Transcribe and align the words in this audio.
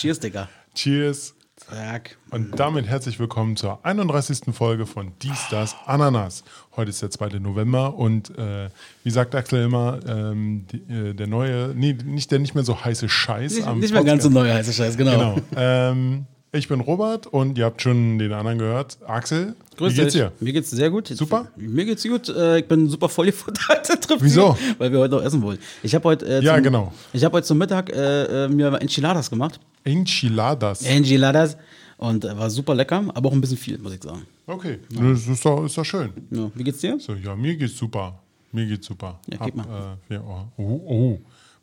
Cheers, 0.00 0.18
Digga. 0.18 0.48
Cheers. 0.74 1.34
Zack. 1.56 2.16
Und 2.30 2.58
damit 2.58 2.86
herzlich 2.86 3.18
willkommen 3.18 3.54
zur 3.56 3.84
31. 3.84 4.54
Folge 4.54 4.86
von 4.86 5.12
Dies, 5.20 5.48
Das, 5.50 5.76
Ananas. 5.84 6.42
Heute 6.74 6.88
ist 6.88 7.02
der 7.02 7.10
2. 7.10 7.38
November 7.38 7.94
und 7.96 8.30
äh, 8.38 8.70
wie 9.04 9.10
sagt 9.10 9.34
Axel 9.34 9.62
immer, 9.62 10.00
ähm, 10.08 10.64
die, 10.72 10.78
äh, 10.90 11.12
der 11.12 11.26
neue, 11.26 11.74
nee, 11.76 11.92
nicht 11.92 12.30
der 12.30 12.38
nicht 12.38 12.54
mehr 12.54 12.64
so 12.64 12.82
heiße 12.82 13.10
Scheiß 13.10 13.56
Nicht, 13.56 13.66
am 13.66 13.80
nicht 13.80 13.92
mehr 13.92 14.02
ganz 14.02 14.22
so 14.22 14.30
Podcast. 14.30 14.46
neu 14.48 14.54
heißt 14.54 14.68
der 14.68 14.72
Scheiß, 14.72 14.96
genau. 14.96 15.34
Genau. 15.34 15.36
ähm, 15.54 16.24
ich 16.52 16.68
bin 16.68 16.80
Robert 16.80 17.26
und 17.26 17.56
ihr 17.58 17.64
habt 17.64 17.80
schon 17.82 18.18
den 18.18 18.32
anderen 18.32 18.58
gehört. 18.58 18.98
Axel, 19.06 19.54
Grüß 19.76 19.92
wie 19.92 19.96
geht's 20.00 20.12
dir? 20.14 20.32
Mir 20.40 20.52
geht's 20.52 20.70
sehr 20.70 20.90
gut. 20.90 21.08
Super? 21.08 21.48
Mir 21.56 21.84
geht's 21.84 22.02
gut. 22.02 22.28
Äh, 22.28 22.58
Ich 22.60 22.66
bin 22.68 22.88
super 22.88 23.08
voll 23.08 23.26
gefuttert. 23.26 23.86
trifft 24.02 24.22
Wieso? 24.24 24.56
Weil 24.78 24.90
wir 24.92 24.98
heute 24.98 25.14
noch 25.16 25.22
essen 25.22 25.40
wollen. 25.42 25.58
Ich 25.82 25.94
habe 25.94 26.04
heute, 26.08 26.26
äh, 26.26 26.42
Ja, 26.42 26.54
zum, 26.54 26.64
genau. 26.64 26.92
Ich 27.12 27.24
habe 27.24 27.36
heute 27.36 27.46
zum 27.46 27.58
Mittag 27.58 27.90
äh, 27.90 28.44
äh, 28.44 28.48
mir 28.48 28.72
Enchiladas 28.80 29.30
gemacht. 29.30 29.60
Enchiladas. 29.84 30.82
Enchiladas. 30.82 31.56
Und 31.96 32.24
äh, 32.24 32.36
war 32.36 32.48
super 32.50 32.74
lecker, 32.74 33.04
aber 33.14 33.28
auch 33.28 33.32
ein 33.32 33.40
bisschen 33.40 33.58
viel, 33.58 33.78
muss 33.78 33.92
ich 33.94 34.02
sagen. 34.02 34.22
Okay, 34.46 34.78
das 34.90 35.26
ist 35.28 35.44
doch, 35.44 35.64
ist 35.64 35.76
doch 35.76 35.84
schön. 35.84 36.10
Ja. 36.30 36.50
Wie 36.54 36.64
geht's 36.64 36.78
dir? 36.80 36.98
So, 36.98 37.14
ja, 37.14 37.36
mir 37.36 37.56
geht's 37.56 37.76
super. 37.76 38.18
Mir 38.52 38.66
geht's 38.66 38.86
super. 38.86 39.20
Ja, 39.30 39.38
gib 39.44 39.54
mal. 39.54 39.96
äh, 40.08 40.14
ja, 40.14 40.20
oh, 40.22 40.62
oh, 40.62 40.80
oh. 40.86 41.18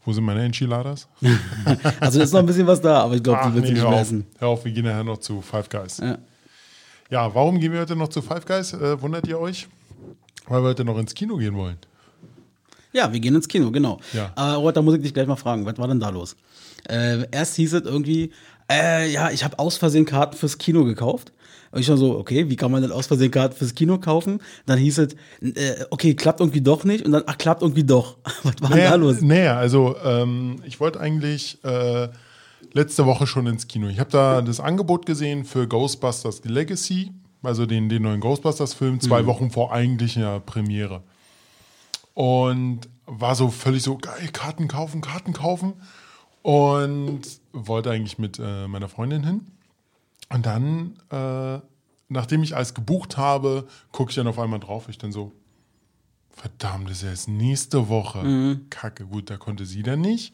Wo 0.07 0.13
sind 0.13 0.23
meine 0.23 0.41
Enchiladas? 0.41 1.05
Also 1.99 2.21
ist 2.21 2.31
noch 2.31 2.39
ein 2.39 2.45
bisschen 2.45 2.65
was 2.65 2.79
da, 2.79 3.01
aber 3.01 3.15
ich 3.15 3.23
glaube, 3.23 3.41
die 3.47 3.55
du 3.55 3.59
nee, 3.59 3.71
nicht 3.71 3.81
hör 3.81 3.89
mehr 3.89 3.99
auf. 3.99 4.05
essen. 4.05 4.25
Hör 4.39 4.47
auf, 4.47 4.63
wir 4.63 4.71
gehen 4.71 4.85
nachher 4.85 5.03
noch 5.03 5.17
zu 5.17 5.41
Five 5.41 5.67
Guys. 5.67 5.97
Ja. 5.97 6.17
Ja, 7.09 7.35
warum 7.35 7.59
gehen 7.59 7.73
wir 7.73 7.81
heute 7.81 7.97
noch 7.97 8.07
zu 8.07 8.21
Five 8.21 8.45
Guys? 8.45 8.71
Äh, 8.71 9.01
wundert 9.01 9.27
ihr 9.27 9.37
euch? 9.37 9.67
Weil 10.47 10.63
wir 10.63 10.69
heute 10.69 10.85
noch 10.85 10.97
ins 10.97 11.13
Kino 11.13 11.35
gehen 11.35 11.55
wollen. 11.55 11.75
Ja, 12.93 13.11
wir 13.11 13.19
gehen 13.19 13.35
ins 13.35 13.49
Kino, 13.49 13.69
genau. 13.69 13.99
Ja. 14.13 14.31
Aber 14.35 14.55
Robert, 14.55 14.77
da 14.77 14.81
muss 14.81 14.95
ich 14.95 15.01
dich 15.01 15.13
gleich 15.13 15.27
mal 15.27 15.35
fragen, 15.35 15.65
was 15.65 15.77
war 15.77 15.89
denn 15.89 15.99
da 15.99 16.07
los? 16.07 16.37
Äh, 16.87 17.29
erst 17.31 17.57
hieß 17.57 17.73
es 17.73 17.81
irgendwie, 17.81 18.31
äh, 18.71 19.11
ja, 19.11 19.29
ich 19.31 19.43
habe 19.43 19.59
aus 19.59 19.75
Versehen 19.75 20.05
Karten 20.05 20.37
fürs 20.37 20.57
Kino 20.57 20.85
gekauft. 20.85 21.33
Und 21.71 21.79
ich 21.81 21.89
war 21.89 21.97
so, 21.97 22.17
okay, 22.17 22.49
wie 22.49 22.55
kann 22.55 22.71
man 22.71 22.81
denn 22.81 22.91
aus 22.91 23.07
Versehen 23.07 23.31
Karten 23.31 23.55
fürs 23.55 23.75
Kino 23.75 23.97
kaufen? 23.97 24.39
Dann 24.65 24.77
hieß 24.79 24.97
es, 24.99 25.13
äh, 25.41 25.85
okay, 25.89 26.15
klappt 26.15 26.39
irgendwie 26.39 26.61
doch 26.61 26.83
nicht. 26.83 27.05
Und 27.05 27.11
dann, 27.11 27.23
ach, 27.27 27.37
klappt 27.37 27.61
irgendwie 27.61 27.83
doch. 27.83 28.17
Was 28.43 28.61
war 28.61 28.69
denn 28.69 28.79
da 28.89 28.95
los? 28.95 29.21
Nee, 29.21 29.47
also 29.47 29.95
ähm, 30.03 30.61
ich 30.65 30.79
wollte 30.79 30.99
eigentlich 30.99 31.63
äh, 31.63 32.09
letzte 32.73 33.05
Woche 33.05 33.27
schon 33.27 33.47
ins 33.47 33.67
Kino. 33.67 33.87
Ich 33.87 33.99
habe 33.99 34.09
da 34.11 34.41
das 34.41 34.59
Angebot 34.59 35.05
gesehen 35.05 35.45
für 35.45 35.67
Ghostbusters 35.67 36.41
The 36.43 36.49
Legacy, 36.49 37.11
also 37.43 37.65
den, 37.65 37.89
den 37.89 38.03
neuen 38.03 38.19
Ghostbusters-Film, 38.19 38.99
zwei 38.99 39.21
Mhm. 39.21 39.25
Wochen 39.27 39.51
vor 39.51 39.71
eigentlicher 39.71 40.39
Premiere. 40.39 41.03
Und 42.13 42.81
war 43.05 43.35
so 43.35 43.49
völlig 43.49 43.83
so, 43.83 43.97
geil, 43.97 44.29
Karten 44.33 44.67
kaufen, 44.67 45.01
Karten 45.01 45.33
kaufen. 45.33 45.73
Und 46.41 47.21
wollte 47.53 47.91
eigentlich 47.91 48.17
mit 48.17 48.39
äh, 48.39 48.67
meiner 48.67 48.87
Freundin 48.87 49.23
hin. 49.23 49.47
Und 50.29 50.45
dann, 50.45 50.99
äh, 51.09 51.59
nachdem 52.09 52.43
ich 52.43 52.55
alles 52.55 52.73
gebucht 52.73 53.17
habe, 53.17 53.67
gucke 53.91 54.09
ich 54.11 54.15
dann 54.15 54.27
auf 54.27 54.39
einmal 54.39 54.59
drauf. 54.59 54.89
Ich 54.89 54.97
dann 54.97 55.11
so, 55.11 55.31
verdammt, 56.29 56.89
das 56.89 56.97
ist 56.97 57.03
ja 57.03 57.09
jetzt 57.09 57.27
nächste 57.27 57.87
Woche. 57.89 58.19
Kacke, 58.69 59.05
gut, 59.05 59.29
da 59.29 59.37
konnte 59.37 59.65
sie 59.65 59.83
dann 59.83 60.01
nicht. 60.01 60.33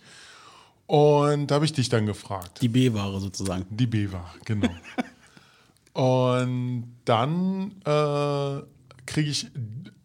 Und 0.88 1.48
da 1.48 1.56
habe 1.56 1.66
ich 1.66 1.74
dich 1.74 1.90
dann 1.90 2.06
gefragt. 2.06 2.62
Die 2.62 2.68
B-Ware 2.68 3.20
sozusagen. 3.20 3.66
Die 3.70 3.88
B-Ware, 3.88 4.26
genau. 4.46 4.70
Und 5.94 6.92
dann 7.06 7.72
äh, 7.86 8.62
kriege 9.06 9.30
ich 9.30 9.52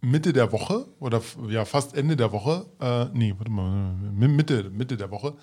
Mitte 0.00 0.32
der 0.32 0.52
Woche 0.52 0.86
oder 1.00 1.22
ja 1.48 1.64
fast 1.64 1.94
Ende 1.96 2.14
der 2.16 2.30
Woche, 2.30 2.66
äh, 2.80 3.06
nee, 3.16 3.34
warte 3.36 3.50
mal, 3.50 3.94
mi- 3.94 4.28
Mitte, 4.28 4.70
Mitte 4.70 4.96
der 4.96 5.10
Woche, 5.10 5.34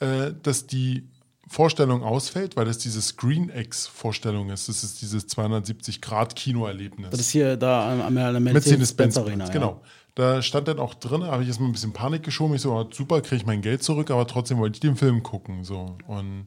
äh, 0.00 0.32
dass 0.42 0.66
die 0.66 1.06
Vorstellung 1.50 2.04
ausfällt, 2.04 2.56
weil 2.56 2.64
das 2.64 2.78
diese 2.78 3.02
Screen-X-Vorstellung 3.02 4.50
ist. 4.50 4.68
Das 4.68 4.84
ist 4.84 5.02
dieses 5.02 5.26
270-Grad-Kinoerlebnis. 5.26 7.10
Das 7.10 7.18
ist 7.18 7.30
hier 7.30 7.56
da 7.56 7.92
am, 7.92 8.00
am 8.02 8.14
der 8.14 8.38
Mercedes-Benz 8.38 9.18
Arena. 9.18 9.48
Genau. 9.48 9.82
Da 10.14 10.42
stand 10.42 10.68
dann 10.68 10.78
auch 10.78 10.94
drin, 10.94 11.24
habe 11.24 11.42
ich 11.42 11.48
erstmal 11.48 11.68
ein 11.68 11.72
bisschen 11.72 11.92
Panik 11.92 12.22
geschoben. 12.22 12.54
Ich 12.54 12.62
so, 12.62 12.72
ah, 12.74 12.86
super, 12.92 13.20
kriege 13.20 13.34
ich 13.34 13.46
mein 13.46 13.62
Geld 13.62 13.82
zurück, 13.82 14.12
aber 14.12 14.28
trotzdem 14.28 14.58
wollte 14.58 14.76
ich 14.76 14.80
den 14.80 14.94
Film 14.94 15.24
gucken. 15.24 15.64
So. 15.64 15.98
Und 16.06 16.46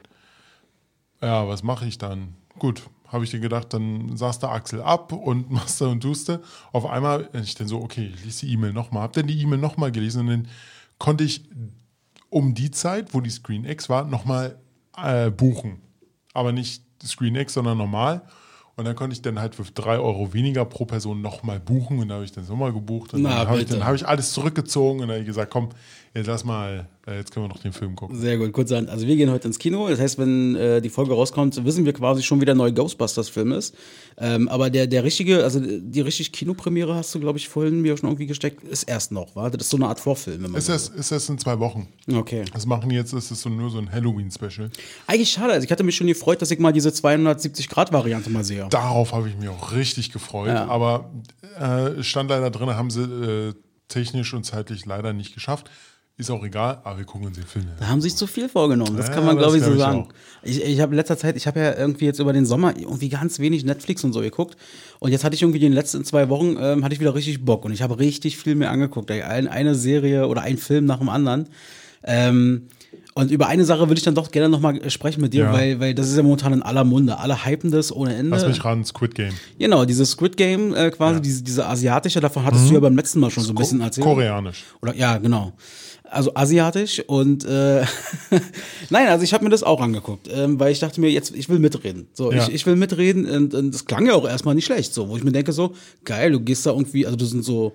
ja, 1.21 1.49
was 1.49 1.63
mache 1.63 1.85
ich 1.85 1.97
dann? 1.97 2.37
Gut, 2.57 2.83
habe 3.09 3.25
ich 3.25 3.31
dir 3.31 3.41
gedacht, 3.41 3.73
dann 3.73 4.15
saß 4.15 4.39
da 4.39 4.53
Axel 4.53 4.81
ab 4.81 5.11
und 5.11 5.51
machst 5.51 5.81
da 5.81 5.87
und 5.87 5.99
tust 5.99 6.29
du. 6.29 6.41
Auf 6.71 6.85
einmal, 6.85 7.29
ich 7.33 7.55
dann 7.55 7.67
so, 7.67 7.81
okay, 7.81 8.09
ich 8.15 8.23
lese 8.23 8.45
die 8.45 8.53
E-Mail 8.53 8.71
nochmal. 8.71 9.03
Hab 9.03 9.11
dann 9.11 9.27
die 9.27 9.41
E-Mail 9.41 9.59
nochmal 9.59 9.91
gelesen 9.91 10.21
und 10.21 10.27
dann 10.27 10.47
konnte 10.97 11.25
ich 11.25 11.43
um 12.29 12.53
die 12.53 12.71
Zeit, 12.71 13.13
wo 13.13 13.19
die 13.19 13.29
Screen 13.29 13.65
X 13.65 13.89
war, 13.89 14.05
nochmal 14.05 14.62
äh, 14.97 15.29
buchen. 15.29 15.81
Aber 16.33 16.51
nicht 16.51 16.83
Screen 17.03 17.35
X, 17.35 17.53
sondern 17.53 17.77
normal. 17.77 18.23
Und 18.75 18.85
dann 18.85 18.95
konnte 18.95 19.13
ich 19.13 19.21
dann 19.21 19.39
halt 19.39 19.53
für 19.53 19.63
drei 19.63 19.99
Euro 19.99 20.33
weniger 20.33 20.65
pro 20.65 20.85
Person 20.85 21.21
nochmal 21.21 21.59
buchen. 21.59 21.99
Und 21.99 22.07
da 22.07 22.15
habe 22.15 22.25
ich 22.25 22.31
dann 22.31 22.47
nochmal 22.47 22.73
gebucht. 22.73 23.13
Und 23.13 23.21
Na, 23.21 23.39
dann 23.39 23.47
habe 23.49 23.61
ich, 23.61 23.67
dann 23.67 23.85
hab 23.85 23.93
ich 23.93 24.07
alles 24.07 24.33
zurückgezogen 24.33 25.01
und 25.01 25.07
dann 25.07 25.15
habe 25.15 25.21
ich 25.21 25.27
gesagt, 25.27 25.51
komm, 25.51 25.69
jetzt 26.13 26.27
lass 26.27 26.43
mal, 26.43 26.87
äh, 27.07 27.17
jetzt 27.17 27.31
können 27.31 27.45
wir 27.45 27.49
noch 27.49 27.61
den 27.61 27.73
Film 27.73 27.95
gucken. 27.95 28.15
Sehr 28.15 28.37
gut, 28.37 28.53
kurz 28.53 28.71
an. 28.71 28.87
Also 28.87 29.07
wir 29.07 29.15
gehen 29.15 29.31
heute 29.31 29.47
ins 29.47 29.57
Kino. 29.57 29.89
Das 29.89 29.99
heißt, 29.99 30.19
wenn 30.19 30.55
äh, 30.55 30.81
die 30.81 30.89
Folge 30.89 31.13
rauskommt, 31.13 31.65
wissen 31.65 31.85
wir 31.85 31.93
quasi 31.93 32.21
schon, 32.21 32.39
wie 32.39 32.45
der 32.45 32.53
neue 32.53 32.71
Ghostbusters-Film 32.71 33.51
ist. 33.53 33.75
Ähm, 34.17 34.47
aber 34.47 34.69
der, 34.69 34.85
der 34.85 35.03
richtige, 35.03 35.43
also 35.43 35.59
die 35.59 36.01
richtig 36.01 36.31
Kinopremiere 36.31 36.93
hast 36.93 37.13
du, 37.15 37.19
glaube 37.19 37.39
ich, 37.39 37.49
vorhin 37.49 37.81
mir 37.81 37.97
schon 37.97 38.09
irgendwie 38.09 38.27
gesteckt, 38.27 38.63
ist 38.63 38.83
erst 38.83 39.11
noch, 39.11 39.35
war? 39.35 39.49
Das 39.49 39.63
ist 39.63 39.69
so 39.71 39.77
eine 39.77 39.87
Art 39.87 39.99
Vorfilm. 39.99 40.55
Ist 40.55 40.69
das, 40.69 40.89
ist 40.89 41.11
das 41.11 41.27
in 41.29 41.39
zwei 41.39 41.59
Wochen? 41.59 41.87
Okay. 42.11 42.45
Das 42.53 42.65
machen 42.65 42.91
jetzt, 42.91 43.13
ist 43.13 43.31
es 43.31 43.41
so 43.41 43.49
nur 43.49 43.71
so 43.71 43.79
ein 43.79 43.91
Halloween-Special. 43.91 44.69
Eigentlich 45.07 45.31
schade. 45.31 45.53
Also 45.53 45.65
ich 45.65 45.71
hatte 45.71 45.83
mich 45.83 45.95
schon 45.95 46.07
gefreut, 46.07 46.41
dass 46.41 46.51
ich 46.51 46.59
mal 46.59 46.73
diese 46.73 46.89
270-Grad-Variante 46.89 48.29
mal 48.29 48.43
sehe. 48.43 48.67
Darauf 48.69 49.13
habe 49.13 49.29
ich 49.29 49.37
mich 49.37 49.49
auch 49.49 49.71
richtig 49.71 50.11
gefreut. 50.11 50.49
Ja. 50.49 50.67
Aber 50.67 51.11
äh, 51.59 52.03
stand 52.03 52.29
leider 52.29 52.51
drin, 52.51 52.69
haben 52.69 52.91
sie 52.91 53.01
äh, 53.01 53.53
technisch 53.87 54.33
und 54.33 54.43
zeitlich 54.43 54.85
leider 54.85 55.13
nicht 55.13 55.33
geschafft. 55.33 55.69
Ist 56.15 56.29
auch 56.29 56.43
egal, 56.43 56.79
aber 56.83 56.99
wir 56.99 57.05
gucken 57.05 57.25
uns 57.27 57.37
den 57.37 57.45
Film. 57.47 57.65
Da 57.79 57.87
haben 57.87 57.99
sie 57.99 58.09
sich 58.09 58.17
zu 58.17 58.27
viel 58.27 58.47
vorgenommen. 58.47 58.95
Das 58.95 59.07
Ja, 59.07 59.15
kann 59.15 59.25
man, 59.25 59.35
glaube 59.35 59.57
ich, 59.57 59.63
so 59.63 59.71
ich 59.73 59.79
sagen. 59.79 60.03
auch. 60.03 60.09
Ich, 60.43 60.63
ich 60.63 60.79
habe 60.79 60.91
in 60.91 60.97
letzter 60.97 61.17
Zeit, 61.17 61.35
ich 61.35 61.47
habe 61.47 61.59
ja 61.59 61.75
irgendwie 61.75 62.05
jetzt 62.05 62.19
über 62.19 62.33
den 62.33 62.45
Sommer 62.45 62.77
irgendwie 62.77 63.09
ganz 63.09 63.39
wenig 63.39 63.65
Netflix 63.65 64.03
und 64.03 64.13
so 64.13 64.19
geguckt. 64.19 64.55
Und 64.99 65.11
jetzt 65.11 65.23
hatte 65.23 65.33
ich 65.35 65.41
irgendwie 65.41 65.57
in 65.57 65.63
den 65.63 65.73
letzten 65.73 66.05
zwei 66.05 66.29
Wochen, 66.29 66.55
ähm, 66.59 66.83
hatte 66.83 66.93
ich 66.93 66.99
wieder 67.01 67.15
richtig 67.15 67.43
Bock. 67.43 67.65
Und 67.65 67.71
ich 67.71 67.81
habe 67.81 67.97
richtig 67.97 68.37
viel 68.37 68.53
mehr 68.53 68.69
angeguckt. 68.69 69.09
Eine 69.09 69.73
Serie 69.73 70.27
oder 70.27 70.41
ein 70.43 70.57
Film 70.57 70.85
nach 70.85 70.99
dem 70.99 71.09
anderen. 71.09 71.47
Ähm, 72.03 72.67
und 73.15 73.31
über 73.31 73.47
eine 73.47 73.65
Sache 73.65 73.81
würde 73.89 73.95
ich 73.95 74.03
dann 74.03 74.15
doch 74.15 74.29
gerne 74.31 74.49
nochmal 74.49 74.89
sprechen 74.91 75.21
mit 75.21 75.33
dir, 75.33 75.45
Ja. 75.45 75.53
weil, 75.53 75.79
weil 75.79 75.95
das 75.95 76.09
ist 76.09 76.17
ja 76.17 76.21
momentan 76.23 76.53
in 76.53 76.61
aller 76.63 76.83
Munde. 76.83 77.17
Alle 77.17 77.43
hypen 77.45 77.71
das 77.71 77.91
ohne 77.91 78.13
Ende. 78.15 78.31
Lass 78.31 78.45
mich 78.45 78.63
ran, 78.63 78.83
Squid 78.85 79.15
Game. 79.15 79.33
Genau, 79.57 79.85
dieses 79.85 80.11
Squid 80.11 80.37
Game 80.37 80.75
äh, 80.75 80.91
quasi, 80.91 81.21
diese, 81.21 81.43
diese 81.43 81.65
asiatische, 81.67 82.19
davon 82.19 82.43
hattest 82.45 82.69
du 82.69 82.73
ja 82.75 82.79
beim 82.79 82.95
letzten 82.95 83.19
Mal 83.19 83.31
schon 83.31 83.43
so 83.43 83.51
ein 83.51 83.55
bisschen 83.55 83.81
erzählt. 83.81 84.05
Koreanisch. 84.05 84.63
Oder 84.81 84.95
ja, 84.95 85.17
genau. 85.17 85.53
Also 86.13 86.31
asiatisch 86.35 87.01
und 87.07 87.43
äh, 87.45 87.81
nein, 88.89 89.07
also 89.07 89.23
ich 89.23 89.33
habe 89.33 89.43
mir 89.43 89.49
das 89.49 89.63
auch 89.63 89.81
angeguckt, 89.81 90.29
ähm, 90.31 90.59
weil 90.59 90.71
ich 90.71 90.79
dachte 90.79 91.01
mir, 91.01 91.09
jetzt, 91.09 91.35
ich 91.35 91.49
will 91.49 91.59
mitreden. 91.59 92.07
So, 92.13 92.31
Ja. 92.31 92.43
ich, 92.47 92.53
ich 92.53 92.65
will 92.65 92.75
mitreden 92.75 93.25
und, 93.25 93.53
und 93.53 93.73
das 93.73 93.85
klang 93.85 94.05
ja 94.05 94.13
auch 94.13 94.27
erstmal 94.27 94.55
nicht 94.55 94.65
schlecht, 94.65 94.93
so, 94.93 95.09
wo 95.09 95.17
ich 95.17 95.23
mir 95.23 95.31
denke, 95.31 95.51
so, 95.53 95.73
geil, 96.05 96.31
du 96.31 96.39
gehst 96.39 96.65
da 96.65 96.71
irgendwie, 96.71 97.05
also 97.05 97.17
du 97.17 97.25
sind 97.25 97.43
so, 97.43 97.73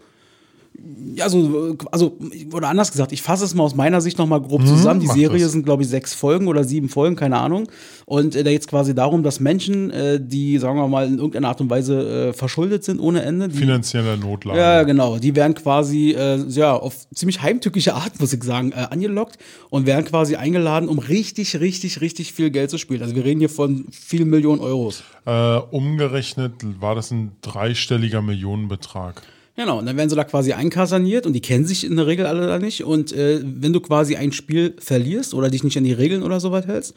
ja, 1.14 1.28
so, 1.28 1.76
also, 1.90 2.16
oder 2.52 2.68
anders 2.68 2.92
gesagt, 2.92 3.12
ich 3.12 3.22
fasse 3.22 3.44
es 3.44 3.54
mal 3.54 3.64
aus 3.64 3.74
meiner 3.74 4.00
Sicht 4.00 4.18
nochmal 4.18 4.40
grob 4.40 4.64
zusammen. 4.64 5.00
Die 5.00 5.06
Mhm, 5.06 5.10
mach 5.10 5.16
Serie 5.16 5.42
das. 5.42 5.52
sind, 5.52 5.64
glaube 5.64 5.82
ich, 5.82 5.88
sechs 5.88 6.14
Folgen 6.14 6.46
oder 6.46 6.62
sieben 6.62 6.88
Folgen, 6.88 7.16
keine 7.16 7.38
Ahnung. 7.38 7.68
Und 8.06 8.36
äh, 8.36 8.44
da 8.44 8.50
geht 8.50 8.60
es 8.60 8.68
quasi 8.68 8.94
darum, 8.94 9.22
dass 9.22 9.40
Menschen, 9.40 9.90
äh, 9.90 10.20
die, 10.20 10.58
sagen 10.58 10.78
wir 10.78 10.86
mal, 10.86 11.06
in 11.06 11.16
irgendeiner 11.16 11.48
Art 11.48 11.60
und 11.60 11.68
Weise 11.68 12.28
äh, 12.28 12.32
verschuldet 12.32 12.84
sind 12.84 13.00
ohne 13.00 13.22
Ende, 13.22 13.48
die, 13.48 13.56
Finanzieller 13.56 14.16
Notlage. 14.16 14.58
ja, 14.58 14.82
genau. 14.84 15.18
Die 15.18 15.34
werden 15.34 15.54
quasi 15.54 16.12
äh, 16.12 16.36
ja 16.48 16.74
auf 16.74 17.08
ziemlich 17.12 17.42
heimtückische 17.42 17.94
Art, 17.94 18.20
muss 18.20 18.32
ich 18.32 18.44
sagen, 18.44 18.70
äh, 18.72 18.86
angelockt 18.90 19.38
und 19.70 19.86
werden 19.86 20.04
quasi 20.04 20.36
eingeladen, 20.36 20.88
um 20.88 21.00
richtig, 21.00 21.58
richtig, 21.58 22.00
richtig 22.00 22.32
viel 22.32 22.50
Geld 22.50 22.70
zu 22.70 22.78
spielen. 22.78 23.02
Also 23.02 23.16
wir 23.16 23.24
reden 23.24 23.40
hier 23.40 23.50
von 23.50 23.86
vielen 23.90 24.30
Millionen 24.30 24.60
Euros. 24.60 25.02
Äh, 25.26 25.56
umgerechnet 25.56 26.52
war 26.80 26.94
das 26.94 27.10
ein 27.10 27.32
dreistelliger 27.42 28.22
Millionenbetrag. 28.22 29.22
Genau, 29.58 29.80
und 29.80 29.86
dann 29.86 29.96
werden 29.96 30.08
sie 30.08 30.14
da 30.14 30.22
quasi 30.22 30.52
einkaserniert 30.52 31.26
und 31.26 31.32
die 31.32 31.40
kennen 31.40 31.66
sich 31.66 31.82
in 31.82 31.96
der 31.96 32.06
Regel 32.06 32.26
alle 32.26 32.46
da 32.46 32.60
nicht. 32.60 32.84
Und 32.84 33.10
äh, 33.10 33.40
wenn 33.42 33.72
du 33.72 33.80
quasi 33.80 34.14
ein 34.14 34.30
Spiel 34.30 34.76
verlierst 34.78 35.34
oder 35.34 35.50
dich 35.50 35.64
nicht 35.64 35.76
an 35.76 35.82
die 35.82 35.92
Regeln 35.92 36.22
oder 36.22 36.38
so 36.38 36.52
weit 36.52 36.68
hältst, 36.68 36.94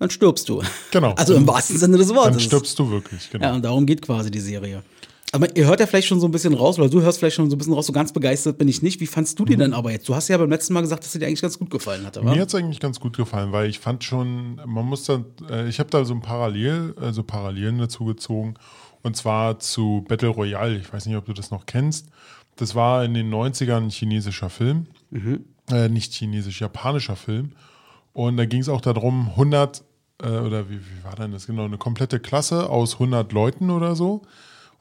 dann 0.00 0.10
stirbst 0.10 0.48
du. 0.48 0.60
Genau. 0.90 1.12
Also 1.12 1.34
im 1.34 1.46
wahrsten 1.46 1.78
Sinne 1.78 1.98
des 1.98 2.12
Wortes. 2.12 2.32
Dann 2.32 2.40
stirbst 2.40 2.76
du 2.80 2.90
wirklich, 2.90 3.30
genau. 3.30 3.46
Ja, 3.46 3.54
und 3.54 3.64
darum 3.64 3.86
geht 3.86 4.02
quasi 4.02 4.28
die 4.28 4.40
Serie. 4.40 4.82
Aber 5.30 5.56
ihr 5.56 5.68
hört 5.68 5.78
ja 5.78 5.86
vielleicht 5.86 6.08
schon 6.08 6.18
so 6.18 6.26
ein 6.26 6.32
bisschen 6.32 6.52
raus, 6.52 6.80
oder 6.80 6.88
du 6.88 7.00
hörst 7.00 7.20
vielleicht 7.20 7.36
schon 7.36 7.48
so 7.48 7.54
ein 7.54 7.58
bisschen 7.58 7.74
raus, 7.74 7.86
so 7.86 7.92
ganz 7.92 8.12
begeistert 8.12 8.58
bin 8.58 8.66
ich 8.66 8.82
nicht. 8.82 8.98
Wie 8.98 9.06
fandst 9.06 9.38
du 9.38 9.44
die 9.44 9.54
denn 9.54 9.72
aber 9.72 9.92
jetzt? 9.92 10.08
Du 10.08 10.16
hast 10.16 10.26
ja 10.26 10.36
beim 10.36 10.50
letzten 10.50 10.72
Mal 10.72 10.80
gesagt, 10.80 11.04
dass 11.04 11.12
sie 11.12 11.20
dir 11.20 11.26
eigentlich 11.26 11.42
ganz 11.42 11.60
gut 11.60 11.70
gefallen 11.70 12.04
hat, 12.04 12.18
oder? 12.18 12.32
Mir 12.32 12.40
hat 12.40 12.48
es 12.48 12.56
eigentlich 12.56 12.80
ganz 12.80 12.98
gut 12.98 13.16
gefallen, 13.16 13.52
weil 13.52 13.70
ich 13.70 13.78
fand 13.78 14.02
schon, 14.02 14.60
man 14.66 14.84
muss 14.84 15.04
da, 15.04 15.24
äh, 15.48 15.68
ich 15.68 15.78
habe 15.78 15.90
da 15.90 16.04
so 16.04 16.12
ein 16.12 16.22
Parallel, 16.22 16.94
also 17.00 17.22
Parallelen 17.22 17.78
dazu 17.78 18.04
gezogen. 18.04 18.54
Und 19.02 19.16
zwar 19.16 19.58
zu 19.58 20.04
Battle 20.08 20.28
Royale. 20.28 20.78
Ich 20.78 20.92
weiß 20.92 21.06
nicht, 21.06 21.16
ob 21.16 21.26
du 21.26 21.32
das 21.32 21.50
noch 21.50 21.66
kennst. 21.66 22.08
Das 22.56 22.74
war 22.74 23.04
in 23.04 23.14
den 23.14 23.32
90ern 23.32 23.84
ein 23.84 23.90
chinesischer 23.90 24.50
Film. 24.50 24.86
Äh, 25.70 25.88
nicht 25.88 26.12
chinesisch, 26.12 26.60
japanischer 26.60 27.16
Film. 27.16 27.52
Und 28.12 28.36
da 28.36 28.44
ging 28.44 28.60
es 28.60 28.68
auch 28.68 28.80
darum, 28.80 29.28
100 29.30 29.82
äh, 30.22 30.26
oder 30.26 30.68
wie, 30.68 30.78
wie 30.78 31.04
war 31.04 31.14
denn 31.16 31.32
das 31.32 31.46
genau, 31.46 31.64
eine 31.64 31.78
komplette 31.78 32.20
Klasse 32.20 32.68
aus 32.68 32.94
100 32.94 33.32
Leuten 33.32 33.70
oder 33.70 33.94
so, 33.94 34.22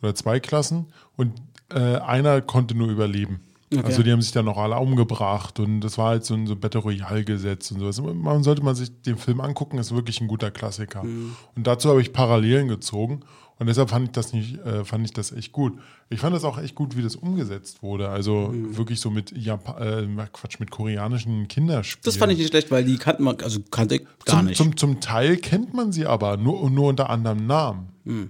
oder 0.02 0.16
zwei 0.16 0.40
Klassen 0.40 0.88
und 1.16 1.34
äh, 1.70 1.98
einer 1.98 2.42
konnte 2.42 2.76
nur 2.76 2.90
überleben. 2.90 3.42
Okay. 3.72 3.84
Also 3.86 4.02
die 4.02 4.12
haben 4.12 4.22
sich 4.22 4.32
dann 4.32 4.46
noch 4.46 4.58
alle 4.58 4.78
umgebracht 4.78 5.60
und 5.60 5.82
das 5.82 6.00
war 6.00 6.10
halt 6.10 6.26
so 6.26 6.34
ein 6.34 6.48
so 6.48 6.56
Battle 6.56 6.82
Royale-Gesetz 6.82 7.70
und 7.72 7.80
sowas. 7.80 8.02
Man 8.02 8.42
sollte 8.42 8.64
man 8.64 8.74
sich 8.74 9.02
den 9.04 9.18
Film 9.18 9.42
angucken, 9.42 9.78
ist 9.78 9.94
wirklich 9.94 10.22
ein 10.22 10.28
guter 10.28 10.50
Klassiker. 10.50 11.04
Mhm. 11.04 11.36
Und 11.56 11.68
dazu 11.68 11.90
habe 11.90 12.02
ich 12.02 12.12
Parallelen 12.12 12.68
gezogen 12.68 13.22
und 13.60 13.68
deshalb 13.68 13.90
fand 13.90 14.06
ich 14.08 14.12
das 14.14 14.34
nicht, 14.34 14.58
äh, 14.66 14.84
fand 14.86 15.06
ich 15.06 15.14
das 15.14 15.32
echt 15.32 15.52
gut. 15.52 15.78
Ich 16.10 16.20
fand 16.20 16.36
das 16.36 16.44
auch 16.44 16.58
echt 16.58 16.76
gut, 16.76 16.96
wie 16.98 17.02
das 17.02 17.16
umgesetzt 17.16 17.84
wurde. 17.84 18.10
Also 18.10 18.50
Mhm. 18.54 18.78
wirklich 18.78 19.00
so 19.00 19.10
mit 19.10 19.32
Japa 19.38 19.80
äh, 19.80 20.08
Quatsch, 20.32 20.60
mit 20.60 20.72
koreanischen 20.72 21.48
Kinderspielen. 21.48 22.04
Das 22.06 22.18
fand 22.18 22.32
ich 22.32 22.38
nicht 22.40 22.50
schlecht, 22.50 22.72
weil 22.72 22.84
die 22.86 22.98
kannten 22.98 23.24
man, 23.24 23.40
also 23.42 23.60
kannte 23.70 23.96
ich 23.96 24.02
gar 24.26 24.38
zum, 24.38 24.46
nicht. 24.46 24.58
Zum, 24.58 24.78
zum 24.78 25.00
Teil 25.02 25.38
kennt 25.38 25.74
man 25.74 25.92
sie 25.92 26.06
aber, 26.06 26.38
nur, 26.38 26.70
nur 26.70 26.88
unter 26.88 27.10
anderem 27.10 27.46
Namen. 27.46 27.90
Hm. 28.06 28.30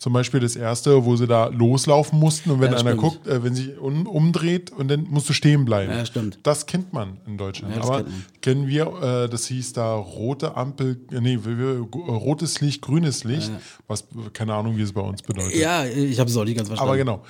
Zum 0.00 0.14
Beispiel 0.14 0.40
das 0.40 0.56
erste, 0.56 1.04
wo 1.04 1.14
sie 1.16 1.26
da 1.26 1.48
loslaufen 1.48 2.18
mussten 2.18 2.50
und 2.50 2.60
wenn 2.62 2.72
Ja, 2.72 2.78
einer 2.78 2.92
stimmt. 2.92 3.02
guckt, 3.02 3.26
äh, 3.26 3.44
wenn 3.44 3.54
sich 3.54 3.76
um, 3.76 4.06
umdreht 4.06 4.72
und 4.72 4.88
dann 4.88 5.06
musst 5.10 5.28
du 5.28 5.34
stehen 5.34 5.66
bleiben. 5.66 5.92
Ja, 5.92 6.06
stimmt. 6.06 6.38
Das 6.42 6.64
kennt 6.64 6.94
man 6.94 7.18
in 7.26 7.36
Deutschland. 7.36 7.74
Ja, 7.74 7.80
das 7.82 7.90
aber 7.90 8.04
kennen 8.40 8.66
wir, 8.66 8.86
äh, 9.26 9.28
das 9.28 9.44
hieß 9.48 9.74
da 9.74 9.94
rote 9.94 10.56
Ampel, 10.56 10.98
äh, 11.12 11.20
nee, 11.20 11.34
äh, 11.34 11.76
rotes 12.08 12.62
Licht, 12.62 12.80
grünes 12.80 13.24
Licht, 13.24 13.50
was, 13.88 14.06
keine 14.32 14.54
Ahnung, 14.54 14.78
wie 14.78 14.82
es 14.82 14.92
bei 14.94 15.02
uns 15.02 15.20
bedeutet. 15.20 15.54
ja, 15.54 15.84
ich 15.84 16.18
habe 16.18 16.30
es 16.30 16.36
auch 16.38 16.44
nicht 16.44 16.56
ganz 16.56 16.68
verstanden. 16.68 16.88
Aber 16.88 16.96
genau. 16.96 17.22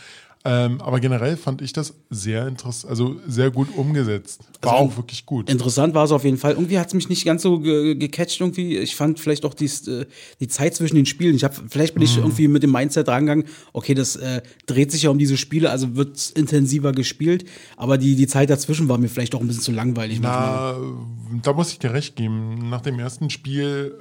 Ähm, 0.42 0.80
aber 0.80 1.00
generell 1.00 1.36
fand 1.36 1.60
ich 1.60 1.74
das 1.74 1.92
sehr 2.08 2.48
interessant, 2.48 2.88
also 2.90 3.16
sehr 3.26 3.50
gut 3.50 3.68
umgesetzt. 3.76 4.40
War 4.62 4.72
Also 4.72 4.84
auch 4.84 4.96
wirklich 4.96 5.26
gut. 5.26 5.50
Interessant 5.50 5.92
war 5.92 6.04
es 6.06 6.12
auf 6.12 6.24
jeden 6.24 6.38
Fall. 6.38 6.52
Irgendwie 6.52 6.78
hat 6.78 6.86
es 6.88 6.94
mich 6.94 7.10
nicht 7.10 7.26
ganz 7.26 7.42
so 7.42 7.58
ge 7.58 7.94
gecatcht 7.94 8.40
irgendwie. 8.40 8.78
Ich 8.78 8.96
fand 8.96 9.20
vielleicht 9.20 9.44
auch 9.44 9.52
dies, 9.52 9.86
äh, 9.86 10.06
die 10.40 10.48
Zeit 10.48 10.74
zwischen 10.74 10.96
den 10.96 11.04
Spielen. 11.04 11.36
Ich 11.36 11.44
habe 11.44 11.54
vielleicht 11.68 11.92
bin 11.92 12.02
ich 12.02 12.16
Mhm. 12.16 12.22
irgendwie 12.22 12.48
mit 12.48 12.62
dem 12.62 12.72
Mindset 12.72 13.06
rangegangen. 13.08 13.44
Okay, 13.74 13.92
das 13.92 14.16
äh, 14.16 14.40
dreht 14.64 14.90
sich 14.92 15.02
ja 15.02 15.10
um 15.10 15.18
diese 15.18 15.36
Spiele, 15.36 15.68
also 15.70 15.94
wird 15.94 16.30
intensiver 16.34 16.92
gespielt. 16.92 17.44
Aber 17.76 17.98
die 17.98 18.16
die 18.16 18.26
Zeit 18.26 18.48
dazwischen 18.48 18.88
war 18.88 18.96
mir 18.96 19.08
vielleicht 19.08 19.34
auch 19.34 19.40
ein 19.42 19.46
bisschen 19.46 19.62
zu 19.62 19.72
langweilig. 19.72 20.20
manchmal. 20.22 20.76
Na, 20.80 21.40
da 21.42 21.52
muss 21.52 21.70
ich 21.72 21.80
dir 21.80 21.92
recht 21.92 22.16
geben. 22.16 22.70
Nach 22.70 22.80
dem 22.80 22.98
ersten 22.98 23.28
Spiel, 23.28 23.94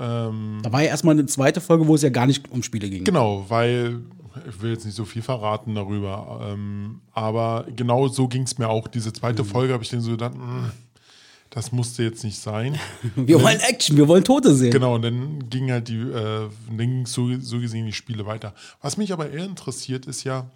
ähm, 0.00 0.58
Da 0.62 0.72
war 0.72 0.82
ja 0.82 0.88
erstmal 0.88 1.14
eine 1.14 1.26
zweite 1.26 1.60
Folge, 1.60 1.86
wo 1.86 1.94
es 1.94 2.02
ja 2.02 2.08
gar 2.08 2.26
nicht 2.26 2.50
um 2.50 2.64
Spiele 2.64 2.90
ging. 2.90 3.04
genau, 3.04 3.44
weil 3.48 4.00
ich 4.48 4.60
will 4.60 4.72
jetzt 4.72 4.84
nicht 4.84 4.94
so 4.94 5.04
viel 5.04 5.22
verraten 5.22 5.74
darüber, 5.74 6.48
ähm, 6.50 7.00
aber 7.12 7.66
genau 7.74 8.08
so 8.08 8.28
ging 8.28 8.42
es 8.42 8.58
mir 8.58 8.68
auch. 8.68 8.88
Diese 8.88 9.12
zweite 9.12 9.44
Folge 9.44 9.72
habe 9.72 9.82
ich 9.82 9.90
dann 9.90 10.00
so 10.00 10.12
gedacht, 10.12 10.34
mh, 10.36 10.72
das 11.50 11.70
musste 11.70 12.02
jetzt 12.02 12.24
nicht 12.24 12.38
sein. 12.38 12.78
Wir 13.16 13.40
wollen 13.40 13.60
Action, 13.60 13.96
wir 13.96 14.08
wollen 14.08 14.24
Tote 14.24 14.52
sehen. 14.54 14.72
Genau, 14.72 14.96
und 14.96 15.02
dann 15.02 15.48
ging 15.50 15.70
halt 15.70 15.86
die, 15.86 16.00
äh, 16.00 16.48
dann 16.68 16.76
ging 16.76 17.06
so, 17.06 17.38
so 17.38 17.60
gesehen 17.60 17.86
die 17.86 17.92
Spiele 17.92 18.26
weiter. 18.26 18.54
Was 18.82 18.96
mich 18.96 19.12
aber 19.12 19.30
eher 19.30 19.44
interessiert, 19.44 20.06
ist 20.06 20.24
ja, 20.24 20.50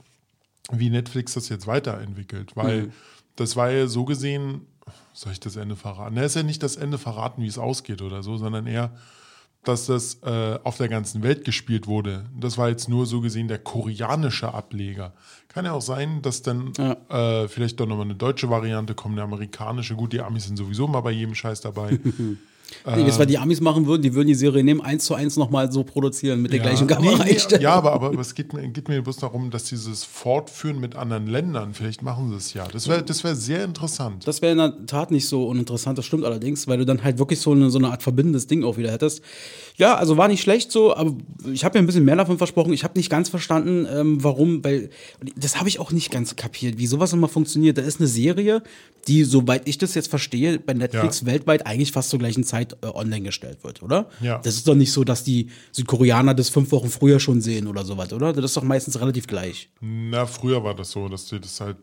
wie 0.72 0.90
Netflix 0.90 1.34
das 1.34 1.48
jetzt 1.48 1.69
weiterentwickelt, 1.69 2.56
weil 2.56 2.92
das 3.36 3.54
war 3.54 3.70
ja 3.70 3.86
so 3.86 4.04
gesehen, 4.04 4.66
soll 5.12 5.32
ich 5.32 5.40
das 5.40 5.54
Ende 5.54 5.76
verraten? 5.76 6.14
Na, 6.16 6.22
ist 6.22 6.34
ja 6.34 6.42
nicht 6.42 6.62
das 6.64 6.76
Ende 6.76 6.98
verraten, 6.98 7.42
wie 7.42 7.46
es 7.46 7.58
ausgeht 7.58 8.02
oder 8.02 8.25
so, 8.25 8.36
sondern 8.36 8.66
eher, 8.66 8.90
dass 9.64 9.87
das 9.87 10.20
äh, 10.22 10.58
auf 10.62 10.76
der 10.78 10.88
ganzen 10.88 11.22
Welt 11.22 11.44
gespielt 11.44 11.87
wurde. 11.87 12.26
Das 12.38 12.58
war 12.58 12.69
jetzt 12.69 12.88
nur 12.88 13.06
so 13.06 13.20
gesehen 13.20 13.49
der 13.49 13.58
koreanische 13.58 14.55
Ableger. 14.55 15.12
Kann 15.49 15.64
ja 15.64 15.72
auch 15.72 15.82
sein, 15.82 16.22
dass 16.22 16.43
dann 16.43 16.72
äh, 16.75 17.49
vielleicht 17.49 17.81
doch 17.81 17.87
nochmal 17.87 18.06
eine 18.06 18.14
deutsche 18.14 18.50
Variante 18.50 18.94
kommt, 18.94 19.14
eine 19.14 19.22
amerikanische. 19.22 19.94
Gut, 19.94 20.12
die 20.12 20.20
Amis 20.20 20.46
sind 20.46 20.56
sowieso 20.56 20.87
mal 20.87 21.00
bei 21.00 21.10
jedem 21.10 21.34
Scheiß 21.34 21.60
dabei. 21.60 21.99
Nee, 22.84 23.06
was 23.06 23.18
wir 23.18 23.26
die 23.26 23.38
Amis 23.38 23.60
machen 23.60 23.86
würden, 23.86 24.02
die 24.02 24.14
würden 24.14 24.28
die 24.28 24.34
Serie 24.34 24.62
nehmen, 24.62 24.80
eins 24.80 25.04
zu 25.04 25.14
eins 25.14 25.36
nochmal 25.36 25.70
so 25.72 25.84
produzieren 25.84 26.40
mit 26.42 26.52
der 26.52 26.60
gleichen 26.60 26.86
Nee, 26.86 26.94
nee, 27.00 27.06
Kameraeinstellung. 27.08 27.62
ja, 27.62 27.72
aber, 27.74 27.92
aber 27.92 28.18
es 28.20 28.34
geht 28.34 28.52
mir, 28.52 28.66
geht 28.68 28.88
mir 28.88 29.02
bloß 29.02 29.16
darum, 29.16 29.50
dass 29.50 29.64
dieses 29.64 30.04
Fortführen 30.04 30.78
mit 30.80 30.94
anderen 30.96 31.26
Ländern, 31.26 31.74
vielleicht 31.74 32.02
machen 32.02 32.28
sie 32.30 32.36
es 32.36 32.54
ja. 32.54 32.66
Das 32.70 32.88
wäre 32.88 33.02
das 33.02 33.24
wär 33.24 33.34
sehr 33.34 33.64
interessant. 33.64 34.26
Das 34.26 34.42
wäre 34.42 34.52
in 34.52 34.58
der 34.58 34.86
Tat 34.86 35.10
nicht 35.10 35.26
so 35.28 35.46
uninteressant, 35.48 35.98
das 35.98 36.04
stimmt 36.06 36.24
allerdings, 36.24 36.66
weil 36.68 36.78
du 36.78 36.84
dann 36.86 37.02
halt 37.04 37.18
wirklich 37.18 37.40
so 37.40 37.52
eine, 37.52 37.70
so 37.70 37.78
eine 37.78 37.88
Art 37.88 38.02
verbindendes 38.02 38.46
Ding 38.46 38.64
auch 38.64 38.76
wieder 38.76 38.90
hättest. 38.92 39.22
Ja, 39.76 39.94
also 39.94 40.16
war 40.16 40.28
nicht 40.28 40.42
schlecht 40.42 40.70
so, 40.72 40.94
aber 40.94 41.14
ich 41.52 41.64
habe 41.64 41.78
mir 41.78 41.84
ein 41.84 41.86
bisschen 41.86 42.04
mehr 42.04 42.16
davon 42.16 42.36
versprochen. 42.38 42.72
Ich 42.72 42.84
habe 42.84 42.98
nicht 42.98 43.10
ganz 43.10 43.28
verstanden, 43.28 43.86
ähm, 43.90 44.22
warum, 44.22 44.62
weil 44.64 44.90
das 45.36 45.58
habe 45.58 45.68
ich 45.68 45.78
auch 45.78 45.92
nicht 45.92 46.10
ganz 46.10 46.36
kapiert, 46.36 46.78
wie 46.78 46.86
sowas 46.86 47.12
immer 47.12 47.28
funktioniert. 47.28 47.78
Da 47.78 47.82
ist 47.82 48.00
eine 48.00 48.08
Serie, 48.08 48.62
die, 49.06 49.24
soweit 49.24 49.68
ich 49.68 49.78
das 49.78 49.94
jetzt 49.94 50.08
verstehe, 50.08 50.58
bei 50.58 50.74
Netflix 50.74 51.20
Ja. 51.20 51.26
weltweit 51.26 51.66
eigentlich 51.66 51.92
fast 51.92 52.10
zur 52.10 52.18
gleichen 52.18 52.42
Zeit 52.44 52.57
äh, 52.62 52.87
online 52.87 53.22
gestellt 53.22 53.64
wird, 53.64 53.82
oder? 53.82 54.08
Ja. 54.20 54.38
Das 54.38 54.55
ist 54.55 54.66
doch 54.69 54.75
nicht 54.75 54.93
so, 54.93 55.05
dass 55.05 55.25
die 55.25 55.50
Südkoreaner 55.72 56.34
das 56.34 56.49
fünf 56.49 56.70
Wochen 56.72 56.88
früher 56.88 57.20
schon 57.20 57.40
sehen 57.40 57.66
oder 57.66 57.84
sowas, 57.84 58.12
oder? 58.12 58.32
Das 58.32 58.44
ist 58.44 58.56
doch 58.56 58.62
meistens 58.62 59.00
relativ 59.00 59.26
gleich. 59.26 59.69
Na, 59.81 60.26
früher 60.26 60.62
war 60.64 60.75
das 60.75 60.90
so, 60.90 61.08
dass 61.08 61.28
sie 61.28 61.40
das 61.40 61.60
halt 61.60 61.76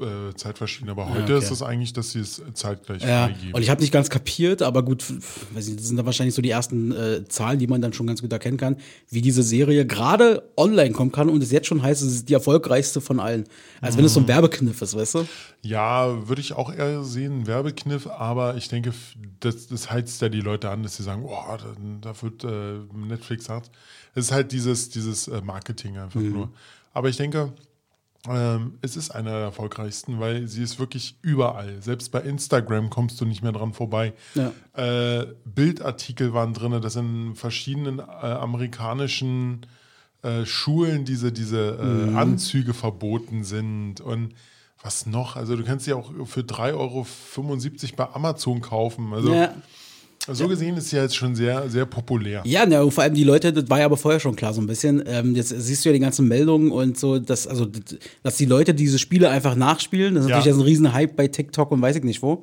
äh, 0.00 0.34
zeitverschieden, 0.34 0.90
aber 0.90 1.08
heute 1.08 1.22
okay. 1.36 1.38
ist 1.38 1.50
es 1.52 1.62
eigentlich, 1.62 1.92
dass 1.92 2.10
sie 2.10 2.18
es 2.20 2.42
zeitgleich 2.54 3.02
Ja, 3.02 3.26
freigeben. 3.28 3.54
und 3.54 3.62
ich 3.62 3.70
habe 3.70 3.80
nicht 3.80 3.92
ganz 3.92 4.10
kapiert, 4.10 4.60
aber 4.62 4.82
gut, 4.82 5.04
weiß 5.54 5.66
nicht, 5.68 5.78
das 5.78 5.86
sind 5.86 5.96
da 5.96 6.04
wahrscheinlich 6.04 6.34
so 6.34 6.42
die 6.42 6.50
ersten 6.50 6.90
äh, 6.90 7.24
Zahlen, 7.28 7.58
die 7.60 7.66
man 7.68 7.80
dann 7.80 7.92
schon 7.92 8.06
ganz 8.06 8.20
gut 8.20 8.32
erkennen 8.32 8.56
kann, 8.56 8.76
wie 9.10 9.22
diese 9.22 9.42
Serie 9.44 9.86
gerade 9.86 10.50
online 10.56 10.90
kommen 10.92 11.12
kann 11.12 11.28
und 11.28 11.42
es 11.42 11.52
jetzt 11.52 11.68
schon 11.68 11.80
heißt, 11.82 12.02
es 12.02 12.12
ist 12.12 12.28
die 12.28 12.34
erfolgreichste 12.34 13.00
von 13.00 13.20
allen. 13.20 13.44
Als 13.80 13.96
wenn 13.96 14.04
es 14.04 14.14
so 14.14 14.20
Mhm. 14.20 14.24
ein 14.26 14.28
Werbekniff 14.28 14.82
ist, 14.82 14.96
weißt 14.96 15.14
du? 15.14 15.28
Ja, 15.62 16.28
würde 16.28 16.40
ich 16.40 16.54
auch 16.54 16.72
eher 16.74 17.04
sehen, 17.04 17.40
ein 17.42 17.46
Werbekniff, 17.46 18.06
aber 18.08 18.56
ich 18.56 18.68
denke, 18.68 18.92
das, 19.40 19.68
das 19.68 19.90
heizt 19.90 20.20
ja 20.22 20.28
die 20.28 20.40
Leute 20.40 20.70
an, 20.70 20.82
dass 20.82 20.96
sie 20.96 21.02
sagen, 21.04 21.22
oh, 21.24 21.30
da, 21.56 22.10
da 22.12 22.22
wird 22.22 22.42
äh, 22.44 22.78
Netflix 22.96 23.44
sagt. 23.44 23.70
Es 24.14 24.26
ist 24.26 24.32
halt 24.32 24.50
dieses, 24.52 24.90
dieses 24.90 25.28
äh, 25.28 25.40
Marketing 25.40 25.98
einfach 25.98 26.20
nur. 26.20 26.50
Aber 26.92 27.08
ich 27.08 27.16
denke, 27.16 27.52
ähm, 28.28 28.78
es 28.80 28.96
ist 28.96 29.10
einer 29.10 29.30
der 29.32 29.40
erfolgreichsten, 29.40 30.18
weil 30.18 30.48
sie 30.48 30.62
ist 30.62 30.78
wirklich 30.78 31.16
überall. 31.22 31.82
Selbst 31.82 32.10
bei 32.10 32.20
Instagram 32.20 32.90
kommst 32.90 33.20
du 33.20 33.26
nicht 33.26 33.42
mehr 33.42 33.52
dran 33.52 33.72
vorbei. 33.72 34.14
Ja. 34.34 34.52
Äh, 34.74 35.26
Bildartikel 35.44 36.32
waren 36.32 36.54
drin, 36.54 36.80
dass 36.80 36.96
in 36.96 37.34
verschiedenen 37.34 37.98
äh, 37.98 38.02
amerikanischen 38.02 39.66
äh, 40.22 40.46
Schulen 40.46 41.04
diese, 41.04 41.32
diese 41.32 42.10
äh, 42.12 42.16
Anzüge 42.16 42.72
verboten 42.72 43.44
sind 43.44 44.00
und 44.00 44.34
was 44.82 45.06
noch? 45.06 45.36
Also 45.36 45.56
du 45.56 45.64
kannst 45.64 45.86
sie 45.86 45.94
auch 45.94 46.10
für 46.26 46.40
3,75 46.40 46.74
Euro 46.74 47.06
bei 47.96 48.14
Amazon 48.14 48.60
kaufen. 48.60 49.12
Also 49.12 49.34
Ja. 49.34 49.54
So 50.32 50.48
gesehen 50.48 50.76
ist 50.76 50.90
sie 50.90 50.96
jetzt 50.96 51.16
schon 51.16 51.34
sehr, 51.34 51.68
sehr 51.68 51.84
populär. 51.86 52.42
Ja, 52.46 52.64
ne, 52.66 52.90
vor 52.90 53.04
allem 53.04 53.14
die 53.14 53.24
Leute, 53.24 53.52
das 53.52 53.68
war 53.68 53.78
ja 53.80 53.84
aber 53.86 53.96
vorher 53.96 54.20
schon 54.20 54.36
klar 54.36 54.54
so 54.54 54.60
ein 54.60 54.66
bisschen. 54.66 55.02
Ähm, 55.06 55.34
jetzt 55.34 55.50
siehst 55.50 55.84
du 55.84 55.90
ja 55.90 55.92
die 55.92 55.98
ganzen 56.00 56.26
Meldungen 56.28 56.70
und 56.70 56.98
so, 56.98 57.18
dass, 57.18 57.46
also, 57.46 57.66
dass 58.22 58.36
die 58.36 58.46
Leute 58.46 58.72
diese 58.74 58.98
Spiele 58.98 59.28
einfach 59.28 59.54
nachspielen. 59.54 60.14
Das 60.14 60.24
ist 60.24 60.30
Ja. 60.30 60.36
natürlich 60.36 60.54
jetzt 60.56 60.62
ein 60.62 60.66
riesen 60.66 60.92
Hype 60.92 61.16
bei 61.16 61.28
TikTok 61.28 61.70
und 61.70 61.82
weiß 61.82 61.96
ich 61.96 62.04
nicht 62.04 62.22
wo. 62.22 62.42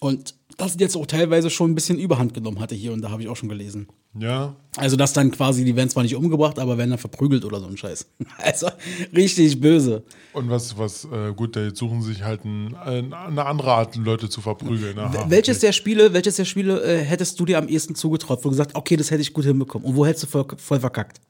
Und 0.00 0.34
das 0.56 0.76
jetzt 0.78 0.96
auch 0.96 1.06
teilweise 1.06 1.50
schon 1.50 1.70
ein 1.70 1.74
bisschen 1.74 1.98
Überhand 1.98 2.34
genommen 2.34 2.60
hatte 2.60 2.74
hier 2.74 2.92
und 2.92 3.02
da 3.02 3.10
habe 3.10 3.22
ich 3.22 3.28
auch 3.28 3.36
schon 3.36 3.48
gelesen. 3.48 3.88
Ja, 4.18 4.56
Also, 4.76 4.96
dass 4.96 5.12
dann 5.12 5.30
quasi, 5.30 5.64
die 5.64 5.76
werden 5.76 5.88
zwar 5.88 6.02
nicht 6.02 6.16
umgebracht, 6.16 6.58
aber 6.58 6.76
werden 6.78 6.90
dann 6.90 6.98
verprügelt 6.98 7.44
oder 7.44 7.60
so 7.60 7.66
ein 7.66 7.76
Scheiß. 7.76 8.06
Also, 8.38 8.68
richtig 9.14 9.60
böse. 9.60 10.02
und 10.32 10.50
was, 10.50 10.76
was 10.76 11.04
äh, 11.04 11.32
gut, 11.34 11.54
da 11.54 11.62
jetzt 11.62 11.78
suchen 11.78 12.02
sie 12.02 12.14
sich 12.14 12.22
halt 12.22 12.44
ein, 12.44 12.74
ein, 12.74 13.12
eine 13.12 13.46
andere 13.46 13.72
Art, 13.72 13.96
Leute 13.96 14.28
zu 14.28 14.40
verprügeln. 14.40 14.98
Aha, 14.98 15.26
welches 15.28 15.58
okay. 15.58 15.66
der 15.66 15.72
Spiele, 15.72 16.12
welches 16.12 16.36
der 16.36 16.44
Spiele 16.44 16.82
äh, 16.82 17.04
hättest 17.04 17.38
du 17.38 17.44
dir 17.44 17.58
am 17.58 17.68
ehesten 17.68 17.94
zugetraut, 17.94 18.38
wo 18.40 18.44
du 18.44 18.50
gesagt, 18.50 18.74
okay, 18.74 18.96
das 18.96 19.10
hätte 19.10 19.22
ich 19.22 19.32
gut 19.32 19.44
hinbekommen? 19.44 19.86
Und 19.86 19.96
wo 19.96 20.04
hättest 20.04 20.24
du 20.24 20.28
voll, 20.28 20.46
voll 20.56 20.80
verkackt? 20.80 21.20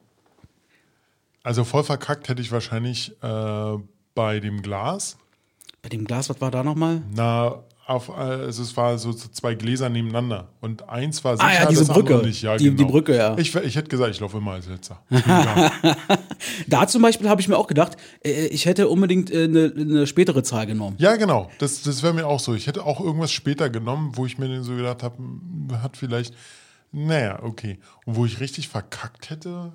Also 1.43 1.63
voll 1.63 1.83
verkackt 1.83 2.29
hätte 2.29 2.41
ich 2.41 2.51
wahrscheinlich 2.51 3.11
äh, 3.21 3.77
bei 4.15 4.39
dem 4.39 4.61
Glas. 4.61 5.17
Bei 5.81 5.89
dem 5.89 6.05
Glas, 6.05 6.29
was 6.29 6.39
war 6.41 6.51
da 6.51 6.63
nochmal? 6.63 7.01
Na, 7.13 7.63
auf, 7.91 8.09
äh, 8.09 8.13
also 8.13 8.63
es 8.63 8.75
war 8.75 8.97
so 8.97 9.13
zwei 9.13 9.55
Gläser 9.55 9.89
nebeneinander. 9.89 10.49
Und 10.61 10.87
eins 10.89 11.23
war 11.23 11.37
sicher, 11.37 11.47
Ah 11.47 11.53
ja, 11.53 11.65
diese 11.67 11.85
das 11.85 11.93
Brücke. 11.95 12.17
nicht. 12.25 12.41
Ja, 12.41 12.57
Die- 12.57 12.65
genau. 12.65 12.77
die 12.77 12.85
Brücke, 12.85 13.15
ja. 13.15 13.37
Ich, 13.37 13.53
ich 13.55 13.75
hätte 13.75 13.89
gesagt, 13.89 14.11
ich 14.11 14.19
laufe 14.19 14.37
immer 14.37 14.53
als 14.53 14.67
letzter. 14.67 15.01
Da 16.67 16.87
zum 16.87 17.01
Beispiel 17.01 17.29
habe 17.29 17.41
ich 17.41 17.47
mir 17.47 17.57
auch 17.57 17.67
gedacht, 17.67 17.97
äh, 18.23 18.47
ich 18.47 18.65
hätte 18.65 18.87
unbedingt 18.87 19.31
äh, 19.31 19.43
eine, 19.43 19.73
eine 19.77 20.07
spätere 20.07 20.43
Zahl 20.43 20.65
genommen. 20.65 20.95
ja, 20.99 21.15
genau. 21.15 21.49
Das, 21.59 21.81
das 21.83 22.03
wäre 22.03 22.13
mir 22.13 22.27
auch 22.27 22.39
so. 22.39 22.53
Ich 22.55 22.67
hätte 22.67 22.85
auch 22.85 22.99
irgendwas 22.99 23.31
später 23.31 23.69
genommen, 23.69 24.11
wo 24.15 24.25
ich 24.25 24.37
mir 24.37 24.47
dann 24.47 24.63
so 24.63 24.75
gedacht 24.75 25.03
habe, 25.03 25.17
hm, 25.17 25.69
hat 25.81 25.97
vielleicht, 25.97 26.33
naja, 26.91 27.39
okay. 27.43 27.79
Und 28.05 28.15
wo 28.15 28.25
ich 28.25 28.39
richtig 28.39 28.67
verkackt 28.69 29.29
hätte, 29.29 29.73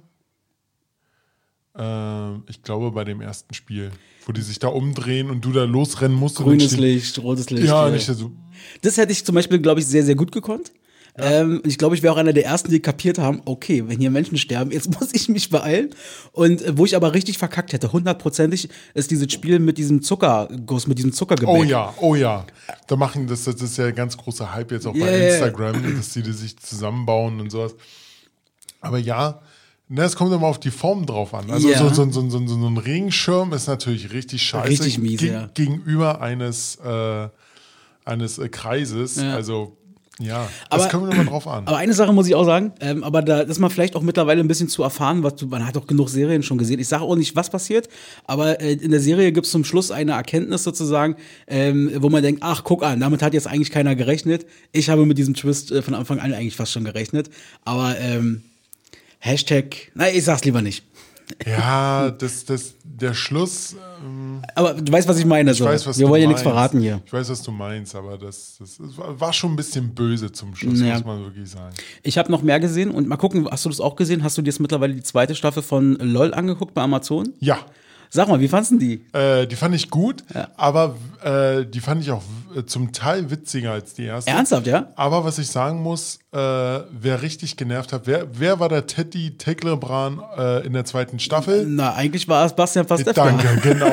ich 2.48 2.62
glaube 2.62 2.90
bei 2.92 3.04
dem 3.04 3.20
ersten 3.20 3.52
Spiel, 3.54 3.90
wo 4.24 4.32
die 4.32 4.42
sich 4.42 4.58
da 4.58 4.68
umdrehen 4.68 5.30
und 5.30 5.44
du 5.44 5.52
da 5.52 5.64
losrennen 5.64 6.16
musst. 6.16 6.36
Grünes 6.36 6.76
Licht, 6.76 7.18
rotes 7.18 7.50
Licht. 7.50 7.66
Ja, 7.66 7.90
nicht 7.90 8.06
so. 8.06 8.32
Das 8.82 8.96
hätte 8.96 9.12
ich 9.12 9.24
zum 9.24 9.34
Beispiel, 9.34 9.58
glaube 9.58 9.80
ich, 9.80 9.86
sehr, 9.86 10.02
sehr 10.02 10.14
gut 10.14 10.32
gekonnt. 10.32 10.72
Ähm, 11.18 11.60
und 11.64 11.66
ich 11.66 11.78
glaube, 11.78 11.94
ich 11.94 12.02
wäre 12.02 12.12
auch 12.12 12.18
einer 12.18 12.32
der 12.32 12.44
ersten, 12.44 12.70
die 12.70 12.80
kapiert 12.80 13.18
haben, 13.18 13.40
okay, 13.46 13.84
wenn 13.86 13.98
hier 13.98 14.10
Menschen 14.10 14.36
sterben, 14.36 14.70
jetzt 14.70 14.90
muss 15.00 15.14
ich 15.14 15.28
mich 15.28 15.48
beeilen. 15.48 15.90
Und 16.32 16.62
äh, 16.62 16.76
wo 16.76 16.84
ich 16.84 16.94
aber 16.94 17.14
richtig 17.14 17.38
verkackt 17.38 17.72
hätte, 17.72 17.92
hundertprozentig, 17.92 18.68
ist 18.94 19.10
dieses 19.10 19.32
Spiel 19.32 19.58
mit 19.58 19.78
diesem 19.78 20.02
Zuckerguss, 20.02 20.86
mit 20.86 20.98
diesem 20.98 21.12
Zuckergebäck. 21.12 21.54
Oh 21.54 21.62
ja, 21.64 21.94
oh 22.00 22.14
ja. 22.14 22.46
Da 22.86 22.96
machen 22.96 23.26
das, 23.26 23.44
das 23.44 23.60
ist 23.62 23.78
ja 23.78 23.86
ein 23.86 23.94
ganz 23.94 24.16
großer 24.16 24.54
Hype 24.54 24.72
jetzt 24.72 24.86
auch 24.86 24.94
Yeah. 24.94 25.06
bei 25.06 25.28
Instagram, 25.28 25.96
dass 25.96 26.10
die 26.10 26.22
das 26.22 26.40
sich 26.40 26.58
zusammenbauen 26.58 27.40
und 27.40 27.50
sowas. 27.50 27.74
Aber 28.80 28.98
ja, 28.98 29.40
ne, 29.88 30.02
es 30.02 30.16
kommt 30.16 30.32
immer 30.32 30.46
auf 30.46 30.58
die 30.60 30.70
Form 30.70 31.06
drauf 31.06 31.34
an. 31.34 31.50
Also 31.50 31.68
Ja. 31.68 31.78
so, 31.78 31.88
so, 31.90 32.10
so, 32.10 32.28
so, 32.28 32.46
so 32.46 32.66
ein 32.68 32.76
Regenschirm 32.78 33.52
ist 33.52 33.66
natürlich 33.68 34.12
richtig 34.12 34.42
scheiße. 34.42 34.68
Richtig 34.68 34.98
mies, 34.98 35.20
ge- 35.20 35.32
ja. 35.32 35.48
Gegenüber 35.54 36.20
eines, 36.20 36.76
äh, 36.84 37.28
eines 38.04 38.38
äh, 38.38 38.48
Kreises. 38.48 39.16
Ja. 39.16 39.34
Also 39.34 39.76
ja, 40.18 40.48
Aber- 40.70 40.82
das 40.82 40.90
kommt 40.90 41.12
immer 41.12 41.24
drauf 41.26 41.46
an. 41.46 41.66
Aber 41.66 41.76
eine 41.76 41.92
Sache 41.92 42.10
muss 42.10 42.26
ich 42.26 42.34
auch 42.34 42.46
sagen, 42.46 42.72
ähm, 42.80 43.04
aber 43.04 43.20
da 43.20 43.40
ist 43.40 43.58
man 43.58 43.70
vielleicht 43.70 43.94
auch 43.96 44.00
mittlerweile 44.00 44.40
ein 44.40 44.48
bisschen 44.48 44.66
zu 44.68 44.82
erfahren, 44.82 45.22
was 45.22 45.34
du, 45.36 45.46
man 45.46 45.66
hat 45.66 45.76
auch 45.76 45.86
genug 45.86 46.08
Serien 46.08 46.42
schon 46.42 46.56
gesehen. 46.56 46.80
Ich 46.80 46.88
sage 46.88 47.02
auch 47.02 47.16
nicht, 47.16 47.36
was 47.36 47.50
passiert, 47.50 47.90
aber 48.24 48.58
äh, 48.62 48.72
in 48.72 48.92
der 48.92 49.00
Serie 49.00 49.30
gibt 49.30 49.44
es 49.44 49.52
zum 49.52 49.62
Schluss 49.62 49.90
eine 49.90 50.12
Erkenntnis 50.12 50.64
sozusagen, 50.64 51.16
ähm, 51.46 51.90
wo 51.96 52.08
man 52.08 52.22
denkt, 52.22 52.42
ach, 52.42 52.64
guck 52.64 52.82
an, 52.82 52.98
damit 53.00 53.20
hat 53.20 53.34
jetzt 53.34 53.46
eigentlich 53.46 53.70
keiner 53.70 53.94
gerechnet. 53.94 54.46
Ich 54.72 54.88
habe 54.88 55.04
mit 55.04 55.18
diesem 55.18 55.34
Twist 55.34 55.70
äh, 55.70 55.82
von 55.82 55.92
Anfang 55.92 56.18
an 56.18 56.32
eigentlich 56.32 56.56
fast 56.56 56.72
schon 56.72 56.84
gerechnet. 56.84 57.28
Aber 57.66 57.98
ähm, 57.98 58.40
Hashtag, 59.18 59.90
na, 59.94 60.08
ich 60.08 60.24
sag's 60.24 60.44
lieber 60.44 60.62
nicht. 60.62 60.84
Ja, 61.44 62.10
das, 62.10 62.44
das, 62.44 62.74
der 62.84 63.12
Schluss. 63.12 63.74
Ähm, 64.04 64.42
Aber 64.54 64.74
du 64.74 64.92
weißt, 64.92 65.08
was 65.08 65.18
ich 65.18 65.24
meine. 65.24 65.50
ich 65.50 65.58
so. 65.58 65.64
weiß, 65.64 65.84
was 65.86 65.98
Wir 65.98 66.08
wollen 66.08 66.22
ja 66.22 66.28
nichts 66.28 66.42
verraten 66.42 66.80
hier. 66.80 67.02
Ich 67.04 67.12
weiß, 67.12 67.28
was 67.30 67.42
du 67.42 67.50
meinst, 67.50 67.96
aber 67.96 68.16
das, 68.16 68.56
das, 68.60 68.78
das 68.78 68.90
war 68.96 69.32
schon 69.32 69.52
ein 69.52 69.56
bisschen 69.56 69.92
böse 69.92 70.30
zum 70.30 70.54
Schluss, 70.54 70.80
Ja. 70.80 70.94
muss 70.94 71.04
man 71.04 71.24
wirklich 71.24 71.50
sagen. 71.50 71.74
Ich 72.04 72.16
habe 72.16 72.30
noch 72.30 72.42
mehr 72.42 72.60
gesehen 72.60 72.92
und 72.92 73.08
mal 73.08 73.16
gucken, 73.16 73.48
hast 73.50 73.64
du 73.64 73.68
das 73.70 73.80
auch 73.80 73.96
gesehen? 73.96 74.22
Hast 74.22 74.38
du 74.38 74.42
dir 74.42 74.50
jetzt 74.50 74.60
mittlerweile 74.60 74.94
die 74.94 75.02
zweite 75.02 75.34
Staffel 75.34 75.64
von 75.64 75.94
LOL 75.96 76.32
angeguckt 76.32 76.74
bei 76.74 76.82
Amazon? 76.82 77.32
Ja, 77.40 77.58
Sag 78.08 78.28
mal, 78.28 78.38
wie 78.38 78.46
fandst 78.46 78.70
du 78.70 78.78
die? 78.78 79.04
Äh, 79.12 79.48
die 79.48 79.56
fand 79.56 79.74
ich 79.74 79.90
gut, 79.90 80.22
aber 80.56 80.94
äh, 81.24 81.66
die 81.66 81.80
fand 81.80 82.00
ich 82.02 82.12
auch 82.12 82.22
zum 82.64 82.92
Teil 82.92 83.30
witziger 83.30 83.72
als 83.72 83.94
die 83.94 84.04
erste. 84.04 84.30
Ernsthaft, 84.30 84.66
ja? 84.66 84.88
Aber 84.96 85.24
was 85.24 85.38
ich 85.38 85.48
sagen 85.48 85.82
muss, 85.82 86.18
äh, 86.32 86.38
wer 86.38 87.22
richtig 87.22 87.56
genervt 87.56 87.92
hat, 87.92 88.02
wer, 88.06 88.26
wer 88.32 88.60
war 88.60 88.68
der 88.68 88.86
Teddy 88.86 89.36
Teklebran 89.36 90.22
äh, 90.36 90.66
in 90.66 90.72
der 90.72 90.84
zweiten 90.84 91.18
Staffel? 91.18 91.66
Na, 91.66 91.94
eigentlich 91.94 92.28
war 92.28 92.46
es 92.46 92.54
Bastian 92.54 92.86
Pastewka. 92.86 93.24
Danke, 93.24 93.48
genau. 93.62 93.90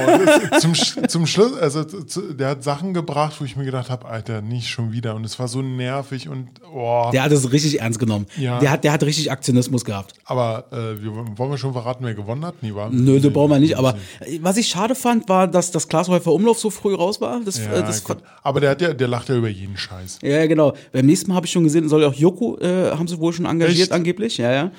Das, 0.51 0.61
zum, 0.61 0.73
zum 1.07 1.27
Schluss, 1.27 1.57
also 1.57 1.83
zu, 1.83 2.33
der 2.33 2.49
hat 2.49 2.63
Sachen 2.63 2.93
gebracht, 2.93 3.35
wo 3.39 3.45
ich 3.45 3.55
mir 3.55 3.65
gedacht 3.65 3.89
habe, 3.89 4.05
Alter, 4.05 4.41
nicht 4.41 4.69
schon 4.69 4.91
wieder. 4.91 5.15
Und 5.15 5.25
es 5.25 5.39
war 5.39 5.47
so 5.47 5.61
nervig 5.61 6.29
und 6.29 6.49
oh. 6.71 7.09
Der 7.11 7.23
hat 7.23 7.31
es 7.31 7.51
richtig 7.51 7.81
ernst 7.81 7.99
genommen. 7.99 8.27
Ja. 8.37 8.59
Der, 8.59 8.71
hat, 8.71 8.83
der 8.83 8.91
hat 8.91 9.03
richtig 9.03 9.31
Aktionismus 9.31 9.85
gehabt. 9.85 10.13
Aber 10.25 10.65
äh, 10.71 11.01
wir, 11.01 11.11
wollen 11.37 11.51
wir 11.51 11.57
schon 11.57 11.73
verraten, 11.73 12.05
wer 12.05 12.13
gewonnen 12.13 12.45
hat? 12.45 12.55
Nee, 12.61 12.75
war? 12.75 12.89
Nö, 12.89 13.19
das 13.19 13.33
brauchen 13.33 13.51
wir 13.51 13.59
nicht. 13.59 13.77
Aber 13.77 13.95
äh, 14.19 14.39
was 14.41 14.57
ich 14.57 14.67
schade 14.67 14.95
fand, 14.95 15.27
war, 15.29 15.47
dass 15.47 15.71
das 15.71 15.87
Glashäufer 15.87 16.31
Umlauf 16.31 16.59
so 16.59 16.69
früh 16.69 16.93
raus 16.93 17.21
war. 17.21 17.39
Das, 17.43 17.57
Ja, 17.57 17.73
äh, 17.73 17.81
das 17.81 18.03
gut. 18.03 18.17
Aber 18.53 18.59
der, 18.59 18.69
hat 18.69 18.81
ja, 18.83 18.93
der 18.93 19.07
lacht 19.07 19.29
ja 19.29 19.35
über 19.35 19.49
jeden 19.49 19.75
Scheiß. 19.77 20.19
Ja, 20.21 20.45
genau. 20.45 20.75
Beim 20.91 21.07
nächsten 21.07 21.29
Mal 21.29 21.35
habe 21.37 21.47
ich 21.47 21.51
schon 21.51 21.63
gesehen, 21.63 21.89
soll 21.89 22.03
ja 22.03 22.07
auch 22.07 22.13
Joko, 22.13 22.59
äh, 22.59 22.91
haben 22.91 23.07
sie 23.07 23.17
wohl 23.19 23.33
schon 23.33 23.45
engagiert 23.45 23.79
Echt? 23.87 23.91
angeblich, 23.91 24.37
ja, 24.37 24.51
ja. 24.51 24.71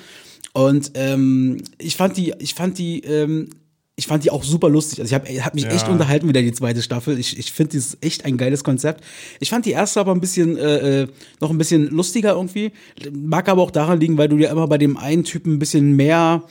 Und 0.53 0.91
ähm, 0.93 1.57
ich 1.77 1.97
fand 1.97 2.15
die, 2.15 2.33
ich 2.39 2.53
fand 2.53 2.77
die, 2.77 3.01
ähm, 3.01 3.49
ich 3.97 4.07
fand 4.07 4.23
die 4.23 4.31
auch 4.31 4.45
super 4.45 4.69
lustig. 4.69 5.01
Also 5.01 5.13
ich 5.13 5.13
habe 5.13 5.43
hab 5.43 5.55
mich 5.55 5.65
Ja. 5.65 5.71
echt 5.71 5.89
unterhalten 5.89 6.29
wieder 6.29 6.41
die 6.41 6.53
zweite 6.53 6.81
Staffel. 6.81 7.19
Ich, 7.19 7.37
ich 7.37 7.51
finde 7.51 7.71
dieses 7.71 7.97
echt 7.99 8.23
ein 8.23 8.37
geiles 8.37 8.63
Konzept. 8.63 9.03
Ich 9.41 9.49
fand 9.49 9.65
die 9.65 9.71
erste 9.71 9.99
aber 9.99 10.13
ein 10.13 10.21
bisschen 10.21 10.55
äh, 10.57 11.01
äh, 11.03 11.07
noch 11.41 11.49
ein 11.49 11.57
bisschen 11.57 11.87
lustiger 11.89 12.31
irgendwie. 12.33 12.71
Mag 13.11 13.49
aber 13.49 13.61
auch 13.61 13.71
daran 13.71 13.99
liegen, 13.99 14.17
weil 14.17 14.29
du 14.29 14.37
ja 14.37 14.49
immer 14.49 14.67
bei 14.69 14.77
dem 14.77 14.95
einen 14.95 15.25
Typen 15.25 15.55
ein 15.55 15.59
bisschen 15.59 15.97
mehr 15.97 16.43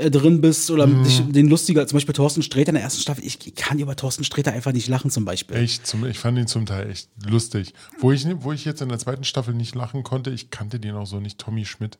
äh, 0.00 0.10
drin 0.10 0.40
bist 0.40 0.70
oder 0.70 0.86
Mhm. 0.86 1.04
dich, 1.04 1.22
den 1.28 1.48
lustiger, 1.48 1.86
zum 1.86 1.96
Beispiel 1.96 2.14
Thorsten 2.14 2.42
Sträter 2.42 2.70
in 2.70 2.74
der 2.74 2.82
ersten 2.84 3.00
Staffel. 3.00 3.24
Ich 3.24 3.54
kann 3.54 3.78
über 3.78 3.94
Thorsten 3.96 4.24
Sträter 4.24 4.52
einfach 4.52 4.72
nicht 4.72 4.88
lachen 4.88 5.10
zum 5.10 5.24
Beispiel. 5.24 5.56
Echt, 5.56 5.86
zum, 5.86 6.04
ich 6.06 6.18
fand 6.18 6.38
ihn 6.38 6.46
zum 6.46 6.66
Teil 6.66 6.90
echt 6.90 7.08
lustig. 7.28 7.74
Wo 7.98 8.10
ich, 8.12 8.26
wo 8.40 8.52
ich 8.52 8.64
jetzt 8.64 8.82
in 8.82 8.88
der 8.88 8.98
zweiten 8.98 9.24
Staffel 9.24 9.54
nicht 9.54 9.74
lachen 9.74 10.02
konnte, 10.02 10.30
ich 10.30 10.50
kannte 10.50 10.80
den 10.80 10.94
auch 10.94 11.06
so 11.06 11.20
nicht, 11.20 11.38
Tommy 11.38 11.64
Schmidt. 11.64 11.98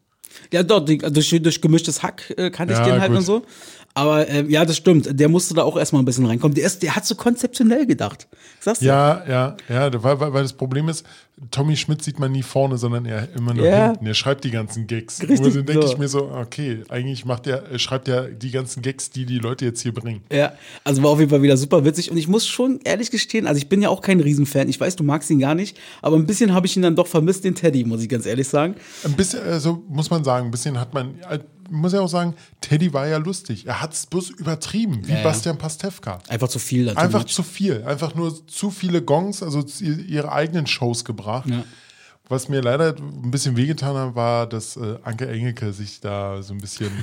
Ja, 0.52 0.62
doch, 0.62 0.84
durch, 0.84 1.30
durch 1.42 1.60
gemischtes 1.60 2.02
Hack 2.04 2.32
äh, 2.36 2.50
kannte 2.50 2.72
ich 2.74 2.78
Ja, 2.78 2.84
den 2.84 3.00
halt 3.00 3.10
gut. 3.10 3.18
und 3.18 3.24
so. 3.24 3.44
Aber 4.00 4.26
äh, 4.28 4.44
ja, 4.48 4.64
das 4.64 4.78
stimmt. 4.78 5.08
Der 5.20 5.28
musste 5.28 5.52
da 5.52 5.62
auch 5.62 5.76
erstmal 5.76 6.00
ein 6.00 6.06
bisschen 6.06 6.24
reinkommen. 6.24 6.54
Der, 6.54 6.64
ist, 6.64 6.82
der 6.82 6.96
hat 6.96 7.04
so 7.04 7.14
konzeptionell 7.14 7.86
gedacht. 7.86 8.28
Sagst 8.58 8.80
du? 8.80 8.86
Ja, 8.86 9.22
ja, 9.28 9.56
ja, 9.68 10.02
weil, 10.02 10.18
weil, 10.20 10.32
weil 10.32 10.42
das 10.42 10.54
Problem 10.54 10.88
ist, 10.88 11.04
Tommy 11.50 11.76
Schmidt 11.76 12.02
sieht 12.02 12.18
man 12.18 12.32
nie 12.32 12.42
vorne, 12.42 12.78
sondern 12.78 13.04
er 13.04 13.28
immer 13.34 13.52
nur 13.52 13.66
Ja. 13.66 13.88
hinten. 13.88 14.06
Er 14.06 14.14
schreibt 14.14 14.44
die 14.44 14.50
ganzen 14.50 14.86
Gags. 14.86 15.20
Richtig, 15.20 15.40
Und 15.40 15.54
dann 15.54 15.66
denke 15.66 15.86
so. 15.86 15.92
ich 15.92 15.98
mir 15.98 16.08
so, 16.08 16.30
okay, 16.30 16.82
eigentlich 16.88 17.26
macht 17.26 17.46
er, 17.46 17.64
er 17.70 17.78
schreibt 17.78 18.08
er 18.08 18.28
die 18.28 18.50
ganzen 18.50 18.80
Gags, 18.82 19.10
die 19.10 19.26
die 19.26 19.38
Leute 19.38 19.66
jetzt 19.66 19.82
hier 19.82 19.92
bringen. 19.92 20.22
Ja, 20.32 20.52
also 20.84 21.02
war 21.02 21.10
auf 21.10 21.18
jeden 21.18 21.30
Fall 21.30 21.42
wieder 21.42 21.56
super 21.58 21.84
witzig. 21.84 22.10
Und 22.10 22.16
ich 22.16 22.26
muss 22.28 22.46
schon 22.46 22.80
ehrlich 22.84 23.10
gestehen, 23.10 23.46
also 23.46 23.58
ich 23.58 23.68
bin 23.68 23.82
ja 23.82 23.90
auch 23.90 24.00
kein 24.00 24.20
Riesenfan. 24.20 24.68
Ich 24.70 24.80
weiß, 24.80 24.96
du 24.96 25.04
magst 25.04 25.28
ihn 25.30 25.38
gar 25.40 25.54
nicht. 25.54 25.76
Aber 26.00 26.16
ein 26.16 26.26
bisschen 26.26 26.54
habe 26.54 26.66
ich 26.66 26.74
ihn 26.76 26.82
dann 26.82 26.96
doch 26.96 27.06
vermisst, 27.06 27.44
den 27.44 27.54
Teddy, 27.54 27.84
muss 27.84 28.02
ich 28.02 28.08
ganz 28.08 28.24
ehrlich 28.24 28.48
sagen. 28.48 28.76
Ein 29.04 29.12
bisschen, 29.12 29.42
also 29.42 29.82
muss 29.88 30.08
man 30.10 30.24
sagen, 30.24 30.46
ein 30.46 30.50
bisschen 30.50 30.78
hat 30.80 30.94
man, 30.94 31.18
äh, 31.30 31.38
muss 31.70 31.92
ja 31.92 32.00
auch 32.00 32.08
sagen, 32.08 32.34
Teddy 32.60 32.92
war 32.92 33.06
ja 33.06 33.16
lustig. 33.16 33.66
Er 33.66 33.80
hat 33.80 33.92
es 33.92 34.06
bloß 34.06 34.30
übertrieben, 34.30 35.06
wie 35.06 35.12
Ja, 35.12 35.18
ja. 35.18 35.24
Bastian 35.24 35.56
Pastewka. 35.58 36.18
Einfach 36.28 36.48
zu 36.48 36.58
viel 36.58 36.86
dazu. 36.86 36.98
Einfach 36.98 37.24
zu 37.24 37.42
viel. 37.42 37.82
Einfach 37.84 38.14
nur 38.14 38.46
zu 38.46 38.70
viele 38.70 39.02
Gongs, 39.02 39.42
also 39.42 39.64
ihre 39.80 40.32
eigenen 40.32 40.66
Shows 40.66 41.04
gebracht. 41.04 41.48
Ja. 41.48 41.64
Was 42.28 42.48
mir 42.48 42.60
leider 42.60 42.94
ein 42.96 43.30
bisschen 43.30 43.56
wehgetan 43.56 43.96
hat, 43.96 44.14
war, 44.14 44.46
dass 44.46 44.76
äh, 44.76 44.98
Anke 45.02 45.28
Engelke 45.28 45.72
sich 45.72 46.00
da 46.00 46.42
so 46.42 46.54
ein 46.54 46.60
bisschen. 46.60 46.90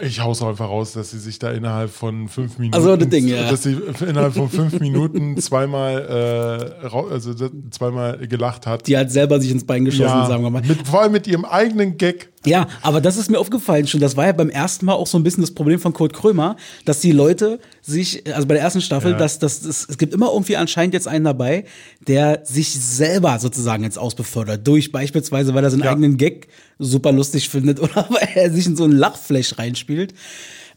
Ich 0.00 0.20
hau's 0.20 0.42
einfach 0.42 0.68
raus, 0.68 0.92
dass 0.92 1.10
sie 1.10 1.18
sich 1.18 1.38
da 1.38 1.50
innerhalb 1.50 1.90
von 1.90 2.28
fünf 2.28 2.58
Minuten, 2.58 2.82
so, 2.82 2.96
das 2.96 3.08
Ding, 3.08 3.28
ja. 3.28 3.50
dass 3.50 3.62
sie 3.62 3.76
innerhalb 4.06 4.34
von 4.34 4.48
fünf 4.48 4.80
Minuten 4.80 5.36
zweimal, 5.38 6.72
äh, 6.82 6.86
also 7.12 7.34
zweimal 7.70 8.26
gelacht 8.26 8.66
hat. 8.66 8.86
Die 8.86 8.96
hat 8.96 9.10
selber 9.10 9.40
sich 9.40 9.50
ins 9.50 9.64
Bein 9.64 9.84
geschossen, 9.84 10.26
sagen 10.26 10.42
wir 10.42 10.50
mal. 10.50 10.62
Mit, 10.62 10.86
vor 10.86 11.02
allem 11.02 11.12
mit 11.12 11.26
ihrem 11.26 11.44
eigenen 11.44 11.98
Gag. 11.98 12.30
Ja, 12.46 12.68
aber 12.82 13.00
das 13.00 13.16
ist 13.16 13.30
mir 13.30 13.38
aufgefallen 13.38 13.86
schon. 13.86 14.00
Das 14.00 14.16
war 14.16 14.26
ja 14.26 14.32
beim 14.32 14.48
ersten 14.50 14.86
Mal 14.86 14.94
auch 14.94 15.06
so 15.06 15.18
ein 15.18 15.22
bisschen 15.22 15.42
das 15.42 15.52
Problem 15.52 15.78
von 15.80 15.92
Kurt 15.92 16.12
Krömer, 16.12 16.56
dass 16.84 17.00
die 17.00 17.12
Leute 17.12 17.58
sich, 17.82 18.26
also 18.34 18.46
bei 18.46 18.54
der 18.54 18.62
ersten 18.62 18.80
Staffel, 18.80 19.12
Ja. 19.12 19.18
dass, 19.18 19.38
dass, 19.38 19.60
dass 19.60 19.86
es 19.88 19.98
gibt 19.98 20.14
immer 20.14 20.32
irgendwie 20.32 20.56
anscheinend 20.56 20.94
jetzt 20.94 21.08
einen 21.08 21.24
dabei, 21.24 21.64
der 22.06 22.40
sich 22.44 22.70
selber 22.72 23.38
sozusagen 23.38 23.82
jetzt 23.84 23.98
ausbefördert. 23.98 24.66
Durch 24.66 24.92
beispielsweise, 24.92 25.54
weil 25.54 25.64
er 25.64 25.70
seinen 25.70 25.82
Ja. 25.84 25.90
eigenen 25.90 26.16
Gag 26.16 26.48
super 26.78 27.12
lustig 27.12 27.48
findet 27.48 27.80
oder 27.80 28.06
weil 28.08 28.28
er 28.34 28.50
sich 28.52 28.66
in 28.66 28.76
so 28.76 28.84
ein 28.84 28.92
Lachflash 28.92 29.58
reinspielt. 29.58 30.14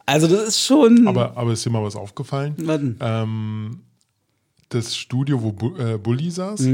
Also 0.05 0.27
das 0.27 0.47
ist 0.47 0.61
schon. 0.65 1.07
Aber, 1.07 1.38
aber 1.38 1.53
ist 1.53 1.63
dir 1.65 1.69
mal 1.69 1.83
was 1.83 1.95
aufgefallen? 1.95 2.55
Was 2.57 2.77
denn? 2.79 2.97
Ähm, 2.99 3.79
das 4.69 4.95
Studio, 4.95 5.41
wo 5.43 5.51
Bu 5.51 5.75
äh, 5.77 5.97
Bulli 5.97 6.31
saß, 6.31 6.59
so 6.61 6.69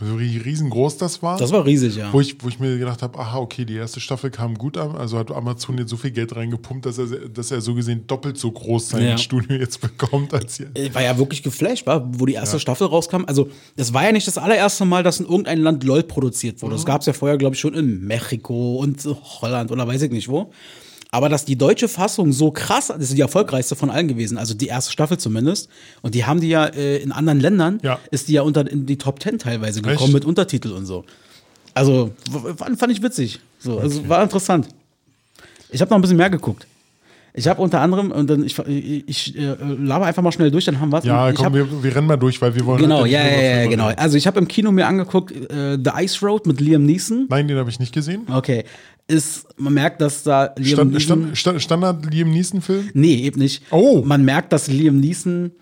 rie- 0.00 0.38
riesengroß 0.44 0.96
das 0.98 1.22
war. 1.22 1.34
Mhm. 1.34 1.38
das 1.40 1.52
war 1.52 1.64
riesig, 1.64 1.96
ja. 1.96 2.12
Wo 2.12 2.20
ich, 2.20 2.36
wo 2.42 2.48
ich 2.48 2.58
mir 2.60 2.78
gedacht 2.78 3.02
habe, 3.02 3.18
aha, 3.18 3.38
okay, 3.38 3.64
die 3.64 3.74
erste 3.74 4.00
Staffel 4.00 4.30
kam 4.30 4.54
gut 4.54 4.76
an. 4.76 4.96
Also 4.96 5.18
hat 5.18 5.30
Amazon 5.30 5.78
jetzt 5.78 5.90
so 5.90 5.96
viel 5.96 6.10
Geld 6.10 6.34
reingepumpt, 6.36 6.86
dass 6.86 6.98
er, 6.98 7.06
dass 7.28 7.50
er 7.50 7.60
so 7.60 7.74
gesehen 7.74 8.06
doppelt 8.06 8.38
so 8.38 8.50
groß 8.50 8.88
sein 8.90 9.02
Ja. 9.04 9.18
Studio 9.18 9.56
jetzt 9.56 9.80
bekommt 9.80 10.32
als 10.34 10.58
jetzt. 10.58 10.78
Ich 10.78 10.94
war 10.94 11.02
ja 11.02 11.16
wirklich 11.18 11.42
geflasht, 11.42 11.86
war, 11.86 12.06
wo 12.18 12.26
die 12.26 12.34
erste 12.34 12.58
Staffel 12.60 12.86
rauskam. 12.86 13.24
Also, 13.26 13.48
das 13.76 13.92
war 13.92 14.04
ja 14.04 14.12
nicht 14.12 14.26
das 14.26 14.38
allererste 14.38 14.84
Mal, 14.84 15.02
dass 15.02 15.20
in 15.20 15.26
irgendeinem 15.26 15.62
Land 15.62 15.84
LOL 15.84 16.02
produziert 16.02 16.62
wurde. 16.62 16.74
Das 16.74 16.84
gab 16.84 17.00
es 17.00 17.06
ja 17.06 17.12
vorher, 17.12 17.38
glaube 17.38 17.54
ich, 17.54 17.60
schon 17.60 17.74
in 17.74 18.04
Mexiko 18.06 18.76
und 18.76 19.04
Holland 19.40 19.70
oder 19.70 19.86
weiß 19.86 20.02
ich 20.02 20.10
nicht 20.10 20.28
wo. 20.28 20.50
Aber 21.10 21.28
dass 21.30 21.44
die 21.46 21.56
deutsche 21.56 21.88
Fassung 21.88 22.32
so 22.32 22.50
krass, 22.50 22.88
das 22.88 22.98
ist 23.00 23.16
die 23.16 23.20
erfolgreichste 23.22 23.74
von 23.76 23.88
allen 23.90 24.08
gewesen, 24.08 24.36
also 24.36 24.52
die 24.52 24.66
erste 24.66 24.92
Staffel 24.92 25.16
zumindest. 25.18 25.68
Und 26.02 26.14
die 26.14 26.26
haben 26.26 26.40
die 26.40 26.48
ja 26.48 26.66
äh, 26.66 26.98
in 26.98 27.12
anderen 27.12 27.40
Ländern, 27.40 27.80
Ja. 27.82 27.98
ist 28.10 28.28
die 28.28 28.34
ja 28.34 28.42
unter 28.42 28.70
in 28.70 28.84
die 28.84 28.98
Top 28.98 29.18
Ten 29.18 29.38
teilweise 29.38 29.80
gekommen 29.80 30.04
Echt? 30.04 30.12
mit 30.12 30.24
Untertitel 30.26 30.72
und 30.72 30.84
so. 30.84 31.04
Also, 31.72 32.10
fand, 32.56 32.78
fand 32.78 32.92
ich 32.92 33.02
witzig. 33.02 33.40
So, 33.58 33.78
also 33.78 34.06
war 34.08 34.22
interessant. 34.22 34.68
Ich 35.70 35.80
habe 35.80 35.90
noch 35.90 35.98
ein 35.98 36.02
bisschen 36.02 36.16
mehr 36.16 36.30
geguckt. 36.30 36.66
Ich 37.38 37.48
habe 37.48 37.62
unter 37.62 37.80
anderem, 37.80 38.10
und 38.10 38.28
dann 38.28 38.44
ich, 38.44 38.58
ich, 38.58 39.08
ich 39.08 39.38
äh, 39.38 39.56
laber 39.60 40.06
einfach 40.06 40.22
mal 40.22 40.32
schnell 40.32 40.50
durch, 40.50 40.64
dann 40.64 40.80
haben 40.80 40.90
wir 40.90 41.00
Ja, 41.04 41.32
komm, 41.32 41.46
hab, 41.46 41.54
wir, 41.54 41.82
wir 41.82 41.94
rennen 41.94 42.06
mal 42.06 42.16
durch, 42.16 42.40
weil 42.42 42.54
wir 42.54 42.64
wollen. 42.66 42.80
Genau, 42.80 43.04
nicht 43.04 43.12
ja, 43.12 43.26
ja, 43.26 43.62
ja, 43.62 43.66
genau. 43.68 43.88
Also 43.96 44.16
ich 44.16 44.26
habe 44.26 44.38
im 44.38 44.48
Kino 44.48 44.72
mir 44.72 44.86
angeguckt 44.86 45.32
äh, 45.32 45.78
The 45.82 45.90
Ice 46.02 46.24
Road 46.26 46.46
mit 46.46 46.60
Liam 46.60 46.84
Neeson. 46.84 47.26
Nein, 47.28 47.48
den 47.48 47.56
habe 47.56 47.70
ich 47.70 47.78
nicht 47.78 47.94
gesehen. 47.94 48.26
Okay, 48.32 48.64
ist 49.06 49.46
man 49.56 49.72
merkt, 49.72 50.00
dass 50.00 50.22
da 50.22 50.52
Liam 50.56 50.74
Stand, 50.74 50.92
Neeson 50.92 51.36
stand, 51.36 51.62
Standard 51.62 52.12
Liam 52.12 52.30
Neeson-Film? 52.30 52.90
Nee, 52.92 53.14
eben 53.16 53.40
nicht. 53.40 53.62
Oh. 53.70 54.02
Man 54.04 54.24
merkt, 54.24 54.52
dass 54.52 54.68
Liam 54.68 55.00
Neeson 55.00 55.52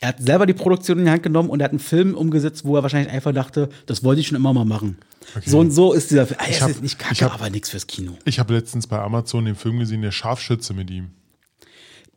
er 0.00 0.08
hat 0.10 0.20
selber 0.20 0.46
die 0.46 0.54
Produktion 0.54 0.98
in 0.98 1.04
die 1.06 1.10
Hand 1.10 1.22
genommen 1.22 1.50
und 1.50 1.60
er 1.60 1.64
hat 1.64 1.72
einen 1.72 1.78
Film 1.80 2.14
umgesetzt, 2.14 2.64
wo 2.64 2.76
er 2.76 2.82
wahrscheinlich 2.82 3.12
einfach 3.12 3.32
dachte, 3.32 3.68
das 3.86 4.04
wollte 4.04 4.20
ich 4.20 4.28
schon 4.28 4.36
immer 4.36 4.52
mal 4.52 4.64
machen. 4.64 4.98
So 5.44 5.58
und 5.58 5.70
so 5.72 5.92
ist 5.92 6.10
dieser 6.10 6.26
Film. 6.26 6.38
Ah, 6.40 6.44
Ich 6.48 6.56
ist 6.56 6.62
hab- 6.62 6.68
jetzt 6.70 6.82
nicht 6.82 6.98
kacke, 6.98 7.24
hab- 7.24 7.34
aber 7.34 7.50
nichts 7.50 7.70
fürs 7.70 7.86
Kino. 7.86 8.12
Ich 8.24 8.38
habe 8.38 8.54
letztens 8.54 8.86
bei 8.86 8.98
Amazon 9.00 9.44
den 9.44 9.54
Film 9.56 9.78
gesehen, 9.78 10.02
der 10.02 10.10
Scharfschütze 10.12 10.72
mit 10.72 10.90
ihm. 10.90 11.10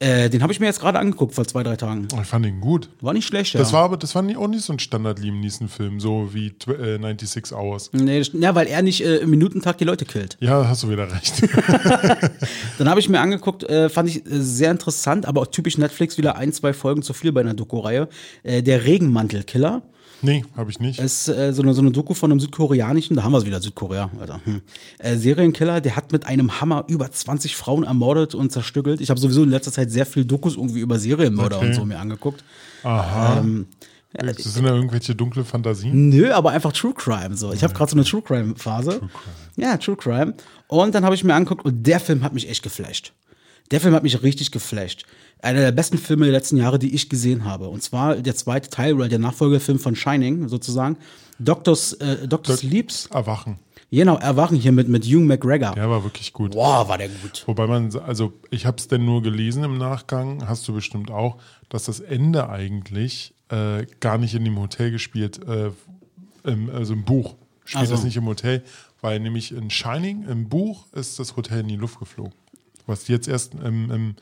Äh, 0.02 0.32
den 0.32 0.42
habe 0.42 0.52
ich 0.52 0.60
mir 0.60 0.66
jetzt 0.66 0.80
gerade 0.80 0.98
angeguckt 0.98 1.36
vor 1.36 1.46
zwei, 1.46 1.62
drei 1.62 1.76
Tagen. 1.76 2.08
Ich 2.20 2.28
fand 2.28 2.44
ihn 2.48 2.60
gut. 2.60 2.90
War 3.02 3.14
nicht 3.14 3.28
schlecht, 3.28 3.54
ja. 3.54 3.60
Das 3.60 3.72
war 3.72 3.84
aber, 3.84 3.98
das 3.98 4.16
war 4.16 4.24
auch 4.38 4.48
nicht 4.48 4.64
so 4.64 4.74
ein 4.74 4.80
Standard 4.80 5.20
Liam 5.20 5.40
Neeson-Film, 5.40 6.00
so 6.00 6.34
wie 6.34 6.50
tw- 6.50 6.74
äh, 6.76 6.98
96 7.00 7.56
Hours. 7.56 7.90
nee, 7.94 8.18
das- 8.18 8.32
ja, 8.34 8.56
weil 8.56 8.66
er 8.66 8.82
nicht 8.82 9.06
äh, 9.06 9.18
im 9.18 9.30
Minutentakt 9.30 9.80
die 9.80 9.86
Leute 9.86 10.06
killt. 10.06 10.38
Ja, 10.40 10.68
hast 10.68 10.82
du 10.82 10.90
wieder 10.90 11.12
recht. 11.12 11.44
Dann 12.80 12.90
habe 12.90 13.00
ich 13.00 13.10
mir 13.10 13.20
angeguckt, 13.20 13.64
äh, 13.64 13.90
fand 13.90 14.10
ich 14.10 14.24
sehr 14.26 14.72
interessant, 14.72 15.28
aber 15.28 15.42
auch 15.42 15.48
typisch 15.48 15.78
Netflix, 15.78 16.18
wieder 16.18 16.36
ein, 16.36 16.52
zwei 16.52 16.74
Folgen 16.74 17.04
zu 17.04 17.14
viel 17.14 17.32
bei 17.32 17.42
einer 17.42 17.54
Doku-Reihe. 17.54 18.10
Der 18.44 18.84
Regenmantelkiller. 18.86 19.84
Nee, 20.22 20.44
habe 20.56 20.72
ich 20.72 20.80
nicht. 20.80 21.00
ist 21.00 21.28
äh, 21.28 21.54
so, 21.54 21.62
eine, 21.62 21.74
so 21.74 21.82
eine 21.82 21.92
Doku 21.92 22.14
von 22.14 22.32
einem 22.32 22.40
südkoreanischen, 22.40 23.16
da 23.16 23.24
haben 23.24 23.32
wir 23.32 23.38
es 23.40 23.46
wieder, 23.46 23.62
Südkorea, 23.62 24.10
Alter. 24.20 24.42
Hm. 24.44 24.62
Äh, 25.00 25.16
Serienkiller, 25.18 25.82
der 25.82 25.96
hat 25.96 26.12
mit 26.12 26.26
einem 26.26 26.62
Hammer 26.62 26.86
über 26.88 27.12
20 27.12 27.56
Frauen 27.56 27.84
ermordet 27.84 28.36
und 28.36 28.52
zerstückelt. 28.52 29.02
Ich 29.02 29.10
habe 29.10 29.20
sowieso 29.20 29.44
in 29.44 29.50
letzter 29.50 29.72
Zeit 29.72 29.92
sehr 29.92 30.06
viel 30.06 30.26
Dokus 30.26 30.56
irgendwie 30.56 30.80
über 30.80 31.00
Serienmörder 31.00 31.58
Okay. 31.58 31.68
und 31.68 31.74
so 31.74 31.86
mir 31.86 32.00
angeguckt. 32.00 32.44
Aha. 32.84 33.40
Ähm, 33.40 33.68
das 34.14 34.38
sind 34.38 34.66
ja 34.66 34.76
irgendwelche 34.76 35.16
dunkle 35.16 35.46
Fantasien. 35.46 36.10
Nö, 36.10 36.32
aber 36.34 36.52
einfach 36.52 36.74
True 36.74 36.94
Crime. 36.94 37.38
So. 37.38 37.54
Ich 37.54 37.64
habe 37.64 37.74
gerade 37.74 37.92
so 37.92 37.96
eine 37.96 38.04
True 38.04 38.22
Crime 38.22 38.56
Phase. 38.58 39.00
Ja, 39.56 39.78
True 39.78 39.96
Crime. 39.96 40.34
Und 40.68 40.94
dann 40.96 41.06
habe 41.06 41.16
ich 41.16 41.24
mir 41.24 41.34
angeguckt 41.34 41.64
und 41.64 41.84
der 41.88 42.00
Film 42.00 42.22
hat 42.24 42.34
mich 42.34 42.50
echt 42.50 42.62
geflasht. 42.62 43.14
Der 43.72 43.80
Film 43.80 43.94
hat 43.94 44.04
mich 44.04 44.22
richtig 44.22 44.52
geflasht. 44.52 45.06
Einer 45.42 45.62
der 45.62 45.72
besten 45.72 45.98
Filme 45.98 46.26
der 46.26 46.34
letzten 46.34 46.58
Jahre, 46.58 46.78
die 46.78 46.94
ich 46.94 47.10
gesehen 47.10 47.46
habe. 47.46 47.70
Und 47.70 47.82
zwar 47.82 48.18
der 48.18 48.36
zweite 48.36 48.70
Teil 48.70 48.94
oder 48.94 49.08
der 49.08 49.20
Nachfolgefilm 49.20 49.80
von 49.80 49.96
Shining 49.96 50.50
sozusagen. 50.50 50.98
Doctors, 51.40 51.94
äh, 51.94 52.28
Doctor 52.28 52.58
Sleeps. 52.58 53.08
Erwachen. 53.08 53.58
Genau, 53.90 54.18
Erwachen 54.18 54.56
hier 54.58 54.72
mit, 54.72 54.88
mit 54.88 55.06
Hugh 55.06 55.26
McGregor. 55.26 55.72
Der 55.72 55.90
war 55.90 56.04
wirklich 56.04 56.32
gut. 56.32 56.52
Boah, 56.52 56.88
war 56.88 56.98
der 56.98 57.10
gut. 57.10 57.44
Wobei 57.46 57.68
man, 57.68 57.94
also 57.98 58.34
ich 58.50 58.66
habe 58.66 58.78
es 58.78 58.88
denn 58.88 59.04
nur 59.04 59.22
gelesen 59.22 59.64
im 59.64 59.78
Nachgang, 59.78 60.48
hast 60.48 60.68
du 60.68 60.74
bestimmt 60.74 61.12
auch, 61.12 61.38
dass 61.68 61.86
das 61.86 62.00
Ende 62.00 62.50
eigentlich 62.50 63.34
äh, 63.50 63.86
gar 64.00 64.18
nicht 64.18 64.34
in 64.34 64.46
dem 64.46 64.60
Hotel 64.60 64.92
gespielt, 64.92 65.42
äh, 65.46 65.72
im, 66.44 66.70
also 66.70 66.94
im 66.94 67.04
Buch 67.04 67.36
spielt 67.66 67.82
Also. 67.82 67.96
das 67.96 68.04
nicht 68.04 68.16
im 68.16 68.26
Hotel, 68.26 68.64
weil 69.02 69.20
nämlich 69.20 69.52
in 69.52 69.70
Shining, 69.70 70.26
im 70.28 70.48
Buch, 70.48 70.86
ist 70.94 71.20
das 71.20 71.36
Hotel 71.36 71.62
in 71.62 71.68
die 71.68 71.76
Luft 71.76 72.00
geflogen. 72.00 72.34
Was 72.92 73.08
jetzt 73.08 73.28
erst 73.28 73.54
im, 73.56 73.90
im, 73.92 74.16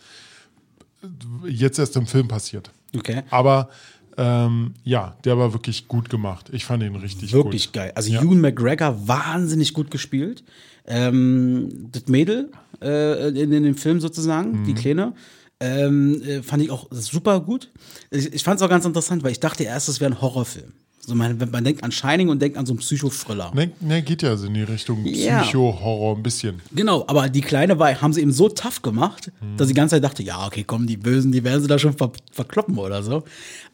jetzt 1.47 1.79
erst 1.79 1.95
im 1.95 2.05
Film 2.07 2.27
passiert. 2.27 2.71
Okay. 2.95 3.23
Aber 3.29 3.69
ähm, 4.17 4.73
ja, 4.83 5.15
der 5.23 5.38
war 5.38 5.53
wirklich 5.53 5.88
gut 5.88 6.09
gemacht. 6.09 6.49
Ich 6.51 6.65
fand 6.65 6.83
ihn 6.83 6.95
richtig 6.95 7.31
Wirklich 7.33 7.67
gut. 7.67 7.73
geil. 7.73 7.91
Also 7.95 8.11
Ja. 8.11 8.21
Ewan 8.21 8.41
McGregor 8.41 9.07
wahnsinnig 9.07 9.73
gut 9.73 9.91
gespielt. 9.91 10.43
Ähm, 10.85 11.89
das 11.91 12.07
Mädel 12.07 12.51
äh, 12.81 13.29
in, 13.29 13.51
in 13.53 13.63
dem 13.63 13.75
Film 13.75 14.01
sozusagen, 14.01 14.61
Mhm. 14.61 14.65
die 14.65 14.73
Kleine, 14.73 15.13
ähm, 15.61 16.21
äh, 16.23 16.41
fand 16.41 16.63
ich 16.63 16.71
auch 16.71 16.88
super 16.89 17.39
gut. 17.41 17.69
Ich, 18.11 18.33
ich 18.33 18.43
fand 18.43 18.59
es 18.59 18.65
auch 18.65 18.69
ganz 18.69 18.85
interessant, 18.85 19.23
weil 19.23 19.31
ich 19.31 19.39
dachte 19.39 19.63
erst, 19.63 19.88
es 19.89 19.99
wäre 19.99 20.11
ein 20.11 20.19
Horrorfilm. 20.21 20.71
So 21.09 21.15
man, 21.15 21.37
man 21.51 21.63
denkt 21.63 21.83
an 21.83 21.91
Shining 21.91 22.29
und 22.29 22.41
denkt 22.41 22.57
an 22.57 22.65
so 22.65 22.71
einen 22.73 22.79
Psycho-Thriller. 22.79 23.51
Ne, 23.53 23.71
ne, 23.81 24.01
geht 24.01 24.21
ja 24.21 24.37
so 24.37 24.47
in 24.47 24.53
die 24.53 24.63
Richtung 24.63 25.03
Ja. 25.05 25.41
Psycho-Horror 25.41 26.15
ein 26.15 26.23
bisschen. 26.23 26.61
Genau, 26.73 27.03
aber 27.07 27.27
die 27.27 27.41
Kleine 27.41 27.77
war, 27.77 27.99
haben 28.01 28.13
sie 28.13 28.21
eben 28.21 28.31
so 28.31 28.47
tough 28.47 28.81
gemacht, 28.81 29.31
Mhm. 29.41 29.57
dass 29.57 29.67
ich 29.67 29.73
die 29.73 29.77
ganze 29.77 29.95
Zeit 29.95 30.03
dachte, 30.03 30.23
ja, 30.23 30.45
okay, 30.47 30.63
komm, 30.65 30.87
die 30.87 30.95
Bösen, 30.97 31.31
die 31.31 31.43
werden 31.43 31.61
sie 31.61 31.67
da 31.67 31.77
schon 31.77 31.93
ver 31.97 32.11
verkloppen 32.31 32.77
oder 32.77 33.03
so. 33.03 33.23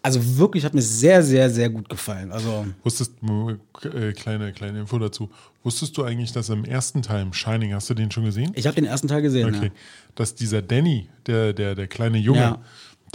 Also 0.01 0.37
wirklich 0.37 0.63
hat 0.65 0.73
mir 0.73 0.81
sehr, 0.81 1.21
sehr, 1.23 1.49
sehr 1.49 1.69
gut 1.69 1.89
gefallen. 1.89 2.31
Also 2.31 2.65
Wusstest, 2.83 3.13
äh, 3.83 4.13
kleine, 4.13 4.53
kleine 4.53 4.79
Info 4.79 4.97
dazu. 4.97 5.29
Wusstest 5.63 5.97
du 5.97 6.03
eigentlich, 6.03 6.31
dass 6.31 6.49
im 6.49 6.63
ersten 6.63 7.01
Teil, 7.01 7.21
im 7.23 7.33
Shining, 7.33 7.73
hast 7.73 7.89
du 7.89 7.93
den 7.95 8.11
schon 8.11 8.23
gesehen? 8.25 8.51
ich 8.55 8.65
habe 8.67 8.75
den 8.75 8.85
ersten 8.85 9.07
Teil 9.07 9.21
gesehen. 9.21 9.53
Okay. 9.55 9.71
Dass 10.15 10.35
dieser 10.35 10.61
Danny, 10.61 11.09
der, 11.27 11.53
der, 11.53 11.75
der 11.75 11.87
kleine 11.87 12.17
Junge, 12.19 12.39
Ja. 12.39 12.61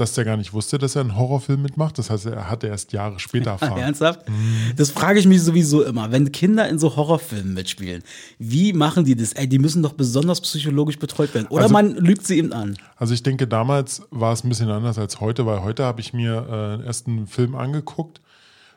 Dass 0.01 0.15
der 0.15 0.25
gar 0.25 0.37
nicht 0.37 0.53
wusste, 0.53 0.79
dass 0.79 0.97
er 0.97 1.03
einen 1.03 1.17
Horrorfilm 1.17 1.63
mitmacht. 1.63 1.99
Das 1.99 2.11
heißt, 2.11 2.27
er 2.27 2.49
hatte 2.51 2.67
erst 2.69 2.93
Jahre 2.93 3.19
später 3.21 3.47
Ja. 3.47 3.53
erfahren. 3.61 3.79
Ernsthaft? 3.79 4.29
Mhm. 4.29 4.73
Das 4.77 4.91
frage 4.91 5.19
ich 5.21 5.27
mich 5.27 5.43
sowieso 5.43 5.83
immer. 5.85 6.11
Wenn 6.11 6.33
Kinder 6.33 6.69
in 6.69 6.79
so 6.79 6.97
Horrorfilmen 6.97 7.55
mitspielen, 7.55 8.03
wie 8.39 8.73
machen 8.73 9.05
die 9.05 9.15
das? 9.15 9.33
Ey, 9.35 9.47
die 9.49 9.59
müssen 9.59 9.83
doch 9.83 9.93
besonders 9.93 10.41
psychologisch 10.41 10.99
betreut 10.99 11.35
werden. 11.35 11.47
Oder 11.49 11.63
Also- 11.65 11.73
man 11.75 11.95
lügt 11.95 12.27
sie 12.27 12.39
eben 12.39 12.53
an. 12.53 12.77
Also 12.97 13.15
ich 13.15 13.23
denke, 13.23 13.47
damals 13.47 14.03
war 14.11 14.33
es 14.33 14.43
ein 14.45 14.49
bisschen 14.49 14.71
anders 14.71 14.99
als 14.99 15.21
heute, 15.21 15.47
weil 15.47 15.63
heute 15.63 15.85
habe 15.85 16.01
ich 16.01 16.13
mir 16.13 16.81
äh, 16.83 16.87
erst 16.87 17.07
einen 17.07 17.27
Film 17.27 17.55
angeguckt, 17.55 18.21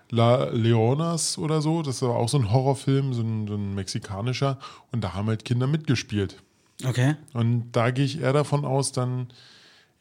La 0.09 0.49
Leonas 0.51 1.37
oder 1.39 1.61
so. 1.61 1.81
Das 1.81 2.01
war 2.03 2.11
auch 2.15 2.29
so 2.29 2.37
ein 2.37 2.51
Horrorfilm, 2.51 3.13
so 3.13 3.21
ein, 3.21 3.47
so 3.47 3.55
ein 3.55 3.73
mexikanischer. 3.73 4.59
Und 4.91 5.03
da 5.03 5.13
haben 5.13 5.27
halt 5.27 5.43
Kinder 5.45 5.65
mitgespielt. 5.65 6.37
Okay. 6.85 7.15
Und 7.33 7.71
da 7.71 7.91
gehe 7.91 8.05
ich 8.05 8.21
eher 8.21 8.33
davon 8.33 8.65
aus, 8.65 8.91
dann, 8.91 9.27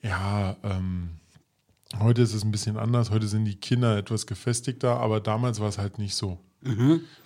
ja, 0.02 0.56
ähm, 0.62 1.10
heute 2.00 2.22
ist 2.22 2.34
es 2.34 2.44
ein 2.44 2.50
bisschen 2.50 2.76
anders. 2.76 3.10
Heute 3.10 3.26
sind 3.28 3.44
die 3.44 3.54
Kinder 3.56 3.96
etwas 3.96 4.26
gefestigter, 4.26 4.98
aber 4.98 5.20
damals 5.20 5.60
war 5.60 5.68
es 5.68 5.78
halt 5.78 5.98
nicht 5.98 6.14
so. 6.14 6.38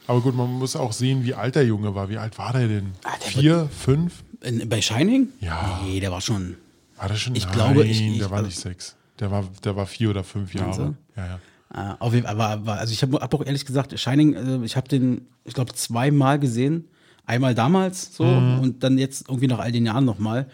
Aber 0.06 0.20
gut, 0.22 0.34
man 0.34 0.50
muss 0.50 0.76
auch 0.76 0.92
sehen, 0.94 1.22
wie 1.24 1.34
alt 1.34 1.56
der 1.56 1.66
Junge 1.66 1.94
war. 1.94 2.08
Wie 2.08 2.16
alt 2.16 2.38
war 2.38 2.52
der 2.54 2.68
denn? 2.68 2.92
Ah, 3.04 3.10
der 3.22 3.28
Vier, 3.30 3.68
fünf? 3.70 4.24
In, 4.42 4.66
bei 4.68 4.80
Shining? 4.80 5.28
Ja. 5.40 5.78
Nee, 5.84 6.00
der 6.00 6.10
war 6.10 6.22
schon. 6.22 6.56
War 6.96 7.08
der 7.08 7.16
schon? 7.16 7.34
Ich 7.34 7.44
Nein, 7.44 7.54
glaube, 7.54 7.84
ich- 7.84 8.00
ich- 8.00 8.18
der 8.18 8.30
war 8.30 8.38
also- 8.38 8.46
nicht 8.46 8.58
sechs. 8.58 8.96
Der 9.20 9.30
war, 9.30 9.44
der 9.64 9.76
war 9.76 9.86
vier 9.86 10.10
oder 10.10 10.24
fünf 10.24 10.54
Jahre. 10.54 10.94
Ja, 11.16 11.26
ja. 11.74 11.92
Äh, 11.92 11.96
auf 11.98 12.12
jeden 12.14 12.26
Fall, 12.26 12.34
aber, 12.34 12.48
aber 12.48 12.72
also 12.78 12.92
ich 12.92 13.02
habe 13.02 13.18
hab 13.18 13.32
auch 13.34 13.44
ehrlich 13.44 13.64
gesagt, 13.66 13.98
Shining, 13.98 14.34
äh, 14.34 14.64
ich 14.64 14.76
habe 14.76 14.88
den, 14.88 15.26
ich 15.44 15.52
glaube, 15.54 15.72
zweimal 15.74 16.38
gesehen. 16.38 16.84
Einmal 17.26 17.54
damals 17.54 18.14
so 18.14 18.24
Mhm. 18.24 18.60
und 18.60 18.82
dann 18.84 18.96
jetzt 18.98 19.28
irgendwie 19.28 19.48
nach 19.48 19.58
all 19.58 19.72
den 19.72 19.84
Jahren 19.84 20.04
nochmal. 20.04 20.48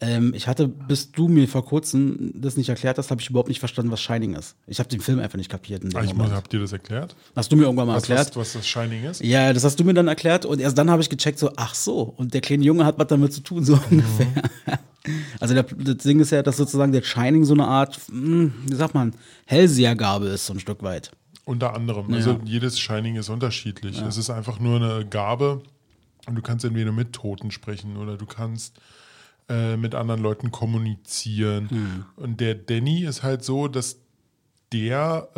Ähm, 0.00 0.34
ich 0.34 0.46
hatte, 0.46 0.68
bis 0.68 1.10
du 1.10 1.26
mir 1.26 1.48
vor 1.48 1.64
kurzem 1.64 2.30
das 2.34 2.58
nicht 2.58 2.68
erklärt 2.68 2.98
hast, 2.98 3.10
habe 3.10 3.22
ich 3.22 3.30
überhaupt 3.30 3.48
nicht 3.48 3.60
verstanden, 3.60 3.90
was 3.90 4.00
Shining 4.02 4.34
ist. 4.34 4.54
Ich 4.66 4.78
habe 4.78 4.90
den 4.90 5.00
Film 5.00 5.18
einfach 5.20 5.38
nicht 5.38 5.50
kapiert. 5.50 5.82
In 5.84 5.88
dem 5.90 5.96
Ah, 5.98 6.04
Ich 6.04 6.14
muss, 6.14 6.30
habt 6.32 6.52
ihr 6.52 6.60
das 6.60 6.72
erklärt? 6.72 7.16
Hast 7.34 7.50
du 7.50 7.56
mir 7.56 7.62
irgendwann 7.62 7.86
mal 7.86 7.96
Was, 7.96 8.02
erklärt? 8.08 8.28
was, 8.36 8.36
was 8.36 8.52
das 8.52 8.66
Shining 8.68 9.04
ist? 9.04 9.22
Ja, 9.22 9.54
das 9.54 9.64
hast 9.64 9.80
du 9.80 9.84
mir 9.84 9.94
dann 9.94 10.08
erklärt 10.08 10.44
und 10.44 10.60
erst 10.60 10.76
dann 10.76 10.90
habe 10.90 11.00
ich 11.00 11.08
gecheckt, 11.08 11.38
so, 11.38 11.50
ach 11.56 11.74
so, 11.74 12.02
und 12.02 12.34
der 12.34 12.42
kleine 12.42 12.62
Junge 12.64 12.84
hat 12.84 12.98
was 12.98 13.06
damit 13.06 13.32
zu 13.32 13.40
tun, 13.40 13.64
so 13.64 13.78
ungefähr. 13.90 14.26
Also 15.38 15.54
der, 15.54 15.62
das 15.62 15.98
Ding 15.98 16.18
ist 16.18 16.32
ja, 16.32 16.42
dass 16.42 16.56
sozusagen 16.56 16.90
der 16.90 17.00
Shining 17.04 17.44
so 17.44 17.54
eine 17.54 17.64
Art, 17.68 17.96
hm, 18.08 18.52
wie 18.66 18.74
sagt 18.74 18.92
man, 18.92 19.14
Hellsehergabe 19.44 20.26
ist, 20.26 20.46
so 20.46 20.52
ein 20.52 20.58
Stück 20.58 20.82
weit. 20.82 21.12
Unter 21.44 21.74
anderem. 21.74 22.12
Also 22.12 22.32
Ja. 22.32 22.40
jedes 22.44 22.80
Shining 22.80 23.14
ist 23.14 23.28
unterschiedlich. 23.28 24.00
Es 24.02 24.16
ist 24.16 24.30
einfach 24.30 24.58
nur 24.58 24.76
eine 24.82 25.06
Gabe 25.06 25.62
und 26.26 26.34
du 26.34 26.42
kannst 26.42 26.64
entweder 26.64 26.90
mit 26.90 27.12
Toten 27.12 27.52
sprechen 27.52 27.96
oder 27.96 28.16
du 28.16 28.26
kannst 28.26 28.80
äh, 29.48 29.76
mit 29.76 29.94
anderen 29.94 30.22
Leuten 30.22 30.50
kommunizieren. 30.50 31.70
Hm. 31.70 32.04
Und 32.16 32.40
der 32.40 32.54
Danny 32.54 33.04
ist 33.04 33.22
halt 33.22 33.44
so, 33.44 33.68
dass 33.68 33.98
der 34.72 35.28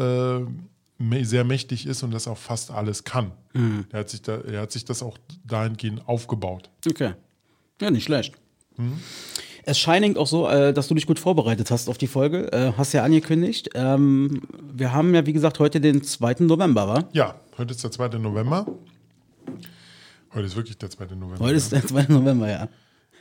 äh, 1.00 1.24
sehr 1.24 1.44
mächtig 1.44 1.86
ist 1.86 2.02
und 2.02 2.12
das 2.12 2.26
auch 2.26 2.38
fast 2.38 2.70
alles 2.70 3.04
kann. 3.04 3.32
Hm. 3.52 3.86
Er, 3.90 4.00
hat 4.00 4.10
sich 4.10 4.22
da, 4.22 4.38
er 4.38 4.62
hat 4.62 4.72
sich 4.72 4.84
das 4.84 5.02
auch 5.02 5.18
dahingehend 5.44 6.08
aufgebaut. 6.08 6.70
Okay. 6.86 7.14
Ja, 7.80 7.90
nicht 7.90 8.04
schlecht. 8.04 8.34
Es 9.64 9.78
scheint 9.78 10.16
auch 10.16 10.26
so, 10.26 10.48
äh, 10.48 10.72
dass 10.72 10.88
du 10.88 10.94
dich 10.94 11.06
gut 11.06 11.18
vorbereitet 11.18 11.70
hast 11.70 11.88
auf 11.88 11.98
die 11.98 12.06
Folge. 12.06 12.50
Äh, 12.52 12.72
hast 12.76 12.92
ja 12.92 13.04
angekündigt. 13.04 13.70
Ähm, 13.74 14.40
wir 14.72 14.92
haben 14.92 15.14
ja, 15.14 15.26
wie 15.26 15.32
gesagt, 15.32 15.58
heute 15.58 15.80
den 15.80 16.02
2. 16.02 16.36
November, 16.40 16.88
wa? 16.88 17.08
Ja, 17.12 17.34
heute 17.58 17.74
ist 17.74 17.84
der 17.84 17.90
2. 17.90 18.18
November. 18.18 18.66
Heute 20.32 20.46
ist 20.46 20.56
wirklich 20.56 20.78
der 20.78 20.90
2. 20.90 21.06
November. 21.16 21.40
Heute 21.40 21.56
ist 21.56 21.72
der 21.72 21.86
2. 21.86 22.06
November, 22.08 22.48
ja. 22.48 22.68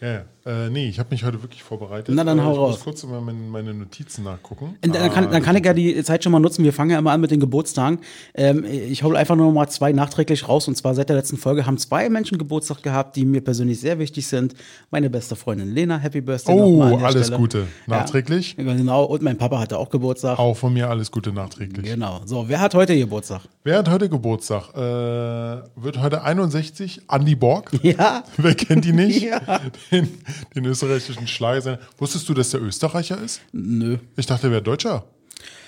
Ja. 0.01 0.25
Äh, 0.47 0.69
nee, 0.69 0.87
ich 0.87 0.97
habe 0.97 1.09
mich 1.11 1.25
heute 1.25 1.41
wirklich 1.41 1.61
vorbereitet. 1.61 2.15
Na, 2.15 2.23
dann 2.23 2.39
äh, 2.39 2.41
hau 2.41 2.53
ich 2.53 2.57
raus. 2.57 2.71
muss 2.75 2.83
kurz 2.83 3.03
mal 3.03 3.19
meine, 3.19 3.39
meine 3.39 3.73
Notizen 3.73 4.23
nachgucken. 4.23 4.77
Und 4.81 4.95
dann, 4.95 5.11
kann, 5.11 5.29
dann 5.29 5.43
kann 5.43 5.57
ich 5.57 5.65
ja 5.65 5.73
die 5.73 6.01
Zeit 6.03 6.23
schon 6.23 6.31
mal 6.31 6.39
nutzen. 6.39 6.63
Wir 6.63 6.71
fangen 6.71 6.91
ja 6.91 6.99
immer 6.99 7.11
an 7.11 7.19
mit 7.19 7.31
den 7.31 7.41
Geburtstagen. 7.41 7.99
Ähm, 8.33 8.63
ich 8.63 9.03
hole 9.03 9.17
einfach 9.19 9.35
nur 9.35 9.47
noch 9.47 9.53
mal 9.53 9.67
zwei 9.67 9.91
nachträglich 9.91 10.47
raus. 10.47 10.69
Und 10.69 10.75
zwar 10.75 10.95
seit 10.95 11.09
der 11.09 11.17
letzten 11.17 11.35
Folge 11.35 11.65
haben 11.65 11.77
zwei 11.77 12.09
Menschen 12.09 12.37
Geburtstag 12.37 12.81
gehabt, 12.81 13.17
die 13.17 13.25
mir 13.25 13.41
persönlich 13.41 13.81
sehr 13.81 13.99
wichtig 13.99 14.25
sind. 14.27 14.53
Meine 14.89 15.09
beste 15.09 15.35
Freundin 15.35 15.73
Lena, 15.73 15.97
Happy 15.97 16.21
Birthday. 16.21 16.55
Oh, 16.55 16.81
alles 17.03 17.25
Stelle. 17.27 17.37
Gute. 17.39 17.67
Nachträglich? 17.87 18.55
Ja, 18.57 18.63
genau. 18.63 19.03
Und 19.03 19.21
mein 19.23 19.37
Papa 19.37 19.59
hatte 19.59 19.77
auch 19.77 19.89
Geburtstag. 19.89 20.39
Auch 20.39 20.55
von 20.55 20.71
mir 20.71 20.89
alles 20.89 21.11
Gute 21.11 21.33
nachträglich. 21.33 21.85
Genau. 21.85 22.21
So, 22.23 22.47
wer 22.47 22.61
hat 22.61 22.73
heute 22.73 22.97
Geburtstag? 22.97 23.41
Wer 23.65 23.79
hat 23.79 23.89
heute 23.89 24.07
Geburtstag? 24.07 24.69
Äh, 24.75 24.79
wird 25.75 26.01
heute 26.01 26.23
61. 26.23 27.01
Andy 27.11 27.35
Borg. 27.35 27.71
Ja. 27.83 28.23
Wer 28.37 28.55
kennt 28.55 28.85
ihn 28.85 28.95
nicht? 28.95 29.17
Ja. 29.27 29.59
Den, 29.91 30.09
den 30.55 30.65
österreichischen 30.65 31.27
Schlager. 31.27 31.79
Wusstest 31.97 32.27
du, 32.29 32.33
dass 32.33 32.49
der 32.51 32.61
Österreicher 32.61 33.21
ist? 33.21 33.41
Nö. 33.53 33.97
Ich 34.15 34.25
dachte, 34.25 34.47
er 34.47 34.51
wäre 34.51 34.61
Deutscher. 34.61 35.05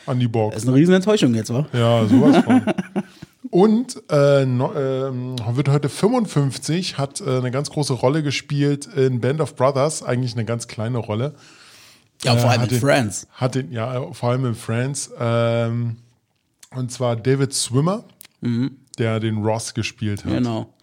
Andy 0.07 0.27
Borg. 0.27 0.53
Das 0.53 0.63
ist 0.63 0.67
eine 0.67 0.77
riesen 0.77 0.93
Enttäuschung 0.95 1.33
jetzt, 1.35 1.53
wa? 1.53 1.67
Ja, 1.73 2.05
sowas 2.05 2.43
von. 2.43 2.63
Und 3.51 4.01
äh, 4.09 4.45
no, 4.45 4.73
ähm, 4.75 5.35
wird 5.53 5.69
heute 5.69 5.89
55, 5.89 6.97
hat 6.97 7.21
äh, 7.21 7.37
eine 7.37 7.51
ganz 7.51 7.69
große 7.69 7.93
Rolle 7.93 8.21
gespielt 8.21 8.85
in 8.87 9.21
Band 9.21 9.39
of 9.41 9.55
Brothers, 9.55 10.03
eigentlich 10.03 10.33
eine 10.33 10.45
ganz 10.45 10.67
kleine 10.67 10.97
Rolle. 10.99 11.33
Ja, 12.23 12.35
vor 12.35 12.49
Äh, 12.49 12.53
allem 12.53 12.63
in 12.63 12.69
den- 12.69 12.79
Friends. 12.79 13.27
Hat 13.33 13.55
den, 13.55 13.71
ja, 13.71 14.11
vor 14.13 14.29
allem 14.31 14.45
in 14.45 14.55
Friends. 14.55 15.09
Ähm, 15.19 15.97
und 16.75 16.91
zwar 16.91 17.15
David 17.15 17.53
Swimmer, 17.53 18.03
der 18.97 19.19
den 19.19 19.37
Ross 19.43 19.73
gespielt 19.73 20.25
hat. 20.25 20.31
Genau. 20.33 20.73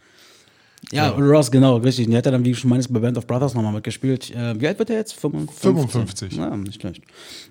Ja, 0.93 1.09
Ross, 1.09 1.51
genau, 1.51 1.77
richtig. 1.79 2.07
Und 2.07 2.13
der 2.13 2.19
hat 2.19 2.27
ja 2.27 2.33
dann, 2.33 2.45
wie 2.45 2.53
du 2.53 2.57
schon 2.57 2.71
meinst, 2.71 2.93
bei 2.93 3.01
Band 3.01 3.19
of 3.19 3.27
Brothers 3.27 3.55
nochmal 3.55 3.73
mitgespielt. 3.73 4.31
Äh, 4.35 4.61
wie 4.61 4.69
alt 4.69 4.79
wird 4.79 4.89
der 4.89 4.97
jetzt? 4.97 5.15
55? 5.15 5.63
55. 5.63 6.33
Ja, 6.37 6.57
nicht 6.57 6.81
schlecht. 6.81 7.03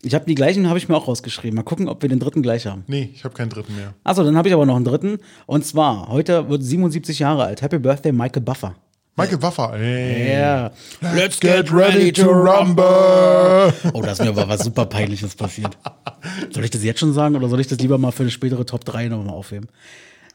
Ich 0.04 0.14
habe 0.16 0.26
die 0.26 0.36
gleichen, 0.36 0.70
habe 0.70 0.78
ich 0.78 0.88
mir 0.88 0.96
auch 0.96 1.08
rausgeschrieben. 1.08 1.56
Mal 1.56 1.64
gucken, 1.64 1.90
ob 1.90 2.02
wir 2.02 2.08
den 2.08 2.20
dritten 2.20 2.42
gleich 2.42 2.66
haben. 2.66 2.84
Nee, 2.88 3.10
ich 3.14 3.24
habe 3.26 3.34
keinen 3.34 3.50
dritten 3.50 3.76
mehr. 3.76 3.94
Achso, 4.04 4.24
dann 4.24 4.38
habe 4.38 4.48
ich 4.48 4.54
aber 4.54 4.66
noch 4.66 4.78
einen 4.78 4.86
dritten. 4.86 5.18
Und 5.48 5.66
zwar, 5.66 6.08
heute 6.08 6.50
wird 6.50 6.64
77 6.64 7.20
Jahre 7.20 7.44
alt. 7.44 7.62
Happy 7.62 7.78
Birthday, 7.78 8.14
Michael 8.14 8.42
Buffer. 8.42 8.76
Michael 9.18 9.42
Waffer, 9.42 9.74
ey. 9.76 10.34
Ja. 10.34 10.72
Let's 11.00 11.40
get 11.40 11.72
ready 11.72 12.12
to 12.12 12.30
rumble. 12.30 13.74
Oh, 13.94 14.02
da 14.02 14.12
ist 14.12 14.22
mir 14.22 14.28
aber 14.28 14.50
was 14.50 14.66
super 14.66 14.86
Peinliches 14.86 15.36
passiert. 15.36 15.78
Soll 16.52 16.66
ich 16.66 16.72
das 16.72 16.84
jetzt 16.84 17.00
schon 17.00 17.14
sagen 17.14 17.38
oder 17.38 17.48
soll 17.48 17.62
ich 17.62 17.68
das 17.68 17.80
lieber 17.80 17.98
mal 17.98 18.12
für 18.12 18.24
eine 18.24 18.32
spätere 18.32 18.66
Top 18.66 18.84
3 18.84 19.08
nochmal 19.08 19.34
aufheben? 19.34 19.70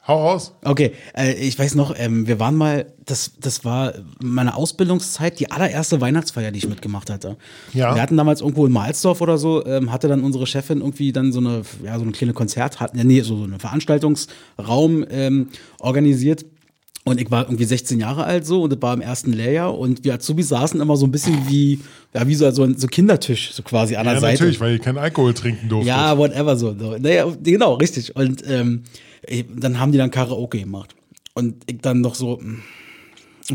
Hau 0.09 0.27
raus. 0.27 0.55
Okay, 0.65 0.93
äh, 1.17 1.35
ich 1.35 1.59
weiß 1.59 1.75
noch, 1.75 1.95
ähm, 1.97 2.27
wir 2.27 2.41
waren 2.41 2.57
mal, 2.57 2.87
das, 3.05 3.33
das 3.39 3.65
war 3.65 3.93
meine 4.23 4.57
Ausbildungszeit, 4.57 5.39
die 5.39 5.51
allererste 5.51 6.01
Weihnachtsfeier, 6.01 6.51
die 6.51 6.59
ich 6.59 6.69
mitgemacht 6.69 7.11
hatte. 7.11 7.37
Ja. 7.75 7.95
Wir 7.95 8.01
hatten 8.03 8.17
damals 8.17 8.41
irgendwo 8.41 8.65
in 8.67 8.73
Malsdorf 8.73 9.21
oder 9.21 9.37
so, 9.37 9.65
ähm, 9.67 9.93
hatte 9.93 10.09
dann 10.09 10.23
unsere 10.25 10.47
Chefin 10.47 10.81
irgendwie 10.81 11.13
dann 11.13 11.33
so 11.33 11.41
eine, 11.41 11.63
ja, 11.85 11.97
so 11.97 12.03
eine 12.03 12.13
kleine 12.13 12.33
Konzert, 12.33 12.81
hat, 12.81 12.95
nee, 12.95 13.21
so, 13.21 13.37
so 13.37 13.45
eine 13.45 13.59
Veranstaltungsraum 13.59 15.05
ähm, 15.11 15.49
organisiert. 15.79 16.45
Und 17.05 17.19
ich 17.21 17.31
war 17.31 17.45
irgendwie 17.45 17.65
16 17.65 17.99
Jahre 17.99 18.25
alt 18.25 18.45
so 18.47 18.63
und 18.63 18.73
das 18.73 18.83
war 18.83 18.93
im 18.93 19.01
ersten 19.01 19.33
Lehrjahr 19.33 19.77
und 19.77 20.05
wir 20.05 20.15
Azubis 20.15 20.49
saßen 20.49 20.81
immer 20.81 20.97
so 20.99 21.07
ein 21.07 21.11
bisschen 21.11 21.49
wie, 21.49 21.81
ja, 22.13 22.27
wie 22.27 22.35
so, 22.35 22.51
so 22.51 22.63
ein 22.63 22.77
so 22.77 22.87
Kindertisch, 22.89 23.53
so 23.53 23.63
quasi 23.63 23.97
an 23.97 24.05
der 24.05 24.15
Ja, 24.15 24.21
Seite. 24.21 24.35
natürlich, 24.35 24.61
weil 24.61 24.73
ihr 24.75 24.79
keinen 24.81 24.99
Alkohol 24.99 25.33
trinken 25.33 25.69
durftet. 25.71 25.89
Ja, 25.89 26.19
whatever 26.19 26.57
so. 26.57 26.75
so. 26.79 26.99
Naja, 26.99 27.27
genau, 27.43 27.75
richtig. 27.75 28.15
Und 28.17 28.43
ähm, 28.47 28.83
dann 29.55 29.79
haben 29.79 29.93
die 29.93 29.99
dann 29.99 30.11
Karaoke 30.11 30.59
gemacht. 30.59 30.95
Und 31.35 31.65
ich 31.67 31.79
dann 31.79 32.01
noch 32.01 32.15
so. 32.15 32.41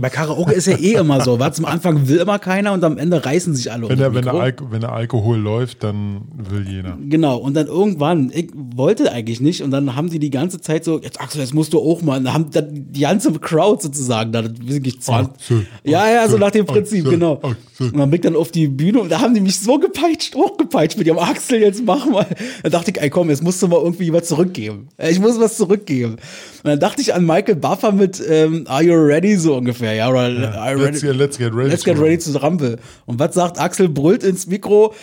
Bei 0.02 0.10
Karaoke 0.10 0.54
ist 0.54 0.68
ja 0.68 0.78
eh 0.78 0.94
immer 0.94 1.22
so. 1.22 1.40
Was 1.40 1.56
zum 1.56 1.66
Anfang 1.66 2.08
will 2.08 2.18
immer 2.18 2.40
keiner 2.40 2.74
und 2.74 2.84
am 2.84 2.98
Ende 2.98 3.26
reißen 3.26 3.56
sich 3.56 3.72
alle. 3.72 3.84
Wenn 3.84 3.94
um 3.94 3.98
der, 3.98 4.14
wenn, 4.14 4.24
der. 4.24 4.34
Alk 4.34 4.64
wenn 4.70 4.82
der 4.82 4.92
Alkohol 4.92 5.38
läuft, 5.38 5.84
dann 5.84 6.22
will 6.36 6.68
jeder. 6.68 6.98
Genau, 7.02 7.38
und 7.38 7.56
dann 7.56 7.68
irgendwann, 7.68 8.32
ich 8.34 8.50
wollte 8.54 9.12
eigentlich 9.12 9.42
nicht, 9.42 9.62
und 9.62 9.72
dann 9.72 9.96
haben 9.96 10.10
die 10.10 10.20
die 10.20 10.30
ganze 10.30 10.62
Zeit 10.62 10.84
so, 10.84 11.00
jetzt 11.00 11.20
Axel, 11.22 11.42
jetzt 11.42 11.54
musst 11.54 11.74
du 11.74 11.80
auch 11.80 12.02
mal, 12.02 12.18
und 12.18 12.26
dann 12.26 12.34
haben 12.34 12.52
dann 12.52 12.68
die 12.92 13.02
ganze 13.02 13.32
Crowd 13.34 13.82
sozusagen, 13.82 14.32
da 14.32 14.44
wirklich 14.44 15.02
20. 15.02 15.34
Axel, 15.34 15.66
ja, 15.84 16.10
ja, 16.10 16.28
so 16.28 16.38
nach 16.38 16.52
dem 16.52 16.66
Prinzip, 16.66 17.06
Axel, 17.06 17.20
genau. 17.20 17.36
Axel. 17.36 17.56
Und 17.92 17.98
dann 17.98 18.10
bin 18.10 18.16
ich 18.16 18.22
dann 18.22 18.36
auf 18.36 18.52
die 18.52 18.68
Bühne 18.68 19.00
und 19.02 19.12
da 19.12 19.20
haben 19.20 19.34
die 19.34 19.42
mich 19.42 19.60
so 19.60 19.78
gepeitscht, 19.78 20.36
hochgepeitscht 20.36 20.98
mit 20.98 21.08
ihrem 21.08 21.20
Axel, 21.20 21.60
jetzt 21.60 21.84
mach 21.86 22.06
mal. 22.06 22.26
Dann 22.64 22.72
dachte 22.72 22.92
ich, 22.92 23.02
ey 23.02 23.10
komm, 23.10 23.30
jetzt 23.30 23.44
musst 23.44 23.62
du 23.62 23.68
mal 23.68 23.82
irgendwie 23.82 24.14
was 24.14 24.28
zurückgeben. 24.28 24.88
Ich 24.98 25.20
muss 25.20 25.40
was 25.40 25.58
zurückgeben. 25.58 26.14
Und 26.14 26.70
dann 26.70 26.80
dachte 26.80 27.02
ich 27.02 27.14
an 27.14 27.26
Michael 27.26 27.56
Buffer 27.56 27.92
mit 27.92 28.22
ähm, 28.28 28.66
Are 28.68 28.84
you 28.84 28.94
ready 28.94 29.36
so 29.36 29.56
ungefähr, 29.56 29.85
ja, 29.94 30.10
oder 30.10 30.30
you 30.30 30.80
Let's 30.80 31.02
get, 31.02 31.16
let's 31.16 31.38
get 31.38 31.54
ready. 31.54 31.70
Let's 31.70 31.84
get 31.84 31.98
to 31.98 32.02
ready 32.02 32.18
to 32.18 32.40
rumble. 32.40 32.78
Und 33.06 33.20
was 33.20 33.34
sagt 33.34 33.60
Axel? 33.60 33.90
Brüllt 33.90 34.24
ins 34.24 34.48
Mikro. 34.48 34.94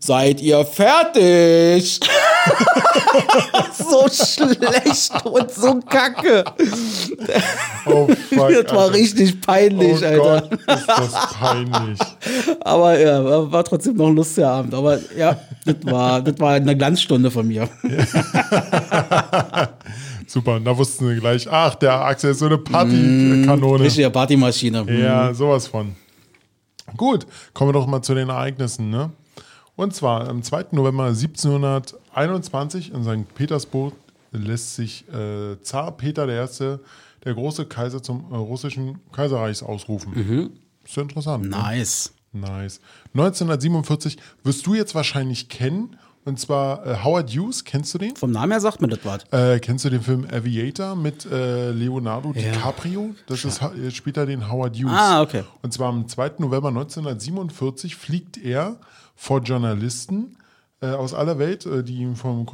Seid 0.00 0.40
ihr 0.40 0.64
fertig? 0.64 2.00
so 3.78 4.06
schlecht 4.08 5.24
und 5.24 5.50
so 5.50 5.80
kacke. 5.80 6.44
Oh, 7.86 8.06
fuck, 8.06 8.16
das 8.28 8.74
war 8.74 8.84
Alter. 8.84 8.94
richtig 8.94 9.40
peinlich, 9.40 10.02
oh 10.02 10.06
Alter. 10.06 10.48
Gott, 10.48 10.52
ist 10.52 10.88
das 10.88 11.34
peinlich. 11.34 11.98
Aber 12.60 12.98
ja, 12.98 13.24
war, 13.24 13.52
war 13.52 13.64
trotzdem 13.64 13.96
noch 13.96 14.08
ein 14.08 14.16
lustiger 14.16 14.50
Abend. 14.50 14.74
Aber 14.74 14.98
ja, 15.16 15.38
das 15.64 15.76
war, 15.82 16.22
das 16.22 16.38
war 16.38 16.54
eine 16.54 16.76
Glanzstunde 16.76 17.30
von 17.30 17.46
mir. 17.46 17.68
Super, 20.28 20.60
da 20.60 20.76
wussten 20.76 21.08
sie 21.08 21.16
gleich, 21.16 21.50
ach, 21.50 21.74
der 21.76 22.04
Axel 22.04 22.32
ist 22.32 22.40
so 22.40 22.46
eine 22.46 22.58
Partykanone. 22.58 23.84
Richtige 23.84 24.10
Partymaschine. 24.10 24.84
Ja, 25.00 25.32
sowas 25.32 25.66
von. 25.66 25.96
Gut, 26.98 27.26
kommen 27.54 27.70
wir 27.70 27.72
doch 27.72 27.86
mal 27.86 28.02
zu 28.02 28.14
den 28.14 28.28
Ereignissen. 28.28 28.90
Ne? 28.90 29.10
Und 29.74 29.94
zwar 29.94 30.28
am 30.28 30.42
2. 30.42 30.66
November 30.72 31.06
1721 31.06 32.92
in 32.92 33.04
St. 33.04 33.34
Petersburg 33.34 33.94
lässt 34.32 34.74
sich 34.74 35.08
äh, 35.08 35.56
Zar 35.62 35.96
Peter 35.96 36.28
I., 36.28 36.78
der 37.24 37.34
große 37.34 37.64
Kaiser 37.64 38.02
zum 38.02 38.26
äh, 38.30 38.36
russischen 38.36 38.98
Kaiserreichs 39.12 39.62
ausrufen. 39.62 40.52
Ist 40.84 40.96
ja 40.96 41.02
interessant. 41.02 41.44
Ne? 41.44 41.50
Nice. 41.50 42.12
Nice. 42.32 42.80
1947 43.14 44.18
wirst 44.44 44.66
du 44.66 44.74
jetzt 44.74 44.94
wahrscheinlich 44.94 45.48
kennen. 45.48 45.96
Und 46.28 46.38
zwar 46.38 46.86
äh, 46.86 47.02
Howard 47.02 47.30
Hughes, 47.30 47.64
kennst 47.64 47.94
du 47.94 47.98
den? 47.98 48.14
Vom 48.14 48.32
Namen 48.32 48.52
her 48.52 48.60
sagt 48.60 48.82
mir 48.82 48.88
das 48.88 48.98
was. 49.02 49.24
Äh, 49.32 49.60
kennst 49.60 49.86
du 49.86 49.88
den 49.88 50.02
Film 50.02 50.26
Aviator 50.30 50.94
mit 50.94 51.24
äh, 51.24 51.70
Leonardo 51.70 52.34
DiCaprio? 52.34 53.14
Das 53.26 53.46
ist, 53.46 53.62
äh, 53.62 53.90
spielt 53.90 54.18
er 54.18 54.26
den 54.26 54.52
Howard 54.52 54.76
Hughes. 54.76 54.92
Ah, 54.92 55.22
okay. 55.22 55.44
Und 55.62 55.72
zwar 55.72 55.88
am 55.88 56.06
2. 56.06 56.32
November 56.40 56.68
1947 56.68 57.96
fliegt 57.96 58.36
er 58.36 58.76
vor 59.16 59.40
Journalisten 59.40 60.36
äh, 60.82 60.88
aus 60.88 61.14
aller 61.14 61.38
Welt, 61.38 61.64
äh, 61.64 61.82
die 61.82 61.96
ihm 61.96 62.14
vom 62.14 62.46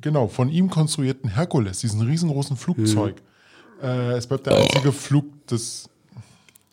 genau 0.00 0.28
von 0.28 0.48
ihm 0.48 0.70
konstruierten 0.70 1.28
Herkules, 1.34 1.80
diesen 1.80 2.00
riesengroßen 2.00 2.56
Flugzeug. 2.56 3.16
Äh, 3.82 4.12
es 4.12 4.26
bleibt 4.26 4.46
der 4.46 4.56
einzige 4.56 4.92
Flug 4.92 5.46
des 5.46 5.90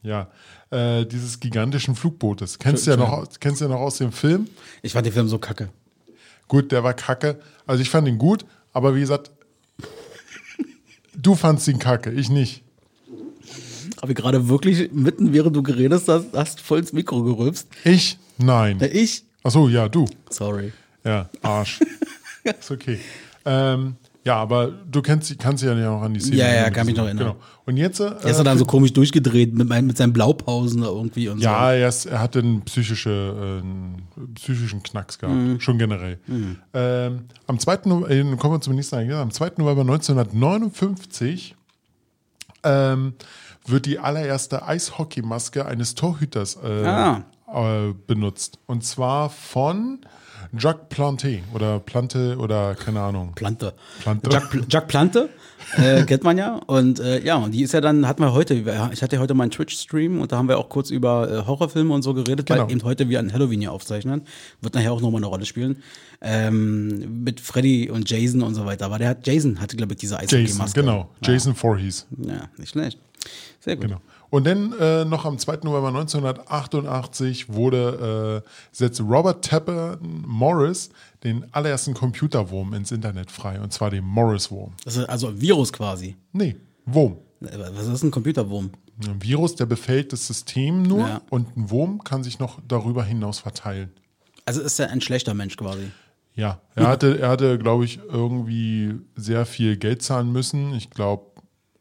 ja 0.01 0.29
dieses 0.71 1.39
gigantischen 1.39 1.95
Flugbootes. 1.95 2.59
Kennst 2.59 2.85
du 2.85 2.91
ja 2.91 2.97
noch 2.97 3.25
kennst 3.39 3.61
du 3.61 3.65
ja 3.65 3.71
noch 3.71 3.79
aus 3.79 3.97
dem 3.97 4.11
Film? 4.11 4.47
Ich 4.81 4.93
fand 4.93 5.05
den 5.05 5.13
Film 5.13 5.29
so 5.29 5.37
kacke. 5.37 5.69
Gut, 6.47 6.71
der 6.71 6.83
war 6.83 6.93
kacke. 6.93 7.39
Also 7.65 7.81
ich 7.81 7.89
fand 7.89 8.07
ihn 8.07 8.17
gut, 8.17 8.45
aber 8.73 8.95
wie 8.95 8.99
gesagt, 8.99 9.31
du 11.15 11.35
fandst 11.35 11.67
ihn 11.67 11.79
kacke, 11.79 12.11
ich 12.11 12.29
nicht. 12.29 12.63
Habe 14.01 14.11
ich 14.11 14.17
gerade 14.17 14.47
wirklich 14.49 14.91
mitten, 14.91 15.33
während 15.33 15.55
du 15.55 15.63
geredet 15.63 16.03
hast, 16.07 16.33
hast 16.33 16.59
voll 16.61 16.79
ins 16.79 16.93
Mikro 16.93 17.23
gerülpst. 17.23 17.67
Ich? 17.83 18.17
Nein. 18.37 18.79
Äh, 18.81 18.87
Ich? 18.87 19.23
Achso, 19.43 19.67
ja, 19.69 19.87
du. 19.87 20.05
Sorry. 20.29 20.73
Ja, 21.03 21.29
Arsch. 21.43 21.79
Ist 22.59 22.71
okay. 22.71 22.99
Ähm, 23.45 23.95
ja, 24.25 24.35
aber 24.37 24.67
du 24.67 25.01
kennst, 25.01 25.37
kannst 25.39 25.61
dich 25.63 25.69
ja 25.69 25.75
noch 25.75 26.01
an 26.01 26.13
die 26.13 26.19
Szene 26.19 26.37
Ja, 26.37 26.53
ja, 26.53 26.69
kann 26.71 26.85
mich 26.87 26.95
noch 26.97 27.05
erinnern. 27.05 27.27
Genau. 27.27 27.39
Und 27.65 27.77
jetzt. 27.77 27.99
Äh, 27.99 28.05
Er 28.23 28.25
ist 28.31 28.37
er 28.39 28.43
dann 28.43 28.57
so 28.57 28.65
komisch 28.65 28.91
durchgedreht 28.93 29.53
mit, 29.53 29.69
mein, 29.69 29.85
mit 29.85 29.97
seinen 29.97 30.13
Blaupausen 30.13 30.81
irgendwie 30.83 31.29
und 31.29 31.39
Ja, 31.39 31.71
er, 31.73 31.87
ist, 31.87 32.05
er 32.07 32.19
hatte 32.21 32.39
einen, 32.39 32.61
psychische, 32.63 33.09
äh, 33.09 33.61
einen 33.61 34.07
psychischen 34.33 34.81
Knacks 34.83 35.19
gehabt, 35.19 35.35
Mhm. 35.35 35.59
schon 35.59 35.77
generell. 35.77 36.19
Ähm, 36.73 37.25
am 37.47 37.59
2. 37.59 37.79
November, 37.85 38.09
äh, 38.09 38.35
kommen 38.37 38.55
wir 38.55 38.61
zum 38.61 38.75
nächsten 38.75 38.95
Ereignis. 38.95 39.17
Am 39.17 39.31
2. 39.31 39.51
November 39.57 39.81
1959 39.81 41.55
ähm, 42.63 43.13
wird 43.67 43.85
die 43.85 43.99
allererste 43.99 44.67
Eishockeymaske 44.67 45.65
eines 45.65 45.95
Torhüters 45.95 46.57
äh, 46.63 46.85
Ah. 46.85 47.23
äh, 47.53 47.93
benutzt. 48.07 48.59
Und 48.65 48.83
zwar 48.83 49.29
von 49.29 49.99
Jacques 50.57 50.87
Plante 50.89 51.39
oder 51.53 51.79
Plante 51.79 52.37
oder 52.37 52.75
keine 52.75 53.01
Ahnung. 53.01 53.33
Plante. 53.35 53.73
Plante. 54.01 54.29
Jack, 54.31 54.51
Pl- 54.51 54.81
Plante. 54.81 55.29
Äh, 55.77 56.03
kennt 56.03 56.23
man 56.23 56.37
ja. 56.37 56.55
Und 56.67 56.99
äh, 56.99 57.23
ja, 57.23 57.37
und 57.37 57.51
die 57.51 57.63
ist 57.63 57.73
ja 57.73 57.81
dann, 57.81 58.07
hatten 58.07 58.21
wir 58.21 58.33
heute, 58.33 58.53
ich 58.93 59.01
hatte 59.01 59.15
ja 59.15 59.21
heute 59.21 59.33
meinen 59.33 59.49
Twitch-Stream 59.51 60.21
und 60.21 60.31
da 60.31 60.37
haben 60.37 60.47
wir 60.47 60.59
auch 60.59 60.69
kurz 60.69 60.91
über 60.91 61.29
äh, 61.29 61.45
Horrorfilme 61.47 61.93
und 61.93 62.03
so 62.03 62.13
geredet, 62.13 62.45
Genau. 62.45 62.63
weil 62.63 62.71
eben 62.71 62.83
heute 62.83 63.09
wir 63.09 63.19
an 63.19 63.33
Halloween 63.33 63.61
hier 63.61 63.71
aufzeichnen. 63.71 64.21
Wird 64.61 64.75
nachher 64.75 64.91
auch 64.93 65.01
nochmal 65.01 65.19
eine 65.19 65.25
Rolle 65.27 65.45
spielen. 65.45 65.81
Ähm, 66.21 67.23
mit 67.23 67.39
Freddy 67.39 67.89
und 67.89 68.09
Jason 68.09 68.41
und 68.43 68.53
so 68.55 68.65
weiter. 68.65 68.85
Aber 68.85 68.99
der 68.99 69.09
hat, 69.09 69.25
Jason 69.27 69.59
hatte, 69.59 69.75
glaube 69.75 69.93
ich, 69.93 69.99
diese 69.99 70.15
Jason, 70.15 70.39
Eishockey-Maske. 70.39 70.81
genau. 70.81 71.09
Jason 71.23 71.55
Voorhees. 71.55 72.05
Ja, 72.17 72.47
nicht 72.57 72.69
schlecht. 72.69 72.99
Sehr 73.59 73.75
gut. 73.75 73.85
Genau. 73.87 74.01
Und 74.35 74.43
dann 74.45 74.73
äh, 74.79 75.05
noch 75.05 75.23
am 75.23 75.37
2. 75.37 75.59
November 75.63 75.87
1988 75.87 77.53
wurde 77.53 78.43
äh, 78.45 78.49
setzt 78.71 78.99
Robert 78.99 79.45
Tapper 79.45 79.97
Morris 80.01 80.89
den 81.23 81.45
allerersten 81.53 81.93
Computerwurm 81.93 82.73
ins 82.73 82.91
Internet 82.91 83.31
frei. 83.31 83.61
Und 83.61 83.71
zwar 83.71 83.91
den 83.91 84.03
Morris-Wurm. 84.03 84.73
Das 84.83 84.97
ist 84.97 85.05
also 85.07 85.29
ein 85.29 85.39
Virus 85.39 85.71
quasi. 85.71 86.17
Nee, 86.33 86.57
Wurm. 86.85 87.15
Äh, 87.43 87.47
Was 87.75 87.87
ist 87.87 88.03
ein 88.03 88.11
Computerwurm? 88.11 88.71
Ein 89.07 89.23
Virus, 89.23 89.55
der 89.55 89.67
befällt 89.67 90.11
das 90.11 90.27
System 90.27 90.83
nur 90.83 91.07
Ja. 91.07 91.21
und 91.29 91.55
ein 91.55 91.69
Wurm 91.69 92.03
kann 92.03 92.21
sich 92.21 92.37
noch 92.37 92.59
darüber 92.67 93.05
hinaus 93.05 93.39
verteilen. 93.39 93.91
Also 94.43 94.59
ist 94.59 94.77
er 94.79 94.89
ein 94.89 94.99
schlechter 94.99 95.33
Mensch 95.33 95.55
quasi. 95.55 95.91
Ja, 96.35 96.59
er 96.75 96.87
hatte, 96.89 97.19
er 97.19 97.29
hatte, 97.29 97.57
glaube 97.57 97.85
ich, 97.85 97.99
irgendwie 98.09 98.95
sehr 99.15 99.45
viel 99.45 99.77
Geld 99.77 100.01
zahlen 100.01 100.33
müssen. 100.33 100.73
Ich 100.73 100.89
glaube, 100.89 101.27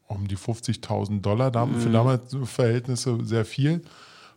um 0.07 0.29
die 0.29 0.37
50.000 0.37 1.21
Dollar, 1.21 1.51
dam- 1.51 1.81
für 1.81 1.90
damals 1.90 2.37
Verhältnisse 2.45 3.19
sehr 3.25 3.45
viel. 3.45 3.83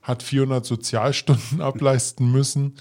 Hat 0.01 0.23
400 0.23 0.65
Sozialstunden 0.65 1.61
ableisten 1.61 2.31
müssen. 2.31 2.75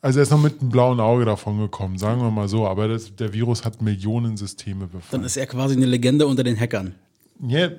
Also 0.00 0.20
er 0.20 0.22
ist 0.22 0.30
noch 0.30 0.40
mit 0.40 0.60
einem 0.60 0.70
blauen 0.70 1.00
Auge 1.00 1.24
davon 1.24 1.58
gekommen, 1.58 1.98
sagen 1.98 2.20
wir 2.20 2.30
mal 2.30 2.48
so. 2.48 2.68
Aber 2.68 2.86
das, 2.86 3.16
der 3.16 3.32
Virus 3.32 3.64
hat 3.64 3.82
Millionen 3.82 4.36
Systeme 4.36 4.82
Dann 4.86 4.90
befallen. 4.90 5.24
ist 5.24 5.36
er 5.36 5.46
quasi 5.46 5.74
eine 5.74 5.86
Legende 5.86 6.26
unter 6.26 6.44
den 6.44 6.58
Hackern. 6.58 6.94
Ja, 7.40 7.66
äh, 7.66 7.72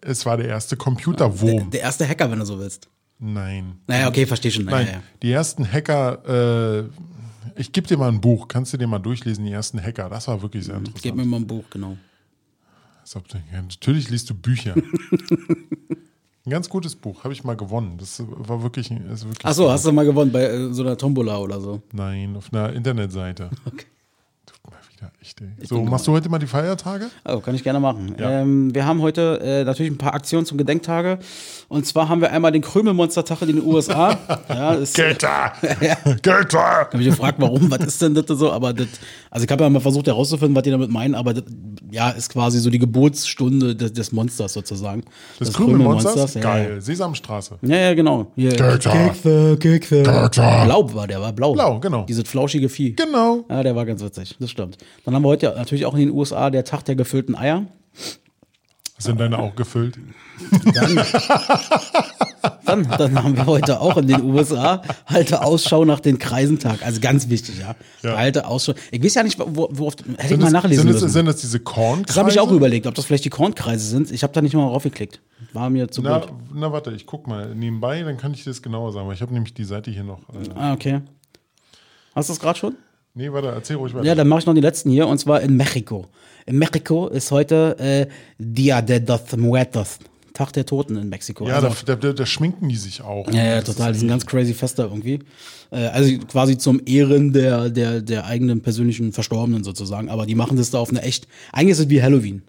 es 0.00 0.24
war 0.24 0.36
der 0.38 0.48
erste 0.48 0.76
Computerwurm. 0.76 1.70
Der 1.70 1.80
erste 1.82 2.08
Hacker, 2.08 2.30
wenn 2.30 2.38
du 2.38 2.46
so 2.46 2.58
willst. 2.58 2.88
Nein. 3.18 3.78
Naja, 3.86 4.08
okay, 4.08 4.24
verstehe 4.26 4.50
schon. 4.50 4.64
Naja, 4.66 4.76
Nein, 4.84 4.86
ja. 4.94 5.02
die 5.22 5.32
ersten 5.32 5.70
Hacker, 5.70 6.78
äh, 6.78 7.60
ich 7.60 7.72
gebe 7.72 7.86
dir 7.86 7.96
mal 7.98 8.08
ein 8.08 8.20
Buch, 8.20 8.48
kannst 8.48 8.72
du 8.72 8.76
dir 8.78 8.86
mal 8.86 8.98
durchlesen, 8.98 9.44
die 9.44 9.52
ersten 9.52 9.82
Hacker. 9.82 10.08
Das 10.10 10.28
war 10.28 10.40
wirklich 10.42 10.64
sehr 10.64 10.76
interessant. 10.76 11.02
Gib 11.02 11.14
mir 11.14 11.24
mal 11.24 11.36
ein 11.38 11.46
Buch, 11.46 11.64
genau. 11.70 11.88
Als 11.90 11.92
ob 11.92 11.96
du- 11.96 12.94
ja, 12.94 12.95
natürlich 13.52 14.10
liest 14.10 14.30
du 14.30 14.34
Bücher. 14.34 14.74
Ein 16.46 16.50
ganz 16.50 16.68
gutes 16.68 16.94
Buch, 16.94 17.24
habe 17.24 17.34
ich 17.34 17.42
mal 17.42 17.56
gewonnen. 17.56 17.98
Das 17.98 18.22
war 18.24 18.62
wirklich. 18.62 18.88
wirklich 18.90 19.44
Achso, 19.44 19.68
hast 19.68 19.84
du 19.84 19.90
mal 19.90 20.04
gewonnen 20.04 20.30
bei 20.30 20.44
äh, 20.44 20.72
so 20.72 20.82
einer 20.82 20.96
Tombola 20.96 21.38
oder 21.38 21.60
so? 21.60 21.82
Nein, 21.92 22.36
auf 22.36 22.52
einer 22.52 22.72
Internetseite. 22.72 23.50
Okay. 23.66 23.86
Tut 24.46 24.60
mir 24.70 24.78
wieder 24.94 25.12
echt, 25.26 25.40
ey. 25.40 25.48
So, 25.66 25.82
machst 25.82 26.06
du 26.06 26.12
heute 26.12 26.28
mal 26.28 26.38
die 26.38 26.46
Feiertage? 26.46 27.06
Oh, 27.24 27.40
kann 27.40 27.54
ich 27.54 27.62
gerne 27.62 27.80
machen. 27.80 28.14
Ja. 28.18 28.42
Ähm, 28.42 28.74
wir 28.74 28.86
haben 28.86 29.02
heute 29.02 29.40
äh, 29.42 29.64
natürlich 29.64 29.90
ein 29.92 29.98
paar 29.98 30.14
Aktionen 30.14 30.46
zum 30.46 30.58
Gedenktage. 30.58 31.18
Und 31.68 31.86
zwar 31.86 32.08
haben 32.08 32.20
wir 32.20 32.30
einmal 32.30 32.52
den 32.52 32.62
Krümelmonstertag 32.62 33.42
in 33.42 33.48
den 33.48 33.64
USA. 33.64 34.16
ja, 34.48 34.74
ist, 34.74 34.94
Götter! 34.94 35.52
Götter! 36.22 36.58
habe 36.92 37.00
ich 37.00 37.08
gefragt, 37.08 37.40
warum, 37.40 37.70
was 37.70 37.80
ist 37.80 38.02
denn 38.02 38.14
das 38.14 38.26
so? 38.28 38.52
Aber 38.52 38.72
das, 38.72 38.86
also 39.30 39.44
ich 39.44 39.50
habe 39.50 39.64
ja 39.64 39.70
mal 39.70 39.80
versucht 39.80 40.06
herauszufinden, 40.06 40.54
was 40.54 40.62
die 40.62 40.70
damit 40.70 40.90
meinen, 40.90 41.14
aber 41.14 41.34
das, 41.34 41.44
ja, 41.90 42.10
ist 42.10 42.32
quasi 42.32 42.58
so 42.58 42.70
die 42.70 42.78
Geburtsstunde 42.78 43.74
des, 43.74 43.92
des 43.92 44.12
Monsters 44.12 44.52
sozusagen. 44.52 45.02
Das 45.38 45.48
Des 45.48 45.56
Krümelmonsters? 45.56 46.34
Ja, 46.34 46.40
Geil. 46.40 46.80
Sesamstraße. 46.80 47.58
Ja, 47.62 47.76
ja, 47.76 47.94
genau. 47.94 48.32
Götter. 48.36 48.90
Kekse, 48.90 49.56
Kekse. 49.58 50.02
Götter. 50.02 50.64
Blau 50.64 50.94
war 50.94 51.06
der, 51.06 51.20
war 51.20 51.32
blau. 51.32 51.52
Blau, 51.52 51.80
genau. 51.80 52.04
Dieses 52.04 52.28
flauschige 52.28 52.68
Vieh. 52.68 52.94
Genau. 52.94 53.44
Ja, 53.48 53.62
der 53.62 53.74
war 53.74 53.86
ganz 53.86 54.02
witzig, 54.02 54.36
das 54.38 54.50
stimmt. 54.50 54.78
Dann 55.04 55.14
haben 55.16 55.22
wir 55.24 55.28
heute 55.28 55.52
natürlich 55.56 55.86
auch 55.86 55.94
in 55.94 56.00
den 56.00 56.10
USA 56.10 56.50
der 56.50 56.64
Tag 56.64 56.84
der 56.84 56.94
gefüllten 56.94 57.34
Eier. 57.34 57.66
Sind 58.98 59.20
deine 59.20 59.38
auch 59.38 59.54
gefüllt? 59.56 59.98
Dann, 62.64 62.82
dann 62.98 63.22
haben 63.22 63.36
wir 63.36 63.46
heute 63.46 63.80
auch 63.80 63.96
in 63.98 64.06
den 64.06 64.22
USA 64.24 64.82
halte 65.06 65.42
Ausschau 65.42 65.84
nach 65.84 66.00
den 66.00 66.18
Kreisentag. 66.18 66.84
Also 66.84 67.00
ganz 67.00 67.28
wichtig, 67.28 67.58
ja. 67.58 67.74
Ja. 68.02 68.16
Halte 68.16 68.46
Ausschau. 68.46 68.72
Ich 68.90 69.02
weiß 69.02 69.14
ja 69.14 69.22
nicht, 69.22 69.38
wo, 69.38 69.68
wo 69.70 69.90
hätte 69.90 70.04
ich 70.34 70.40
mal 70.40 70.44
das, 70.44 70.52
nachlesen 70.52 70.82
sind, 70.84 70.94
das, 70.94 71.02
müssen. 71.02 71.12
sind 71.12 71.26
das 71.26 71.36
diese 71.36 71.60
Kornkreise? 71.60 72.06
das 72.06 72.16
habe 72.16 72.30
ich 72.30 72.40
auch 72.40 72.50
überlegt, 72.50 72.86
ob 72.86 72.94
das 72.94 73.04
vielleicht 73.04 73.24
die 73.26 73.30
Kornkreise 73.30 73.86
sind. 73.86 74.10
Ich 74.10 74.22
habe 74.22 74.32
da 74.32 74.40
nicht 74.40 74.54
mal 74.54 74.64
raufgeklickt. 74.66 75.20
War 75.52 75.68
mir 75.68 75.88
zu 75.90 76.00
Na, 76.02 76.20
gut. 76.20 76.32
na, 76.54 76.72
warte, 76.72 76.92
ich 76.92 77.06
guck 77.06 77.26
mal 77.26 77.54
nebenbei, 77.54 78.02
dann 78.02 78.16
kann 78.16 78.32
ich 78.32 78.44
dir 78.44 78.50
das 78.50 78.62
genauer 78.62 78.92
sagen. 78.92 79.06
weil 79.08 79.14
Ich 79.14 79.22
habe 79.22 79.32
nämlich 79.34 79.52
die 79.54 79.64
Seite 79.64 79.90
hier 79.90 80.04
noch. 80.04 80.20
Äh, 80.30 80.48
Ah, 80.54 80.72
okay. 80.72 81.00
Hast 82.14 82.30
du 82.30 82.32
es 82.32 82.40
gerade 82.40 82.58
schon? 82.58 82.76
Nee, 83.16 83.32
warte, 83.32 83.48
erzähl 83.48 83.76
ruhig 83.76 83.92
weiter. 83.94 84.04
Ja, 84.06 84.14
dann 84.14 84.28
mache 84.28 84.40
ich 84.40 84.46
noch 84.46 84.54
die 84.54 84.60
letzten 84.60 84.90
hier 84.90 85.08
und 85.08 85.18
zwar 85.18 85.40
in 85.40 85.56
Mexiko. 85.56 86.06
In 86.46 86.58
Mexiko 86.58 87.08
ist 87.08 87.32
heute 87.32 87.76
äh, 87.80 88.06
Dia 88.38 88.80
de 88.82 89.04
los 89.04 89.36
Muertos. 89.36 89.98
Tag 90.32 90.52
der 90.52 90.66
Toten 90.66 90.96
in 90.96 91.08
Mexiko. 91.08 91.48
Ja, 91.48 91.56
Also- 91.56 91.74
da, 91.86 91.96
da, 91.96 92.12
da, 92.12 92.26
schminken 92.26 92.68
die 92.68 92.76
sich 92.76 93.00
auch. 93.02 93.26
Ja, 93.32 93.42
ja, 93.42 93.54
Das 93.56 93.64
total. 93.64 93.92
Die 93.92 93.96
ist 93.96 94.00
sind 94.00 94.08
ganz 94.10 94.26
crazy 94.26 94.52
Fester 94.52 94.84
irgendwie. 94.84 95.20
Äh, 95.70 95.86
also 95.86 96.18
quasi 96.30 96.58
zum 96.58 96.80
Ehren 96.84 97.32
der, 97.32 97.70
der, 97.70 98.02
der 98.02 98.26
eigenen 98.26 98.60
persönlichen 98.60 99.12
Verstorbenen 99.12 99.64
sozusagen. 99.64 100.10
Aber 100.10 100.26
die 100.26 100.34
machen 100.34 100.58
das 100.58 100.70
da 100.70 100.78
auf 100.78 100.90
eine 100.90 101.00
echt. 101.00 101.26
Eigentlich 101.52 101.70
ist 101.72 101.78
es 101.78 101.88
wie 101.88 102.02
Halloween. 102.02 102.42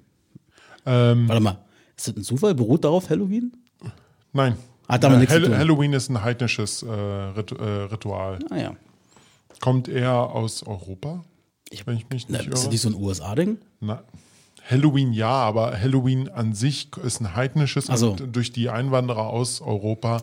Ähm, 0.86 1.27
Warte 1.30 1.41
mal. 1.41 1.58
Ist 1.95 2.10
das 2.10 2.15
ein 2.17 2.23
Zufall? 2.23 2.53
Beruht 2.56 2.84
darauf 2.84 3.10
Halloween? 3.10 3.53
nein. 4.34 4.56
Hat 4.89 5.03
damit 5.03 5.17
Äh, 5.17 5.19
nichts 5.21 5.34
zu 5.36 5.41
Hall- 5.41 5.47
tun. 5.49 5.58
Halloween 5.58 5.93
ist 5.93 6.10
ein 6.10 6.23
heidnisches 6.23 6.84
äh, 6.84 6.89
Rit 6.89 7.51
äh, 7.51 7.63
Ritual. 7.91 8.39
Ah 8.49 8.58
ja. 8.58 8.75
Kommt 9.59 9.87
eher 9.87 10.13
aus 10.13 10.63
Europa, 10.63 11.23
wenn 11.85 11.97
ich 11.97 12.09
mich 12.09 12.25
Na, 12.29 12.37
nicht 12.37 12.49
ist 12.49 12.63
das 12.65 12.71
nicht 12.71 12.81
so 12.81 12.89
ein 12.89 12.95
USA-Ding? 12.95 13.57
Na, 13.79 14.03
Halloween 14.69 15.13
ja, 15.13 15.29
aber 15.29 15.79
Halloween 15.79 16.27
an 16.29 16.53
sich 16.53 16.89
ist 17.03 17.21
ein 17.21 17.35
heidnisches 17.35 17.89
Ach 17.89 17.97
so. 17.97 18.11
und 18.11 18.35
durch 18.35 18.51
die 18.51 18.69
Einwanderer 18.69 19.27
aus 19.27 19.61
Europa 19.61 20.17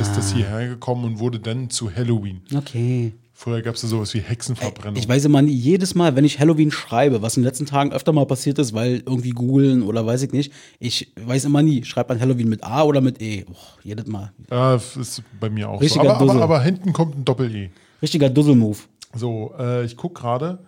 ist 0.00 0.16
das 0.16 0.32
hierher 0.32 0.68
gekommen 0.68 1.04
und 1.04 1.18
wurde 1.18 1.38
dann 1.38 1.68
zu 1.68 1.94
Halloween. 1.94 2.40
Okay. 2.54 3.12
Früher 3.34 3.62
gab 3.62 3.74
es 3.74 3.82
ja 3.82 3.88
sowas 3.88 4.12
wie 4.12 4.20
Hexenverbrennung. 4.20 4.96
Ich 4.96 5.08
weiß 5.08 5.24
immer 5.24 5.40
nie, 5.40 5.52
jedes 5.52 5.94
Mal, 5.94 6.14
wenn 6.14 6.26
ich 6.26 6.40
Halloween 6.40 6.70
schreibe, 6.70 7.22
was 7.22 7.38
in 7.38 7.42
den 7.42 7.46
letzten 7.46 7.64
Tagen 7.64 7.90
öfter 7.90 8.12
mal 8.12 8.26
passiert 8.26 8.58
ist, 8.58 8.74
weil 8.74 9.02
irgendwie 9.06 9.30
googeln 9.30 9.82
oder 9.82 10.04
weiß 10.04 10.22
ich 10.22 10.32
nicht, 10.32 10.52
ich 10.78 11.10
weiß 11.18 11.46
immer 11.46 11.62
nie, 11.62 11.82
schreibt 11.84 12.10
man 12.10 12.20
Halloween 12.20 12.50
mit 12.50 12.62
A 12.62 12.82
oder 12.82 13.00
mit 13.00 13.22
E. 13.22 13.46
Oh, 13.50 13.56
jedes 13.82 14.06
Mal. 14.06 14.32
Ja, 14.50 14.74
das 14.74 14.94
ist 14.94 15.22
bei 15.40 15.48
mir 15.48 15.70
auch 15.70 15.76
so. 15.76 15.80
Richtiger 15.80 16.16
Aber, 16.16 16.30
aber, 16.30 16.42
aber 16.42 16.62
hinten 16.62 16.92
kommt 16.92 17.16
ein 17.16 17.24
Doppel-E. 17.24 17.70
Richtiger 18.02 18.30
Dussel-Move. 18.30 18.78
So, 19.14 19.54
äh, 19.58 19.84
ich 19.84 19.96
gucke 19.96 20.20
gerade. 20.20 20.58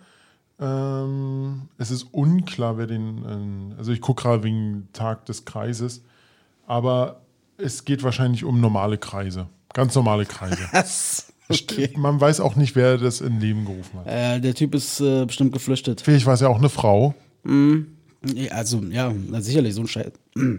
Ähm, 0.60 1.62
es 1.78 1.90
ist 1.90 2.04
unklar, 2.12 2.78
wer 2.78 2.86
den. 2.86 3.24
ähm, 3.28 3.74
also, 3.78 3.92
ich 3.92 4.00
gucke 4.00 4.22
gerade 4.22 4.42
wegen 4.42 4.88
Tag 4.92 5.26
des 5.26 5.44
Kreises. 5.44 6.02
Aber 6.66 7.22
es 7.58 7.84
geht 7.84 8.02
wahrscheinlich 8.02 8.44
um 8.44 8.60
normale 8.60 8.98
Kreise. 8.98 9.48
Ganz 9.72 9.94
normale 9.94 10.26
Kreise. 10.26 10.58
Was? 10.72 11.32
Okay. 11.48 11.90
Man 11.96 12.20
weiß 12.20 12.40
auch 12.40 12.56
nicht, 12.56 12.76
wer 12.76 12.96
das 12.98 13.20
in 13.20 13.40
Leben 13.40 13.64
gerufen 13.64 13.98
hat. 14.00 14.06
Äh, 14.06 14.40
der 14.40 14.54
Typ 14.54 14.74
ist 14.74 15.00
äh, 15.00 15.26
bestimmt 15.26 15.52
geflüchtet. 15.52 16.00
Vielleicht 16.00 16.24
war 16.26 16.34
es 16.34 16.40
ja 16.40 16.48
auch 16.48 16.58
eine 16.58 16.68
Frau. 16.68 17.14
Nee, 17.44 18.48
Also, 18.50 18.80
ja, 18.84 19.12
sicherlich, 19.40 19.74
so 19.74 19.80
ein 19.82 19.88
Scheiß. 19.88 20.12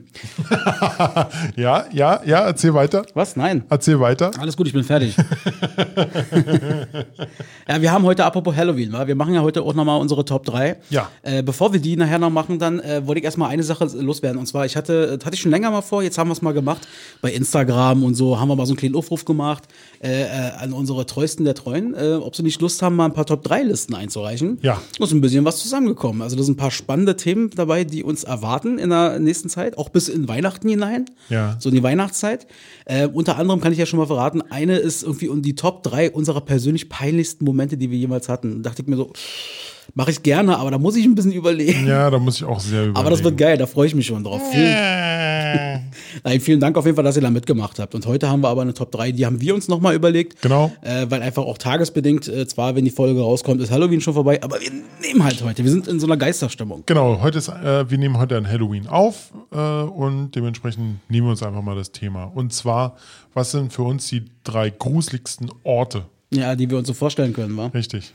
Ja, 1.56 1.86
ja, 1.92 2.22
ja, 2.26 2.46
erzähl 2.46 2.74
weiter. 2.74 3.06
Was? 3.14 3.36
Nein. 3.36 3.64
Erzähl 3.70 4.00
weiter. 4.00 4.32
Alles 4.40 4.58
gut, 4.58 4.68
ich 4.68 4.74
bin 4.74 4.84
fertig. 4.84 5.16
ja, 7.68 7.82
wir 7.82 7.92
haben 7.92 8.04
heute, 8.04 8.26
apropos 8.26 8.56
Halloween, 8.56 8.92
wir 8.92 9.16
machen 9.16 9.34
ja 9.34 9.42
heute 9.42 9.64
auch 9.64 9.74
nochmal 9.74 10.00
unsere 10.00 10.26
Top 10.26 10.46
3. 10.46 10.78
Ja. 10.90 11.10
Äh, 11.22 11.44
bevor 11.44 11.74
wir 11.74 11.80
die 11.80 11.98
nachher 11.98 12.20
noch 12.20 12.30
machen, 12.30 12.60
dann 12.60 12.80
äh, 12.80 13.06
wollte 13.06 13.20
ich 13.20 13.26
erstmal 13.26 13.50
eine 13.50 13.64
Sache 13.64 13.86
loswerden. 14.00 14.40
Und 14.40 14.46
zwar, 14.46 14.66
ich 14.66 14.76
hatte, 14.76 15.18
das 15.18 15.26
hatte 15.26 15.36
ich 15.36 15.42
schon 15.42 15.52
länger 15.52 15.72
mal 15.72 15.82
vor, 15.82 16.04
jetzt 16.04 16.18
haben 16.18 16.30
wir 16.30 16.34
es 16.34 16.42
mal 16.42 16.54
gemacht. 16.54 16.88
Bei 17.22 17.32
Instagram 17.32 18.04
und 18.04 18.16
so 18.16 18.40
haben 18.40 18.50
wir 18.50 18.56
mal 18.56 18.66
so 18.66 18.74
einen 18.74 18.78
kleinen 18.78 18.96
Aufruf 18.96 19.26
gemacht 19.26 19.64
äh, 20.02 20.24
äh, 20.24 20.52
an 20.60 20.74
unsere 20.74 21.06
Treuesten 21.06 21.46
der 21.46 21.56
Treuen, 21.56 21.94
äh, 21.96 22.14
ob 22.14 22.36
sie 22.36 22.44
nicht 22.44 22.62
Lust 22.62 22.82
haben, 22.82 22.96
mal 22.96 23.06
ein 23.06 23.14
paar 23.14 23.26
Top 23.26 23.44
3 23.44 23.64
Listen 23.64 23.96
einzureichen. 23.96 24.60
Ja. 24.62 24.82
Da 24.98 25.06
ist 25.06 25.12
ein 25.12 25.22
bisschen 25.22 25.46
was 25.46 25.60
zusammengekommen. 25.60 26.22
Also 26.22 26.36
da 26.36 26.44
sind 26.44 26.56
ein 26.56 26.58
paar 26.58 26.72
spannende 26.72 27.16
Themen 27.16 27.50
dabei, 27.52 27.84
die 27.84 28.04
uns 28.04 28.24
erwarten 28.24 28.78
in 28.78 28.90
der 28.90 29.20
nächsten 29.20 29.50
Zeit, 29.50 29.63
auch 29.78 29.90
bis 29.90 30.10
in 30.10 30.28
Weihnachten 30.28 30.68
hinein. 30.70 31.06
Ja. 31.30 31.56
So 31.60 31.70
in 31.70 31.76
die 31.76 31.84
Weihnachtszeit. 31.84 32.48
Äh, 32.86 33.08
unter 33.08 33.38
anderem 33.38 33.62
kann 33.62 33.72
ich 33.72 33.80
ja 33.80 33.86
schon 33.86 34.00
mal 34.00 34.08
verraten, 34.08 34.42
eine 34.42 34.78
ist 34.78 35.04
irgendwie 35.04 35.30
um 35.30 35.42
die 35.42 35.56
Top 35.56 35.84
3 35.84 36.12
unserer 36.12 36.42
persönlich 36.42 36.90
peinlichsten 36.90 37.46
Momente, 37.46 37.78
die 37.78 37.90
wir 37.90 37.98
jemals 37.98 38.30
hatten. 38.30 38.62
Da 38.62 38.70
dachte 38.70 38.82
ich 38.84 38.88
mir 38.88 38.98
so, 38.98 39.14
mache 39.94 40.12
ich 40.12 40.24
gerne, 40.24 40.58
aber 40.58 40.72
da 40.72 40.78
muss 40.78 40.96
ich 40.96 41.06
ein 41.06 41.16
bisschen 41.16 41.32
überlegen. 41.32 41.88
Ja, 41.88 42.10
da 42.10 42.20
muss 42.20 42.38
ich 42.38 42.44
auch 42.44 42.60
sehr 42.60 42.80
überlegen. 42.80 42.98
Aber 42.98 43.10
das 43.10 43.24
wird 43.24 43.38
geil, 43.38 43.58
da 43.58 43.66
freue 43.66 43.88
ich 43.88 43.96
mich 43.96 44.08
schon 44.08 44.24
drauf. 44.24 44.42
Vielen, 44.52 44.74
nein, 46.24 46.40
vielen 46.40 46.60
Dank 46.60 46.78
auf 46.78 46.86
jeden 46.86 46.96
Fall, 46.96 47.04
dass 47.04 47.16
ihr 47.16 47.22
da 47.22 47.30
mitgemacht 47.30 47.80
habt. 47.80 47.96
Und 47.96 48.06
heute 48.06 48.30
haben 48.30 48.42
wir 48.42 48.50
aber 48.50 48.62
eine 48.62 48.74
Top 48.74 48.92
3, 48.92 49.12
die 49.12 49.26
haben 49.26 49.42
wir 49.42 49.56
uns 49.56 49.68
nochmal 49.68 49.96
überlegt. 49.96 50.42
Genau. 50.42 50.72
Äh, 50.82 51.06
weil 51.10 51.22
einfach 51.22 51.44
auch 51.44 51.58
tagesbedingt, 51.58 52.28
äh, 52.28 52.48
zwar 52.48 52.76
wenn 52.76 52.86
die 52.86 52.92
Folge 52.92 53.22
rauskommt, 53.22 53.62
ist 53.62 53.72
Halloween 53.72 54.02
schon 54.02 54.14
vorbei, 54.14 54.42
aber 54.42 54.60
wir 54.60 54.72
nehmen 55.02 55.24
halt 55.24 55.44
heute. 55.44 55.64
Wir 55.64 55.72
sind 55.72 55.88
in 55.88 56.00
so 56.00 56.08
einer 56.08 56.18
Geisterstimmung. 56.18 56.84
Genau, 56.86 57.22
heute 57.22 57.38
ist, 57.38 57.50
äh, 57.50 57.90
wir 57.90 57.98
nehmen 57.98 58.18
heute 58.18 58.38
an 58.38 58.48
Halloween 58.48 58.88
auf 58.88 59.32
äh, 59.52 59.58
und 59.58 60.32
dementsprechend 60.36 61.00
nehmen 61.10 61.28
wir 61.28 61.32
uns 61.32 61.44
einfach 61.44 61.62
mal 61.62 61.76
das 61.76 61.92
Thema. 61.92 62.26
Und 62.26 62.54
zwar, 62.54 62.96
was 63.34 63.52
sind 63.52 63.74
für 63.74 63.84
uns 63.84 64.08
die 64.08 64.26
drei 64.44 64.70
gruseligsten 64.70 65.50
Orte? 65.64 66.06
Ja, 66.32 66.56
die 66.56 66.70
wir 66.70 66.78
uns 66.78 66.88
so 66.88 66.94
vorstellen 66.94 67.34
können, 67.34 67.56
wa? 67.58 67.68
Richtig. 67.68 68.14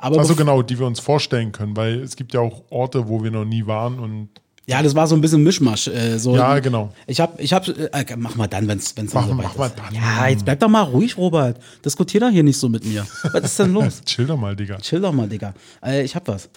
Aber 0.00 0.18
Also 0.18 0.34
genau, 0.36 0.62
die 0.62 0.78
wir 0.78 0.86
uns 0.86 1.00
vorstellen 1.00 1.50
können, 1.52 1.76
weil 1.76 2.00
es 2.02 2.14
gibt 2.16 2.32
ja 2.32 2.40
auch 2.40 2.62
Orte, 2.70 3.08
wo 3.08 3.22
wir 3.24 3.30
noch 3.32 3.44
nie 3.44 3.66
waren 3.66 3.98
und 3.98 4.28
Ja, 4.66 4.80
das 4.82 4.94
war 4.94 5.06
so 5.08 5.14
ein 5.16 5.20
bisschen 5.20 5.42
Mischmasch. 5.42 5.88
Äh, 5.88 6.18
so, 6.18 6.36
Ja, 6.36 6.58
genau. 6.60 6.92
Ich 7.08 7.20
hab, 7.20 7.40
ich 7.40 7.52
hab, 7.52 7.66
äh, 7.66 8.04
mach 8.16 8.36
mal 8.36 8.46
dann, 8.46 8.68
wenn's, 8.68 8.96
wenn's 8.96 9.12
Mach- 9.12 9.26
dann 9.26 9.36
soweit 9.36 9.46
mach 9.48 9.56
mal 9.56 9.66
ist. 9.66 9.74
dann. 9.78 9.94
Ja, 9.94 10.28
jetzt 10.28 10.44
bleib 10.44 10.60
doch 10.60 10.68
mal 10.68 10.82
ruhig, 10.82 11.16
Robert. 11.16 11.58
Diskutier 11.84 12.20
doch 12.20 12.28
hier 12.30 12.44
nicht 12.44 12.58
so 12.58 12.68
mit 12.68 12.84
mir. 12.84 13.04
Was 13.32 13.42
ist 13.44 13.58
denn 13.58 13.72
los? 13.72 14.02
chill 14.06 14.26
doch 14.26 14.36
mal, 14.38 14.54
Digga. 14.54 14.76
Chill 14.78 15.00
doch 15.00 15.12
mal, 15.12 15.26
Digga. 15.28 15.52
Äh, 15.84 16.02
ich 16.04 16.14
hab 16.14 16.28
was. 16.28 16.48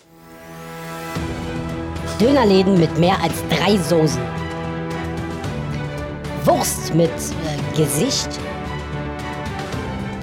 Dönerläden 2.20 2.80
mit 2.80 3.00
mehr 3.00 3.20
als 3.24 3.34
drei 3.50 3.78
Soßen. 3.78 4.22
Wurst 6.46 6.94
mit 6.94 7.10
äh, 7.10 7.78
Gesicht. 7.78 8.30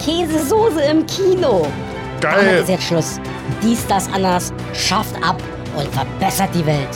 Käsesoße 0.05 0.81
im 0.83 1.05
Kino. 1.07 1.67
Damit 2.21 2.39
Geil! 2.41 2.61
ist 2.63 2.69
jetzt 2.69 2.85
Schluss. 2.85 3.21
Dies, 3.63 3.87
das, 3.87 4.09
anders. 4.13 4.53
Schafft 4.75 5.15
ab 5.23 5.43
und 5.77 5.87
verbessert 5.89 6.51
die 6.55 6.67
Welt. 6.67 6.89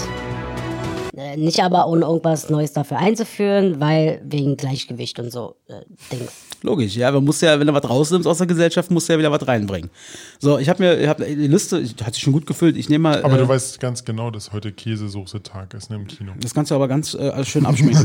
Äh, 1.16 1.37
nicht 1.37 1.62
aber 1.62 1.87
ohne 1.87 2.06
irgendwas 2.06 2.48
Neues 2.48 2.72
dafür 2.72 2.98
einzuführen, 2.98 3.80
weil 3.80 4.20
wegen 4.24 4.56
Gleichgewicht 4.56 5.18
und 5.20 5.30
so 5.30 5.56
äh, 5.68 5.74
Dings. 6.11 6.32
Logisch, 6.62 6.94
ja, 6.96 7.11
man 7.11 7.24
muss 7.24 7.40
ja, 7.40 7.58
wenn 7.58 7.66
du 7.66 7.74
was 7.74 7.88
rausnimmst 7.88 8.26
aus 8.26 8.38
der 8.38 8.46
Gesellschaft, 8.46 8.90
musst 8.90 9.08
du 9.08 9.12
ja 9.12 9.18
wieder 9.18 9.30
was 9.32 9.46
reinbringen. 9.46 9.90
So, 10.38 10.58
ich 10.58 10.68
habe 10.68 10.82
mir, 10.82 10.98
ich 10.98 11.08
hab 11.08 11.18
die 11.18 11.35
Liste, 11.35 11.80
ich- 11.80 11.96
hat 12.02 12.14
sich 12.14 12.22
schon 12.22 12.32
gut 12.32 12.46
gefüllt. 12.46 12.76
Ich 12.76 12.88
nehme 12.88 13.02
mal. 13.02 13.22
Aber 13.24 13.35
äh, 13.35 13.38
du 13.38 13.48
weißt 13.48 13.78
ganz 13.78 14.04
genau, 14.04 14.30
dass 14.30 14.52
heute 14.52 14.72
Käsesoße-Tag 14.72 15.74
ist 15.74 15.90
ne, 15.90 15.96
im 15.96 16.06
Kino. 16.06 16.32
das 16.40 16.54
kannst 16.54 16.70
du 16.70 16.74
aber 16.76 16.88
ganz 16.88 17.14
äh, 17.14 17.44
schön 17.44 17.66
abschmecken. 17.66 17.98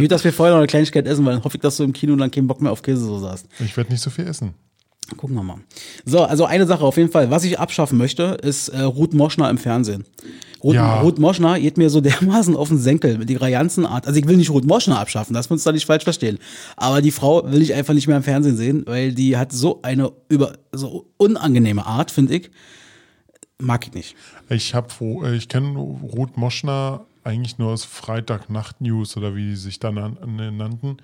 Gut, 0.00 0.10
dass 0.12 0.22
wir 0.22 0.32
vorher 0.32 0.54
noch 0.54 0.58
eine 0.60 0.66
Kleinigkeit 0.68 1.06
essen, 1.06 1.24
weil 1.26 1.34
dann 1.34 1.44
hoffe 1.44 1.56
ich, 1.56 1.62
dass 1.62 1.76
du 1.76 1.84
im 1.84 1.92
Kino 1.92 2.14
dann 2.14 2.30
keinen 2.30 2.46
Bock 2.46 2.60
mehr 2.60 2.70
auf 2.72 2.82
Käsesoße 2.82 3.28
hast. 3.28 3.46
Ich 3.58 3.76
werde 3.76 3.90
nicht 3.90 4.02
so 4.02 4.10
viel 4.10 4.26
essen. 4.26 4.54
Gucken 5.16 5.36
wir 5.36 5.42
mal. 5.42 5.58
So, 6.04 6.22
also 6.22 6.44
eine 6.44 6.66
Sache 6.66 6.84
auf 6.84 6.96
jeden 6.96 7.10
Fall. 7.10 7.30
Was 7.30 7.44
ich 7.44 7.58
abschaffen 7.58 7.96
möchte, 7.98 8.38
ist 8.42 8.68
äh, 8.68 8.82
Ruth 8.82 9.14
Moschner 9.14 9.48
im 9.48 9.56
Fernsehen. 9.58 10.04
Ruth, 10.62 10.74
Ja. 10.74 11.00
Ruth 11.00 11.18
Moschner 11.18 11.58
geht 11.58 11.78
mir 11.78 11.88
so 11.88 12.00
dermaßen 12.02 12.54
auf 12.56 12.68
den 12.68 12.78
Senkel 12.78 13.16
mit 13.18 13.30
ihrer 13.30 13.50
ganzen 13.50 13.86
Art. 13.86 14.06
Also 14.06 14.18
ich 14.18 14.26
will 14.26 14.36
nicht 14.36 14.50
Ruth 14.50 14.66
Moschner 14.66 14.98
abschaffen, 14.98 15.34
das 15.34 15.48
wir 15.48 15.54
uns 15.54 15.64
da 15.64 15.72
nicht 15.72 15.86
falsch 15.86 16.04
verstehen. 16.04 16.38
Aber 16.76 17.00
die 17.00 17.10
Frau 17.10 17.50
will 17.50 17.62
ich 17.62 17.74
einfach 17.74 17.94
nicht 17.94 18.06
mehr 18.06 18.16
im 18.16 18.22
Fernsehen 18.22 18.56
sehen, 18.56 18.82
weil 18.86 19.12
die 19.12 19.36
hat 19.36 19.52
so 19.52 19.80
eine 19.82 20.12
über 20.28 20.54
so 20.72 21.06
unangenehme 21.16 21.86
Art, 21.86 22.10
finde 22.10 22.36
ich. 22.36 22.50
mag 23.58 23.86
ich 23.86 23.94
nicht. 23.94 24.16
Ich 24.50 24.74
habe, 24.74 24.88
ich 25.34 25.48
kenne 25.48 25.78
Ruth 25.78 26.36
Moschner 26.36 27.06
eigentlich 27.24 27.58
nur 27.58 27.72
aus 27.72 27.84
Freitag 27.84 28.50
Nacht 28.50 28.80
News 28.80 29.16
oder 29.16 29.34
wie 29.34 29.50
die 29.50 29.56
sich 29.56 29.78
dann 29.80 29.94
nannten 29.94 30.98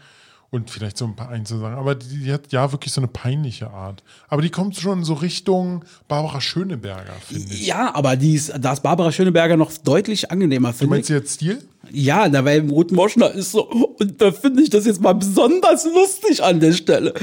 und 0.54 0.70
vielleicht 0.70 0.96
so 0.96 1.04
ein 1.04 1.16
paar 1.16 1.30
Einzelsachen. 1.30 1.74
Aber 1.74 1.96
die, 1.96 2.18
die, 2.20 2.32
hat 2.32 2.52
ja 2.52 2.70
wirklich 2.70 2.92
so 2.92 3.00
eine 3.00 3.08
peinliche 3.08 3.70
Art. 3.70 4.04
Aber 4.28 4.40
die 4.40 4.50
kommt 4.50 4.76
schon 4.76 5.02
so 5.02 5.14
Richtung 5.14 5.84
Barbara 6.06 6.40
Schöneberger, 6.40 7.12
finde 7.26 7.52
ich. 7.52 7.66
Ja, 7.66 7.92
aber 7.92 8.14
die 8.14 8.34
ist, 8.34 8.52
da 8.60 8.72
ist 8.72 8.82
Barbara 8.84 9.10
Schöneberger 9.10 9.56
noch 9.56 9.72
deutlich 9.76 10.30
angenehmer, 10.30 10.72
finde 10.72 10.84
ich. 10.98 11.06
Du 11.06 11.12
meinst 11.14 11.24
jetzt 11.24 11.34
Stil? 11.34 11.62
Ja, 11.92 12.28
da 12.28 12.44
weil 12.44 12.68
Ruth 12.68 12.92
Moschner 12.92 13.32
ist 13.32 13.52
so, 13.52 13.66
und 13.68 14.20
da 14.20 14.32
finde 14.32 14.62
ich 14.62 14.70
das 14.70 14.86
jetzt 14.86 15.00
mal 15.00 15.14
besonders 15.14 15.84
lustig 15.84 16.42
an 16.42 16.60
der 16.60 16.72
Stelle. 16.72 17.14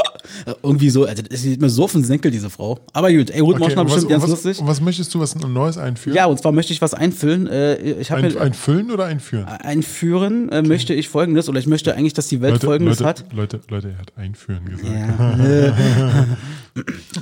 Irgendwie 0.62 0.90
so, 0.90 1.04
also 1.04 1.22
das 1.22 1.42
sieht 1.42 1.60
mir 1.60 1.68
so 1.68 1.84
auf 1.84 1.92
den 1.92 2.04
Senkel, 2.04 2.30
diese 2.30 2.50
Frau. 2.50 2.78
Aber 2.92 3.12
gut, 3.12 3.30
ey, 3.30 3.40
Ruth 3.40 3.54
okay, 3.54 3.64
Moschner 3.64 3.84
bestimmt 3.84 4.08
ganz 4.08 4.22
was, 4.22 4.30
lustig. 4.30 4.60
Und 4.60 4.66
was 4.66 4.80
möchtest 4.80 5.14
du 5.14 5.20
was 5.20 5.34
Neues 5.36 5.78
einführen? 5.78 6.16
Ja, 6.16 6.26
und 6.26 6.38
zwar 6.38 6.52
möchte 6.52 6.72
ich 6.72 6.82
was 6.82 6.94
einfüllen. 6.94 7.46
Äh, 7.46 7.76
ich 7.76 8.12
ein, 8.12 8.30
ja, 8.30 8.40
einfüllen 8.40 8.90
oder 8.90 9.04
einführen? 9.04 9.44
Einführen 9.44 10.48
äh, 10.50 10.58
okay. 10.58 10.68
möchte 10.68 10.94
ich 10.94 11.08
folgendes, 11.08 11.48
oder 11.48 11.58
ich 11.58 11.66
möchte 11.66 11.94
eigentlich, 11.94 12.14
dass 12.14 12.28
die 12.28 12.40
Welt 12.40 12.54
Leute, 12.54 12.66
folgendes 12.66 13.00
Leute, 13.00 13.08
hat. 13.08 13.24
Leute, 13.32 13.60
Leute, 13.68 13.88
er 13.90 13.98
hat 13.98 14.12
einführen 14.16 14.64
gesagt. 14.64 14.92
Ja. 14.92 16.26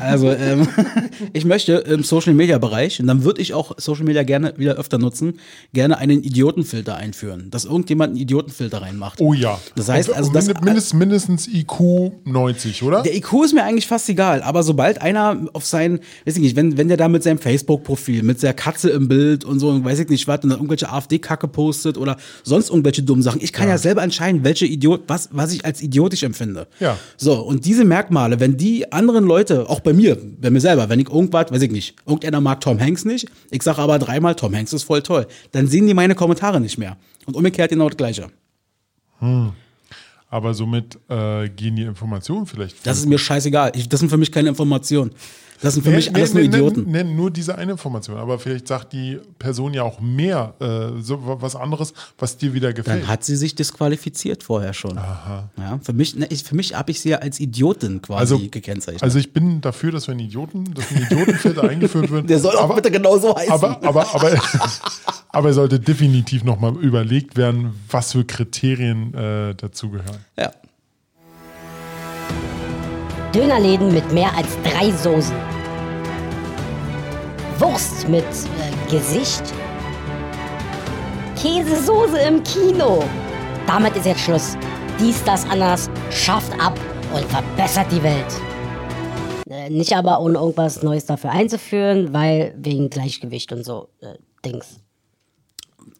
also, 0.00 0.30
ähm, 0.30 0.66
ich 1.32 1.44
möchte 1.44 1.74
im 1.74 2.02
Social 2.02 2.34
Media 2.34 2.58
Bereich, 2.58 3.00
und 3.00 3.06
dann 3.06 3.24
würde 3.24 3.40
ich 3.40 3.54
auch 3.54 3.72
Social 3.78 4.04
Media 4.04 4.22
gerne 4.22 4.54
wieder 4.56 4.74
öfter 4.74 4.98
nutzen, 4.98 5.38
gerne 5.72 5.98
einen 5.98 6.22
Idiotenfilter 6.22 6.96
einführen. 6.96 7.50
Dass 7.50 7.64
irgendjemand 7.64 8.10
einen 8.10 8.20
Idiotenfilter 8.20 8.82
reinmacht. 8.82 9.20
Oh 9.20 9.32
ja. 9.32 9.60
Das 9.76 9.88
heißt, 9.88 10.12
also 10.12 10.32
das, 10.32 10.48
mindest, 10.62 10.94
mindestens 10.94 11.48
IQ 11.48 12.12
90, 12.24 12.82
oder? 12.82 13.02
Der 13.02 13.14
IQ 13.14 13.44
ist 13.44 13.54
mir 13.54 13.64
eigentlich 13.64 13.86
fast 13.86 14.08
egal, 14.08 14.42
aber 14.42 14.62
sobald 14.62 15.00
einer 15.02 15.46
auf 15.52 15.64
sein, 15.66 16.00
weiß 16.24 16.36
ich 16.36 16.42
nicht, 16.42 16.56
wenn, 16.56 16.76
wenn 16.76 16.88
der 16.88 16.96
da 16.96 17.08
mit 17.08 17.22
seinem 17.22 17.38
Facebook-Profil, 17.38 18.22
mit 18.22 18.42
der 18.42 18.54
Katze 18.54 18.90
im 18.90 19.08
Bild 19.08 19.44
und 19.44 19.60
so, 19.60 19.84
weiß 19.84 19.98
ich 20.00 20.08
nicht, 20.08 20.26
was, 20.26 20.40
und 20.42 20.50
dann 20.50 20.58
irgendwelche 20.58 20.90
AfD-Kacke 20.90 21.48
postet 21.48 21.98
oder 21.98 22.16
sonst 22.42 22.70
irgendwelche 22.70 23.02
dummen 23.02 23.22
Sachen. 23.22 23.40
Ich 23.42 23.52
kann 23.52 23.66
ja, 23.66 23.74
ja 23.74 23.78
selber 23.78 24.02
entscheiden, 24.02 24.44
welche 24.44 24.66
Idiot, 24.66 25.02
was, 25.06 25.28
was 25.32 25.52
ich 25.52 25.64
als 25.64 25.82
idiotisch 25.82 26.22
empfinde. 26.22 26.66
Ja. 26.80 26.98
So, 27.16 27.40
und 27.40 27.64
diese 27.64 27.84
Merkmale, 27.84 28.40
wenn 28.40 28.56
die 28.56 28.92
anderen 28.92 29.24
Leute, 29.24 29.43
auch 29.50 29.80
bei 29.80 29.92
mir, 29.92 30.16
bei 30.40 30.50
mir 30.50 30.60
selber, 30.60 30.88
wenn 30.88 31.00
ich 31.00 31.08
irgendwas, 31.08 31.50
weiß 31.50 31.62
ich 31.62 31.70
nicht, 31.70 31.96
irgendeiner 32.06 32.40
mag 32.40 32.60
Tom 32.60 32.80
Hanks 32.80 33.04
nicht, 33.04 33.26
ich 33.50 33.62
sage 33.62 33.78
aber 33.78 33.98
dreimal, 33.98 34.34
Tom 34.34 34.54
Hanks 34.54 34.72
ist 34.72 34.84
voll 34.84 35.02
toll, 35.02 35.26
dann 35.52 35.66
sehen 35.66 35.86
die 35.86 35.94
meine 35.94 36.14
Kommentare 36.14 36.60
nicht 36.60 36.78
mehr. 36.78 36.96
Und 37.26 37.36
umgekehrt 37.36 37.70
genau 37.70 37.88
das 37.88 37.96
Gleiche. 37.96 38.28
Hm. 39.18 39.52
Aber 40.28 40.52
somit 40.52 40.98
äh, 41.08 41.48
gehen 41.48 41.76
die 41.76 41.82
Informationen 41.82 42.46
vielleicht. 42.46 42.84
Das 42.84 42.98
ist 42.98 43.06
mir 43.06 43.18
scheißegal. 43.18 43.72
Ich, 43.76 43.88
das 43.88 44.00
sind 44.00 44.08
für 44.08 44.16
mich 44.16 44.32
keine 44.32 44.48
Informationen. 44.48 45.12
Das 45.64 45.72
sind 45.72 45.82
für 45.82 45.88
nee, 45.88 45.96
mich 45.96 46.14
alles 46.14 46.34
nee, 46.34 46.40
nur 46.40 46.48
Idioten. 46.48 46.84
Nee, 46.90 47.04
nur 47.04 47.30
diese 47.30 47.56
eine 47.56 47.72
Information. 47.72 48.18
Aber 48.18 48.38
vielleicht 48.38 48.68
sagt 48.68 48.92
die 48.92 49.18
Person 49.38 49.72
ja 49.72 49.82
auch 49.82 49.98
mehr, 49.98 50.52
äh, 50.60 51.00
so 51.00 51.18
was 51.40 51.56
anderes, 51.56 51.94
was 52.18 52.36
dir 52.36 52.52
wieder 52.52 52.74
gefällt. 52.74 53.02
Dann 53.02 53.08
hat 53.08 53.24
sie 53.24 53.34
sich 53.34 53.54
disqualifiziert 53.54 54.42
vorher 54.42 54.74
schon. 54.74 54.98
Aha. 54.98 55.48
Ja, 55.56 55.80
für 55.82 55.94
mich, 55.94 56.16
ne, 56.16 56.26
ich, 56.28 56.44
für 56.44 56.54
mich 56.54 56.74
habe 56.74 56.90
ich 56.90 57.00
sie 57.00 57.08
ja 57.08 57.18
als 57.20 57.40
Idiotin 57.40 58.02
quasi 58.02 58.20
also, 58.20 58.38
gekennzeichnet. 58.50 59.02
Also 59.02 59.18
ich 59.18 59.32
bin 59.32 59.62
dafür, 59.62 59.90
dass 59.90 60.06
wenn 60.06 60.18
Idioten, 60.18 60.74
dass 60.74 60.90
ein 60.90 61.02
Idiotenfilter 61.02 61.62
eingeführt 61.70 62.10
wird. 62.10 62.28
Der 62.28 62.40
soll 62.40 62.56
auch 62.56 62.64
aber, 62.64 62.74
bitte 62.74 62.90
genauso 62.90 63.34
heißen. 63.34 63.50
Aber, 63.50 63.82
aber, 63.82 64.14
aber, 64.14 64.32
aber 65.30 65.48
er 65.48 65.54
sollte 65.54 65.80
definitiv 65.80 66.44
nochmal 66.44 66.76
überlegt 66.76 67.38
werden, 67.38 67.72
was 67.88 68.12
für 68.12 68.26
Kriterien 68.26 69.14
äh, 69.14 69.54
dazugehören. 69.54 70.18
Ja. 70.38 70.52
Dönerläden 73.34 73.94
mit 73.94 74.12
mehr 74.12 74.36
als 74.36 74.58
drei 74.62 74.90
Soßen. 74.90 75.53
Wurst 77.58 78.08
mit 78.08 78.24
äh, 78.24 78.90
Gesicht. 78.90 79.42
Käsesoße 81.40 82.18
im 82.18 82.42
Kino. 82.42 83.04
Damit 83.66 83.96
ist 83.96 84.06
jetzt 84.06 84.20
Schluss. 84.20 84.56
Dies, 84.98 85.22
das, 85.24 85.48
anders 85.50 85.88
schafft 86.10 86.52
ab 86.60 86.78
und 87.14 87.24
verbessert 87.26 87.86
die 87.90 88.02
Welt. 88.02 88.26
Äh, 89.48 89.70
nicht 89.70 89.96
aber 89.96 90.20
ohne 90.20 90.38
irgendwas 90.38 90.82
Neues 90.82 91.06
dafür 91.06 91.30
einzuführen, 91.30 92.12
weil 92.12 92.54
wegen 92.56 92.90
Gleichgewicht 92.90 93.52
und 93.52 93.64
so 93.64 93.88
äh, 94.00 94.14
Dings. 94.44 94.80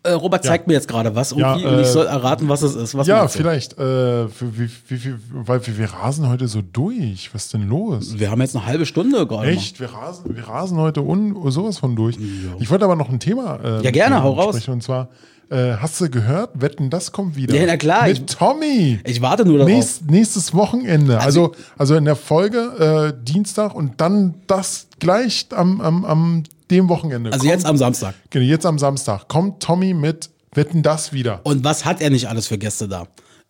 Äh, 0.05 0.13
Robert 0.13 0.45
zeigt 0.45 0.67
ja. 0.67 0.69
mir 0.69 0.75
jetzt 0.75 0.87
gerade 0.87 1.15
was 1.15 1.31
ja, 1.35 1.59
äh, 1.59 1.65
und 1.65 1.81
ich 1.81 1.87
soll 1.87 2.07
erraten, 2.07 2.47
was 2.49 2.61
es 2.61 2.75
ist. 2.75 2.95
Was 2.95 3.07
ja, 3.07 3.27
vielleicht. 3.27 3.79
Äh, 3.79 4.29
wie, 4.29 4.69
wie, 4.89 5.05
wie, 5.05 5.15
weil 5.33 5.67
wir, 5.67 5.79
wir 5.79 5.87
rasen 5.87 6.29
heute 6.29 6.47
so 6.47 6.61
durch. 6.61 7.31
Was 7.33 7.47
ist 7.47 7.55
denn 7.55 7.67
los? 7.69 8.19
Wir 8.19 8.31
haben 8.31 8.43
jetzt 8.43 8.55
eine 8.55 8.67
halbe 8.67 8.85
Stunde 8.85 9.27
gerade. 9.27 9.49
Echt? 9.49 9.81
Wir 9.81 9.91
rasen, 9.91 10.37
wir 10.37 10.47
rasen 10.47 10.77
heute 10.77 11.01
un, 11.01 11.51
sowas 11.51 11.79
von 11.79 11.97
durch. 11.97 12.17
Ja. 12.17 12.23
Ich 12.61 12.71
wollte 12.71 12.85
aber 12.85 12.97
noch 12.97 13.09
ein 13.09 13.19
Thema. 13.19 13.59
Äh, 13.65 13.83
ja, 13.83 13.91
gerne, 13.91 14.23
hau 14.23 14.33
raus. 14.33 14.69
Und 14.69 14.83
zwar. 14.83 15.09
Äh, 15.51 15.77
hast 15.81 16.01
du 16.01 16.11
gehört? 16.11 16.51
Wetten, 16.61 16.91
das 16.91 17.13
kommt 17.13 17.37
wieder. 17.37 17.55
Ja, 17.55 17.65
na 17.67 17.77
klar. 17.77 18.07
Mit 18.07 18.31
Tommy. 18.31 19.01
Ich 19.05 19.23
warte 19.23 19.45
nur 19.45 19.59
darauf. 19.59 19.73
Nächst, 19.73 20.11
nächstes 20.11 20.53
Wochenende. 20.55 21.21
Also, 21.21 21.45
also, 21.45 21.55
also 21.79 21.95
in 21.97 22.05
der 22.05 22.17
Folge 22.17 23.15
äh, 23.15 23.25
Dienstag 23.25 23.75
und 23.75 24.01
dann 24.01 24.35
das 24.47 24.87
gleich 24.99 25.47
am, 25.55 25.81
am, 25.81 26.05
am 26.05 26.43
dem 26.75 26.89
Wochenende. 26.89 27.33
Also 27.33 27.45
kommt, 27.45 27.53
jetzt 27.55 27.67
am 27.67 27.77
Samstag. 27.77 28.15
Genau, 28.31 28.45
jetzt 28.45 28.67
am 28.67 28.79
Samstag 28.79 29.29
kommt 29.29 29.63
Tommy 29.63 29.95
mit 29.95 30.31
Wetten 30.53 30.83
das 30.83 31.13
wieder. 31.13 31.41
Und 31.45 31.65
was 31.65 31.85
hat 31.85 32.01
er 32.01 32.11
nicht 32.11 32.29
alles 32.29 32.47
für 32.47 32.59
Gäste 32.59 32.89
da? 32.89 33.07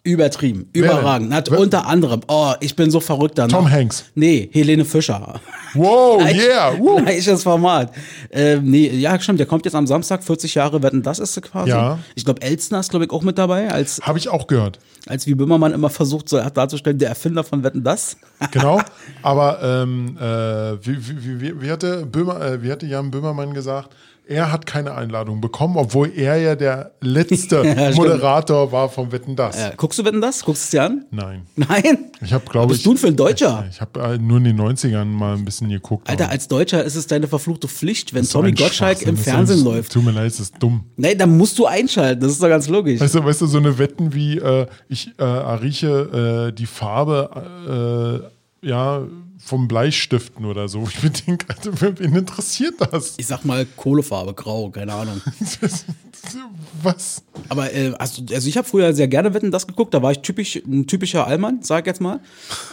Übertrieben, 0.07 0.69
überragend. 0.75 1.33
Hat 1.33 1.49
unter 1.49 1.87
anderem, 1.87 2.21
oh, 2.29 2.53
ich 2.61 2.77
bin 2.77 2.90
so 2.90 3.01
verrückt 3.01 3.38
danach. 3.38 3.57
Tom 3.57 3.71
Hanks. 3.71 4.05
Nee, 4.14 4.51
Helene 4.53 4.85
Fischer. 4.85 5.40
Wow, 5.73 6.19
Gleich, 6.19 6.37
yeah. 6.37 6.79
Woo. 6.79 6.97
Gleiches 7.03 7.43
Format. 7.43 7.90
Ähm, 8.31 8.71
nee, 8.71 8.88
ja, 8.88 9.19
stimmt, 9.19 9.38
der 9.38 9.47
kommt 9.47 9.64
jetzt 9.64 9.75
am 9.75 9.87
Samstag, 9.87 10.23
40 10.23 10.57
Jahre 10.57 10.83
Wetten, 10.83 11.03
das 11.03 11.21
ist 11.21 11.40
quasi. 11.40 11.71
Ja. 11.71 11.99
Ich 12.17 12.27
glaube, 12.27 12.43
Elstner 12.43 12.81
ist, 12.81 12.90
glaube 12.90 13.07
ich, 13.07 13.11
auch 13.12 13.23
mit 13.23 13.38
dabei. 13.38 13.71
Als, 13.71 13.99
Habe 14.03 14.19
ich 14.19 14.29
auch 14.29 14.47
gehört. 14.47 14.79
Als 15.07 15.27
wie 15.27 15.35
Böhmermann 15.35 15.73
immer 15.73 15.88
versucht, 15.88 16.29
so 16.29 16.38
darzustellen, 16.38 16.99
der 16.99 17.09
Erfinder 17.09 17.43
von 17.43 17.64
Wetten, 17.64 17.83
das. 17.83 18.19
genau, 18.51 18.83
aber 19.23 19.62
ähm, 19.62 20.19
äh, 20.21 20.87
wie, 20.87 20.99
wie, 20.99 21.40
wie, 21.40 21.62
wie, 21.62 21.71
hatte 21.71 22.05
Böhmer, 22.05 22.43
äh, 22.43 22.62
wie 22.62 22.71
hatte 22.71 22.85
Jan 22.85 23.11
Böhmermann 23.11 23.55
gesagt, 23.55 23.97
er 24.27 24.51
hat 24.51 24.67
keine 24.67 24.95
Einladung 24.95 25.41
bekommen, 25.41 25.77
obwohl 25.77 26.11
er 26.17 26.37
ja 26.37 26.55
der 26.55 26.93
letzte 27.01 27.57
ja, 27.65 27.91
Moderator 27.95 28.73
war 28.73 28.89
vom 28.89 29.13
Wetten 29.13 29.37
das. 29.37 29.59
Ja, 29.59 29.73
guckst 29.77 29.99
du 29.99 30.05
Wetten 30.05 30.21
das? 30.21 30.45
Guckst 30.45 30.63
du 30.63 30.67
es 30.67 30.71
dir 30.71 30.83
an? 30.85 31.05
Nein. 31.11 31.43
Nein? 31.57 32.11
Ich 32.23 32.33
habe, 32.33 32.45
glaube 32.47 32.73
ich. 32.73 32.79
Bist 32.79 32.87
du 32.87 32.97
für 32.97 33.09
ein 33.09 33.17
Deutscher? 33.17 33.65
Ich, 33.69 33.77
ich 33.77 33.81
habe 33.81 34.01
äh, 34.01 34.19
nur 34.19 34.39
in 34.39 34.45
den 34.45 34.61
90ern 34.61 35.05
mal 35.05 35.37
ein 35.37 35.45
bisschen 35.45 35.69
geguckt. 35.69 36.09
Alter, 36.09 36.29
als 36.29 36.49
Deutscher 36.49 36.85
ist 36.85 36.95
es 36.97 37.07
deine 37.07 37.27
verfluchte 37.27 37.69
Pflicht, 37.69 38.15
wenn 38.15 38.27
Tommy 38.29 38.53
Gottschalk 38.53 39.03
im 39.03 39.17
Fernsehen 39.17 39.59
ist, 39.59 39.65
läuft. 39.65 39.93
Tut 39.93 40.05
mir 40.05 40.13
leid, 40.13 40.27
das 40.27 40.41
ist 40.41 40.55
dumm. 40.59 40.85
Nein, 40.97 41.19
dann 41.19 41.37
musst 41.37 41.59
du 41.59 41.67
einschalten, 41.67 42.21
das 42.21 42.33
ist 42.33 42.43
doch 42.43 42.49
ganz 42.49 42.69
logisch. 42.69 43.01
Weißt 43.01 43.15
du, 43.15 43.25
weißt 43.25 43.41
du 43.41 43.47
so 43.47 43.59
eine 43.59 43.79
Wetten 43.79 44.15
wie, 44.15 44.39
äh, 44.39 44.67
ich 44.89 45.13
äh, 45.19 45.25
rieche 45.25 46.51
äh, 46.51 46.53
die 46.53 46.67
Farbe, 46.67 48.31
äh, 48.63 48.69
ja, 48.69 49.03
vom 49.45 49.69
Bleistiften 49.69 50.47
oder 50.47 50.69
so. 50.69 50.85
Ich 50.89 51.23
denke, 51.27 51.47
Alter, 51.49 51.81
wen 51.81 52.15
interessiert 52.15 52.75
das? 52.81 53.15
Ich 53.19 53.27
sag 53.27 53.45
mal 53.45 53.67
Kohlefarbe, 53.77 54.33
grau, 54.33 54.71
keine 54.71 54.93
Ahnung. 54.93 55.21
Was? 56.83 57.23
Aber 57.51 57.73
äh, 57.75 57.93
also, 57.99 58.23
also 58.33 58.49
ich 58.49 58.57
habe 58.57 58.67
früher 58.67 58.95
sehr 58.95 59.09
gerne 59.09 59.35
Wetten 59.35 59.51
das 59.51 59.67
geguckt, 59.67 59.93
da 59.93 60.03
war 60.03 60.13
ich 60.13 60.21
typisch, 60.21 60.57
ein 60.57 60.87
typischer 60.87 61.27
Allmann, 61.27 61.59
sag 61.63 61.81
ich 61.81 61.87
jetzt 61.87 62.01
mal. 62.01 62.21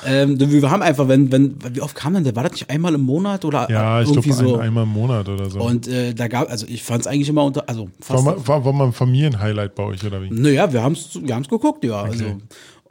Ähm, 0.05 0.39
wir 0.39 0.71
haben 0.71 0.81
einfach, 0.81 1.09
wenn, 1.09 1.31
wenn, 1.31 1.57
wie 1.75 1.81
oft 1.81 1.95
kam 1.95 2.13
denn 2.13 2.23
der? 2.23 2.35
War 2.35 2.43
das 2.43 2.53
nicht 2.53 2.69
einmal 2.69 2.93
im 2.93 3.01
Monat 3.01 3.43
oder 3.43 3.69
ja, 3.69 3.99
irgendwie 3.99 4.29
ich 4.29 4.35
glaube 4.35 4.49
so? 4.49 4.55
Ein, 4.55 4.67
einmal 4.67 4.83
im 4.83 4.89
Monat 4.89 5.27
oder 5.27 5.49
so. 5.49 5.59
Und 5.59 5.87
äh, 5.87 6.13
da 6.13 6.29
gab, 6.29 6.49
also 6.49 6.65
ich 6.67 6.83
fand 6.83 7.01
es 7.01 7.07
eigentlich 7.07 7.27
immer 7.27 7.43
unter, 7.43 7.67
also 7.67 7.89
fast. 7.99 8.25
War, 8.25 8.47
war, 8.47 8.65
war 8.65 8.73
mal 8.73 8.87
ein 8.87 8.93
Familienhighlight 8.93 9.75
bei 9.75 9.83
euch 9.83 10.05
oder 10.05 10.21
wie? 10.21 10.29
Naja, 10.29 10.71
wir 10.71 10.81
haben 10.81 10.93
es 10.93 11.19
wir 11.21 11.35
haben's 11.35 11.49
geguckt, 11.49 11.83
ja. 11.83 12.01
Okay. 12.01 12.11
Also 12.11 12.25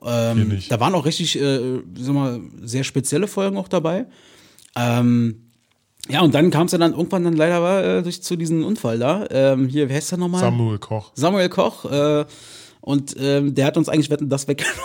ähm, 0.04 0.58
da 0.68 0.80
waren 0.80 0.94
auch 0.94 1.04
richtig, 1.04 1.40
äh, 1.40 1.80
sag 1.98 2.14
mal, 2.14 2.40
sehr 2.62 2.84
spezielle 2.84 3.26
Folgen 3.26 3.56
auch 3.56 3.68
dabei. 3.68 4.06
Ähm, 4.76 5.50
ja, 6.08 6.22
und 6.22 6.34
dann 6.34 6.50
kam 6.50 6.66
es 6.66 6.72
ja 6.72 6.78
dann 6.78 6.92
irgendwann 6.92 7.24
dann 7.24 7.36
leider 7.36 7.98
äh, 7.98 8.02
durch 8.02 8.22
zu 8.22 8.36
diesem 8.36 8.64
Unfall 8.64 8.98
da. 8.98 9.26
Ähm, 9.30 9.68
hier, 9.68 9.88
wer 9.88 9.96
heißt 9.96 10.12
der 10.12 10.18
nochmal? 10.18 10.40
Samuel 10.40 10.78
Koch. 10.78 11.12
Samuel 11.14 11.48
Koch. 11.48 11.84
Äh, 11.84 12.24
und 12.80 13.14
ähm, 13.18 13.54
der 13.54 13.66
hat 13.66 13.76
uns 13.76 13.88
eigentlich 13.88 14.10
wetten, 14.10 14.28
das 14.28 14.48
weggenommen. 14.48 14.80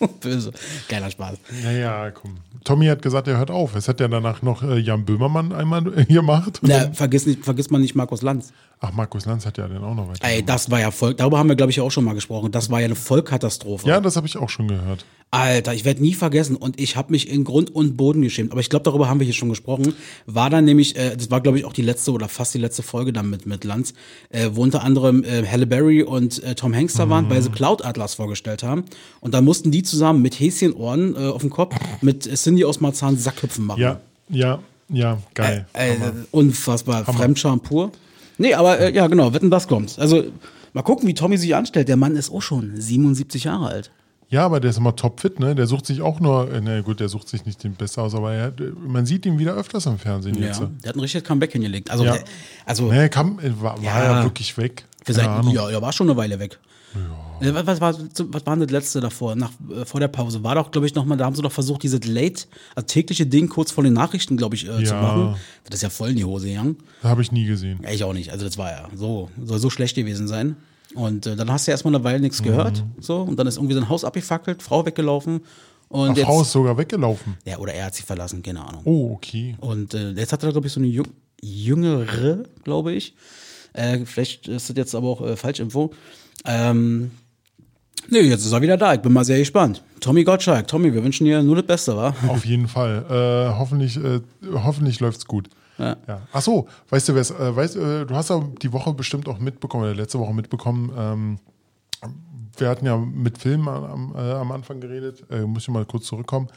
Böse. 0.20 0.52
Geiler 0.88 1.10
Spaß. 1.10 1.38
Naja, 1.62 2.10
komm. 2.10 2.38
Tommy 2.64 2.86
hat 2.86 3.02
gesagt, 3.02 3.28
er 3.28 3.38
hört 3.38 3.50
auf. 3.50 3.74
Es 3.74 3.88
hat 3.88 4.00
ja 4.00 4.08
danach 4.08 4.42
noch 4.42 4.62
äh, 4.62 4.78
Jan 4.78 5.04
Böhmermann 5.04 5.52
einmal 5.52 5.82
gemacht. 6.08 6.60
Ja, 6.62 6.90
vergiss, 6.92 7.26
nicht, 7.26 7.44
vergiss 7.44 7.70
man 7.70 7.80
nicht 7.80 7.94
Markus 7.94 8.22
Lanz. 8.22 8.52
Ach, 8.80 8.92
Markus 8.92 9.26
Lanz 9.26 9.44
hat 9.46 9.58
ja 9.58 9.68
dann 9.68 9.84
auch 9.84 9.94
noch 9.94 10.08
weiter. 10.08 10.26
Ey, 10.26 10.42
das 10.42 10.70
war 10.70 10.80
ja 10.80 10.90
voll, 10.90 11.14
darüber 11.14 11.38
haben 11.38 11.48
wir, 11.48 11.56
glaube 11.56 11.70
ich, 11.70 11.80
auch 11.80 11.90
schon 11.90 12.04
mal 12.04 12.14
gesprochen. 12.14 12.50
Das 12.50 12.70
war 12.70 12.80
ja 12.80 12.86
eine 12.86 12.96
Vollkatastrophe. 12.96 13.86
Ja, 13.86 14.00
das 14.00 14.16
habe 14.16 14.26
ich 14.26 14.36
auch 14.36 14.48
schon 14.48 14.68
gehört. 14.68 15.04
Alter, 15.32 15.74
ich 15.74 15.84
werde 15.84 16.02
nie 16.02 16.14
vergessen 16.14 16.56
und 16.56 16.80
ich 16.80 16.96
habe 16.96 17.12
mich 17.12 17.30
in 17.30 17.44
Grund 17.44 17.72
und 17.72 17.96
Boden 17.96 18.20
geschämt. 18.22 18.50
Aber 18.50 18.60
ich 18.60 18.68
glaube, 18.68 18.82
darüber 18.82 19.08
haben 19.08 19.20
wir 19.20 19.24
hier 19.24 19.34
schon 19.34 19.48
gesprochen. 19.48 19.94
War 20.26 20.50
dann 20.50 20.64
nämlich, 20.64 20.96
äh, 20.96 21.16
das 21.16 21.30
war, 21.30 21.40
glaube 21.40 21.56
ich, 21.58 21.64
auch 21.64 21.72
die 21.72 21.82
letzte 21.82 22.10
oder 22.10 22.28
fast 22.28 22.52
die 22.52 22.58
letzte 22.58 22.82
Folge 22.82 23.12
dann 23.12 23.30
mit, 23.30 23.46
mit 23.46 23.62
Lanz, 23.62 23.94
äh, 24.30 24.50
wo 24.52 24.62
unter 24.62 24.82
anderem 24.82 25.22
äh, 25.22 25.46
Halle 25.46 25.66
Berry 25.66 26.02
und 26.02 26.42
äh, 26.42 26.56
Tom 26.56 26.74
Hanks 26.74 26.94
da 26.94 27.08
waren, 27.08 27.26
mhm. 27.26 27.30
weil 27.30 27.42
sie 27.42 27.50
Cloud 27.50 27.84
Atlas 27.84 28.14
vorgestellt 28.14 28.64
haben. 28.64 28.84
Und 29.20 29.32
dann 29.32 29.44
mussten 29.44 29.70
die 29.70 29.84
zusammen 29.90 30.22
mit 30.22 30.38
Häschenohren 30.38 31.14
äh, 31.16 31.18
auf 31.28 31.40
dem 31.42 31.50
Kopf 31.50 31.74
mit 32.00 32.22
Cindy 32.36 32.64
aus 32.64 32.80
Marzahn 32.80 33.16
Sackhüpfen 33.16 33.64
machen. 33.66 33.80
Ja, 33.80 34.00
ja. 34.28 34.58
Ja, 34.92 35.18
geil. 35.34 35.66
Äh, 35.72 35.92
Hammer. 35.94 36.12
unfassbar. 36.32 37.04
Fremdscham 37.04 37.60
pur. 37.60 37.92
Nee, 38.38 38.54
aber 38.54 38.80
äh, 38.80 38.92
ja, 38.92 39.06
genau, 39.06 39.32
wetten, 39.32 39.48
das 39.50 39.68
kommt. 39.68 39.96
Also, 40.00 40.24
mal 40.72 40.82
gucken, 40.82 41.06
wie 41.06 41.14
Tommy 41.14 41.36
sich 41.36 41.54
anstellt. 41.54 41.86
Der 41.88 41.96
Mann 41.96 42.16
ist 42.16 42.28
auch 42.32 42.42
schon 42.42 42.72
77 42.74 43.44
Jahre 43.44 43.66
alt. 43.68 43.90
Ja, 44.30 44.44
aber 44.44 44.58
der 44.60 44.70
ist 44.70 44.78
immer 44.78 44.96
topfit, 44.96 45.38
ne? 45.38 45.54
Der 45.54 45.66
sucht 45.68 45.86
sich 45.86 46.00
auch 46.02 46.18
nur, 46.18 46.52
äh, 46.52 46.60
na 46.60 46.80
gut, 46.80 46.98
der 47.00 47.08
sucht 47.08 47.28
sich 47.28 47.44
nicht 47.46 47.62
den 47.62 47.74
Beste 47.74 48.00
aus, 48.02 48.14
aber 48.16 48.32
er, 48.32 48.52
man 48.84 49.06
sieht 49.06 49.26
ihn 49.26 49.38
wieder 49.38 49.54
öfters 49.54 49.86
im 49.86 49.98
Fernsehen 49.98 50.36
Ja, 50.40 50.46
jetzt. 50.46 50.60
der 50.60 50.88
hat 50.88 50.96
ein 50.96 51.00
richtiges 51.00 51.26
Comeback 51.26 51.52
hingelegt. 51.52 51.90
Also, 51.90 52.04
Ja. 52.04 52.12
der, 52.14 52.24
also 52.66 52.86
Ne, 52.90 52.98
er 53.02 53.08
kam, 53.08 53.38
war, 53.60 53.76
war 53.76 53.82
Ja. 53.84 54.04
ja 54.18 54.22
wirklich 54.24 54.56
weg. 54.56 54.84
für 55.04 55.12
sein, 55.14 55.48
ja, 55.52 55.68
er 55.70 55.82
war 55.82 55.92
schon 55.92 56.08
eine 56.10 56.16
Weile 56.16 56.38
weg. 56.40 56.58
Ja. 56.94 57.54
Was, 57.54 57.66
was, 57.66 57.80
war, 57.80 57.94
was 57.94 58.46
war 58.46 58.56
denn 58.56 58.60
das 58.66 58.70
letzte 58.70 59.00
davor? 59.00 59.34
Nach, 59.34 59.50
äh, 59.74 59.84
vor 59.84 60.00
der 60.00 60.08
Pause 60.08 60.42
war 60.44 60.54
doch, 60.56 60.70
glaube 60.70 60.86
ich, 60.86 60.94
nochmal, 60.94 61.16
da 61.16 61.24
haben 61.24 61.34
sie 61.34 61.42
doch 61.42 61.52
versucht, 61.52 61.82
dieses 61.82 62.04
Late, 62.04 62.44
also 62.74 62.86
tägliche 62.86 63.26
Ding 63.26 63.48
kurz 63.48 63.70
vor 63.70 63.82
den 63.84 63.92
Nachrichten, 63.94 64.36
glaube 64.36 64.56
ich, 64.56 64.64
äh, 64.68 64.84
zu 64.84 64.94
Ja. 64.94 65.00
machen. 65.00 65.36
Das 65.64 65.76
ist 65.76 65.82
ja 65.82 65.90
voll 65.90 66.10
in 66.10 66.16
die 66.16 66.24
Hose 66.24 66.48
gegangen. 66.48 66.76
Habe 67.02 67.22
ich 67.22 67.32
nie 67.32 67.44
gesehen. 67.46 67.80
Ja, 67.82 67.90
ich 67.90 68.04
auch 68.04 68.12
nicht. 68.12 68.30
Also 68.30 68.44
das 68.44 68.58
war 68.58 68.70
ja 68.70 68.88
so, 68.94 69.30
soll 69.42 69.58
so 69.58 69.70
schlecht 69.70 69.94
gewesen 69.96 70.28
sein. 70.28 70.56
Und 70.94 71.26
äh, 71.26 71.36
dann 71.36 71.50
hast 71.50 71.66
du 71.66 71.70
erstmal 71.70 71.94
eine 71.94 72.02
Weile 72.04 72.18
Mhm. 72.18 72.24
nichts 72.24 72.42
gehört. 72.42 72.84
So, 72.98 73.22
und 73.22 73.36
dann 73.38 73.46
ist 73.46 73.56
irgendwie 73.56 73.74
sein 73.74 73.88
Haus 73.88 74.04
abgefackelt, 74.04 74.62
Frau 74.62 74.84
weggelaufen. 74.84 75.40
Und 75.88 76.10
Ach, 76.10 76.16
jetzt, 76.16 76.26
Frau 76.26 76.42
ist 76.42 76.52
sogar 76.52 76.76
weggelaufen. 76.76 77.36
Ja, 77.46 77.58
oder 77.58 77.72
er 77.74 77.86
hat 77.86 77.94
sie 77.94 78.02
verlassen, 78.02 78.42
keine 78.42 78.64
Ahnung. 78.64 78.82
Oh, 78.84 79.12
okay. 79.14 79.56
Und 79.60 79.94
äh, 79.94 80.10
jetzt 80.12 80.32
hat 80.32 80.42
er, 80.42 80.52
glaube 80.52 80.66
ich, 80.66 80.72
so 80.72 80.80
eine 80.80 80.88
jüng 80.88 81.06
jüngere, 81.42 82.44
glaube 82.64 82.92
ich. 82.92 83.14
Äh, 83.72 84.04
vielleicht 84.04 84.48
ist 84.48 84.68
das 84.68 84.76
jetzt 84.76 84.94
aber 84.94 85.08
auch 85.08 85.20
äh, 85.22 85.36
Falschinfo. 85.36 85.92
Ähm, 86.44 87.10
nee, 88.08 88.20
jetzt 88.20 88.44
ist 88.44 88.52
er 88.52 88.62
wieder 88.62 88.76
da. 88.76 88.94
Ich 88.94 89.00
bin 89.00 89.12
mal 89.12 89.24
sehr 89.24 89.38
gespannt. 89.38 89.82
Tommy 90.00 90.24
Gottschalk. 90.24 90.66
Tommy, 90.66 90.92
wir 90.92 91.04
wünschen 91.04 91.24
dir 91.24 91.42
nur 91.42 91.56
das 91.56 91.66
Beste, 91.66 91.96
wa? 91.96 92.14
Auf 92.28 92.44
jeden 92.44 92.68
Fall. 92.68 93.04
Äh, 93.10 93.58
hoffentlich 93.58 93.96
äh, 93.96 94.20
hoffentlich 94.52 95.00
läuft's 95.00 95.26
gut. 95.26 95.48
Ja. 95.78 95.96
Ja. 96.06 96.22
Ach 96.32 96.42
so, 96.42 96.68
weißt 96.90 97.08
du, 97.08 97.14
wer's, 97.14 97.30
äh, 97.30 97.56
weißt, 97.56 97.76
äh, 97.76 98.06
du 98.06 98.14
hast 98.14 98.30
ja 98.30 98.42
die 98.60 98.72
Woche 98.72 98.92
bestimmt 98.92 99.28
auch 99.28 99.38
mitbekommen, 99.38 99.84
oder 99.84 99.94
letzte 99.94 100.18
Woche 100.18 100.34
mitbekommen, 100.34 100.92
ähm, 100.96 101.38
wir 102.56 102.68
hatten 102.68 102.84
ja 102.84 102.96
mit 102.96 103.38
Filmen 103.38 103.68
am, 103.68 104.14
äh, 104.14 104.32
am 104.32 104.52
Anfang 104.52 104.80
geredet, 104.80 105.24
äh, 105.30 105.40
muss 105.42 105.62
ich 105.62 105.68
mal 105.68 105.86
kurz 105.86 106.06
zurückkommen. 106.06 106.48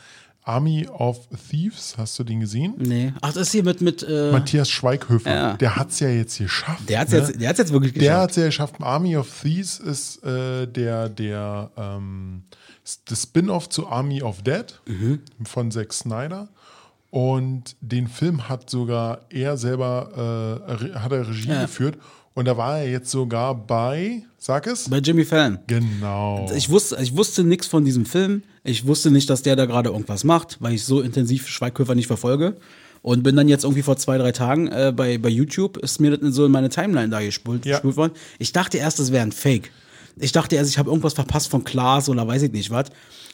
Army 0.45 0.87
of 0.87 1.27
Thieves, 1.49 1.95
hast 1.97 2.17
du 2.19 2.23
den 2.23 2.39
gesehen? 2.41 2.73
Nee. 2.77 3.13
Ach, 3.21 3.33
das 3.33 3.43
ist 3.47 3.51
hier 3.53 3.63
mit, 3.63 3.81
mit 3.81 4.03
äh, 4.03 4.31
Matthias 4.31 4.69
Schweighöfer, 4.69 5.33
Ja. 5.33 5.53
der 5.57 5.75
hat's 5.75 5.99
ja 5.99 6.09
jetzt 6.09 6.37
geschafft. 6.37 6.89
der 6.89 6.99
hat 6.99 7.07
es 7.07 7.13
ne? 7.13 7.19
jetzt, 7.19 7.41
der 7.41 7.49
hat's 7.49 7.59
jetzt 7.59 7.71
wirklich 7.73 7.93
Der 7.93 8.01
geschafft. 8.01 8.21
hat 8.23 8.29
es 8.31 8.35
ja 8.37 8.45
geschafft. 8.45 8.75
Army 8.81 9.15
of 9.17 9.27
Thieves 9.41 9.79
ist 9.79 10.23
äh, 10.23 10.67
der, 10.67 11.09
der 11.09 11.71
ähm, 11.77 12.43
das 13.05 13.23
Spin-off 13.23 13.69
zu 13.69 13.87
Army 13.87 14.21
of 14.21 14.41
Dead 14.43 14.65
von 15.45 15.71
Zack 15.71 15.93
Snyder. 15.93 16.49
Und 17.09 17.75
den 17.79 18.07
Film 18.07 18.49
hat 18.49 18.69
sogar 18.69 19.21
er 19.29 19.55
selber 19.55 20.65
äh, 20.67 20.97
hat 20.97 21.11
er 21.11 21.27
Regie 21.29 21.49
Ja. 21.49 21.61
geführt. 21.61 21.97
Und 22.35 22.45
da 22.45 22.57
war 22.57 22.79
er 22.79 22.89
jetzt 22.89 23.11
sogar 23.11 23.53
bei, 23.55 24.23
sag 24.39 24.65
es? 24.67 24.89
Bei 24.89 24.97
Jimmy 24.97 25.23
Fallon. 25.23 25.59
Genau. 25.67 26.49
Ich 26.55 26.69
wusste, 26.69 26.97
ich 27.01 27.15
wusste 27.15 27.43
nichts 27.43 27.67
von 27.67 27.85
diesem 27.85 28.05
Film. 28.05 28.41
Ich 28.63 28.87
wusste 28.87 29.11
nicht, 29.11 29.29
dass 29.29 29.43
der 29.43 29.55
da 29.55 29.65
gerade 29.65 29.89
irgendwas 29.91 30.23
macht, 30.23 30.57
weil 30.59 30.73
ich 30.73 30.83
so 30.83 31.01
intensiv 31.01 31.47
Schweighöfer 31.47 31.93
nicht 31.95 32.07
verfolge. 32.07 32.55
Und 33.03 33.21
bin 33.21 33.35
dann 33.35 33.49
jetzt 33.49 33.65
irgendwie 33.65 33.83
vor 33.83 33.97
zwei, 33.97 34.17
drei 34.17 34.31
Tagen 34.31 34.67
äh, 34.69 34.93
bei, 34.95 35.17
bei 35.17 35.27
YouTube, 35.29 35.77
ist 35.77 35.99
mir 35.99 36.17
das 36.17 36.33
so 36.33 36.45
in 36.45 36.51
meine 36.53 36.69
Timeline 36.69 37.09
da 37.09 37.19
gespult, 37.21 37.65
Ja. 37.65 37.73
gespult 37.73 37.97
worden. 37.97 38.13
Ich 38.39 38.53
dachte 38.53 38.77
erst, 38.77 38.97
das 38.99 39.11
wäre 39.11 39.23
ein 39.23 39.33
Fake. 39.33 39.71
Ich 40.17 40.31
dachte 40.31 40.55
erst, 40.55 40.69
ich 40.71 40.77
habe 40.77 40.89
irgendwas 40.89 41.13
verpasst 41.13 41.49
von 41.49 41.63
Klaas 41.65 42.07
oder 42.07 42.25
weiß 42.25 42.43
ich 42.43 42.51
nicht 42.53 42.71
was. 42.71 42.85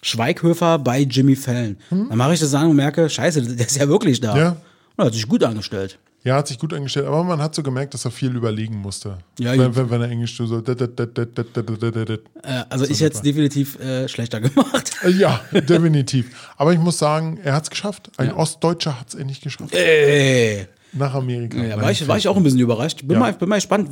Schweighöfer 0.02 0.80
bei 0.80 1.02
Jimmy 1.02 1.36
Fallon. 1.36 1.78
Dann 1.90 2.18
mache 2.18 2.34
ich 2.34 2.40
das 2.40 2.54
an 2.54 2.68
und 2.70 2.76
merke, 2.76 3.10
scheiße, 3.10 3.42
der 3.44 3.66
ist 3.68 3.78
ja 3.78 3.88
wirklich 3.88 4.20
da. 4.20 4.34
Hm? 4.34 4.40
Ja. 4.42 4.58
Und 4.96 5.06
hat 5.06 5.14
sich 5.14 5.28
gut 5.28 5.44
angestellt. 5.44 6.00
Ja, 6.24 6.36
hat 6.36 6.48
sich 6.50 6.60
gut 6.60 6.74
angestellt, 6.74 7.08
aber 7.08 7.24
man 7.24 7.42
hat 7.42 7.56
so 7.56 7.64
gemerkt, 7.64 7.94
dass 7.94 8.04
er 8.04 8.12
viel 8.12 8.36
überlegen 8.36 8.76
musste. 8.76 9.20
Ja, 9.40 9.58
wenn, 9.58 9.74
wenn, 9.76 9.90
wenn 9.90 10.02
er 10.02 10.10
Englisch 10.10 10.36
so. 10.36 10.60
dat, 10.60 10.80
dat, 10.82 11.00
dat. 11.00 11.18
Äh, 12.44 12.64
also 12.70 12.84
ich 12.86 13.00
hätte 13.00 13.16
es 13.16 13.22
definitiv 13.22 13.80
äh, 13.80 14.08
schlechter 14.10 14.42
gemacht. 14.42 14.92
Äh, 15.04 15.12
Ja, 15.12 15.40
definitiv. 15.54 16.52
Aber 16.58 16.74
ich 16.74 16.80
muss 16.80 16.98
sagen, 16.98 17.40
er 17.42 17.54
hat 17.54 17.64
es 17.64 17.70
geschafft. 17.70 18.12
Ein 18.18 18.34
Ostdeutscher 18.34 19.00
hat 19.00 19.10
es 19.10 19.16
endlich 19.16 19.40
geschafft. 19.40 19.74
Ey. 19.74 20.68
Nach 20.92 21.14
Amerika. 21.14 21.64
Ja, 21.64 21.80
war, 21.80 21.92
ich, 21.92 22.06
war 22.08 22.18
ich 22.18 22.28
auch 22.28 22.36
ein 22.36 22.42
bisschen 22.44 22.60
überrascht. 22.60 23.02
Bin, 23.08 23.12
Ja. 23.12 23.20
mal, 23.20 23.34
bin 23.34 23.48
mal 23.48 23.56
gespannt, 23.58 23.90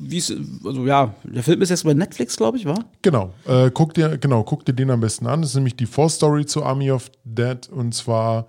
wie 0.00 0.16
es, 0.16 0.32
also 0.64 0.86
ja, 0.86 1.14
der 1.22 1.42
Film 1.42 1.60
ist 1.62 1.68
jetzt 1.68 1.84
bei 1.84 1.92
Netflix, 1.94 2.36
glaube 2.36 2.56
ich, 2.56 2.64
war? 2.64 2.86
Genau. 3.02 3.34
Äh, 3.46 3.70
guck 3.72 3.92
dir, 3.94 4.16
genau, 4.16 4.42
guck 4.42 4.64
dir 4.64 4.72
den 4.72 4.90
am 4.90 5.00
besten 5.00 5.26
an. 5.26 5.42
Das 5.42 5.50
ist 5.50 5.56
nämlich 5.56 5.76
die 5.76 5.86
Vorstory 5.86 6.46
zu 6.46 6.64
Army 6.64 6.90
of 6.90 7.10
Dead. 7.24 7.68
Und 7.68 7.94
zwar 7.94 8.46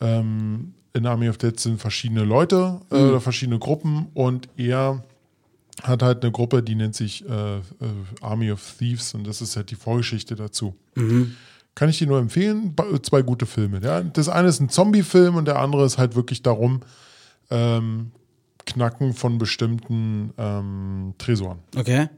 ähm, 0.00 0.74
in 0.92 1.06
Army 1.06 1.28
of 1.28 1.38
Dead 1.38 1.58
sind 1.58 1.80
verschiedene 1.80 2.24
Leute 2.24 2.80
äh, 2.90 2.96
oder 2.96 3.20
verschiedene 3.20 3.58
Gruppen 3.58 4.06
und 4.14 4.48
er 4.56 5.04
hat 5.82 6.02
halt 6.02 6.22
eine 6.22 6.32
Gruppe, 6.32 6.62
die 6.62 6.74
nennt 6.74 6.94
sich 6.94 7.26
äh, 7.28 7.58
äh, 7.58 7.60
Army 8.20 8.50
of 8.52 8.74
Thieves 8.78 9.14
und 9.14 9.26
das 9.26 9.40
ist 9.40 9.56
halt 9.56 9.70
die 9.70 9.76
Vorgeschichte 9.76 10.34
dazu. 10.34 10.74
Kann 11.74 11.88
ich 11.88 11.98
dir 11.98 12.06
nur 12.08 12.18
empfehlen. 12.18 12.74
Ba- 12.74 13.00
Zwei 13.02 13.22
gute 13.22 13.46
Filme. 13.46 13.80
Ja? 13.82 14.02
Das 14.02 14.28
eine 14.28 14.48
ist 14.48 14.60
ein 14.60 14.68
Zombie-Film 14.68 15.36
und 15.36 15.46
der 15.46 15.58
andere 15.60 15.86
ist 15.86 15.96
halt 15.96 16.16
wirklich 16.16 16.42
darum, 16.42 16.80
ähm, 17.50 18.10
Knacken 18.66 19.14
von 19.14 19.38
bestimmten 19.38 20.32
ähm, 20.36 21.14
Tresoren. 21.18 21.60
Okay. 21.76 22.08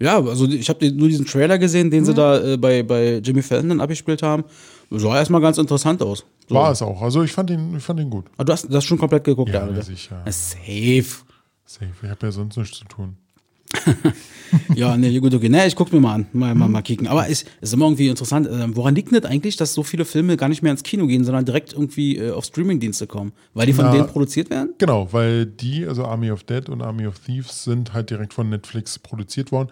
Ja, 0.00 0.16
also 0.18 0.46
ich 0.48 0.68
habe 0.68 0.90
nur 0.92 1.08
diesen 1.08 1.26
Trailer 1.26 1.58
gesehen, 1.58 1.90
den 1.90 2.04
sie 2.06 2.14
da 2.14 2.40
äh, 2.42 2.56
bei, 2.56 2.82
bei 2.82 3.18
Jimmy 3.18 3.42
Fallon 3.42 3.80
abgespielt 3.80 4.22
haben. 4.22 4.44
Sah 4.90 5.16
erstmal 5.16 5.40
ganz 5.40 5.58
interessant 5.58 6.02
aus. 6.02 6.24
So. 6.48 6.54
War 6.54 6.72
es 6.72 6.80
auch. 6.82 7.00
Also 7.02 7.22
ich 7.22 7.32
fand 7.32 7.50
ihn, 7.50 7.76
ich 7.76 7.82
fand 7.82 8.00
ihn 8.00 8.10
gut. 8.10 8.24
Ah, 8.38 8.44
du 8.44 8.52
hast 8.52 8.66
das 8.72 8.82
schon 8.84 8.98
komplett 8.98 9.24
geguckt, 9.24 9.52
Ja, 9.52 9.68
oder? 9.68 9.82
sicher. 9.82 10.22
Safe. 10.26 11.04
Safe. 11.66 11.92
Ich 12.02 12.08
habe 12.08 12.26
ja 12.26 12.32
sonst 12.32 12.56
nichts 12.56 12.78
zu 12.78 12.84
tun. 12.86 13.16
Ja, 14.74 14.96
nee, 14.96 15.16
gut, 15.20 15.32
okay. 15.32 15.48
Nee, 15.48 15.68
ich 15.68 15.76
guck 15.76 15.92
mir 15.92 16.00
mal 16.00 16.14
an. 16.14 16.26
Mal, 16.32 16.56
mal, 16.56 16.68
mal 16.68 16.82
kicken. 16.82 17.06
Aber 17.06 17.28
es 17.28 17.44
ist 17.60 17.72
immer 17.72 17.84
irgendwie 17.86 18.08
interessant. 18.08 18.48
Äh, 18.48 18.74
woran 18.76 18.96
liegt 18.96 19.12
denn 19.12 19.20
das 19.20 19.30
eigentlich, 19.30 19.56
dass 19.56 19.74
so 19.74 19.84
viele 19.84 20.04
Filme 20.04 20.36
gar 20.36 20.48
nicht 20.48 20.60
mehr 20.62 20.72
ins 20.72 20.82
Kino 20.82 21.06
gehen, 21.06 21.22
sondern 21.24 21.44
direkt 21.44 21.72
irgendwie 21.72 22.16
äh, 22.16 22.32
auf 22.32 22.44
Streamingdienste 22.46 23.06
kommen? 23.06 23.32
Weil 23.54 23.66
die 23.66 23.72
von 23.72 23.84
Na, 23.84 23.92
denen 23.92 24.08
produziert 24.08 24.50
werden? 24.50 24.74
Genau, 24.78 25.12
weil 25.12 25.46
die, 25.46 25.86
also 25.86 26.04
Army 26.04 26.32
of 26.32 26.42
Dead 26.42 26.68
und 26.68 26.82
Army 26.82 27.06
of 27.06 27.20
Thieves, 27.20 27.62
sind 27.62 27.92
halt 27.92 28.10
direkt 28.10 28.34
von 28.34 28.48
Netflix 28.48 28.98
produziert 28.98 29.52
worden. 29.52 29.68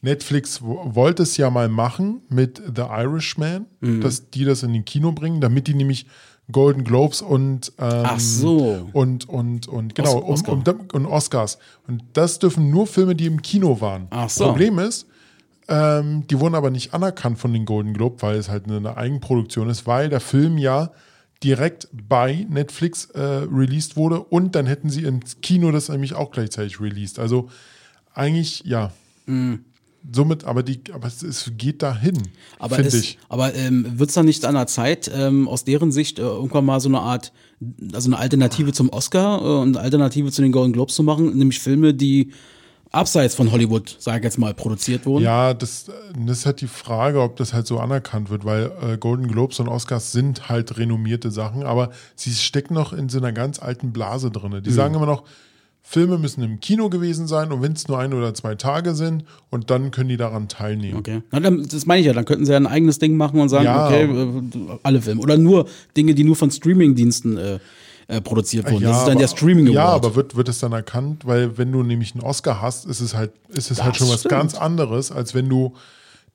Netflix 0.00 0.62
wo- 0.62 0.80
wollte 0.94 1.24
es 1.24 1.36
ja 1.36 1.50
mal 1.50 1.68
machen 1.68 2.20
mit 2.28 2.62
The 2.74 2.82
Irishman, 2.82 3.66
Mhm. 3.80 4.00
dass 4.00 4.30
die 4.30 4.44
das 4.44 4.62
in 4.62 4.72
den 4.72 4.84
Kino 4.84 5.10
bringen, 5.10 5.40
damit 5.40 5.66
die 5.66 5.74
nämlich 5.74 6.06
Golden 6.52 6.84
Globes 6.84 7.22
und 7.22 7.72
ähm, 7.78 8.02
Ach 8.04 8.20
so. 8.20 8.88
und 8.92 9.28
und 9.28 9.68
und 9.68 9.94
genau 9.94 10.18
Os- 10.22 10.40
Oscar. 10.40 10.52
Und, 10.52 10.94
und, 10.94 11.06
Oscars 11.06 11.58
und 11.88 12.02
das 12.12 12.38
dürfen 12.38 12.70
nur 12.70 12.86
Filme, 12.86 13.14
die 13.14 13.26
im 13.26 13.42
Kino 13.42 13.80
waren. 13.80 14.06
Ach 14.10 14.28
so. 14.28 14.44
Problem 14.46 14.78
ist, 14.78 15.06
ähm, 15.68 16.26
die 16.28 16.38
wurden 16.40 16.54
aber 16.54 16.70
nicht 16.70 16.94
anerkannt 16.94 17.38
von 17.38 17.52
den 17.52 17.64
Golden 17.64 17.94
Globe, 17.94 18.20
weil 18.22 18.36
es 18.36 18.48
halt 18.48 18.64
eine 18.70 18.96
Eigenproduktion 18.96 19.68
ist, 19.70 19.86
weil 19.86 20.08
der 20.08 20.20
Film 20.20 20.58
ja 20.58 20.90
direkt 21.42 21.88
bei 21.92 22.46
Netflix 22.50 23.06
äh, 23.14 23.20
released 23.20 23.96
wurde 23.96 24.20
und 24.20 24.54
dann 24.54 24.66
hätten 24.66 24.90
sie 24.90 25.04
ins 25.04 25.40
Kino 25.40 25.70
das 25.70 25.88
nämlich 25.88 26.14
auch 26.14 26.30
gleichzeitig 26.32 26.80
released. 26.80 27.18
Also 27.18 27.48
eigentlich, 28.14 28.62
ja. 28.64 28.92
Mhm. 29.26 29.64
Somit, 30.12 30.44
aber 30.44 30.62
die, 30.62 30.80
aber 30.92 31.08
es, 31.08 31.22
es 31.22 31.52
geht 31.58 31.82
dahin, 31.82 32.16
Aber, 32.58 32.76
finde 32.76 32.96
ich. 32.96 33.18
aber 33.28 33.54
ähm, 33.54 33.98
wird 33.98 34.08
es 34.08 34.14
dann 34.14 34.26
nicht 34.26 34.44
an 34.44 34.54
der 34.54 34.66
Zeit, 34.66 35.10
ähm, 35.14 35.46
aus 35.46 35.64
deren 35.64 35.92
Sicht 35.92 36.18
äh, 36.18 36.22
irgendwann 36.22 36.64
mal 36.64 36.80
so 36.80 36.88
eine 36.88 37.00
Art, 37.00 37.32
also 37.92 38.08
eine 38.08 38.18
Alternative 38.18 38.72
zum 38.72 38.88
Oscar 38.88 39.40
äh, 39.40 39.60
und 39.60 39.76
eine 39.76 39.80
Alternative 39.80 40.32
zu 40.32 40.42
den 40.42 40.52
Golden 40.52 40.72
Globes 40.72 40.94
zu 40.94 41.02
machen, 41.02 41.36
nämlich 41.36 41.60
Filme, 41.60 41.92
die 41.92 42.32
abseits 42.92 43.34
von 43.34 43.52
Hollywood, 43.52 43.96
sag 43.98 44.18
ich 44.18 44.24
jetzt 44.24 44.38
mal, 44.38 44.54
produziert 44.54 45.06
wurden? 45.06 45.22
Ja, 45.22 45.54
das, 45.54 45.84
das 45.84 46.38
ist 46.38 46.46
halt 46.46 46.60
die 46.60 46.66
Frage, 46.66 47.22
ob 47.22 47.36
das 47.36 47.52
halt 47.52 47.66
so 47.66 47.78
anerkannt 47.78 48.30
wird, 48.30 48.44
weil 48.44 48.72
äh, 48.82 48.98
Golden 48.98 49.28
Globes 49.28 49.60
und 49.60 49.68
Oscars 49.68 50.12
sind 50.12 50.48
halt 50.48 50.76
renommierte 50.78 51.30
Sachen, 51.30 51.62
aber 51.62 51.90
sie 52.16 52.32
stecken 52.32 52.74
noch 52.74 52.92
in 52.92 53.08
so 53.08 53.18
einer 53.18 53.32
ganz 53.32 53.60
alten 53.60 53.92
Blase 53.92 54.30
drin. 54.30 54.62
Die 54.62 54.70
sagen 54.72 54.94
immer 54.94 55.06
noch, 55.06 55.24
Filme 55.92 56.18
müssen 56.18 56.44
im 56.44 56.60
Kino 56.60 56.88
gewesen 56.88 57.26
sein 57.26 57.50
und 57.50 57.62
wenn 57.62 57.72
es 57.72 57.88
nur 57.88 57.98
ein 57.98 58.14
oder 58.14 58.32
zwei 58.32 58.54
Tage 58.54 58.94
sind 58.94 59.24
und 59.50 59.70
dann 59.70 59.90
können 59.90 60.08
die 60.08 60.16
daran 60.16 60.46
teilnehmen. 60.46 60.98
Okay. 60.98 61.20
Na, 61.32 61.40
dann, 61.40 61.66
das 61.68 61.84
meine 61.84 61.98
ich 62.00 62.06
ja, 62.06 62.12
dann 62.12 62.24
könnten 62.24 62.46
sie 62.46 62.52
ja 62.52 62.58
ein 62.58 62.68
eigenes 62.68 63.00
Ding 63.00 63.16
machen 63.16 63.40
und 63.40 63.48
sagen, 63.48 63.64
Ja. 63.64 63.86
okay, 63.88 64.04
äh, 64.04 64.78
alle 64.84 65.02
Filme. 65.02 65.20
Oder 65.20 65.36
nur 65.36 65.66
Dinge, 65.96 66.14
die 66.14 66.22
nur 66.22 66.36
von 66.36 66.48
Streamingdiensten 66.52 67.36
äh, 67.36 67.58
äh, 68.06 68.20
produziert 68.20 68.70
wurden. 68.70 68.84
das 68.84 68.98
ist 68.98 69.02
dann 69.02 69.12
aber, 69.16 69.20
der 69.22 69.28
Streaming 69.28 69.64
Award. 69.66 69.74
Ja, 69.74 69.86
aber 69.86 70.14
wird, 70.14 70.36
wird 70.36 70.48
es 70.48 70.60
dann 70.60 70.70
erkannt, 70.70 71.26
weil 71.26 71.58
wenn 71.58 71.72
du 71.72 71.82
nämlich 71.82 72.14
einen 72.14 72.22
Oscar 72.22 72.62
hast, 72.62 72.86
ist 72.86 73.00
es 73.00 73.16
halt, 73.16 73.32
ist 73.48 73.72
es 73.72 73.78
Das 73.78 73.84
halt 73.84 73.96
schon 73.96 74.08
was 74.10 74.20
stimmt. 74.20 74.30
ganz 74.30 74.54
anderes, 74.54 75.10
als 75.10 75.34
wenn 75.34 75.48
du 75.48 75.74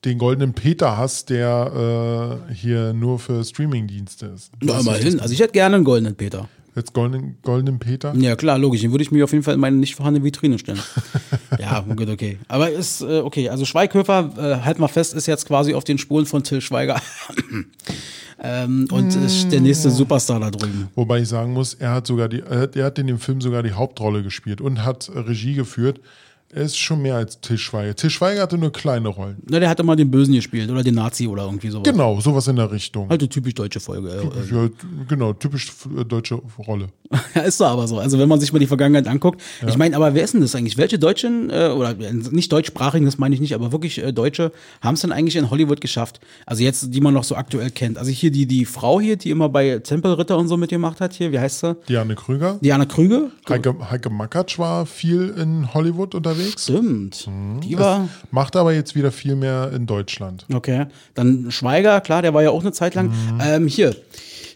den 0.04 0.18
goldenen 0.18 0.52
Peter 0.52 0.98
hast, 0.98 1.30
der 1.30 2.38
äh, 2.50 2.54
hier 2.54 2.92
nur 2.92 3.18
für 3.18 3.42
Streamingdienste 3.42 4.26
ist. 4.26 4.52
Na, 4.62 4.80
immerhin. 4.80 5.18
Also 5.18 5.32
ich 5.32 5.40
hätte 5.40 5.52
gerne 5.52 5.76
einen 5.76 5.84
goldenen 5.84 6.14
Peter. 6.14 6.46
Jetzt 6.76 6.92
goldenen, 6.92 7.38
goldenen 7.42 7.78
Peter? 7.78 8.14
Ja, 8.14 8.36
klar, 8.36 8.58
logisch. 8.58 8.82
Den 8.82 8.90
würde 8.90 9.02
ich 9.02 9.10
mir 9.10 9.24
auf 9.24 9.32
jeden 9.32 9.42
Fall 9.42 9.54
in 9.54 9.60
meine 9.60 9.78
nicht 9.78 9.94
vorhandene 9.94 10.24
Vitrine 10.24 10.58
stellen. 10.58 10.82
ja, 11.58 11.80
gut, 11.80 12.10
okay. 12.10 12.38
Aber 12.48 12.70
ist, 12.70 13.00
äh, 13.00 13.20
okay, 13.20 13.48
also 13.48 13.64
Schweighöfer, 13.64 14.30
äh, 14.36 14.64
halt 14.64 14.78
mal 14.78 14.88
fest, 14.88 15.14
ist 15.14 15.26
jetzt 15.26 15.46
quasi 15.46 15.72
auf 15.72 15.84
den 15.84 15.96
Spuren 15.96 16.26
von 16.26 16.44
Till 16.44 16.60
Schweiger. 16.60 17.00
Ähm, 18.38 18.86
und 18.92 19.16
ist 19.16 19.50
der 19.50 19.62
nächste 19.62 19.90
Superstar 19.90 20.38
da 20.38 20.50
drüben. 20.50 20.88
Wobei 20.94 21.20
ich 21.20 21.28
sagen 21.28 21.54
muss, 21.54 21.72
er 21.72 21.92
hat 21.92 22.06
sogar 22.06 22.28
die, 22.28 22.40
er 22.40 22.84
hat 22.84 22.98
in 22.98 23.06
dem 23.06 23.18
Film 23.18 23.40
sogar 23.40 23.62
die 23.62 23.72
Hauptrolle 23.72 24.22
gespielt 24.22 24.60
und 24.60 24.84
hat 24.84 25.10
Regie 25.14 25.54
geführt. 25.54 26.00
Er 26.52 26.62
ist 26.62 26.78
schon 26.78 27.02
mehr 27.02 27.16
als 27.16 27.40
Til 27.40 27.58
Schweiger. 27.58 27.94
Til 27.96 28.08
Schweiger 28.08 28.42
hatte 28.42 28.56
nur 28.56 28.72
kleine 28.72 29.08
Rollen. 29.08 29.36
Na, 29.48 29.58
der 29.58 29.68
hat 29.68 29.80
immer 29.80 29.96
den 29.96 30.10
Bösen 30.10 30.32
gespielt 30.32 30.70
oder 30.70 30.82
den 30.82 30.94
Nazi 30.94 31.26
oder 31.26 31.44
irgendwie 31.44 31.68
sowas. 31.70 31.84
Genau, 31.90 32.20
sowas 32.20 32.46
in 32.46 32.56
der 32.56 32.70
Richtung. 32.70 33.08
Halt 33.08 33.20
eine 33.20 33.28
typisch 33.28 33.54
deutsche 33.54 33.80
Folge. 33.80 34.08
Äh, 34.10 34.54
Ja, 34.54 34.68
genau, 35.08 35.32
typisch 35.32 35.72
äh, 35.98 36.04
deutsche 36.04 36.36
Rolle. 36.66 36.88
Ja, 37.34 37.42
ist 37.42 37.60
doch 37.60 37.66
aber 37.66 37.88
so. 37.88 37.98
Also 37.98 38.18
wenn 38.18 38.28
man 38.28 38.38
sich 38.40 38.52
mal 38.52 38.58
die 38.60 38.66
Vergangenheit 38.66 39.08
anguckt. 39.08 39.42
Ich 39.66 39.76
meine, 39.76 39.96
aber 39.96 40.14
wer 40.14 40.22
ist 40.22 40.34
denn 40.34 40.40
das 40.40 40.54
eigentlich? 40.54 40.78
Welche 40.78 40.98
Deutschen, 40.98 41.50
äh, 41.50 41.68
oder 41.68 41.90
äh, 41.98 42.12
nicht 42.12 42.52
deutschsprachigen, 42.52 43.06
das 43.06 43.18
meine 43.18 43.34
ich 43.34 43.40
nicht, 43.40 43.54
aber 43.54 43.72
wirklich 43.72 43.98
äh, 44.02 44.12
Deutsche, 44.12 44.52
haben 44.80 44.94
es 44.94 45.00
denn 45.00 45.12
eigentlich 45.12 45.36
in 45.36 45.50
Hollywood 45.50 45.80
geschafft? 45.80 46.20
Also 46.46 46.62
jetzt, 46.62 46.94
die 46.94 47.00
man 47.00 47.12
noch 47.12 47.24
so 47.24 47.34
aktuell 47.34 47.70
kennt. 47.70 47.98
Also 47.98 48.10
hier 48.12 48.30
die, 48.30 48.46
die 48.46 48.64
Frau 48.66 49.00
hier, 49.00 49.16
die 49.16 49.30
immer 49.30 49.48
bei 49.48 49.78
Tempelritter 49.80 50.38
und 50.38 50.46
so 50.48 50.56
mitgemacht 50.56 51.00
hat 51.00 51.12
hier, 51.12 51.32
wie 51.32 51.40
heißt 51.40 51.60
sie? 51.60 51.76
Diane 51.88 52.14
Krüger. 52.14 52.58
Diana 52.60 52.86
Krüger? 52.86 53.30
Heike, 53.48 53.74
Heike 53.90 54.10
Makatsch 54.10 54.58
war 54.58 54.86
viel 54.86 55.34
in 55.36 55.74
Hollywood 55.74 56.14
unterwegs. 56.14 56.35
Stimmt. 56.58 57.26
Mhm. 57.26 57.60
Die 57.60 57.78
war. 57.78 58.08
Macht 58.30 58.56
aber 58.56 58.72
jetzt 58.72 58.94
wieder 58.94 59.10
viel 59.12 59.36
mehr 59.36 59.70
in 59.74 59.86
Deutschland. 59.86 60.46
Okay. 60.52 60.86
Dann 61.14 61.50
Schweiger, 61.50 62.00
klar, 62.00 62.22
der 62.22 62.34
war 62.34 62.42
ja 62.42 62.50
auch 62.50 62.60
eine 62.62 62.72
Zeit 62.72 62.94
lang. 62.94 63.08
Mhm. 63.08 63.40
Ähm, 63.40 63.66
hier, 63.68 63.94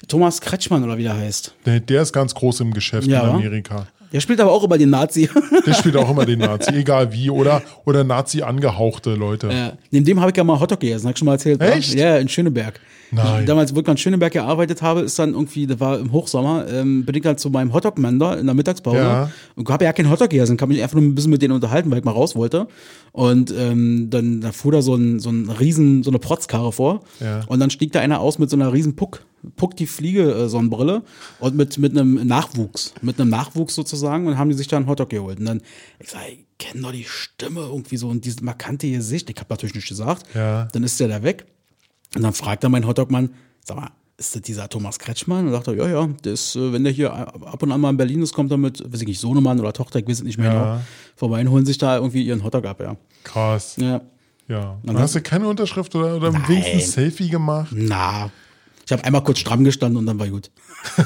Thomas 0.09 0.41
Kretschmann 0.41 0.83
oder 0.85 0.99
wie 0.99 1.05
der 1.05 1.17
heißt. 1.17 1.55
Der, 1.67 1.81
der 1.81 2.03
ist 2.03 2.13
ganz 2.13 2.35
groß 2.35 2.61
im 2.61 2.73
Geschäft 2.73 3.07
Ja, 3.07 3.23
in? 3.23 3.35
Amerika. 3.37 3.87
Der 4.13 4.21
spielt 4.21 4.41
aber 4.41 4.51
auch 4.51 4.65
immer 4.65 4.77
den 4.77 4.91
Nazi. 4.91 5.31
Der 5.67 5.73
spielt 5.73 5.97
auch 5.97 6.11
immer 6.11 6.27
den 6.27 6.41
Nazi, 6.41 6.71
egal 6.75 7.13
wie. 7.13 7.31
Oder, 7.31 7.63
oder 7.85 8.03
Nazi 8.03 8.43
angehauchte 8.43 9.15
Leute. 9.15 9.49
Ja. 9.53 9.73
Neben 9.93 10.05
dem 10.05 10.21
habe 10.21 10.33
ich 10.33 10.37
ja 10.37 10.43
mal 10.43 10.59
Hotdog 10.59 10.81
gegessen, 10.81 11.07
hab 11.07 11.13
ich 11.15 11.19
schon 11.19 11.27
mal 11.27 11.35
erzählt. 11.35 11.61
Echt? 11.63 11.95
Ja, 11.95 12.17
in 12.17 12.29
Schöneberg. 12.29 12.81
Nein. 13.13 13.41
Ich, 13.41 13.47
damals, 13.47 13.75
wo 13.75 13.81
ich 13.81 13.89
in 13.89 13.97
Schöneberg 13.97 14.33
gearbeitet 14.33 14.83
habe, 14.83 15.01
ist 15.01 15.19
dann 15.19 15.31
irgendwie, 15.35 15.67
das 15.67 15.81
war 15.81 15.99
im 15.99 16.13
Hochsommer, 16.13 16.67
ähm, 16.69 17.05
bin 17.05 17.15
ich 17.17 17.23
dann 17.23 17.39
zu 17.39 17.51
meinem 17.51 17.73
Hotdog-Mann 17.73 18.19
da 18.19 18.35
in 18.35 18.47
der 18.47 18.55
Mittagspause 18.55 18.97
Ja. 18.99 19.31
und 19.57 19.69
habe 19.69 19.85
ja 19.85 19.93
keinen 19.93 20.11
Hotdog 20.11 20.31
gegessen, 20.31 20.57
kann 20.57 20.69
mich 20.69 20.83
einfach 20.83 20.95
nur 20.97 21.05
ein 21.05 21.15
bisschen 21.15 21.31
mit 21.31 21.43
denen 21.43 21.55
unterhalten, 21.55 21.91
weil 21.91 21.99
ich 21.99 22.05
mal 22.05 22.13
raus 22.13 22.37
wollte. 22.37 22.69
Und 23.13 23.53
ähm, 23.57 24.09
dann 24.11 24.41
da 24.41 24.53
fuhr 24.53 24.73
da 24.73 24.83
so 24.83 24.95
ein, 24.95 25.19
so 25.19 25.31
ein 25.31 25.51
riesen, 25.51 26.03
so 26.05 26.11
eine 26.11 26.19
Protzkarre 26.21 26.73
vor. 26.73 27.01
Ja. 27.19 27.43
Und 27.49 27.59
dann 27.61 27.71
stieg 27.71 27.93
da 27.93 28.01
einer 28.01 28.21
aus 28.21 28.39
mit 28.39 28.49
so 28.51 28.57
einer 28.57 28.73
riesen 28.73 28.95
Puck, 28.95 29.23
Puck 29.57 29.77
die 29.77 29.87
Fliege 29.87 30.31
äh, 30.33 30.49
Sonnenbrille 30.49 31.03
und 31.41 31.57
mit, 31.57 31.79
mit 31.79 31.93
einem 31.99 32.25
Nachwuchs, 32.27 32.95
mit 33.03 33.21
einem 33.21 33.31
Nachwuchs 33.31 33.75
sozusagen 33.75 34.29
und 34.29 34.39
haben 34.39 34.51
die 34.51 34.55
sich 34.57 34.69
da 34.69 34.77
einen 34.77 34.87
Hotdog 34.87 35.09
geholt. 35.09 35.41
Und 35.41 35.47
dann, 35.47 35.63
ich 35.99 36.11
sag, 36.11 36.21
ich 36.31 36.45
kenn 36.59 36.83
doch 36.83 36.93
die 36.93 37.05
Stimme 37.09 37.61
irgendwie 37.63 37.97
so 37.97 38.09
und 38.09 38.25
dieses 38.25 38.43
markante 38.43 38.89
Gesicht. 38.89 39.29
Ich 39.31 39.37
habe 39.39 39.47
natürlich 39.51 39.75
nicht 39.75 39.89
gesagt. 39.89 40.25
Ja. 40.35 40.69
Dann 40.73 40.85
ist 40.85 41.01
der 41.01 41.09
da 41.09 41.23
weg. 41.25 41.47
Und 42.15 42.23
dann 42.23 42.33
fragt 42.33 42.65
er 42.65 42.71
mein 42.71 42.87
Hotdogmann, 42.87 43.31
sag 43.65 43.77
mal, 43.77 43.91
ist 44.19 44.35
das 44.35 44.43
dieser 44.43 44.69
Thomas 44.69 44.99
Kretschmann? 44.99 45.47
Und 45.47 45.53
sagt 45.53 45.69
er, 45.69 45.75
ja, 45.77 45.89
ja, 45.89 46.09
ist, 46.31 46.57
äh, 46.57 46.73
wenn 46.73 46.85
der 46.85 46.93
hier 46.93 47.13
ab 47.13 47.63
und 47.63 47.73
an 47.73 47.81
mal 47.81 47.91
in 47.91 47.97
Berlin 47.97 48.23
ist, 48.23 48.35
kommt 48.35 48.51
er 48.51 48.59
mit, 48.59 48.81
weiß 48.93 49.01
ich 49.03 49.07
nicht, 49.09 49.21
Sohnemann 49.21 49.59
oder 49.61 49.73
Tochter, 49.73 49.99
ich 50.01 50.07
weiß 50.07 50.19
es 50.19 50.23
nicht 50.25 50.39
mehr 50.39 50.53
Ja. 50.53 50.63
genau, 50.75 50.81
vorbei 51.17 51.41
und 51.41 51.51
holen 51.51 51.65
sich 51.67 51.79
da 51.79 51.97
irgendwie 51.97 52.25
ihren 52.27 52.43
Hotdog 52.45 52.67
ab, 52.67 52.81
ja. 52.81 52.97
Krass. 53.25 53.77
Ja. 53.79 54.01
Ja. 54.49 54.79
dann- 54.83 54.99
hast 54.99 55.15
du 55.15 55.23
keine 55.23 55.47
Unterschrift 55.49 55.95
oder, 55.95 56.17
oder 56.17 56.33
wenigstens 56.49 56.83
ein 56.83 56.91
Selfie 56.91 57.29
gemacht? 57.29 57.69
Na, 57.73 58.31
ich 58.91 58.93
habe 58.93 59.05
einmal 59.05 59.23
kurz 59.23 59.39
stramm 59.39 59.63
gestanden 59.63 59.99
und 59.99 60.07
dann 60.07 60.19
war 60.19 60.27
gut. 60.27 60.51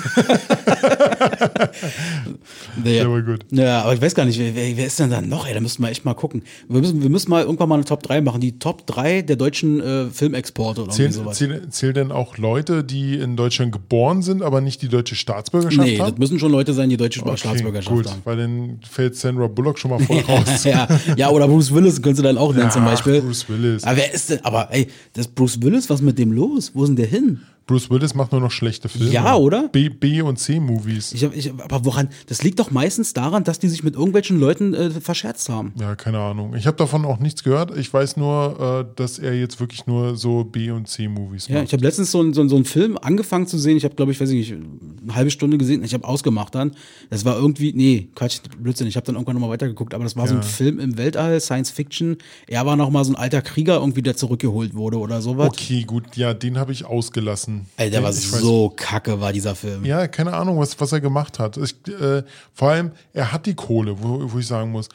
nee. 2.83 2.95
Der 2.99 3.11
war 3.11 3.21
gut. 3.21 3.45
Ja, 3.51 3.83
aber 3.83 3.93
ich 3.93 4.01
weiß 4.01 4.15
gar 4.15 4.25
nicht, 4.25 4.39
wer, 4.39 4.55
wer 4.55 4.87
ist 4.87 4.99
denn 4.99 5.11
da 5.11 5.21
noch? 5.21 5.47
Ey, 5.47 5.53
da 5.53 5.61
müssten 5.61 5.83
wir 5.83 5.91
echt 5.91 6.03
mal 6.05 6.15
gucken. 6.15 6.45
Wir 6.67 6.81
müssen, 6.81 7.03
wir 7.03 7.11
müssen 7.11 7.29
mal 7.31 7.43
irgendwann 7.45 7.69
mal 7.69 7.75
eine 7.75 7.85
Top 7.85 8.03
3 8.03 8.23
machen. 8.23 8.41
Die 8.41 8.59
Top 8.59 8.87
3 8.87 9.21
der 9.21 9.37
deutschen 9.37 9.81
äh, 9.81 10.07
Filmexporte 10.07 10.83
oder 10.85 10.93
Zählen, 10.93 11.13
sowas. 11.13 11.37
zählen, 11.37 11.71
zählen 11.71 11.93
denn 11.95 12.11
auch 12.13 12.39
Leute, 12.39 12.85
die 12.85 13.17
in 13.19 13.37
Deutschland 13.37 13.73
geboren 13.73 14.23
sind, 14.23 14.41
aber 14.43 14.63
nicht 14.63 14.81
die 14.81 14.89
deutsche 14.89 15.15
Staatsbürgerschaft 15.15 15.87
Nee, 15.87 15.99
das 15.99 16.07
haben? 16.07 16.19
müssen 16.19 16.39
schon 16.39 16.53
Leute 16.53 16.73
sein, 16.73 16.89
die 16.89 16.97
deutsche 16.97 17.21
Okay, 17.21 17.37
Staatsbürgerschaft 17.37 17.95
gut, 17.95 18.07
haben. 18.11 18.23
weil 18.25 18.37
dann 18.39 18.81
fällt 18.89 19.17
Sandra 19.17 19.47
Bullock 19.47 19.79
schon 19.79 19.91
mal 19.91 20.01
voll 20.01 20.21
raus. 20.29 20.65
ja, 20.65 20.89
ja, 21.19 21.29
oder 21.29 21.47
Bruce 21.49 21.71
Willis 21.75 22.01
könntest 22.01 22.21
du 22.21 22.23
dann 22.23 22.39
auch 22.39 22.55
nennen 22.55 22.71
zum 22.71 22.83
Ach, 22.85 22.93
Beispiel. 22.93 23.21
Bruce 23.21 23.47
Willis. 23.49 23.85
Aber 23.85 23.99
wer 23.99 24.15
ist 24.15 24.31
denn, 24.31 24.43
aber 24.43 24.69
ey, 24.73 24.89
das 25.13 25.29
Bruce 25.29 25.61
Willis, 25.61 25.91
was 25.91 26.01
ist 26.01 26.07
mit 26.07 26.19
dem 26.19 26.33
los? 26.33 26.71
Wo 26.73 26.83
ist 26.85 26.89
denn 26.89 26.97
der 26.97 27.07
hin? 27.09 27.41
Bruce 27.67 27.89
Willis 27.91 28.15
macht 28.15 28.33
nur 28.33 28.41
noch 28.43 28.51
schlechte 28.51 28.89
Filme. 28.89 29.11
Ja, 29.11 29.37
oder? 29.37 29.69
B, 29.69 29.89
B 29.89 30.21
und 30.21 30.39
C-Movies. 30.39 31.15
Aber 31.63 31.85
woran? 31.87 32.09
Das 32.27 32.43
liegt 32.43 32.59
doch 32.59 32.71
meistens 32.71 33.15
daran, 33.15 33.43
dass 33.45 33.59
die 33.59 33.69
sich 33.69 33.83
mit 33.83 33.95
irgendwelchen 33.95 34.39
Leuten 34.39 34.75
äh, 34.75 34.91
verscherzt 34.91 35.49
haben. 35.49 35.73
Ja, 35.81 35.95
keine 35.97 36.19
Ahnung. 36.19 36.55
Ich 36.55 36.67
habe 36.67 36.77
davon 36.77 37.05
auch 37.07 37.19
nichts 37.21 37.43
gehört. 37.43 37.77
Ich 37.77 37.93
weiß 37.93 38.17
nur, 38.19 38.87
äh, 38.91 38.93
dass 38.97 39.19
er 39.19 39.35
jetzt 39.35 39.61
wirklich 39.61 39.87
nur 39.87 40.17
so 40.17 40.45
B- 40.45 40.71
und 40.71 40.89
C-Movies 40.89 41.49
Ja, 41.49 41.57
macht. 41.57 41.67
ich 41.69 41.73
habe 41.73 41.83
letztens 41.83 42.11
so, 42.11 42.21
einen- 42.21 42.35
so, 42.35 42.47
so 42.49 42.57
einen 42.57 42.67
Film 42.67 42.99
angefangen 43.01 43.47
zu 43.47 43.57
sehen. 43.59 43.77
Ich 43.79 43.85
habe, 43.85 43.95
glaube 43.95 44.13
ich, 44.13 44.21
weiß 44.21 44.29
ich 44.31 44.51
nicht, 44.51 44.63
eine 45.03 45.15
halbe 45.15 45.31
Stunde 45.31 45.57
gesehen. 45.57 45.83
Ich 45.85 45.95
habe 45.95 46.07
ausgemacht 46.07 46.55
dann. 46.55 46.73
Das 47.09 47.25
war 47.25 47.37
irgendwie, 47.37 47.73
nee, 47.73 48.09
Quatsch, 48.15 48.41
Blödsinn. 48.59 48.87
Ich 48.89 48.97
habe 48.97 49.07
dann 49.07 49.15
irgendwann 49.15 49.37
nochmal 49.37 49.51
weitergeguckt. 49.51 49.95
Aber 49.95 50.05
das 50.05 50.17
war 50.17 50.27
so 50.29 50.35
ein 50.35 50.41
Ja. 50.43 50.47
Film 50.47 50.79
im 50.81 50.99
Weltall, 50.99 51.41
Science 51.41 51.71
Fiction. 51.71 52.19
Er 52.47 52.67
war 52.67 52.77
noch 52.77 52.91
mal 52.91 53.05
so 53.05 53.13
ein 53.13 53.17
alter 53.17 53.41
Krieger 53.41 53.77
irgendwie, 53.77 54.03
der 54.03 54.17
zurückgeholt 54.17 54.75
wurde 54.75 54.99
oder 54.99 55.23
sowas. 55.23 55.49
Okay, 55.49 55.85
gut, 55.85 56.17
ja, 56.17 56.35
den 56.35 56.59
habe 56.59 56.73
ich 56.73 56.85
ausgelassen. 56.85 57.54
Ey, 57.77 57.91
der 57.91 58.03
war 58.03 58.11
Ich 58.11 58.17
weiß- 58.17 58.39
so 58.41 58.73
kacke, 58.75 59.21
war 59.21 59.33
dieser 59.33 59.55
Film. 59.55 59.85
Ja, 59.85 60.07
keine 60.09 60.33
Ahnung, 60.35 60.59
was, 60.59 60.79
was 60.81 60.93
er 60.93 61.01
gemacht 61.01 61.39
hat. 61.39 61.57
Ich, 61.57 61.75
äh, 61.89 62.23
vor 62.53 62.71
allem, 62.71 62.93
er 63.13 63.33
hat 63.33 63.47
die 63.47 63.55
Kohle, 63.55 63.97
wo, 64.03 64.33
wo 64.33 64.39
ich 64.39 64.47
sagen 64.47 64.71
muss. 64.71 64.89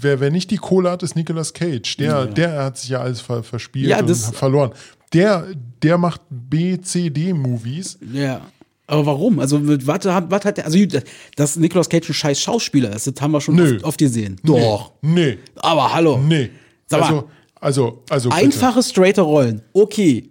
Wer, 0.00 0.20
wer 0.20 0.30
nicht 0.30 0.50
die 0.50 0.58
Kohle 0.58 0.90
hat, 0.90 1.02
ist 1.02 1.16
Nicolas 1.16 1.52
Cage. 1.54 1.96
Der, 1.96 2.26
der 2.26 2.64
hat 2.64 2.76
sich 2.78 2.90
ja 2.90 3.00
alles 3.00 3.20
ver, 3.22 3.42
verspielt 3.42 3.88
Ja, 3.88 4.00
und 4.00 4.14
verloren. 4.14 4.72
Der, 5.14 5.46
der 5.82 5.96
macht 5.98 6.20
B, 6.28 6.78
C, 6.80 7.08
D-Movies. 7.10 7.98
Ja. 8.12 8.42
Aber 8.86 9.06
warum? 9.06 9.38
Also, 9.38 9.58
mit- 9.58 9.86
was, 9.86 10.04
hat- 10.04 10.30
was 10.30 10.44
hat 10.44 10.56
der, 10.58 10.66
also, 10.66 10.78
dass 11.36 11.56
Nicolas 11.56 11.88
Cage 11.88 12.10
ein 12.10 12.14
scheiß 12.14 12.40
Schauspieler 12.40 12.94
ist, 12.94 13.06
das 13.06 13.14
haben 13.20 13.30
wir 13.30 13.40
schon 13.40 13.54
Nö. 13.54 13.76
oft, 13.76 13.84
oft 13.84 13.98
gesehen. 13.98 14.36
Doch. 14.44 14.92
Nee, 15.00 15.38
Aber 15.56 15.92
hallo. 15.94 16.18
nee. 16.18 16.50
Sag 16.88 17.00
mal, 17.00 17.06
also, 17.06 17.28
also, 17.60 18.02
also. 18.10 18.28
bitte. 18.30 18.42
Einfache, 18.42 18.82
straighte 18.82 19.20
Rollen. 19.22 19.62
Okay. 19.72 20.28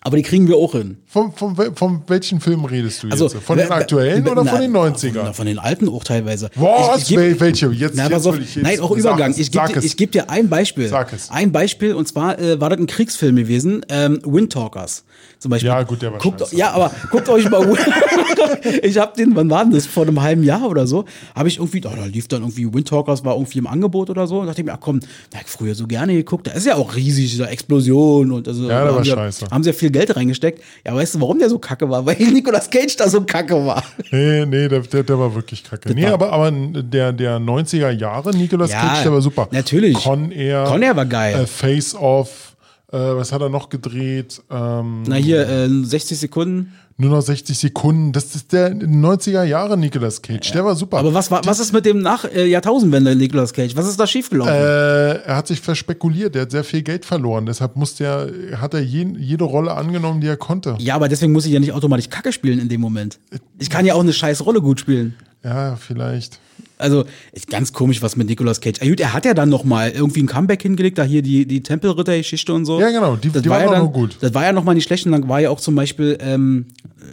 Aber 0.00 0.16
die 0.16 0.22
kriegen 0.22 0.48
wir 0.48 0.56
auch 0.56 0.72
hin. 0.72 0.96
Von, 1.12 1.30
von, 1.34 1.54
von 1.76 2.02
welchen 2.06 2.40
Filmen 2.40 2.64
redest 2.64 3.02
du 3.02 3.08
Also, 3.10 3.26
jetzt? 3.28 3.36
Von 3.44 3.58
den 3.58 3.68
wer- 3.68 3.76
aktuellen 3.76 4.24
wer- 4.24 4.32
oder 4.32 4.44
na, 4.44 4.50
von 4.52 4.60
den 4.62 4.72
Von, 4.72 4.94
90ern? 4.94 5.32
von 5.34 5.44
den 5.46 5.58
alten 5.58 5.88
auch 5.90 6.04
teilweise. 6.04 6.48
Was? 6.54 6.96
Ich- 6.96 7.02
ich 7.02 7.08
geb- 7.10 7.18
Wel- 7.18 7.40
welche? 7.40 7.66
Jetzt, 7.68 7.96
Na, 7.96 8.08
jetzt 8.08 8.26
auf. 8.26 8.38
ich 8.38 8.54
jetzt, 8.54 8.64
Nein, 8.64 8.80
auch 8.80 8.90
Übergang. 8.92 9.34
Ich 9.36 9.50
gebe 9.50 9.68
dir, 9.68 9.80
geb 9.94 10.12
dir 10.12 10.30
ein 10.30 10.48
Beispiel. 10.48 10.88
Sag 10.88 11.12
es. 11.12 11.30
Ein 11.30 11.52
Beispiel, 11.52 11.92
und 11.94 12.08
zwar 12.08 12.38
äh, 12.38 12.58
war 12.60 12.70
das 12.70 12.78
ein 12.78 12.86
Kriegsfilm 12.86 13.36
gewesen, 13.36 13.84
ähm, 13.90 14.20
Windtalkers. 14.24 15.04
Zum 15.38 15.50
Beispiel. 15.50 15.68
Ja, 15.68 15.82
gut, 15.82 16.00
der 16.00 16.12
war 16.12 16.18
guckt, 16.18 16.40
scheiße. 16.40 16.56
Ja, 16.56 16.70
aber 16.70 16.90
guckt 17.10 17.28
euch 17.28 17.50
mal. 17.50 17.60
ich 18.82 18.96
habe 18.98 19.12
den, 19.16 19.34
wann 19.36 19.50
war 19.50 19.64
denn 19.64 19.72
das? 19.74 19.86
Vor 19.86 20.04
einem 20.04 20.22
halben 20.22 20.44
Jahr 20.44 20.66
oder 20.68 20.86
so. 20.86 21.04
Habe 21.34 21.48
ich 21.48 21.58
irgendwie, 21.58 21.82
oh, 21.84 21.90
da 21.94 22.04
lief 22.06 22.28
dann 22.28 22.42
irgendwie 22.42 22.72
Windtalkers, 22.72 23.24
war 23.24 23.34
irgendwie 23.34 23.58
im 23.58 23.66
Angebot 23.66 24.08
oder 24.08 24.26
so. 24.26 24.40
Und 24.40 24.46
dachte 24.46 24.60
ich 24.60 24.66
mir, 24.66 24.72
ach 24.72 24.80
komm, 24.80 25.00
da 25.30 25.38
hab 25.38 25.44
ich 25.44 25.50
früher 25.50 25.74
so 25.74 25.86
gerne 25.86 26.14
geguckt. 26.14 26.46
Da 26.46 26.52
ist 26.52 26.66
ja 26.66 26.76
auch 26.76 26.94
riesig, 26.96 27.30
diese 27.30 27.46
Explosion 27.48 28.32
und 28.32 28.48
also. 28.48 28.62
Ja, 28.68 28.84
der 28.84 28.94
haben 28.94 29.04
sie-. 29.04 29.46
Haben 29.50 29.62
sie 29.64 29.70
ja 29.70 29.74
viel 29.74 29.90
Geld 29.90 30.14
reingesteckt. 30.16 30.62
Ja, 30.86 30.92
weißt 31.02 31.16
du, 31.16 31.20
warum 31.20 31.38
der 31.38 31.50
so 31.50 31.58
kacke 31.58 31.88
war? 31.90 32.06
Weil 32.06 32.16
Nicolas 32.32 32.70
Cage 32.70 32.96
da 32.96 33.08
so 33.08 33.22
kacke 33.22 33.54
war. 33.66 33.82
Nee, 34.10 34.46
nee, 34.46 34.68
der, 34.68 34.80
der, 34.80 35.02
der 35.02 35.18
war 35.18 35.34
wirklich 35.34 35.64
kacke. 35.64 35.92
Nee, 35.92 36.04
war- 36.04 36.12
aber, 36.14 36.32
aber 36.32 36.50
der, 36.52 37.12
der 37.12 37.38
90er 37.38 37.90
Jahre 37.90 38.30
Nicolas 38.30 38.70
Ja, 38.70 38.80
Cage, 38.80 39.02
der 39.02 39.12
war 39.12 39.20
super. 39.20 39.48
natürlich. 39.50 39.96
Con 39.96 40.30
Air. 40.30 40.64
Con 40.64 40.82
Air 40.82 40.96
war 40.96 41.06
geil. 41.06 41.40
Äh, 41.42 41.46
Face 41.46 41.94
Off. 41.94 42.50
Äh, 42.92 42.98
was 42.98 43.32
hat 43.32 43.40
er 43.40 43.48
noch 43.48 43.68
gedreht? 43.70 44.42
Ähm, 44.50 45.02
Na 45.06 45.16
hier, 45.16 45.48
äh, 45.48 45.68
60 45.68 46.18
Sekunden. 46.18 46.72
Nur 47.02 47.10
noch 47.10 47.20
60 47.20 47.58
Sekunden. 47.58 48.12
Das 48.12 48.34
ist 48.34 48.52
der 48.52 48.74
90er 48.74 49.42
Jahre 49.42 49.76
Nicolas 49.76 50.22
Cage. 50.22 50.52
Der 50.52 50.64
war 50.64 50.74
super. 50.74 50.98
Aber 50.98 51.12
was, 51.12 51.30
war, 51.30 51.44
was 51.44 51.60
ist 51.60 51.72
mit 51.72 51.84
dem 51.84 52.00
nach 52.00 52.24
äh, 52.24 52.46
Jahrtausendwende 52.46 53.14
Nicolas 53.14 53.52
Cage? 53.52 53.76
Was 53.76 53.86
ist 53.86 54.00
da 54.00 54.06
schiefgelaufen? 54.06 54.54
Äh, 54.54 55.16
er 55.24 55.36
hat 55.36 55.48
sich 55.48 55.60
verspekuliert, 55.60 56.34
er 56.36 56.42
hat 56.42 56.50
sehr 56.50 56.64
viel 56.64 56.82
Geld 56.82 57.04
verloren. 57.04 57.44
Deshalb 57.44 57.76
musste 57.76 58.04
er, 58.04 58.60
hat 58.60 58.72
er 58.72 58.80
jeden, 58.80 59.18
jede 59.18 59.44
Rolle 59.44 59.74
angenommen, 59.74 60.20
die 60.20 60.28
er 60.28 60.36
konnte. 60.36 60.76
ja, 60.78 60.94
aber 60.94 61.08
deswegen 61.08 61.32
muss 61.32 61.44
ich 61.44 61.52
ja 61.52 61.60
nicht 61.60 61.72
automatisch 61.72 62.08
Kacke 62.08 62.32
spielen 62.32 62.58
in 62.58 62.68
dem 62.68 62.80
Moment. 62.80 63.18
Ich 63.58 63.68
kann 63.68 63.84
ja 63.84 63.94
auch 63.94 64.00
eine 64.00 64.12
scheiß 64.12 64.46
Rolle 64.46 64.60
gut 64.60 64.80
spielen. 64.80 65.14
Ja, 65.44 65.76
vielleicht. 65.76 66.38
Also, 66.78 67.04
ist 67.32 67.48
ganz 67.48 67.72
komisch, 67.72 68.02
was 68.02 68.16
mit 68.16 68.28
Nicolas 68.28 68.60
Cage. 68.60 68.78
Ah, 68.80 68.86
gut, 68.88 68.98
er 69.00 69.12
hat 69.12 69.24
ja 69.24 69.34
dann 69.34 69.48
noch 69.48 69.62
mal 69.64 69.90
irgendwie 69.90 70.20
ein 70.22 70.26
Comeback 70.26 70.62
hingelegt, 70.62 70.98
da 70.98 71.04
hier 71.04 71.22
die, 71.22 71.46
die 71.46 71.62
Tempelritter-Geschichte 71.62 72.52
und 72.52 72.64
so. 72.64 72.80
Ja, 72.80 72.90
genau, 72.90 73.16
die- 73.16 73.28
die 73.28 73.48
war 73.48 73.58
waren 73.58 73.66
ja 73.66 73.72
dann, 73.72 73.84
noch 73.84 73.92
gut. 73.92 74.16
Das 74.20 74.34
war 74.34 74.44
ja 74.44 74.52
noch 74.52 74.64
mal 74.64 74.74
nicht 74.74 74.84
schlecht. 74.86 75.06
Und 75.06 75.12
dann 75.12 75.28
war 75.28 75.40
ja 75.40 75.50
auch 75.50 75.60
zum 75.60 75.74
Beispiel 75.76 76.18
ähm, 76.20 76.66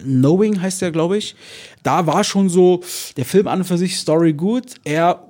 Knowing 0.03 0.61
heißt 0.61 0.81
der, 0.81 0.91
glaube 0.91 1.17
ich. 1.17 1.35
Da 1.83 2.05
war 2.07 2.23
schon 2.23 2.49
so 2.49 2.81
der 3.17 3.25
Film 3.25 3.47
an 3.47 3.59
und 3.59 3.65
für 3.65 3.77
sich 3.77 3.97
Story 3.97 4.33
gut. 4.33 4.75
Er 4.83 5.23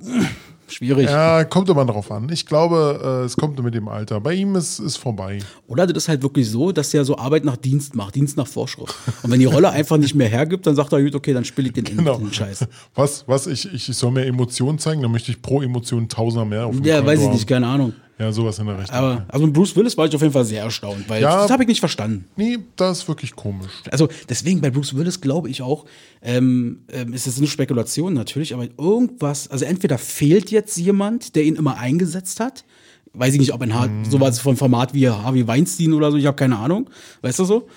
schwierig. 0.72 1.05
Ja, 1.09 1.43
kommt 1.43 1.70
immer 1.70 1.86
drauf 1.86 2.11
an. 2.11 2.30
Ich 2.32 2.45
glaube, 2.45 3.22
äh, 3.22 3.26
es 3.26 3.36
kommt 3.38 3.61
mit 3.63 3.74
dem 3.74 3.88
Alter. 3.88 4.20
Bei 4.22 4.34
ihm 4.34 4.55
ist 4.55 4.80
es 4.80 4.97
vorbei. 4.97 5.39
Oder 5.67 5.88
das 5.88 6.03
ist 6.03 6.09
halt 6.09 6.22
wirklich 6.24 6.49
so, 6.49 6.72
dass 6.72 6.93
er 6.93 7.05
so 7.05 7.17
Arbeit 7.17 7.43
nach 7.45 7.57
Dienst 7.57 7.95
macht, 7.95 8.15
Dienst 8.15 8.38
nach 8.38 8.47
Vorschrift. 8.47 8.95
Und 9.24 9.32
wenn 9.32 9.39
die 9.39 9.45
Rolle 9.45 9.70
einfach 9.72 9.97
nicht 9.97 10.15
mehr 10.15 10.28
hergibt, 10.30 10.65
dann 10.67 10.76
sagt 10.76 10.93
er, 10.93 11.01
gut, 11.03 11.15
okay, 11.15 11.34
dann 11.34 11.45
spiele 11.45 11.67
ich 11.67 11.74
den, 11.74 11.84
Genau. 11.86 12.17
den 12.17 12.32
Scheiß. 12.34 12.67
Was, 12.95 13.24
was 13.28 13.47
ich, 13.47 13.72
ich, 13.74 13.89
ich 13.89 13.95
soll 13.97 14.11
mehr 14.11 14.28
Emotionen 14.28 14.80
zeigen, 14.80 15.01
dann 15.01 15.11
möchte 15.11 15.32
ich 15.32 15.41
pro 15.41 15.61
Emotion 15.61 16.07
Tausender 16.09 16.45
mehr 16.45 16.65
auf 16.65 16.76
dem 16.76 16.84
Ja, 16.86 16.95
Konto 16.97 17.07
weiß 17.11 17.20
ich 17.20 17.26
haben. 17.26 17.34
nicht, 17.34 17.47
keine 17.47 17.67
Ahnung. 17.67 17.93
Ja, 18.20 18.32
sowas 18.34 18.59
in 18.59 18.65
der 18.65 18.78
Richtung. 18.80 18.95
Aber 18.95 19.26
also 19.30 19.45
mit 19.45 19.53
Bruce 19.55 19.76
Willis 19.78 19.97
war 19.97 20.05
ich 20.05 20.13
auf 20.13 20.22
jeden 20.22 20.34
Fall 20.34 20.43
sehr 20.43 20.63
erstaunt, 20.63 21.07
weil 21.07 21.22
Ja. 21.22 21.41
das 21.43 21.51
habe 21.51 21.63
ich 21.63 21.70
nicht 21.70 21.80
verstanden. 21.80 22.26
nee, 22.36 22.57
das 22.76 22.99
ist 22.99 23.07
wirklich 23.07 23.34
komisch. 23.36 23.72
Also 23.91 24.09
deswegen 24.28 24.59
bei 24.59 24.70
Bruce 24.70 24.93
Willis 24.95 25.22
glaube 25.22 25.49
ich 25.49 25.61
auch, 25.61 25.86
ähm, 26.22 26.80
ähm, 26.91 27.13
ist 27.13 27.28
es 27.28 27.38
eine 27.38 27.47
Spekulation 27.47 28.13
natürlich, 28.13 28.53
aber 28.53 28.67
irgendwas, 28.78 29.49
also 29.49 29.63
entweder 29.63 29.97
fehlt 29.97 30.51
jetzt 30.51 30.78
jemand, 30.78 31.36
der 31.36 31.43
ihn 31.45 31.55
immer 31.55 31.78
eingesetzt 31.78 32.41
hat. 32.41 32.65
Weiß 33.13 33.34
ich 33.34 33.39
nicht, 33.39 33.53
ob 33.53 33.61
ein 33.61 33.74
Har 33.74 33.88
Mhm. 33.88 34.03
sowas 34.05 34.39
von 34.39 34.57
Format 34.57 34.93
wie 34.93 35.07
Harvey 35.09 35.47
Weinstein 35.47 35.93
oder 35.93 36.11
so, 36.11 36.17
ich 36.17 36.26
habe 36.26 36.36
keine 36.36 36.57
Ahnung. 36.57 36.89
Weißt 37.22 37.39
du 37.39 37.45
so? 37.45 37.67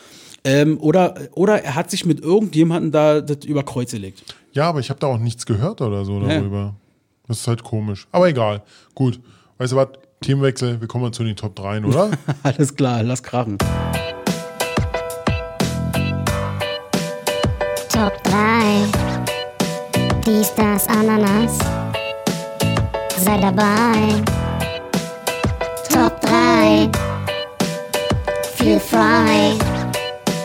Ähm, 0.45 0.77
oder, 0.81 1.15
oder 1.35 1.63
er 1.63 1.77
hat 1.77 1.89
sich 1.91 2.05
mit 2.05 2.21
irgendjemandem 2.21 2.91
da 2.91 3.21
das 3.21 3.45
über 3.47 3.63
Kreuz 3.63 3.93
gelegt. 3.93 4.25
Ja, 4.53 4.69
aber 4.69 4.81
ich 4.81 4.91
habe 4.91 4.99
da 4.99 5.07
auch 5.07 5.19
nichts 5.19 5.47
gehört 5.47 5.81
oder 5.81 6.05
so 6.05 6.19
darüber. 6.21 6.75
Das 7.29 7.39
ist 7.41 7.47
halt 7.47 7.63
komisch. 7.63 8.09
Aber 8.11 8.29
egal. 8.29 8.63
Gut. 8.97 9.21
Weißt 9.59 9.73
du 9.73 9.77
was? 9.77 9.89
Themenwechsel. 10.23 10.81
Wir 10.81 10.89
kommen 10.89 11.05
mal 11.05 11.13
zu 11.13 11.25
den 11.25 11.37
Top 11.37 11.55
3, 11.57 11.85
oder? 11.85 12.11
Alles 12.43 12.75
klar, 12.75 13.03
lass 13.03 13.23
krachen. 13.23 13.59
Top 17.93 18.23
3. 18.25 18.87
Dies, 20.25 20.55
das, 20.55 20.89
Ananas. 20.89 21.59
Sei 23.19 23.39
dabei. 23.39 24.23
Top 25.93 26.21
3. 26.23 26.89
Feel 28.57 28.81
frei. 28.81 29.53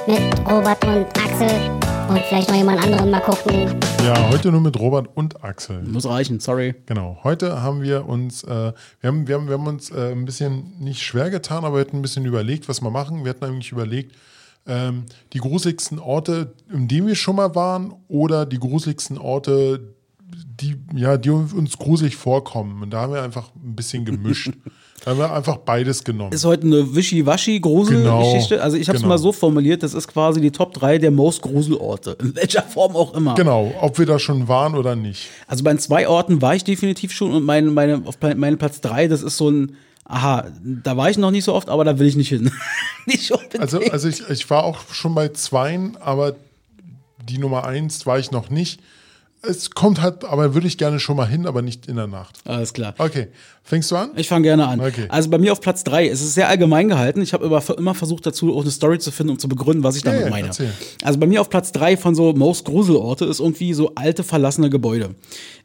Mit 0.08 0.22
Robert 0.50 0.84
und 0.86 1.08
Axel. 1.18 1.72
Und 2.10 2.20
vielleicht 2.28 2.50
noch 2.50 2.56
jemand 2.56 2.84
anderen 2.84 3.10
mal 3.12 3.22
gucken. 3.22 3.87
Ja, 4.04 4.30
heute 4.30 4.52
nur 4.52 4.62
mit 4.62 4.80
Robert 4.80 5.10
und 5.16 5.44
Axel. 5.44 5.82
Muss 5.84 6.06
reichen, 6.06 6.40
sorry. 6.40 6.76
Genau. 6.86 7.20
Heute 7.24 7.62
haben 7.62 7.82
wir 7.82 8.08
uns, 8.08 8.44
äh, 8.44 8.74
wir, 9.02 9.08
haben, 9.08 9.28
wir, 9.28 9.36
haben, 9.36 9.48
wir 9.48 9.54
haben 9.54 9.68
uns 9.68 9.90
äh, 9.90 10.12
ein 10.12 10.26
bisschen 10.26 10.80
nicht 10.80 11.02
schwer 11.02 11.30
getan, 11.30 11.66
aber 11.66 11.76
wir 11.78 11.82
hatten 11.82 11.98
ein 11.98 12.02
bisschen 12.02 12.26
überlegt, 12.26 12.70
was 12.70 12.82
wir 12.82 12.90
machen. 12.90 13.24
Wir 13.24 13.32
hatten 13.32 13.46
eigentlich 13.46 13.72
überlegt, 13.72 14.16
ähm, 14.66 15.06
die 15.34 15.40
gruseligsten 15.40 16.00
Orte, 16.00 16.54
in 16.72 16.88
denen 16.88 17.08
wir 17.08 17.16
schon 17.16 17.36
mal 17.36 17.56
waren, 17.56 17.94
oder 18.08 18.46
die 18.46 18.60
gruseligsten 18.60 19.18
Orte, 19.18 19.96
die, 20.20 20.78
ja, 20.94 21.18
die 21.18 21.30
uns 21.30 21.78
gruselig 21.78 22.16
vorkommen. 22.16 22.84
Und 22.84 22.92
da 22.92 23.02
haben 23.02 23.14
wir 23.14 23.24
einfach 23.24 23.50
ein 23.56 23.76
bisschen 23.76 24.06
gemischt. 24.06 24.52
da 25.04 25.12
haben 25.12 25.20
wir 25.20 25.32
einfach 25.32 25.58
beides 25.58 26.04
genommen. 26.04 26.32
Ist 26.34 26.44
heute 26.44 26.66
eine 26.66 26.96
Wischi-Waschi-Grusel-Geschichte. 26.96 28.56
Genau, 28.56 28.64
Also 28.64 28.78
ich 28.78 28.88
habe 28.88 28.98
es 28.98 29.04
genau. 29.04 29.14
mal 29.14 29.18
so 29.18 29.32
formuliert, 29.32 29.84
das 29.84 29.94
ist 29.94 30.08
quasi 30.08 30.42
die 30.42 30.52
Top 30.52 30.74
3 30.74 30.98
der 30.98 31.12
most 31.12 31.42
Gruselorte. 31.42 32.18
In 32.20 32.36
welcher 32.36 32.64
Form 32.64 32.96
auch 32.96 33.14
immer. 33.14 33.36
Genau, 33.36 33.74
ob 33.80 34.00
wir 34.00 34.06
da 34.06 34.18
schon 34.18 34.48
waren 34.48 34.76
oder 34.76 34.96
nicht. 34.96 35.30
Also 35.48 35.64
bei 35.64 35.76
zwei 35.76 36.08
Orten 36.08 36.42
war 36.42 36.56
ich 36.56 36.64
definitiv 36.64 37.12
schon 37.12 37.32
und 37.34 37.44
mein, 37.44 37.74
meine, 37.74 38.02
auf 38.06 38.20
meinem 38.22 38.58
Platz 38.58 38.82
3, 38.82 39.08
das 39.08 39.22
ist 39.22 39.38
so 39.38 39.50
ein, 39.50 39.76
aha, 40.06 40.48
da 40.64 40.98
war 40.98 41.10
ich 41.10 41.18
noch 41.18 41.32
nicht 41.32 41.44
so 41.44 41.54
oft, 41.54 41.70
aber 41.70 41.86
da 41.86 42.00
will 42.00 42.08
ich 42.08 42.16
nicht 42.16 42.30
hin. 42.30 42.52
nicht. 43.06 43.32
Also, 43.60 43.80
also 43.80 44.08
ich, 44.08 44.28
ich 44.30 44.50
war 44.50 44.64
auch 44.64 44.80
schon 44.92 45.14
bei 45.14 45.30
zweien, 45.30 45.96
aber 45.98 46.36
die 47.30 47.38
Nummer 47.38 47.66
eins 47.66 48.06
war 48.06 48.18
ich 48.18 48.32
noch 48.32 48.50
nicht. 48.50 48.80
Es 49.44 49.70
kommt 49.70 50.02
halt, 50.02 50.26
aber 50.26 50.56
würde 50.56 50.66
ich 50.66 50.78
gerne 50.78 51.00
schon 51.00 51.16
mal 51.16 51.28
hin, 51.28 51.46
aber 51.46 51.62
nicht 51.62 51.88
in 51.88 51.96
der 51.96 52.08
Nacht. 52.08 52.40
Alles 52.46 52.74
klar. 52.74 52.96
Okay, 52.98 53.28
fängst 53.64 53.92
du 53.92 53.96
an? 53.96 54.10
Ich 54.16 54.28
fange 54.28 54.44
gerne 54.44 54.68
an. 54.68 54.80
Okay. 54.80 55.06
Also 55.10 55.30
bei 55.30 55.38
mir 55.38 55.52
auf 55.52 55.62
Platz 55.62 55.84
3, 55.84 56.08
es 56.08 56.22
ist 56.22 56.34
sehr 56.34 56.50
allgemein 56.50 56.88
gehalten. 56.88 57.22
Ich 57.22 57.34
habe 57.34 57.46
immer, 57.46 57.62
immer 57.78 57.94
versucht 57.94 58.26
dazu 58.26 58.56
auch 58.56 58.62
eine 58.62 58.72
Story 58.72 58.98
zu 58.98 59.12
finden, 59.12 59.34
um 59.34 59.40
zu 59.40 59.48
begründen, 59.48 59.84
was 59.84 59.96
ich 59.96 60.02
damit 60.02 60.22
ja, 60.22 60.30
meine. 60.30 60.48
erzähl. 60.48 60.72
Also 61.04 61.20
bei 61.20 61.28
mir 61.28 61.42
auf 61.42 61.52
Platz 61.52 61.72
3 61.72 61.98
von 61.98 62.16
so 62.16 62.34
Most 62.34 62.66
Gruselorte 62.66 63.26
ist 63.26 63.40
irgendwie 63.40 63.74
so 63.74 63.92
alte 63.94 64.24
verlassene 64.24 64.72
Gebäude. 64.72 65.14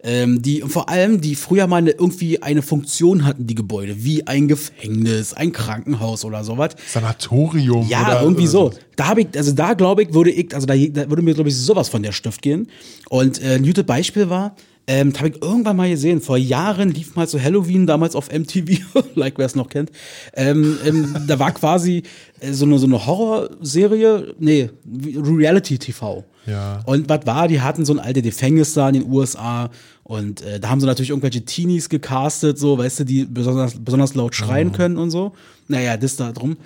Ähm, 0.04 0.42
die 0.42 0.60
vor 0.62 0.88
allem, 0.88 1.20
die 1.20 1.34
früher 1.34 1.66
mal 1.66 1.86
irgendwie 1.86 2.42
eine 2.42 2.60
Funktion 2.60 3.24
hatten, 3.24 3.46
die 3.46 3.54
Gebäude, 3.54 4.04
wie 4.04 4.26
ein 4.26 4.48
Gefängnis, 4.48 5.32
ein 5.32 5.52
Krankenhaus 5.52 6.24
oder 6.24 6.44
sowas. 6.44 6.72
Sanatorium. 6.88 7.88
Ja, 7.88 8.02
oder, 8.02 8.22
irgendwie 8.22 8.48
so. 8.48 8.72
Da 8.96 9.08
habe 9.08 9.22
ich, 9.22 9.28
also 9.36 9.52
da 9.52 9.74
glaube 9.74 10.02
ich, 10.02 10.14
würde 10.14 10.30
ich, 10.30 10.54
also 10.54 10.66
da, 10.66 10.74
da 10.74 11.08
würde 11.08 11.22
mir, 11.22 11.34
glaube 11.34 11.48
ich, 11.48 11.56
sowas 11.56 11.88
von 11.88 12.02
der 12.02 12.12
Stift 12.12 12.42
gehen. 12.42 12.68
Und 13.08 13.42
äh, 13.42 13.54
ein 13.54 13.64
gutes 13.64 13.84
Beispiel 13.84 14.28
war, 14.28 14.54
ähm, 14.86 15.12
habe 15.16 15.28
ich 15.28 15.42
irgendwann 15.42 15.76
mal 15.76 15.88
gesehen, 15.88 16.20
vor 16.20 16.36
Jahren 16.36 16.90
lief 16.90 17.14
mal 17.14 17.28
zu 17.28 17.40
Halloween, 17.40 17.86
damals 17.86 18.16
auf 18.16 18.30
MTV, 18.32 18.80
like 19.14 19.38
wer 19.38 19.46
es 19.46 19.54
noch 19.54 19.68
kennt. 19.68 19.90
Ähm, 20.34 20.76
ähm, 20.84 21.14
da 21.26 21.38
war 21.38 21.52
quasi 21.52 22.02
äh, 22.40 22.52
so 22.52 22.64
eine, 22.64 22.78
so 22.78 22.86
eine 22.86 23.06
Horrorserie, 23.06 24.34
nee, 24.38 24.70
Reality-TV. 24.84 26.24
Ja. 26.46 26.80
Und 26.86 27.08
was 27.08 27.24
war, 27.26 27.46
die 27.46 27.60
hatten 27.60 27.84
so 27.84 27.92
ein 27.92 28.00
alte 28.00 28.22
Gefängnis 28.22 28.74
da 28.74 28.88
in 28.88 28.94
den 28.94 29.10
USA 29.10 29.70
und 30.02 30.42
äh, 30.42 30.58
da 30.58 30.68
haben 30.68 30.80
sie 30.80 30.86
natürlich 30.86 31.10
irgendwelche 31.10 31.44
Teenies 31.44 31.88
gecastet, 31.88 32.58
so, 32.58 32.76
weißt 32.76 33.00
du, 33.00 33.04
die 33.04 33.24
besonders, 33.24 33.74
besonders 33.78 34.14
laut 34.14 34.34
schreien 34.34 34.72
können 34.72 34.96
und 34.96 35.10
so. 35.10 35.32
Naja, 35.68 35.96
das 35.96 36.16
da 36.16 36.32
drum. 36.32 36.56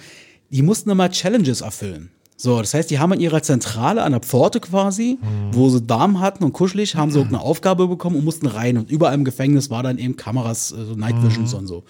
Die 0.50 0.62
mussten 0.62 0.88
immer 0.88 1.10
Challenges 1.10 1.60
erfüllen. 1.60 2.10
So, 2.38 2.60
das 2.60 2.74
heißt, 2.74 2.90
die 2.90 2.98
haben 2.98 3.12
an 3.12 3.20
ihrer 3.20 3.42
Zentrale, 3.42 4.02
an 4.02 4.12
der 4.12 4.20
Pforte 4.20 4.60
quasi, 4.60 5.18
wo 5.52 5.70
sie 5.70 5.88
warm 5.88 6.20
hatten 6.20 6.44
und 6.44 6.52
kuschelig, 6.52 6.94
haben 6.94 7.10
sie 7.10 7.18
irgendeine 7.18 7.42
Aufgabe 7.42 7.88
bekommen 7.88 8.16
und 8.16 8.24
mussten 8.24 8.46
rein. 8.46 8.76
Und 8.76 8.90
überall 8.90 9.14
im 9.14 9.24
Gefängnis 9.24 9.70
war 9.70 9.82
dann 9.82 9.96
eben 9.96 10.16
Kameras, 10.16 10.70
äh, 10.72 10.84
so 10.84 10.94
Night 10.94 11.22
Visions 11.22 11.54
und 11.54 11.66
so. 11.66 11.84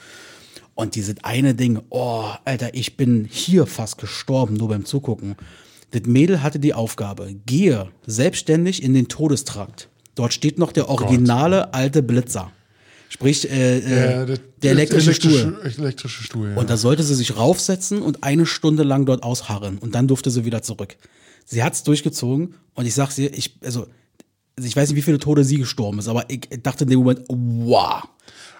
Und 0.76 0.94
dieses 0.94 1.16
eine 1.24 1.54
Ding, 1.54 1.80
oh, 1.88 2.26
Alter, 2.44 2.74
ich 2.74 2.96
bin 2.96 3.26
hier 3.28 3.66
fast 3.66 3.98
gestorben, 3.98 4.54
nur 4.54 4.68
beim 4.68 4.84
Zugucken. 4.84 5.34
Das 5.90 6.02
Mädel 6.04 6.42
hatte 6.42 6.60
die 6.60 6.74
Aufgabe, 6.74 7.34
gehe 7.46 7.88
selbstständig 8.06 8.82
in 8.82 8.94
den 8.94 9.08
Todestrakt. 9.08 9.88
Dort 10.14 10.32
steht 10.32 10.58
noch 10.58 10.72
der 10.72 10.88
originale 10.88 11.74
alte 11.74 12.02
Blitzer. 12.02 12.52
Sprich, 13.08 13.48
äh, 13.50 13.78
äh, 13.78 14.10
Ja, 14.12 14.26
das- 14.26 14.40
der 14.62 14.72
elektrische 14.72 15.14
Stuhl. 15.14 15.58
Elektrische 15.78 16.22
Stuhl, 16.24 16.50
ja. 16.50 16.56
Und 16.56 16.70
da 16.70 16.76
sollte 16.76 17.02
sie 17.02 17.14
sich 17.14 17.36
raufsetzen 17.36 18.02
und 18.02 18.22
eine 18.24 18.46
Stunde 18.46 18.82
lang 18.82 19.06
dort 19.06 19.22
ausharren. 19.22 19.78
Und 19.78 19.94
dann 19.94 20.08
durfte 20.08 20.30
sie 20.30 20.44
wieder 20.44 20.62
zurück. 20.62 20.96
Sie 21.44 21.62
hat's 21.62 21.82
durchgezogen 21.84 22.54
und 22.74 22.86
ich 22.86 22.94
sag's 22.94 23.14
dir, 23.14 23.32
ich, 23.32 23.56
also, 23.62 23.86
ich 24.60 24.74
weiß 24.74 24.88
nicht, 24.88 24.96
wie 24.96 25.02
viele 25.02 25.18
Tode 25.18 25.44
sie 25.44 25.58
gestorben 25.58 25.98
ist, 26.00 26.08
aber 26.08 26.24
ich 26.28 26.48
dachte 26.62 26.84
in 26.84 26.90
dem 26.90 26.98
Moment, 27.00 27.20
wow. 27.28 28.02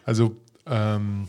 Also, 0.05 0.36
ähm, 0.66 1.28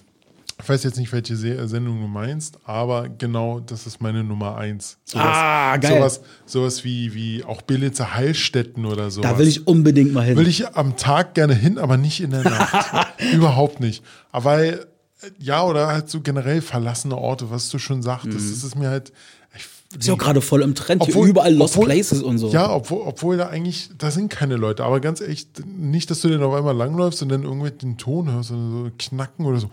ich 0.61 0.67
weiß 0.67 0.83
jetzt 0.83 0.97
nicht, 0.97 1.11
welche 1.11 1.35
Se 1.35 1.67
Sendung 1.67 2.01
du 2.01 2.07
meinst, 2.07 2.57
aber 2.65 3.09
genau 3.09 3.59
das 3.59 3.85
ist 3.85 4.01
meine 4.01 4.23
Nummer 4.23 4.57
eins. 4.57 4.97
Sowas, 5.05 5.25
Ah, 5.27 5.77
geil. 5.77 5.97
Sowas, 5.97 6.21
sowas 6.45 6.83
wie, 6.83 7.13
wie 7.13 7.43
auch 7.43 7.61
Billitzer 7.61 8.15
Heilstätten 8.15 8.85
oder 8.85 9.11
sowas. 9.11 9.31
Da 9.31 9.37
will 9.37 9.47
ich 9.47 9.67
unbedingt 9.67 10.13
mal 10.13 10.25
hin. 10.25 10.35
Will 10.37 10.47
ich 10.47 10.67
am 10.75 10.97
Tag 10.97 11.35
gerne 11.35 11.53
hin, 11.53 11.77
aber 11.77 11.97
nicht 11.97 12.21
in 12.21 12.31
der 12.31 12.43
Nacht. 12.43 13.07
Überhaupt 13.33 13.79
nicht. 13.79 14.03
Aber 14.31 14.45
weil, 14.45 14.87
äh, 15.21 15.29
ja, 15.39 15.63
oder 15.63 15.87
halt 15.87 16.09
so 16.09 16.21
generell 16.21 16.61
verlassene 16.61 17.15
Orte, 17.17 17.51
was 17.51 17.69
du 17.69 17.77
schon 17.77 18.01
sagtest, 18.01 18.35
das 18.51 18.63
ist 18.63 18.75
mir 18.75 18.89
halt. 18.89 19.11
Ich, 19.55 19.65
ist 19.99 20.07
ja 20.07 20.15
auch 20.15 20.17
gerade 20.17 20.41
voll 20.41 20.63
im 20.63 20.73
Trend, 20.75 21.03
hier 21.05 21.13
Obwohl- 21.15 21.29
überall 21.29 21.53
Lost 21.53 21.75
obwohl- 21.75 21.85
Places 21.89 22.23
und 22.23 22.39
so. 22.39 22.49
Ja, 22.49 22.69
obwohl, 22.73 23.01
obwohl 23.05 23.37
da 23.37 23.47
eigentlich, 23.49 23.89
da 23.97 24.09
sind 24.11 24.29
keine 24.29 24.55
Leute. 24.55 24.83
Aber 24.83 24.99
ganz 25.01 25.21
echt, 25.21 25.65
nicht, 25.67 26.09
dass 26.09 26.21
du 26.21 26.29
den 26.29 26.41
auf 26.41 26.53
einmal 26.53 26.75
langläufst 26.75 27.21
und 27.21 27.29
dann 27.29 27.43
irgendwie 27.43 27.69
den 27.71 27.97
Ton 27.97 28.31
hörst 28.31 28.49
oder 28.51 28.59
so 28.59 28.89
knacken 28.97 29.45
oder 29.45 29.59
so. 29.59 29.69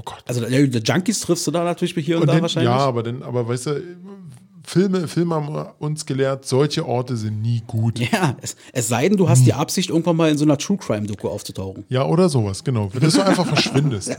Oh 0.00 0.02
Gott. 0.02 0.24
Also 0.26 0.46
ja, 0.46 0.58
Junkies 0.60 1.20
triffst 1.20 1.46
du 1.46 1.50
da 1.50 1.62
natürlich 1.62 1.94
hier 1.94 2.16
und, 2.16 2.22
Und 2.22 2.28
da 2.28 2.32
dann, 2.34 2.42
wahrscheinlich. 2.42 2.70
ja, 2.70 2.78
aber 2.78 3.02
dann, 3.02 3.22
aber 3.22 3.46
weißt 3.46 3.66
du, 3.66 3.82
Filme, 4.64 5.08
Filme 5.08 5.34
haben 5.34 5.48
uns 5.78 6.06
gelehrt, 6.06 6.46
solche 6.46 6.86
Orte 6.86 7.16
sind 7.16 7.42
nie 7.42 7.62
gut. 7.66 7.98
Ja, 7.98 8.08
Ja, 8.12 8.36
es, 8.40 8.56
es 8.72 8.88
sei 8.88 9.08
denn, 9.08 9.18
du 9.18 9.28
hast 9.28 9.44
die 9.44 9.52
Absicht, 9.52 9.90
irgendwann 9.90 10.16
mal 10.16 10.30
in 10.30 10.38
so 10.38 10.44
einer 10.44 10.56
True 10.56 10.78
Crime-Doku 10.78 11.28
aufzutauchen. 11.28 11.84
oder 12.04 12.28
sowas, 12.30 12.64
genau. 12.64 12.90
Dass 12.98 13.14
du 13.14 13.24
einfach 13.24 13.46
verschwindest. 13.46 14.10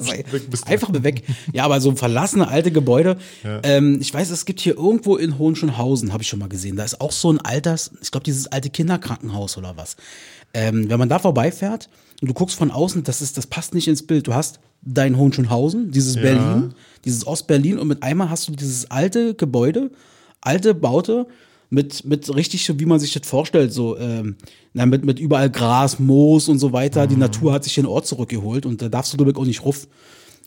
Einfach 0.68 0.90
weg. 1.04 1.24
Ja, 1.54 1.64
aber 1.66 1.82
so 1.82 1.96
verlassene 1.96 2.48
alte 2.48 2.72
Gebäude. 2.72 3.18
Ja. 3.44 3.60
Ähm, 3.64 3.98
ich 4.02 4.14
weiß, 4.14 4.30
es 4.30 4.46
gibt 4.46 4.60
hier 4.60 4.78
irgendwo 4.78 5.16
in 5.16 5.40
Hohenschönhausen, 5.40 6.14
habe 6.14 6.22
ich 6.22 6.30
schon 6.30 6.40
mal 6.40 6.50
gesehen. 6.50 6.76
Da 6.76 6.84
ist 6.84 7.02
auch 7.02 7.12
so 7.12 7.32
ein 7.32 7.40
alters, 7.40 7.92
ich 8.02 8.12
glaube, 8.12 8.26
dieses 8.26 8.48
alte 8.48 8.70
Kinderkrankenhaus 8.70 9.58
oder 9.58 9.78
was. 9.78 9.96
Ähm, 10.54 10.90
wenn 10.90 11.00
man 11.00 11.10
da 11.10 11.18
vorbeifährt 11.18 11.90
und 12.22 12.28
du 12.28 12.34
guckst 12.34 12.58
von 12.58 12.72
außen, 12.72 13.04
das 13.04 13.22
ist, 13.22 13.38
das 13.38 13.48
passt 13.48 13.74
nicht 13.74 13.88
ins 13.88 14.06
Bild. 14.06 14.28
Du 14.28 14.34
hast 14.34 14.60
dein 14.82 15.18
Hohenschönhausen, 15.18 15.92
dieses 15.92 16.16
Ja. 16.16 16.22
Berlin, 16.22 16.74
dieses 17.06 17.26
Ostberlin 17.26 17.80
und 17.80 17.88
mit 17.88 18.04
einmal 18.04 18.30
hast 18.30 18.48
du 18.48 18.54
dieses 18.54 18.90
alte 18.90 19.36
Gebäude, 19.36 19.92
alte 20.42 20.74
Baute 20.74 21.28
mit, 21.70 22.04
mit 22.04 22.34
richtig 22.36 22.68
wie 22.80 22.86
man 22.86 23.00
sich 23.00 23.14
das 23.14 23.28
vorstellt, 23.28 23.72
so, 23.72 23.98
ähm, 23.98 24.36
na, 24.74 24.86
mit, 24.86 25.06
mit 25.06 25.20
überall 25.20 25.50
Gras, 25.50 26.00
Moos 26.00 26.50
und 26.50 26.60
so 26.60 26.74
weiter. 26.74 27.06
Mhm. 27.06 27.10
Die 27.10 27.16
Natur 27.16 27.54
hat 27.54 27.64
sich 27.64 27.76
den 27.76 27.86
Ort 27.86 28.06
zurückgeholt 28.06 28.66
und 28.66 28.82
da 28.82 28.90
darfst 28.90 29.14
du, 29.14 29.18
glaube 29.18 29.32
ich, 29.32 29.38
auch 29.38 29.46
nicht 29.46 29.64
ruf. 29.64 29.88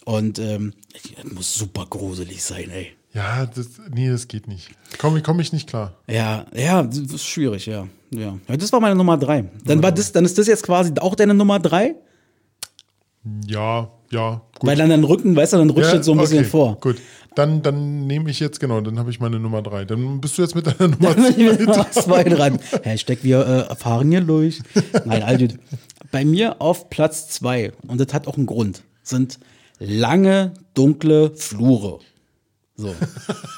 Und 0.04 0.38
ähm, 0.38 0.74
das 0.92 1.32
muss 1.32 1.54
super 1.54 1.86
gruselig 1.88 2.44
sein, 2.44 2.68
ey. 2.70 2.88
Ja, 3.14 3.46
das, 3.46 3.68
nee, 3.94 4.10
das 4.10 4.28
geht 4.28 4.48
nicht. 4.48 4.70
Komme 4.98 5.22
komm 5.22 5.40
ich 5.40 5.52
nicht 5.52 5.68
klar. 5.68 5.94
Ja, 6.08 6.46
ja, 6.54 6.82
das 6.82 6.98
ist 6.98 7.24
schwierig, 7.24 7.66
ja. 7.66 7.86
ja. 8.10 8.38
ja 8.48 8.56
das 8.56 8.72
war 8.72 8.80
meine 8.80 8.96
Nummer 8.96 9.16
drei. 9.16 9.44
Dann, 9.64 9.82
war 9.82 9.92
das, 9.92 10.12
dann 10.12 10.24
ist 10.24 10.36
das 10.36 10.48
jetzt 10.48 10.64
quasi 10.64 10.92
auch 11.00 11.14
deine 11.14 11.32
Nummer 11.32 11.60
drei? 11.60 11.94
Ja, 13.46 13.90
ja, 14.14 14.42
gut. 14.58 14.70
Weil 14.70 14.76
dann 14.76 14.88
dein 14.88 15.04
Rücken, 15.04 15.36
weißt 15.36 15.52
du, 15.52 15.56
dann 15.58 15.70
rutscht 15.70 15.90
ja, 15.90 15.96
das 15.98 16.06
so 16.06 16.12
ein 16.12 16.18
bisschen 16.18 16.40
okay, 16.40 16.48
vor. 16.48 16.78
Gut, 16.80 16.96
dann, 17.34 17.62
dann 17.62 18.06
nehme 18.06 18.30
ich 18.30 18.40
jetzt, 18.40 18.60
genau, 18.60 18.80
dann 18.80 18.98
habe 18.98 19.10
ich 19.10 19.20
meine 19.20 19.38
Nummer 19.40 19.60
drei. 19.60 19.84
Dann 19.84 20.20
bist 20.20 20.38
du 20.38 20.42
jetzt 20.42 20.54
mit 20.54 20.66
deiner 20.66 20.88
Nummer 20.96 21.16
zwei. 21.16 22.00
zwei 22.00 22.24
dran. 22.24 22.58
Hashtag 22.82 23.18
wir 23.22 23.40
äh, 23.40 23.68
erfahren 23.68 24.10
hier 24.10 24.20
durch. 24.20 24.60
Nein, 25.04 25.38
gut. 25.38 25.58
Bei 26.12 26.24
mir 26.24 26.60
auf 26.60 26.90
Platz 26.90 27.28
zwei, 27.28 27.72
und 27.88 28.00
das 28.00 28.14
hat 28.14 28.28
auch 28.28 28.36
einen 28.36 28.46
Grund, 28.46 28.82
sind 29.02 29.40
lange, 29.80 30.52
dunkle 30.74 31.32
Flure. 31.34 31.98
So. 32.76 32.92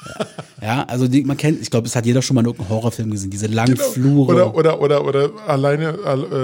ja. 0.61 0.83
also 0.87 1.07
die, 1.07 1.23
man 1.23 1.37
kennt, 1.37 1.59
ich 1.61 1.71
glaube, 1.71 1.87
es 1.87 1.95
hat 1.95 2.05
jeder 2.05 2.21
schon 2.21 2.35
mal 2.35 2.41
in 2.41 2.47
irgendeinem 2.47 2.69
Horrorfilm 2.69 3.09
gesehen, 3.09 3.31
diese 3.31 3.47
langen 3.47 3.75
Flure. 3.77 4.31
Oder, 4.33 4.55
oder, 4.55 4.79
oder, 4.81 5.05
oder 5.05 5.31
alleine 5.47 5.89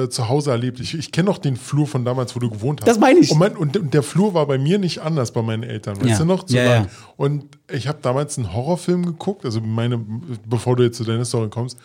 äh, 0.05 0.09
zu 0.09 0.28
Hause 0.28 0.51
erlebt. 0.51 0.80
Ich, 0.80 0.97
ich 0.97 1.11
kenne 1.11 1.28
noch 1.28 1.38
den 1.38 1.55
Flur 1.55 1.86
von 1.86 2.03
damals, 2.03 2.36
wo 2.36 2.39
du 2.39 2.49
gewohnt 2.49 2.82
hast. 2.82 2.88
Das 2.88 2.99
meine 2.99 3.19
ich. 3.19 3.32
Und, 3.32 3.38
mein, 3.38 3.55
und 3.55 3.93
der 3.93 4.01
Flur 4.01 4.34
war 4.34 4.47
bei 4.47 4.57
mir 4.57 4.80
nicht 4.80 4.99
anders 5.01 5.32
bei 5.32 5.41
meinen 5.43 5.63
Eltern. 5.63 5.97
Weißt 5.97 6.09
Ja. 6.09 6.17
du 6.19 6.26
noch? 6.26 6.43
Zu 6.43 6.55
Ja, 6.57 6.63
lang. 6.63 6.84
ja. 6.86 6.89
Und 7.15 7.45
ich 7.71 7.88
habe 7.88 7.99
damals 8.01 8.38
einen 8.39 8.53
Horrorfilm 8.53 9.05
geguckt, 9.05 9.45
also 9.45 9.61
meine, 9.61 10.03
bevor 10.47 10.76
du 10.76 10.84
jetzt 10.84 10.97
zu 10.97 11.03
deiner 11.03 11.26
Story 11.26 11.49
kommst, 11.49 11.78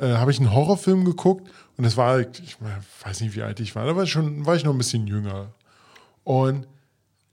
äh, 0.00 0.08
habe 0.08 0.30
ich 0.32 0.40
einen 0.40 0.52
Horrorfilm 0.52 1.04
geguckt 1.04 1.48
und 1.76 1.84
es 1.84 1.96
war, 1.96 2.18
ich 2.20 2.56
weiß 3.04 3.20
nicht, 3.20 3.36
wie 3.36 3.42
alt 3.42 3.60
ich 3.60 3.76
war, 3.76 3.86
da 3.86 3.94
war 3.94 4.02
ich, 4.02 4.10
schon, 4.10 4.44
war 4.44 4.56
ich 4.56 4.64
noch 4.64 4.72
ein 4.72 4.78
bisschen 4.78 5.06
jünger. 5.06 5.48
Und 6.24 6.66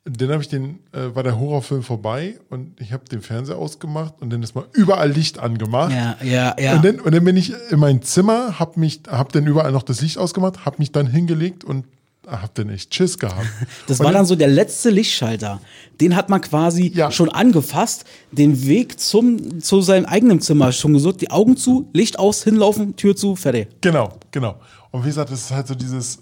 dann 0.06 0.32
habe 0.32 0.42
ich 0.42 0.50
den, 0.50 0.80
äh, 0.92 1.16
war 1.16 1.24
der 1.24 1.40
Horrorfilm 1.40 1.82
vorbei 1.82 2.36
und 2.50 2.80
ich 2.82 2.92
habe 2.92 3.06
den 3.06 3.22
Fernseher 3.22 3.58
ausgemacht 3.58 4.16
und 4.20 4.32
dann 4.32 4.44
ist 4.44 4.54
mal 4.54 4.66
überall 4.74 5.10
Licht 5.10 5.40
angemacht. 5.40 5.94
ja, 5.94 6.18
ja, 6.22 6.56
ja. 6.60 6.76
Und, 6.76 6.84
dann, 6.86 7.00
und 7.00 7.14
dann 7.16 7.24
bin 7.24 7.38
ich 7.38 7.54
in 7.72 7.80
mein 7.80 8.02
Zimmer, 8.02 8.60
hab 8.60 8.76
mich, 8.76 9.02
hab 9.08 9.32
dann 9.32 9.48
überall 9.48 9.72
noch 9.72 9.84
das 9.84 10.02
Licht 10.02 10.18
ausgemacht, 10.18 10.66
hab 10.66 10.78
mich 10.80 10.92
dann 10.92 11.08
hingelegt 11.08 11.64
und 11.64 11.86
hab 12.28 12.54
dann 12.56 12.70
echt 12.70 12.94
Schiss 12.94 13.18
gehabt. 13.18 13.46
Das 13.88 14.00
und 14.00 14.06
war 14.06 14.12
dann 14.14 14.26
so 14.26 14.36
der 14.36 14.48
letzte 14.48 14.90
Lichtschalter. 14.90 15.62
Den 16.02 16.16
hat 16.16 16.30
man 16.30 16.42
quasi 16.42 16.92
Ja. 16.94 17.10
schon 17.12 17.30
angefasst, 17.30 18.06
den 18.32 18.66
Weg 18.66 19.00
zum, 19.00 19.62
zu 19.62 19.82
seinem 19.82 20.06
eigenen 20.06 20.42
Zimmer 20.42 20.72
schon 20.74 20.94
gesucht, 20.94 21.22
die 21.22 21.32
Augen 21.32 21.56
zu, 21.58 21.90
Licht 21.94 22.20
aus, 22.20 22.44
hinlaufen, 22.44 22.96
Tür 22.98 23.16
zu, 23.16 23.36
fertig. 23.38 23.68
Genau, 23.82 24.10
genau. 24.32 24.56
Und 24.92 25.04
wie 25.04 25.08
gesagt, 25.08 25.32
das 25.32 25.42
ist 25.42 25.52
halt 25.52 25.68
so 25.68 25.76
dieses. 25.76 26.20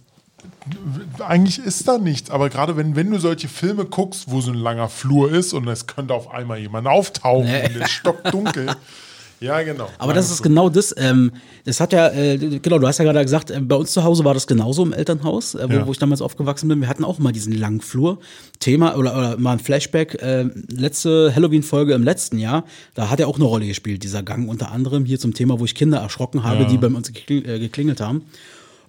Eigentlich 1.20 1.60
ist 1.60 1.88
da 1.88 1.98
nichts, 1.98 2.30
aber 2.30 2.50
gerade 2.50 2.78
wenn, 2.78 2.96
wenn 2.96 3.10
du 3.10 3.20
solche 3.20 3.48
Filme 3.48 3.86
guckst, 3.86 4.26
wo 4.30 4.42
so 4.42 4.52
ein 4.52 4.58
langer 4.58 4.90
Flur 4.90 5.32
ist 5.32 5.54
und 5.54 5.68
es 5.68 5.88
könnte 5.88 6.14
auf 6.14 6.32
einmal 6.32 6.60
jemand 6.60 6.88
auftauchen 6.88 7.48
Nee. 7.48 7.66
und 7.66 7.76
es 7.78 7.82
ist 7.88 7.92
stockdunkel. 7.92 8.68
ja, 9.40 9.62
genau. 9.64 9.90
Aber 9.98 10.14
das 10.14 10.30
ist 10.30 10.44
genau 10.44 10.70
das. 10.70 10.94
Ähm, 10.98 11.32
das 11.66 11.80
hat 11.80 11.94
ja, 11.94 12.10
äh, 12.10 12.38
genau, 12.38 12.78
du 12.78 12.88
hast 12.88 13.00
ja 13.00 13.06
gerade 13.06 13.24
gesagt, 13.24 13.50
äh, 13.50 13.60
bei 13.60 13.76
uns 13.76 13.92
zu 13.92 14.04
Hause 14.04 14.24
war 14.24 14.36
das 14.36 14.46
genauso 14.46 14.84
im 14.84 14.94
Elternhaus, 14.94 15.56
äh, 15.56 15.68
wo, 15.68 15.74
Ja. 15.74 15.88
wo 15.88 15.92
ich 15.94 15.98
damals 15.98 16.22
aufgewachsen 16.22 16.68
bin. 16.70 16.80
Wir 16.80 16.88
hatten 16.90 17.04
auch 17.06 17.18
mal 17.18 17.32
diesen 17.32 17.54
langen 17.54 17.82
Flur. 17.82 18.20
Thema 18.60 18.96
oder, 18.98 19.18
oder 19.18 19.38
mal 19.38 19.54
ein 19.54 19.60
Flashback. 19.60 20.22
Äh, 20.22 20.44
letzte 20.70 21.34
Halloween-Folge 21.36 21.94
im 21.94 22.04
letzten 22.04 22.38
Jahr, 22.38 22.66
da 22.94 23.10
hat 23.10 23.20
er 23.20 23.28
auch 23.28 23.38
eine 23.38 23.46
Rolle 23.46 23.66
gespielt, 23.66 24.04
dieser 24.04 24.22
Gang. 24.22 24.48
Unter 24.48 24.72
anderem 24.72 25.06
hier 25.06 25.20
zum 25.20 25.34
Thema, 25.34 25.60
wo 25.60 25.66
ich 25.66 25.74
Kinder 25.74 25.98
erschrocken 26.00 26.44
habe, 26.44 26.64
Ja. 26.64 26.68
die 26.70 26.78
bei 26.78 26.88
uns 26.88 27.10
äh, 27.10 27.14
geklingelt 27.60 28.00
haben. 28.00 28.26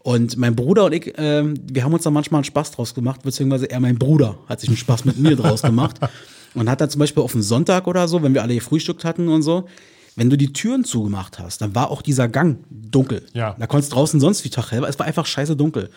Und 0.03 0.37
mein 0.37 0.57
Bruder 0.57 0.85
und 0.87 0.93
ich, 0.93 1.13
ähm, 1.17 1.55
wir 1.71 1.85
haben 1.85 1.95
uns 1.95 2.03
da 2.03 2.11
manchmal 2.11 2.41
einen 2.41 2.45
Spaß 2.45 2.73
draus 2.73 2.95
gemacht, 2.95 3.23
beziehungsweise 3.23 3.67
eher 3.67 3.81
mein 3.81 3.99
Bruder 3.99 4.37
hat 4.49 4.61
sich 4.61 4.69
einen 4.69 4.77
Spaß 4.77 5.05
mit 5.05 5.19
mir 5.19 5.37
draus 5.37 5.63
gemacht. 5.63 5.99
Und 6.55 6.69
hat 6.69 6.83
dann 6.83 6.91
zum 6.91 6.99
Beispiel 6.99 7.23
auf 7.23 7.33
dem 7.33 7.41
Sonntag 7.41 7.87
oder 7.87 8.07
so, 8.09 8.23
wenn 8.23 8.35
wir 8.35 8.43
alle 8.43 8.53
gefrühstückt 8.55 9.07
hatten 9.07 9.29
und 9.29 9.41
so, 9.41 9.65
wenn 10.17 10.29
du 10.29 10.37
die 10.37 10.53
Türen 10.53 10.85
zugemacht 10.85 11.39
hast, 11.39 11.63
dann 11.63 11.75
war 11.75 11.91
auch 11.91 12.03
dieser 12.03 12.29
Gang 12.29 12.59
dunkel. 12.71 13.25
Ja. 13.33 13.57
Da 13.59 13.67
konntest 13.67 13.95
draußen 13.95 14.21
sonst 14.21 14.45
wie 14.45 14.51
Tag 14.51 14.71
hell, 14.71 14.85
es 14.85 14.99
war 14.99 15.07
einfach 15.07 15.25
scheiße 15.25 15.57
dunkel. 15.57 15.89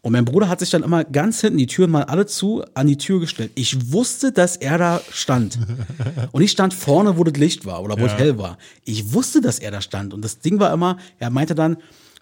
Und 0.00 0.12
mein 0.12 0.24
Bruder 0.24 0.48
hat 0.48 0.60
sich 0.60 0.70
dann 0.70 0.82
immer 0.82 1.04
ganz 1.04 1.42
hinten 1.42 1.58
die 1.58 1.66
Türen 1.66 1.90
mal 1.90 2.04
alle 2.04 2.24
zu 2.24 2.64
an 2.72 2.86
die 2.86 2.96
Tür 2.96 3.20
gestellt. 3.20 3.50
Ich 3.54 3.92
wusste, 3.92 4.32
dass 4.32 4.56
er 4.56 4.78
da 4.78 5.02
stand. 5.12 5.58
Und 6.32 6.40
ich 6.40 6.52
stand 6.52 6.72
vorne, 6.72 7.18
wo 7.18 7.24
das 7.24 7.36
Licht 7.36 7.66
war 7.66 7.82
oder 7.82 7.98
wo 8.00 8.06
es 8.06 8.12
Ja. 8.12 8.18
hell 8.18 8.38
war. 8.38 8.56
Ich 8.84 9.12
wusste, 9.12 9.42
dass 9.42 9.58
er 9.58 9.72
da 9.72 9.82
stand. 9.82 10.14
Und 10.14 10.24
das 10.24 10.38
Ding 10.38 10.58
war 10.58 10.72
immer, 10.72 10.96
er 11.18 11.28
meinte 11.28 11.54
dann, 11.54 11.76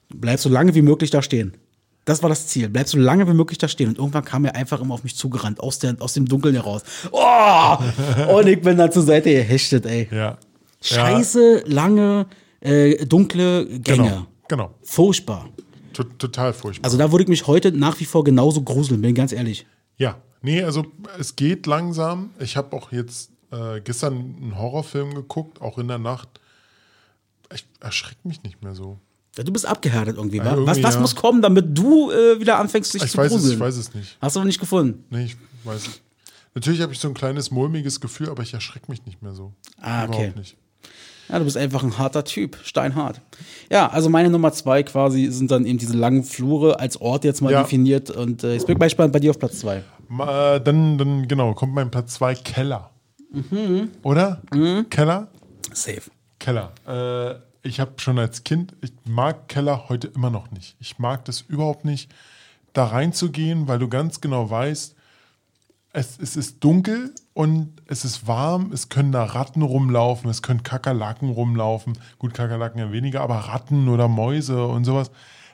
bleib 0.09 0.41
so 0.41 0.49
lange 0.49 0.75
wie 0.75 0.83
möglich 0.83 1.11
da 1.11 1.23
stehen. 1.23 1.57
Das 2.05 2.23
war 2.23 2.29
das 2.29 2.47
Ziel. 2.47 2.69
Bleib 2.69 2.89
so 2.89 2.99
lange 2.99 3.27
wie 3.27 3.35
möglich 3.35 3.59
da 3.59 3.67
stehen. 3.67 3.89
Und 3.89 3.99
irgendwann 3.99 4.25
kam 4.25 4.45
er 4.45 4.55
einfach 4.55 4.81
immer 4.81 4.95
auf 4.95 5.03
mich 5.03 5.17
zugerannt, 5.17 5.59
aus, 5.59 5.81
der, 5.81 5.97
aus 5.99 6.15
dem 6.15 6.27
Dunkeln 6.27 6.55
heraus. 6.55 6.83
Oh! 7.11 7.77
Und 8.33 8.47
ich 8.47 8.61
bin 8.61 8.77
dann 8.77 8.93
zur 8.93 9.03
Seite 9.03 9.33
gehechtet, 9.33 9.87
ey. 9.87 10.09
Ja. 10.13 10.39
Scheiße, 10.81 11.65
lange, 11.67 12.27
äh, 12.61 13.05
dunkle 13.07 13.67
Gänge. 13.67 13.83
genau. 13.83 14.27
Genau. 14.49 14.75
Furchtbar. 14.83 15.49
T 15.93 16.05
total 16.19 16.53
furchtbar. 16.53 16.85
Also 16.85 16.99
da 16.99 17.11
würde 17.11 17.25
ich 17.25 17.29
mich 17.29 17.47
heute 17.47 17.73
nach 17.73 17.99
wie 17.99 18.05
vor 18.05 18.23
genauso 18.23 18.63
gruseln, 18.63 19.01
bin 19.01 19.15
ganz 19.15 19.33
ehrlich. 19.33 19.67
Ja, 19.97 20.17
nee, 20.43 20.63
also 20.63 20.87
es 21.19 21.35
geht 21.35 21.67
langsam. 21.67 22.31
Ich 22.39 22.57
habe 22.57 22.77
auch 22.77 22.93
jetzt 22.93 23.31
äh, 23.51 23.81
gestern 23.81 24.13
einen 24.15 24.59
Horrorfilm 24.59 25.15
geguckt, 25.15 25.61
auch 25.61 25.79
in 25.79 25.89
der 25.89 25.99
Nacht. 25.99 26.29
Ich 27.53 27.67
erschreckt 27.81 28.25
mich 28.25 28.43
nicht 28.43 28.63
mehr 28.63 28.75
so. 28.75 28.99
Ja, 29.37 29.45
Du 29.45 29.53
bist 29.53 29.67
abgehärtet 29.67 30.17
irgendwie, 30.17 30.39
Ja, 30.39 30.45
wa? 30.45 30.51
irgendwie, 30.53 30.67
Was, 30.71 30.83
was 30.83 30.95
ja. 30.95 31.01
muss 31.01 31.15
kommen, 31.17 31.43
damit 31.43 31.77
du 31.77 32.11
äh, 32.11 32.41
wieder 32.41 32.59
anfängst, 32.59 32.95
dich 32.95 33.03
Ich 33.03 33.11
zu 33.13 33.19
weiß, 33.19 33.27
es, 33.27 33.33
gruseln? 33.33 33.55
ich 33.55 33.61
weiß 33.61 33.77
es 33.77 33.95
nicht. 33.95 34.17
Hast 34.21 34.37
du 34.37 34.41
noch 34.41 34.47
nicht 34.47 34.61
gefunden? 34.61 35.05
Nee, 35.11 35.25
ich 35.25 35.37
weiß 35.65 35.87
es. 35.87 36.01
Natürlich 36.55 36.81
habe 36.81 36.93
ich 36.93 36.99
so 36.99 37.09
ein 37.09 37.15
kleines 37.15 37.51
mulmiges 37.51 38.01
Gefühl, 38.01 38.31
aber 38.31 38.43
ich 38.43 38.55
erschrecke 38.55 38.91
mich 38.91 39.05
nicht 39.05 39.21
mehr 39.23 39.35
so. 39.35 39.53
Ah, 39.81 40.05
okay. 40.05 40.17
Überhaupt 40.17 40.37
nicht. 40.39 40.57
Ja, 41.29 41.39
du 41.41 41.45
bist 41.45 41.57
einfach 41.57 41.83
ein 41.83 41.99
harter 41.99 42.25
Typ, 42.25 42.57
steinhart. 42.63 43.21
Ja, 43.71 43.89
also 43.89 44.09
meine 44.09 44.31
Nummer 44.31 44.53
zwei 44.53 44.85
quasi 44.85 45.27
sind 45.27 45.51
dann 45.51 45.67
eben 45.67 45.77
diese 45.77 45.95
langen 45.97 46.23
Flure 46.23 46.79
als 46.79 47.01
Ort 47.01 47.25
jetzt 47.25 47.43
mal 47.43 47.53
Ja. 47.53 47.63
definiert. 47.63 48.11
Und 48.11 48.45
äh, 48.45 48.53
jetzt 48.55 48.67
bin 48.67 48.77
ich 48.77 48.79
mal 48.79 48.87
gespannt 48.87 49.13
bei 49.13 49.19
dir 49.19 49.31
auf 49.33 49.39
Platz 49.39 49.59
zwei. 49.59 49.83
Ma, 50.09 50.55
äh, 50.55 50.61
dann, 50.63 50.97
dann, 50.99 51.27
genau, 51.27 51.53
kommt 51.55 51.75
mein 51.75 51.91
Platz 51.91 52.15
2 52.15 52.37
Keller. 52.37 52.91
Mhm. 53.33 53.91
Oder? 54.05 54.41
Keller? 54.89 55.27
Safe. 55.73 56.03
Keller. 56.39 56.73
Äh, 56.87 57.35
ich 57.67 57.81
habe 57.81 57.95
schon 57.99 58.19
als 58.19 58.45
Kind, 58.45 58.75
ich 58.81 58.93
mag 59.05 59.49
Keller 59.49 59.89
heute 59.89 60.07
immer 60.09 60.31
noch 60.31 60.51
nicht. 60.51 60.77
Ich 60.81 60.99
mag 60.99 61.25
das 61.25 61.43
überhaupt 61.43 61.85
nicht, 61.85 62.13
da 62.73 62.87
reinzugehen, 62.87 63.69
weil 63.69 63.79
du 63.79 63.89
ganz 63.89 64.21
genau 64.21 64.49
weißt, 64.49 64.95
es, 65.93 66.19
es 66.19 66.37
ist 66.37 66.63
dunkel 66.63 67.15
und 67.33 67.73
es 67.87 68.05
ist 68.05 68.27
warm, 68.27 68.71
es 68.73 68.91
können 68.91 69.13
da 69.13 69.25
Ratten 69.25 69.63
rumlaufen, 69.63 70.29
es 70.29 70.43
können 70.43 70.63
Kakerlaken 70.63 71.31
rumlaufen. 71.31 71.99
Gut, 72.19 72.35
Kakerlaken 72.35 72.79
ja 72.79 72.93
weniger, 72.93 73.23
aber 73.23 73.37
Ratten 73.37 73.89
oder 73.89 74.07
Mäuse 74.07 74.67
und 74.67 74.85
sowas. 74.85 75.11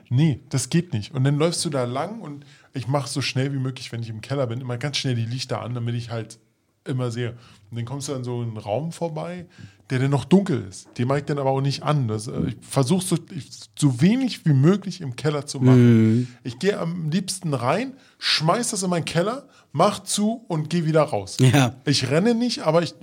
Nee, 0.08 0.40
das 0.48 0.68
geht 0.68 0.92
nicht. 0.92 1.14
Und 1.14 1.24
dann 1.24 1.38
läufst 1.38 1.64
du 1.64 1.70
da 1.70 1.84
lang 1.84 2.20
und 2.20 2.44
ich 2.74 2.88
mache 2.88 3.08
so 3.08 3.22
schnell 3.22 3.52
wie 3.52 3.58
möglich, 3.58 3.92
wenn 3.92 4.02
ich 4.02 4.10
im 4.10 4.20
Keller 4.20 4.48
bin, 4.48 4.60
immer 4.60 4.78
ganz 4.78 4.96
schnell 4.96 5.14
die 5.14 5.24
Lichter 5.24 5.62
an, 5.62 5.74
damit 5.74 5.94
ich 5.94 6.10
halt 6.10 6.38
immer 6.84 7.10
sehe. 7.10 7.30
Und 7.70 7.76
dann 7.76 7.84
kommst 7.84 8.08
du 8.08 8.14
an 8.14 8.24
so 8.24 8.40
einen 8.40 8.56
Raum 8.56 8.90
vorbei, 8.90 9.46
der 9.92 9.98
dann 9.98 10.10
noch 10.10 10.24
dunkel 10.24 10.64
ist. 10.70 10.88
Den 10.96 11.06
mache 11.06 11.18
ich 11.18 11.24
dann 11.26 11.38
aber 11.38 11.50
auch 11.50 11.60
nicht 11.60 11.82
an. 11.82 12.08
Das, 12.08 12.26
äh, 12.26 12.32
ich 12.48 12.56
versuche 12.62 13.04
so, 13.04 13.18
ich, 13.30 13.50
so 13.78 14.00
wenig 14.00 14.46
wie 14.46 14.54
möglich 14.54 15.02
im 15.02 15.16
Keller 15.16 15.44
zu 15.44 15.60
machen. 15.60 16.28
Ich 16.44 16.58
gehe 16.58 16.78
am 16.78 17.10
liebsten 17.10 17.52
rein, 17.52 17.92
schmeiß 18.18 18.70
das 18.70 18.82
in 18.82 18.88
meinen 18.88 19.04
Keller, 19.04 19.46
mach 19.70 20.02
zu 20.02 20.46
und 20.48 20.70
gehe 20.70 20.86
wieder 20.86 21.02
raus. 21.02 21.36
Ja. 21.40 21.76
Ich 21.84 22.08
renne 22.08 22.34
nicht, 22.34 22.60
aber 22.60 22.82
ich 22.82 22.94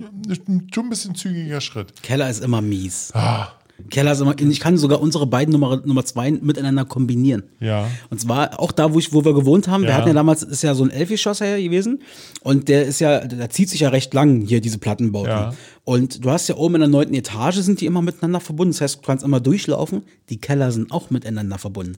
schon 0.74 0.86
ein 0.86 0.90
bisschen 0.90 1.14
zügiger 1.14 1.60
Schritt. 1.60 2.02
Keller 2.02 2.28
ist 2.28 2.42
immer 2.42 2.60
mies. 2.60 3.12
Ah, 3.14 3.52
Keller 3.88 4.12
ist 4.12 4.20
immer, 4.20 4.38
ich 4.38 4.60
kann 4.60 4.76
sogar 4.76 5.00
unsere 5.00 5.26
beiden 5.26 5.52
Nummer, 5.52 5.80
Nummer 5.84 6.04
zwei 6.04 6.30
miteinander 6.30 6.84
kombinieren. 6.84 7.44
Ja. 7.60 7.88
Und 8.10 8.20
zwar 8.20 8.60
auch 8.60 8.72
da, 8.72 8.92
wo, 8.94 8.98
ich, 8.98 9.12
wo 9.12 9.24
wir 9.24 9.34
gewohnt 9.34 9.68
haben. 9.68 9.82
Wir 9.82 9.90
Ja. 9.90 9.96
hatten 9.96 10.08
ja 10.08 10.14
damals, 10.14 10.42
ist 10.42 10.62
ja 10.62 10.74
so 10.74 10.84
ein 10.84 10.90
Elfi-Schosser 10.90 11.46
hier 11.56 11.62
gewesen. 11.62 12.02
Und 12.42 12.68
der 12.68 12.84
ist 12.84 13.00
ja, 13.00 13.20
der 13.26 13.50
zieht 13.50 13.68
sich 13.70 13.80
ja 13.80 13.88
recht 13.88 14.12
lang 14.14 14.40
hier, 14.42 14.60
diese 14.60 14.78
Plattenbauten. 14.78 15.30
Ja. 15.30 15.54
Und 15.84 16.24
du 16.24 16.30
hast 16.30 16.48
ja 16.48 16.56
oben 16.56 16.76
in 16.76 16.80
der 16.82 16.88
neunten 16.90 17.14
Etage 17.14 17.56
sind 17.56 17.80
die 17.80 17.86
immer 17.86 18.02
miteinander 18.02 18.40
verbunden. 18.40 18.72
Das 18.72 18.80
heißt, 18.80 18.96
du 18.96 19.00
kannst 19.06 19.24
immer 19.24 19.40
durchlaufen. 19.40 20.02
Die 20.28 20.40
Keller 20.40 20.70
sind 20.72 20.92
auch 20.92 21.10
miteinander 21.10 21.58
verbunden. 21.58 21.96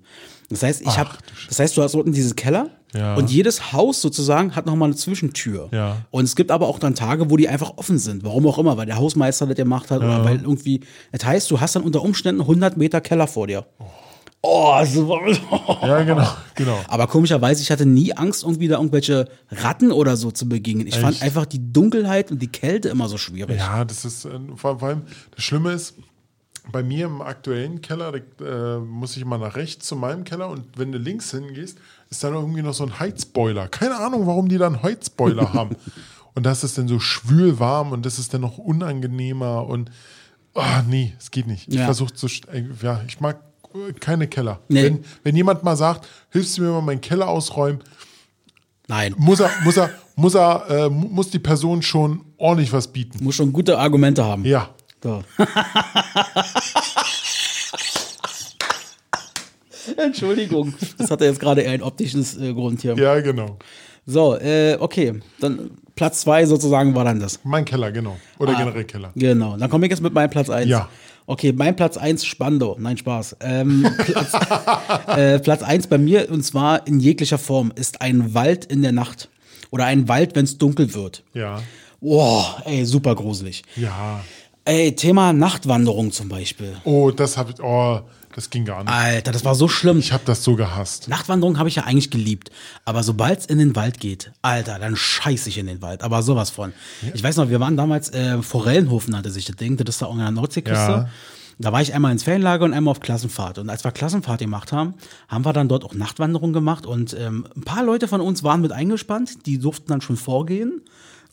Das 0.48 0.62
heißt, 0.62 0.82
ich 0.82 0.98
habe, 0.98 1.10
das 1.48 1.58
heißt, 1.58 1.76
du 1.76 1.82
hast 1.82 1.94
unten 1.94 2.12
diese 2.12 2.34
Keller. 2.34 2.70
Ja. 2.95 3.14
Und 3.14 3.30
jedes 3.30 3.72
Haus 3.72 4.03
sozusagen 4.03 4.55
hat 4.55 4.66
nochmal 4.66 4.88
eine 4.88 4.97
Zwischentür. 4.97 5.68
Ja. 5.72 5.99
Und 6.11 6.24
es 6.24 6.36
gibt 6.36 6.51
aber 6.51 6.68
auch 6.68 6.78
dann 6.78 6.95
Tage, 6.95 7.30
wo 7.30 7.36
die 7.36 7.49
einfach 7.49 7.76
offen 7.76 7.99
sind. 7.99 8.24
Warum 8.24 8.47
auch 8.47 8.59
immer, 8.59 8.76
weil 8.76 8.86
der 8.86 8.97
Hausmeister 8.97 9.47
das 9.47 9.57
gemacht 9.57 9.90
hat 9.90 9.99
oder 9.99 10.24
weil 10.24 10.43
irgendwie. 10.43 10.80
Das 11.11 11.24
heißt, 11.24 11.51
du 11.51 11.61
hast 11.61 11.76
dann 11.76 11.82
unter 11.82 12.03
Umständen 12.03 12.43
100 12.43 12.76
Meter 12.76 13.01
Keller 13.01 13.26
vor 13.26 13.47
dir. 13.47 13.64
Oh, 14.45 14.84
so. 14.84 15.20
ja, 15.82 16.03
genau, 16.03 16.28
genau. 16.57 16.80
Aber 16.88 17.07
komischerweise, 17.07 17.62
ich 17.62 17.70
hatte 17.70 17.86
nie 17.86 18.12
Angst, 18.12 18.43
irgendwie 18.43 18.66
da 18.66 18.76
irgendwelche 18.76 19.28
Ratten 19.51 19.93
oder 19.93 20.16
so 20.16 20.32
zu 20.32 20.49
begegnen. 20.49 20.88
Ich 20.88 20.99
fand 20.99 21.14
Echt? 21.14 21.22
einfach 21.22 21.47
die 21.47 21.72
Dunkelheit 21.72 22.32
und 22.32 22.43
die 22.43 22.49
Kälte 22.49 22.88
immer 22.88 23.09
so 23.09 23.18
schwierig. 23.18 23.59
Ja, 23.59 23.84
das 23.84 24.05
ist 24.05 24.24
äh, 24.24 24.30
vor, 24.57 24.80
vor 24.80 24.88
allem 24.88 25.03
das 25.34 25.45
Schlimme 25.45 25.72
ist, 25.72 25.95
bei 26.70 26.82
mir 26.82 27.07
im 27.07 27.22
aktuellen 27.22 27.80
Keller 27.82 28.12
da, 28.12 28.76
äh, 28.76 28.78
muss 28.78 29.16
ich 29.16 29.22
immer 29.22 29.38
nach 29.38 29.57
rechts 29.57 29.86
zu 29.86 29.97
meinem 29.97 30.24
Keller 30.24 30.49
und 30.49 30.64
wenn 30.76 30.93
du 30.93 30.99
links 30.99 31.30
hingehst, 31.30 31.78
ist 32.12 32.22
da 32.22 32.30
noch 32.30 32.40
irgendwie 32.42 32.62
noch 32.62 32.74
so 32.74 32.84
ein 32.84 33.00
Heizboiler. 33.00 33.68
Keine 33.68 33.96
Ahnung, 33.96 34.26
warum 34.26 34.48
die 34.48 34.58
da 34.58 34.66
einen 34.66 34.82
Heizboiler 34.82 35.52
haben. 35.54 35.76
Und 36.34 36.44
das 36.46 36.62
ist 36.64 36.78
dann 36.78 36.86
so 36.88 36.98
schwül 37.00 37.58
warm 37.58 37.92
und 37.92 38.06
das 38.06 38.18
ist 38.18 38.32
dann 38.32 38.40
noch 38.42 38.56
unangenehmer 38.58 39.66
und 39.66 39.90
ah 40.54 40.82
nee, 40.88 41.12
es 41.18 41.30
geht 41.30 41.46
nicht. 41.46 41.68
Ich 41.68 41.74
Ja. 41.74 41.84
versuche 41.86 42.14
zu, 42.14 42.26
äh, 42.52 42.64
ja, 42.82 43.00
ich 43.08 43.20
mag 43.20 43.40
äh, 43.74 43.92
keine 43.94 44.28
Keller. 44.28 44.60
Nee. 44.68 44.84
Wenn, 44.84 45.04
wenn 45.24 45.36
jemand 45.36 45.62
mal 45.64 45.76
sagt, 45.76 46.06
hilfst 46.30 46.56
du 46.58 46.62
mir 46.62 46.70
mal 46.70 46.80
meinen 46.82 47.00
Keller 47.00 47.28
ausräumen, 47.28 47.82
Nein. 48.88 49.14
muss 49.18 49.40
er, 49.40 49.50
muss 49.64 49.76
er, 49.76 49.90
muss 50.16 50.34
er, 50.34 50.70
äh, 50.70 50.88
mu- 50.90 51.08
muss 51.08 51.30
die 51.30 51.38
Person 51.38 51.82
schon 51.82 52.24
ordentlich 52.38 52.72
was 52.72 52.88
bieten. 52.88 53.22
Muss 53.24 53.34
schon 53.34 53.52
gute 53.52 53.78
Argumente 53.78 54.24
haben. 54.24 54.44
Ja. 54.44 54.70
So. 55.02 55.22
Entschuldigung. 59.96 60.74
Das 60.98 61.10
hatte 61.10 61.24
jetzt 61.24 61.40
gerade 61.40 61.62
eher 61.62 61.72
ein 61.72 61.82
optisches 61.82 62.38
äh, 62.38 62.52
Grund 62.52 62.80
hier. 62.82 62.94
Ja, 62.94 63.20
genau. 63.20 63.58
So, 64.06 64.36
äh, 64.36 64.76
okay. 64.80 65.20
Dann 65.40 65.70
Platz 65.94 66.22
zwei 66.22 66.46
sozusagen 66.46 66.94
war 66.94 67.04
dann 67.04 67.20
das. 67.20 67.40
Mein 67.44 67.64
Keller, 67.64 67.92
genau. 67.92 68.16
Oder 68.38 68.54
generell 68.54 68.84
Keller. 68.84 69.12
Genau. 69.14 69.56
Dann 69.56 69.70
komme 69.70 69.86
ich 69.86 69.90
jetzt 69.90 70.02
mit 70.02 70.12
meinem 70.12 70.30
Platz 70.30 70.50
eins. 70.50 70.68
Ja. 70.68 70.88
Okay, 71.26 71.52
mein 71.52 71.76
Platz 71.76 71.96
eins 71.96 72.24
Spandau. 72.24 72.76
Nein, 72.80 72.96
Spaß. 72.96 73.36
Ähm, 73.40 73.86
Platz, 74.04 74.32
äh, 75.16 75.38
Platz 75.38 75.62
eins 75.62 75.86
bei 75.86 75.98
mir, 75.98 76.30
und 76.30 76.42
zwar 76.42 76.86
in 76.86 76.98
jeglicher 76.98 77.38
Form, 77.38 77.72
ist 77.74 78.00
ein 78.00 78.34
Wald 78.34 78.64
in 78.64 78.82
der 78.82 78.92
Nacht. 78.92 79.28
Oder 79.70 79.86
ein 79.86 80.08
Wald, 80.08 80.34
wenn 80.34 80.44
es 80.44 80.58
dunkel 80.58 80.92
wird. 80.94 81.22
Ja. 81.32 81.62
Boah, 82.00 82.60
ey, 82.64 82.84
super 82.84 83.14
gruselig. 83.14 83.62
Ja. 83.76 84.20
Ey, 84.64 84.94
Thema 84.94 85.32
Nachtwanderung 85.32 86.12
zum 86.12 86.28
Beispiel. 86.28 86.76
Oh, 86.84 87.10
das 87.10 87.36
habe 87.36 87.52
ich. 87.52 87.62
Oh, 87.62 88.00
das 88.34 88.50
ging 88.50 88.64
gar 88.64 88.82
nicht. 88.82 88.92
Alter, 88.92 89.32
das 89.32 89.44
war 89.44 89.54
so 89.54 89.68
schlimm. 89.68 89.98
Ich 89.98 90.12
habe 90.12 90.24
das 90.24 90.42
so 90.42 90.56
gehasst. 90.56 91.08
Nachtwanderung 91.08 91.58
habe 91.58 91.68
ich 91.68 91.76
ja 91.76 91.84
eigentlich 91.84 92.10
geliebt. 92.10 92.50
Aber 92.84 93.02
sobald 93.02 93.40
es 93.40 93.46
in 93.46 93.58
den 93.58 93.76
Wald 93.76 94.00
geht, 94.00 94.32
Alter, 94.42 94.78
dann 94.78 94.96
scheiße 94.96 95.48
ich 95.48 95.58
in 95.58 95.66
den 95.66 95.82
Wald. 95.82 96.02
Aber 96.02 96.22
sowas 96.22 96.50
von. 96.50 96.72
Ich 97.14 97.22
weiß 97.22 97.36
noch, 97.36 97.50
wir 97.50 97.60
waren 97.60 97.76
damals, 97.76 98.10
äh, 98.10 98.42
Forellenhof 98.42 99.08
nannte 99.08 99.30
sich 99.30 99.44
das 99.44 99.56
Ding, 99.56 99.76
das 99.76 99.96
ist 99.96 100.02
da 100.02 100.06
auch 100.06 100.12
an 100.12 100.18
der 100.18 100.30
Nordseeküste. 100.30 100.76
Ja. 100.76 101.08
Da 101.58 101.72
war 101.72 101.82
ich 101.82 101.94
einmal 101.94 102.12
ins 102.12 102.24
Ferienlager 102.24 102.64
und 102.64 102.72
einmal 102.72 102.92
auf 102.92 103.00
Klassenfahrt. 103.00 103.58
Und 103.58 103.70
als 103.70 103.84
wir 103.84 103.92
Klassenfahrt 103.92 104.40
gemacht 104.40 104.72
haben, 104.72 104.94
haben 105.28 105.44
wir 105.44 105.52
dann 105.52 105.68
dort 105.68 105.84
auch 105.84 105.94
Nachtwanderung 105.94 106.52
gemacht. 106.52 106.86
Und 106.86 107.14
ähm, 107.18 107.46
ein 107.54 107.62
paar 107.62 107.84
Leute 107.84 108.08
von 108.08 108.20
uns 108.20 108.42
waren 108.42 108.60
mit 108.62 108.72
eingespannt, 108.72 109.46
die 109.46 109.58
durften 109.58 109.88
dann 109.88 110.00
schon 110.00 110.16
vorgehen. 110.16 110.82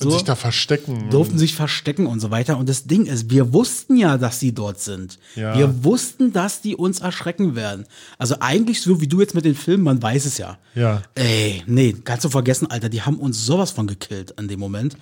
Und 0.02 0.12
So 0.12 0.12
sich 0.12 0.24
da 0.24 0.36
verstecken. 0.36 1.10
durften 1.10 1.38
sich 1.38 1.56
verstecken 1.56 2.06
und 2.08 2.22
so 2.22 2.32
weiter. 2.32 2.58
Und 2.58 2.70
das 2.70 2.86
Ding 2.86 3.06
ist, 3.06 3.30
wir 3.30 3.52
wussten 3.54 3.98
ja, 3.98 4.18
dass 4.18 4.40
sie 4.40 4.54
dort 4.54 4.80
sind. 4.80 5.20
Ja. 5.36 5.58
Wir 5.58 5.84
wussten, 5.84 6.32
dass 6.32 6.62
die 6.62 6.76
uns 6.78 7.02
erschrecken 7.02 7.56
werden. 7.56 7.86
Also 8.18 8.36
eigentlich 8.40 8.82
so 8.82 9.02
wie 9.02 9.08
du 9.08 9.20
jetzt 9.20 9.36
mit 9.36 9.44
den 9.44 9.56
Filmen, 9.56 9.84
man 9.84 10.02
weiß 10.02 10.26
es 10.26 10.38
ja. 10.38 10.58
Ja. 10.74 11.02
Ey, 11.16 11.64
nee, 11.68 11.94
kannst 12.04 12.24
du 12.24 12.30
vergessen, 12.30 12.72
Alter, 12.72 12.88
die 12.88 13.02
haben 13.02 13.18
uns 13.18 13.46
sowas 13.46 13.72
von 13.72 13.88
gekillt 13.88 14.34
in 14.40 14.48
dem 14.48 14.60
Moment. 14.62 14.96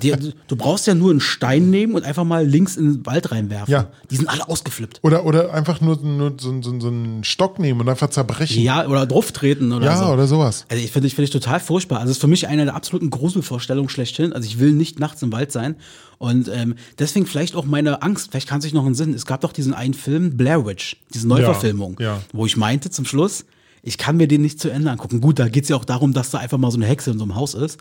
Die, 0.00 0.14
du 0.46 0.56
brauchst 0.56 0.86
ja 0.86 0.94
nur 0.94 1.10
einen 1.10 1.20
Stein 1.20 1.70
nehmen 1.70 1.94
und 1.94 2.04
einfach 2.04 2.22
mal 2.24 2.46
links 2.46 2.76
in 2.76 2.84
den 2.92 3.06
Wald 3.06 3.32
reinwerfen. 3.32 3.72
Ja. 3.72 3.88
Die 4.10 4.16
sind 4.16 4.28
alle 4.28 4.48
ausgeflippt. 4.48 5.00
Oder, 5.02 5.24
oder 5.24 5.52
einfach 5.52 5.80
nur, 5.80 5.96
nur 6.02 6.34
so, 6.38 6.62
so, 6.62 6.78
so 6.78 6.86
einen 6.88 7.24
Stock 7.24 7.58
nehmen 7.58 7.80
und 7.80 7.88
einfach 7.88 8.10
zerbrechen. 8.10 8.62
Ja, 8.62 8.86
oder 8.86 9.06
drauf 9.06 9.32
treten 9.32 9.72
oder 9.72 9.86
Ja, 9.86 9.96
so. 9.96 10.12
oder 10.12 10.28
sowas. 10.28 10.66
Also 10.68 10.84
ich 10.84 10.92
finde 10.92 11.08
ich, 11.08 11.14
finde 11.16 11.24
ich 11.24 11.30
total 11.30 11.58
furchtbar. 11.58 11.98
Also 11.98 12.10
es 12.12 12.18
ist 12.18 12.20
für 12.20 12.28
mich 12.28 12.46
eine 12.46 12.64
der 12.66 12.76
absoluten 12.76 13.10
Gruselvorstellungen 13.10 13.88
schlechthin. 13.88 14.19
Also 14.32 14.46
ich 14.46 14.58
will 14.58 14.72
nicht 14.72 14.98
nachts 15.00 15.22
im 15.22 15.32
Wald 15.32 15.52
sein. 15.52 15.76
Und 16.18 16.48
ähm, 16.52 16.74
deswegen 16.98 17.26
vielleicht 17.26 17.54
auch 17.56 17.64
meine 17.64 18.02
Angst, 18.02 18.30
vielleicht 18.30 18.48
kann 18.48 18.60
sich 18.60 18.74
noch 18.74 18.84
ein 18.86 18.94
Sinn. 18.94 19.14
Es 19.14 19.24
gab 19.26 19.40
doch 19.40 19.52
diesen 19.52 19.72
einen 19.74 19.94
Film, 19.94 20.36
Blair 20.36 20.66
Witch, 20.66 20.96
diese 21.14 21.26
Neuverfilmung, 21.26 21.96
Ja, 21.98 22.16
ja. 22.16 22.22
wo 22.32 22.44
ich 22.46 22.56
meinte 22.56 22.90
zum 22.90 23.06
Schluss, 23.06 23.46
ich 23.82 23.96
kann 23.96 24.18
mir 24.18 24.28
den 24.28 24.42
nicht 24.42 24.60
zu 24.60 24.68
Ende 24.68 24.90
angucken. 24.90 25.20
Gut, 25.20 25.38
da 25.38 25.48
geht 25.48 25.62
es 25.64 25.70
ja 25.70 25.76
auch 25.76 25.84
darum, 25.86 26.12
dass 26.12 26.30
da 26.30 26.38
einfach 26.38 26.58
mal 26.58 26.70
so 26.70 26.76
eine 26.76 26.86
Hexe 26.86 27.10
in 27.10 27.18
so 27.18 27.24
einem 27.24 27.34
Haus 27.34 27.54
ist. 27.54 27.78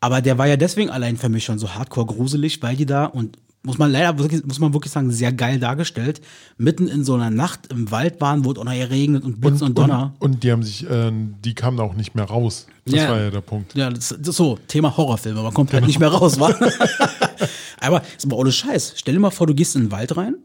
Aber 0.00 0.20
der 0.20 0.38
war 0.38 0.48
ja 0.48 0.56
deswegen 0.56 0.90
allein 0.90 1.16
für 1.16 1.28
mich 1.28 1.44
schon 1.44 1.58
so 1.58 1.74
hardcore 1.74 2.06
gruselig, 2.06 2.60
weil 2.62 2.74
die 2.74 2.86
da 2.86 3.04
und 3.04 3.36
muss 3.62 3.76
man 3.76 3.92
leider 3.92 4.18
wirklich, 4.18 4.44
muss 4.44 4.58
man 4.58 4.72
wirklich 4.72 4.92
sagen, 4.92 5.10
sehr 5.10 5.32
geil 5.32 5.58
dargestellt, 5.58 6.20
mitten 6.56 6.88
in 6.88 7.04
so 7.04 7.14
einer 7.14 7.30
Nacht 7.30 7.70
im 7.70 7.90
Wald 7.90 8.20
waren, 8.20 8.44
wo 8.44 8.52
es 8.52 8.58
auch 8.58 8.64
noch 8.64 8.72
regnet 8.72 9.22
und 9.24 9.40
Blitz 9.40 9.60
und, 9.60 9.76
Donner. 9.76 10.14
Und, 10.18 10.32
und 10.34 10.44
die 10.44 10.50
haben 10.50 10.62
sich, 10.62 10.88
äh, 10.88 11.12
die 11.44 11.54
kamen 11.54 11.78
auch 11.80 11.94
nicht 11.94 12.14
mehr 12.14 12.24
raus. 12.24 12.66
Das 12.86 12.94
Ja. 12.94 13.10
war 13.10 13.20
ja 13.20 13.30
der 13.30 13.42
Punkt. 13.42 13.74
Ja, 13.74 13.90
das, 13.90 14.16
das 14.18 14.36
so, 14.36 14.58
Thema 14.66 14.96
Horrorfilme, 14.96 15.42
man 15.42 15.52
kommt 15.52 15.72
halt 15.74 15.86
nicht 15.86 15.98
mehr 15.98 16.08
raus, 16.08 16.40
wa? 16.40 16.48
aber 17.80 18.02
ist 18.16 18.24
aber 18.24 18.36
ohne 18.36 18.50
Scheiß. 18.52 18.94
Stell 18.96 19.14
dir 19.14 19.20
mal 19.20 19.30
vor, 19.30 19.46
du 19.46 19.54
gehst 19.54 19.76
in 19.76 19.82
den 19.82 19.90
Wald 19.92 20.16
rein, 20.16 20.36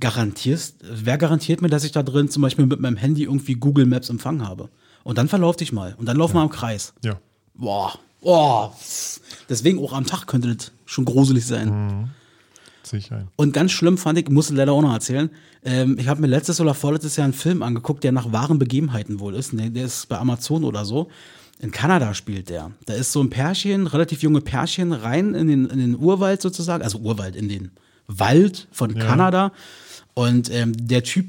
garantierst, 0.00 0.76
wer 0.82 1.18
garantiert 1.18 1.60
mir, 1.60 1.68
dass 1.68 1.84
ich 1.84 1.92
da 1.92 2.02
drin 2.02 2.28
zum 2.30 2.42
Beispiel 2.42 2.66
mit 2.66 2.80
meinem 2.80 2.96
Handy 2.96 3.24
irgendwie 3.24 3.54
Google 3.54 3.86
Maps 3.86 4.08
Empfang 4.08 4.46
habe? 4.46 4.70
Und 5.02 5.18
dann 5.18 5.28
verlauf 5.28 5.56
dich 5.56 5.70
mal. 5.70 5.94
Und 5.98 6.06
dann 6.06 6.16
lauf 6.16 6.32
mal 6.32 6.42
im 6.42 6.48
Kreis. 6.48 6.94
Ja. 7.04 7.18
Boah, 7.54 7.92
boah. 8.22 8.74
Deswegen 9.50 9.78
auch 9.78 9.92
am 9.92 10.06
Tag 10.06 10.26
könnte 10.26 10.54
das 10.54 10.72
schon 10.86 11.04
gruselig 11.04 11.46
sein. 11.46 12.10
Sicher. 12.86 13.26
Und 13.36 13.52
ganz 13.52 13.72
schlimm 13.72 13.98
fand 13.98 14.18
ich, 14.18 14.28
musste 14.28 14.54
leider 14.54 14.72
auch 14.72 14.82
noch 14.82 14.92
erzählen, 14.92 15.30
ähm, 15.64 15.96
ich 15.98 16.08
habe 16.08 16.20
mir 16.20 16.26
letztes 16.26 16.60
oder 16.60 16.74
vorletztes 16.74 17.16
Jahr 17.16 17.24
einen 17.24 17.32
Film 17.32 17.62
angeguckt, 17.62 18.04
der 18.04 18.12
nach 18.12 18.32
wahren 18.32 18.58
Begebenheiten 18.58 19.20
wohl 19.20 19.34
ist. 19.34 19.52
Ne, 19.52 19.70
der 19.70 19.86
ist 19.86 20.08
bei 20.08 20.18
Amazon 20.18 20.64
oder 20.64 20.84
so. 20.84 21.08
In 21.60 21.70
Kanada 21.70 22.14
spielt 22.14 22.50
der. 22.50 22.72
Da 22.86 22.94
ist 22.94 23.12
so 23.12 23.22
ein 23.22 23.30
Pärchen, 23.30 23.86
relativ 23.86 24.22
junge 24.22 24.40
Pärchen, 24.40 24.92
rein 24.92 25.34
in 25.34 25.48
den, 25.48 25.66
in 25.66 25.78
den 25.78 25.96
Urwald 25.98 26.42
sozusagen, 26.42 26.82
also 26.82 26.98
Urwald, 26.98 27.36
in 27.36 27.48
den 27.48 27.70
Wald 28.06 28.68
von 28.72 28.94
Kanada. 28.94 29.52
Und 30.14 30.50
ähm, 30.52 30.72
der 30.76 31.04
Typ 31.04 31.26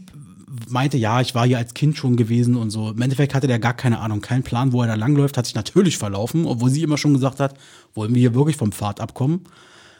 meinte, 0.67 0.97
ja, 0.97 1.21
ich 1.21 1.35
war 1.35 1.45
hier 1.45 1.57
als 1.57 1.73
Kind 1.73 1.97
schon 1.97 2.15
gewesen 2.15 2.55
und 2.55 2.69
so. 2.69 2.91
Im 2.91 3.01
Endeffekt 3.01 3.33
hatte 3.33 3.47
der 3.47 3.59
gar 3.59 3.73
keine 3.73 3.99
Ahnung, 3.99 4.21
keinen 4.21 4.43
Plan, 4.43 4.73
wo 4.73 4.81
er 4.81 4.87
da 4.87 4.95
langläuft, 4.95 5.37
hat 5.37 5.45
sich 5.45 5.55
natürlich 5.55 5.97
verlaufen, 5.97 6.45
obwohl 6.45 6.69
sie 6.69 6.83
immer 6.83 6.97
schon 6.97 7.13
gesagt 7.13 7.39
hat, 7.39 7.55
wollen 7.93 8.13
wir 8.13 8.19
hier 8.19 8.35
wirklich 8.35 8.57
vom 8.57 8.71
Pfad 8.71 8.99
abkommen. 8.99 9.41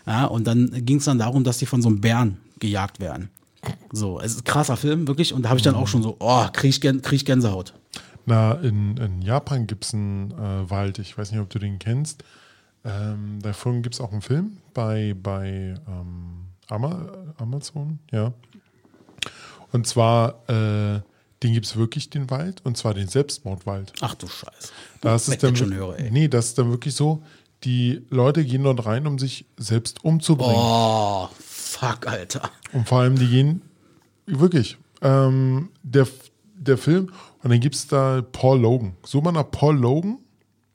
Ja, 0.05 0.25
und 0.25 0.45
dann 0.45 0.85
ging 0.85 0.97
es 0.97 1.05
dann 1.05 1.17
darum, 1.19 1.43
dass 1.43 1.57
die 1.57 1.65
von 1.65 1.81
so 1.81 1.89
einem 1.89 2.01
Bären 2.01 2.37
gejagt 2.59 2.99
werden. 2.99 3.29
So, 3.91 4.19
es 4.19 4.33
ist 4.33 4.41
ein 4.41 4.43
krasser 4.43 4.77
Film, 4.77 5.07
wirklich. 5.07 5.33
Und 5.33 5.43
da 5.43 5.49
habe 5.49 5.57
ich 5.57 5.63
dann 5.63 5.75
auch 5.75 5.87
schon 5.87 6.03
so, 6.03 6.17
oh, 6.19 6.45
krieg 6.53 6.69
ich, 6.69 6.81
Gän 6.81 7.01
krieg 7.01 7.17
ich 7.17 7.25
Gänsehaut. 7.25 7.73
Na, 8.25 8.53
in, 8.53 8.97
in 8.97 9.21
Japan 9.21 9.67
gibt 9.67 9.85
es 9.85 9.93
einen 9.93 10.31
äh, 10.31 10.69
Wald, 10.69 10.99
ich 10.99 11.17
weiß 11.17 11.31
nicht, 11.31 11.39
ob 11.39 11.49
du 11.49 11.59
den 11.59 11.79
kennst. 11.79 12.23
Ähm, 12.83 13.39
davon 13.41 13.81
gibt 13.81 13.95
es 13.95 14.01
auch 14.01 14.11
einen 14.11 14.21
Film 14.21 14.57
bei, 14.73 15.15
bei 15.21 15.75
ähm, 15.87 16.47
Ama 16.67 17.07
Amazon, 17.37 17.99
ja. 18.11 18.33
Und 19.71 19.87
zwar, 19.87 20.47
äh, 20.49 21.01
den 21.43 21.53
gibt 21.53 21.65
es 21.65 21.75
wirklich, 21.75 22.09
den 22.09 22.29
Wald, 22.29 22.61
und 22.63 22.77
zwar 22.77 22.93
den 22.93 23.07
Selbstmordwald. 23.07 23.93
Ach 24.01 24.15
du 24.15 24.27
Scheiße. 24.27 24.69
Das 25.01 25.27
ist 25.27 25.43
dann, 25.43 25.55
schon 25.55 25.73
höre, 25.73 25.99
ey. 25.99 26.11
nee, 26.11 26.27
das 26.27 26.47
ist 26.47 26.57
dann 26.57 26.69
wirklich 26.69 26.95
so, 26.95 27.23
die 27.63 28.01
Leute 28.09 28.43
gehen 28.45 28.63
dort 28.63 28.85
rein, 28.85 29.07
um 29.07 29.17
sich 29.17 29.45
selbst 29.57 30.03
umzubringen. 30.03 30.55
Oh, 30.55 31.27
fuck, 31.39 32.07
Alter. 32.07 32.49
Und 32.73 32.87
vor 32.87 32.99
allem, 32.99 33.15
die 33.17 33.27
gehen 33.27 33.61
wirklich. 34.25 34.77
Ähm, 35.01 35.69
der, 35.83 36.07
der 36.55 36.77
Film, 36.77 37.11
und 37.43 37.49
dann 37.51 37.59
gibt 37.59 37.75
es 37.75 37.87
da 37.87 38.21
Paul 38.31 38.59
Logan. 38.59 38.93
So 39.03 39.21
mal 39.21 39.31
nach 39.31 39.49
Paul 39.49 39.77
Logan? 39.77 40.17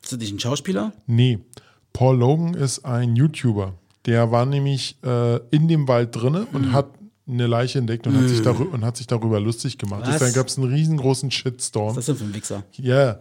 Ist 0.02 0.12
das 0.12 0.18
nicht 0.18 0.32
ein 0.32 0.40
Schauspieler? 0.40 0.92
Nee. 1.06 1.38
Paul 1.92 2.16
Logan 2.18 2.54
ist 2.54 2.84
ein 2.84 3.16
YouTuber. 3.16 3.74
Der 4.06 4.30
war 4.30 4.46
nämlich 4.46 4.96
äh, 5.04 5.36
in 5.50 5.68
dem 5.68 5.86
Wald 5.88 6.14
drinne 6.16 6.46
und 6.52 6.68
Mhm. 6.68 6.72
hat 6.72 6.86
eine 7.28 7.46
Leiche 7.46 7.78
entdeckt 7.78 8.06
und, 8.06 8.16
hat 8.16 8.28
sich 8.28 8.42
darüber, 8.42 8.72
und 8.74 8.84
hat 8.84 8.96
sich 8.96 9.06
darüber 9.06 9.38
lustig 9.38 9.78
gemacht. 9.78 10.02
Was? 10.02 10.18
Deswegen 10.18 10.34
gab 10.34 10.48
es 10.48 10.58
einen 10.58 10.72
riesengroßen 10.72 11.30
Shitstorm. 11.30 11.90
Was 11.90 11.98
ist 11.98 12.08
das 12.08 12.18
denn 12.18 12.26
für 12.26 12.32
ein 12.32 12.34
Wichser? 12.34 12.62
Ja, 12.76 13.20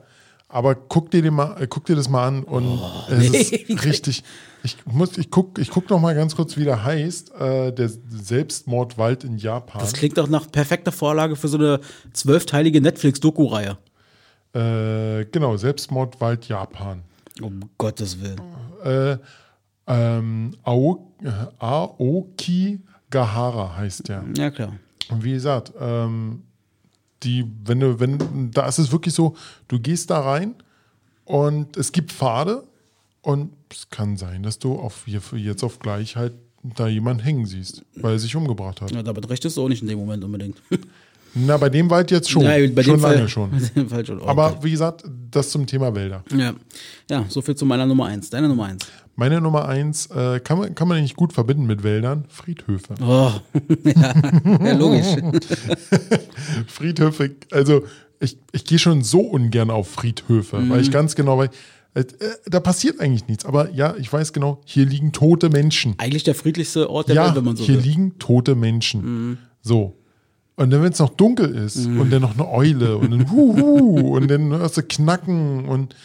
aber 0.49 0.75
guck 0.75 1.11
dir, 1.11 1.21
den 1.21 1.35
mal, 1.35 1.55
äh, 1.61 1.67
guck 1.67 1.85
dir 1.85 1.95
das 1.95 2.09
mal 2.09 2.27
an 2.27 2.43
und 2.43 2.65
es 2.65 2.79
Oh, 2.79 3.13
nee. 3.31 3.37
ist 3.37 3.51
richtig. 3.85 4.23
Ich 4.63 4.75
muss, 4.85 5.17
ich 5.17 5.29
guck, 5.31 5.57
ich 5.59 5.69
guck 5.69 5.89
noch 5.89 5.99
mal 6.01 6.13
ganz 6.15 6.35
kurz, 6.35 6.57
wie 6.57 6.65
der 6.65 6.83
heißt. 6.83 7.33
Äh, 7.39 7.71
der 7.71 7.89
Selbstmordwald 8.09 9.23
in 9.23 9.37
Japan. 9.37 9.79
Das 9.79 9.93
klingt 9.93 10.17
doch 10.17 10.27
nach 10.27 10.51
perfekter 10.51 10.91
Vorlage 10.91 11.35
für 11.35 11.47
so 11.47 11.57
eine 11.57 11.79
zwölfteilige 12.13 12.81
Netflix-Doku-Reihe. 12.81 13.77
Äh, 14.53 15.25
genau, 15.25 15.55
Selbstmordwald 15.57 16.47
Japan. 16.47 17.03
Um 17.41 17.61
Gottes 17.77 18.17
Willen. 18.21 18.41
Äh, 18.83 19.17
ähm, 19.87 20.55
Ao, 20.63 21.13
äh, 21.23 21.29
Aoki 21.59 22.79
Gahara 23.09 23.77
heißt 23.77 24.07
der. 24.09 24.23
Ja, 24.35 24.51
klar. 24.51 24.73
Und 25.09 25.23
wie 25.23 25.31
gesagt, 25.33 25.71
ähm, 25.79 26.43
die, 27.23 27.45
wenn 27.65 27.79
du, 27.79 27.99
wenn, 27.99 28.51
da 28.51 28.67
ist 28.67 28.79
es 28.79 28.91
wirklich 28.91 29.13
so, 29.13 29.35
du 29.67 29.79
gehst 29.79 30.09
da 30.09 30.19
rein 30.21 30.55
und 31.25 31.77
es 31.77 31.91
gibt 31.91 32.11
Pfade 32.11 32.63
und 33.21 33.51
es 33.71 33.89
kann 33.89 34.17
sein, 34.17 34.43
dass 34.43 34.59
du 34.59 34.75
auf 34.75 35.03
hier 35.05 35.21
jetzt 35.35 35.63
auf 35.63 35.79
gleich 35.79 36.15
halt 36.15 36.33
da 36.63 36.87
jemanden 36.87 37.23
hängen 37.23 37.45
siehst, 37.45 37.83
weil 37.95 38.13
er 38.13 38.19
sich 38.19 38.35
umgebracht 38.35 38.81
hat. 38.81 38.91
Ja, 38.91 39.03
damit 39.03 39.29
recht 39.29 39.45
ist 39.45 39.57
du 39.57 39.63
auch 39.63 39.69
nicht 39.69 39.81
in 39.81 39.87
dem 39.87 39.99
Moment 39.99 40.23
unbedingt. 40.23 40.57
Na, 41.35 41.57
bei 41.57 41.69
dem 41.69 41.89
Wald 41.89 42.09
jetzt 42.09 42.29
schon. 42.29 42.43
Ja, 42.43 42.51
bei 42.51 42.83
schon 42.83 42.95
dem 42.95 43.01
lange 43.01 43.17
Fall, 43.17 43.27
schon. 43.27 43.51
Bei 43.51 43.59
dem 43.59 43.89
Fall 43.89 44.05
schon. 44.05 44.19
Oh 44.19 44.27
Aber 44.27 44.63
wie 44.63 44.71
gesagt, 44.71 45.03
das 45.29 45.51
zum 45.51 45.67
Thema 45.67 45.93
Wälder. 45.93 46.23
ja. 46.35 46.53
ja, 47.09 47.25
so 47.29 47.41
viel 47.41 47.55
zu 47.55 47.65
meiner 47.65 47.85
Nummer 47.85 48.05
eins. 48.05 48.29
Deine 48.29 48.47
Nummer 48.47 48.65
eins. 48.65 48.87
Meine 49.19 49.41
Nummer 49.41 49.67
eins 49.67 50.05
äh, 50.07 50.39
kann, 50.39 50.57
man, 50.59 50.73
kann 50.75 50.87
man 50.87 51.01
nicht 51.01 51.17
gut 51.17 51.33
verbinden 51.33 51.65
mit 51.65 51.83
Wäldern. 51.83 52.23
Friedhöfe. 52.29 52.95
Oh, 53.01 53.31
ja, 53.83 54.13
ja 54.63 54.73
logisch. 54.77 55.07
Friedhöfe, 56.67 57.31
also 57.51 57.83
ich, 58.19 58.37
ich 58.51 58.63
gehe 58.65 58.79
schon 58.79 59.03
so 59.03 59.19
ungern 59.21 59.69
auf 59.69 59.89
Friedhöfe, 59.89 60.57
weil 60.57 60.77
Mhm. 60.77 60.83
ich 60.83 60.91
ganz 60.91 61.15
genau 61.15 61.37
weiß, 61.37 61.49
äh, 61.95 61.99
äh, 62.01 62.05
da 62.45 62.59
passiert 62.59 62.99
eigentlich 62.99 63.27
nichts. 63.27 63.45
Aber 63.45 63.71
ja, 63.71 63.93
ich 63.97 64.11
weiß 64.11 64.33
genau, 64.33 64.61
hier 64.65 64.85
liegen 64.85 65.11
tote 65.11 65.49
Menschen. 65.49 65.95
Eigentlich 65.97 66.23
der 66.23 66.35
friedlichste 66.35 66.89
Ort 66.89 67.09
der 67.09 67.15
Ja, 67.15 67.25
Welt, 67.27 67.35
wenn 67.35 67.43
man 67.43 67.55
so 67.57 67.63
hier 67.65 67.75
will. 67.75 67.81
Mhm. 67.81 67.87
liegen 67.87 68.19
tote 68.19 68.55
Menschen. 68.55 69.37
So. 69.61 69.95
Und 70.55 70.71
dann, 70.71 70.81
wenn 70.83 70.91
es 70.91 70.99
noch 70.99 71.09
dunkel 71.09 71.55
ist 71.55 71.87
Mhm. 71.87 71.99
und 72.01 72.09
dann 72.11 72.21
noch 72.21 72.33
eine 72.35 72.47
Eule 72.49 72.97
und 72.97 73.11
dann 73.11 73.29
Huhu 73.31 74.15
und 74.17 74.29
dann 74.29 74.49
hörst 74.51 74.77
du 74.77 74.83
Knacken 74.83 75.65
und, 75.65 75.95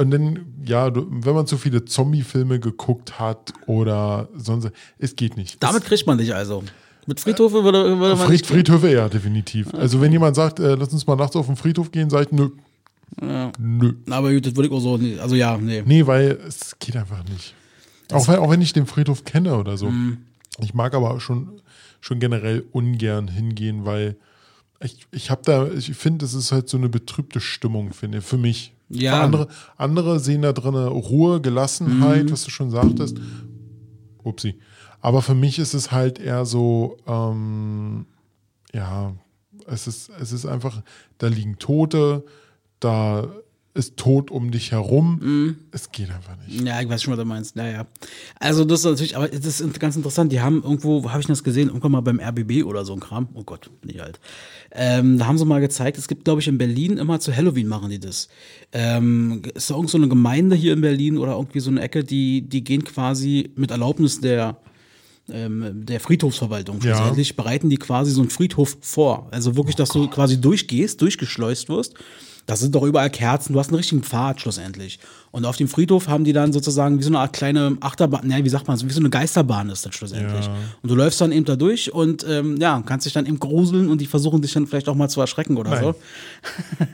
und 0.00 0.10
dann, 0.10 0.46
ja, 0.64 0.90
wenn 0.94 1.34
man 1.34 1.46
zu 1.46 1.58
viele 1.58 1.84
Zombie-Filme 1.84 2.58
geguckt 2.58 3.18
hat 3.20 3.52
oder 3.66 4.28
sonst, 4.34 4.70
es 4.98 5.14
geht 5.14 5.36
nicht. 5.36 5.62
Damit 5.62 5.84
kriegt 5.84 6.06
man 6.06 6.18
dich 6.18 6.34
also. 6.34 6.64
Mit 7.06 7.20
Friedhofe 7.20 7.64
würde, 7.64 7.98
würde 7.98 8.16
man 8.16 8.26
Fried, 8.26 8.46
Friedhöfe, 8.46 8.90
ja, 8.90 9.08
definitiv. 9.08 9.74
Also 9.74 10.00
wenn 10.00 10.12
jemand 10.12 10.36
sagt, 10.36 10.60
äh, 10.60 10.74
lass 10.74 10.92
uns 10.92 11.06
mal 11.06 11.16
nachts 11.16 11.36
auf 11.36 11.46
den 11.46 11.56
Friedhof 11.56 11.90
gehen, 11.90 12.08
sage 12.10 12.26
ich, 12.26 12.32
nö, 12.32 12.50
Nö. 13.58 13.94
Aber 14.08 14.32
gut, 14.32 14.46
das 14.46 14.54
würde 14.56 14.68
ich 14.68 14.74
auch 14.74 14.80
so, 14.80 14.96
nee, 14.96 15.18
also 15.18 15.34
ja, 15.34 15.56
nee. 15.56 15.82
Nee, 15.84 16.06
weil 16.06 16.38
es 16.46 16.78
geht 16.78 16.96
einfach 16.96 17.22
nicht. 17.24 17.54
Auch, 18.12 18.26
weil, 18.28 18.38
auch 18.38 18.50
wenn 18.50 18.62
ich 18.62 18.72
den 18.72 18.86
Friedhof 18.86 19.24
kenne 19.24 19.56
oder 19.56 19.76
so. 19.76 19.90
Mhm. 19.90 20.18
Ich 20.60 20.74
mag 20.74 20.94
aber 20.94 21.20
schon, 21.20 21.60
schon 22.00 22.20
generell 22.20 22.64
ungern 22.72 23.28
hingehen, 23.28 23.84
weil 23.84 24.16
ich, 24.82 25.06
ich 25.10 25.30
habe 25.30 25.42
da, 25.44 25.68
ich 25.68 25.94
finde, 25.94 26.24
es 26.24 26.34
ist 26.34 26.52
halt 26.52 26.68
so 26.68 26.76
eine 26.76 26.88
betrübte 26.88 27.40
Stimmung, 27.40 27.92
finde 27.92 28.18
ich, 28.18 28.24
für 28.24 28.38
mich. 28.38 28.72
Ja. 28.90 29.16
Für 29.16 29.22
andere, 29.22 29.48
andere 29.76 30.20
sehen 30.20 30.42
da 30.42 30.52
drin 30.52 30.74
Ruhe, 30.74 31.40
Gelassenheit, 31.40 32.24
Mhm. 32.26 32.32
was 32.32 32.44
du 32.44 32.50
schon 32.50 32.70
sagtest. 32.70 33.18
Upsi. 34.22 34.58
Aber 35.00 35.22
für 35.22 35.34
mich 35.34 35.58
ist 35.58 35.72
es 35.74 35.92
halt 35.92 36.18
eher 36.18 36.44
so, 36.44 36.96
ähm, 37.06 38.06
ja, 38.74 39.14
es 39.66 39.86
ist, 39.86 40.10
es 40.20 40.32
ist 40.32 40.44
einfach, 40.46 40.82
da 41.18 41.28
liegen 41.28 41.58
Tote, 41.58 42.24
da 42.80 43.26
ist 43.72 43.96
Tod 43.96 44.30
um 44.32 44.50
dich 44.50 44.72
herum. 44.72 45.18
Mhm. 45.22 45.56
Es 45.70 45.92
geht 45.92 46.10
einfach 46.10 46.36
nicht. 46.44 46.60
Ja, 46.66 46.80
ich 46.80 46.88
weiß 46.88 47.02
schon, 47.02 47.12
was 47.12 47.20
du 47.20 47.24
meinst. 47.24 47.56
Ja, 47.56 47.66
ja. 47.68 47.86
Also 48.40 48.64
das 48.64 48.80
ist 48.80 48.84
natürlich, 48.86 49.16
aber 49.16 49.28
das 49.28 49.60
ist 49.60 49.80
ganz 49.80 49.94
interessant. 49.94 50.32
Die 50.32 50.40
haben 50.40 50.62
irgendwo, 50.62 51.04
wo 51.04 51.10
habe 51.10 51.20
ich 51.20 51.26
das 51.26 51.44
gesehen? 51.44 51.68
Irgendwann 51.68 51.92
mal 51.92 52.00
beim 52.00 52.18
RBB 52.18 52.64
oder 52.64 52.84
so 52.84 52.92
ein 52.94 53.00
Kram. 53.00 53.28
Oh 53.34 53.44
Gott, 53.44 53.70
bin 53.80 53.90
ich 53.90 54.02
alt. 54.02 54.18
Ähm, 54.72 55.18
da 55.18 55.26
haben 55.26 55.38
sie 55.38 55.44
mal 55.44 55.60
gezeigt, 55.60 55.98
es 55.98 56.08
gibt, 56.08 56.24
glaube 56.24 56.40
ich, 56.40 56.48
in 56.48 56.58
Berlin 56.58 56.98
immer 56.98 57.20
zu 57.20 57.34
Halloween 57.34 57.68
machen 57.68 57.90
die 57.90 58.00
das. 58.00 58.28
Ähm, 58.72 59.42
ist 59.54 59.70
da 59.70 59.74
irgend 59.74 59.90
so 59.90 59.98
eine 59.98 60.08
Gemeinde 60.08 60.56
hier 60.56 60.72
in 60.72 60.80
Berlin 60.80 61.16
oder 61.16 61.32
irgendwie 61.32 61.60
so 61.60 61.70
eine 61.70 61.80
Ecke, 61.80 62.02
die, 62.02 62.42
die 62.42 62.64
gehen 62.64 62.84
quasi 62.84 63.52
mit 63.54 63.70
Erlaubnis 63.70 64.20
der 64.20 64.56
ähm, 65.32 65.86
der 65.86 66.00
Friedhofsverwaltung 66.00 66.80
Ja. 66.82 67.12
bereiten 67.36 67.70
die 67.70 67.76
quasi 67.76 68.10
so 68.10 68.20
einen 68.20 68.30
Friedhof 68.30 68.76
vor. 68.80 69.28
Also 69.30 69.54
wirklich, 69.56 69.76
dass 69.76 69.90
du 69.90 70.08
quasi 70.08 70.40
durchgehst, 70.40 71.00
durchgeschleust 71.00 71.68
wirst. 71.68 71.94
Da 72.50 72.56
sind 72.56 72.74
doch 72.74 72.82
überall 72.82 73.10
Kerzen, 73.10 73.52
du 73.52 73.60
hast 73.60 73.68
einen 73.68 73.76
richtigen 73.76 74.02
Pfad 74.02 74.40
schlussendlich. 74.40 74.98
Und 75.30 75.44
auf 75.44 75.56
dem 75.56 75.68
Friedhof 75.68 76.08
haben 76.08 76.24
die 76.24 76.32
dann 76.32 76.52
sozusagen 76.52 76.98
wie 76.98 77.04
so 77.04 77.10
eine 77.10 77.20
Art 77.20 77.32
kleine 77.32 77.76
Achterbahn, 77.78 78.26
ne, 78.26 78.44
wie 78.44 78.48
sagt 78.48 78.66
man, 78.66 78.76
wie 78.80 78.92
so 78.92 78.98
eine 78.98 79.08
Geisterbahn 79.08 79.70
ist 79.70 79.86
das 79.86 79.94
schlussendlich. 79.94 80.46
Ja. 80.46 80.56
Und 80.82 80.90
du 80.90 80.96
läufst 80.96 81.20
dann 81.20 81.30
eben 81.30 81.44
da 81.44 81.54
durch 81.54 81.92
und 81.94 82.26
ähm, 82.28 82.56
ja, 82.60 82.82
kannst 82.84 83.06
dich 83.06 83.12
dann 83.12 83.24
eben 83.24 83.38
gruseln 83.38 83.88
und 83.88 84.00
die 84.00 84.06
versuchen 84.06 84.42
dich 84.42 84.52
dann 84.52 84.66
vielleicht 84.66 84.88
auch 84.88 84.96
mal 84.96 85.08
zu 85.08 85.20
erschrecken 85.20 85.58
oder 85.58 85.70
Nein. 85.70 85.84
so. 85.84 85.94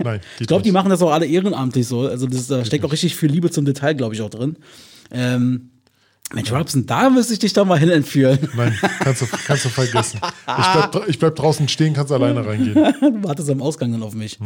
Nein, 0.04 0.20
Ich 0.40 0.46
glaube, 0.46 0.62
die 0.62 0.72
machen 0.72 0.90
das 0.90 1.00
auch 1.00 1.10
alle 1.10 1.24
ehrenamtlich 1.24 1.88
so. 1.88 2.00
Also 2.00 2.26
das, 2.26 2.48
da 2.48 2.62
steckt 2.62 2.84
auch 2.84 2.92
richtig 2.92 3.16
viel 3.16 3.30
Liebe 3.30 3.50
zum 3.50 3.64
Detail, 3.64 3.94
glaube 3.94 4.14
ich, 4.14 4.20
auch 4.20 4.28
drin. 4.28 4.56
Ähm, 5.10 5.70
Mensch, 6.34 6.50
Robson, 6.50 6.86
da 6.86 7.08
müsste 7.08 7.34
ich 7.34 7.38
dich 7.38 7.52
doch 7.52 7.64
mal 7.64 7.78
hin 7.78 7.88
entführen. 7.88 8.38
Nein, 8.56 8.76
kannst 9.00 9.22
du, 9.22 9.26
kannst 9.46 9.64
du 9.64 9.68
vergessen. 9.68 10.20
Ich 10.22 10.72
bleib, 10.90 11.08
ich 11.08 11.18
bleib 11.20 11.36
draußen 11.36 11.68
stehen, 11.68 11.94
kannst 11.94 12.10
alleine 12.12 12.44
reingehen. 12.44 12.74
Du 13.00 13.22
wartest 13.24 13.48
am 13.48 13.62
Ausgang 13.62 13.92
dann 13.92 14.02
auf 14.02 14.14
mich. 14.14 14.38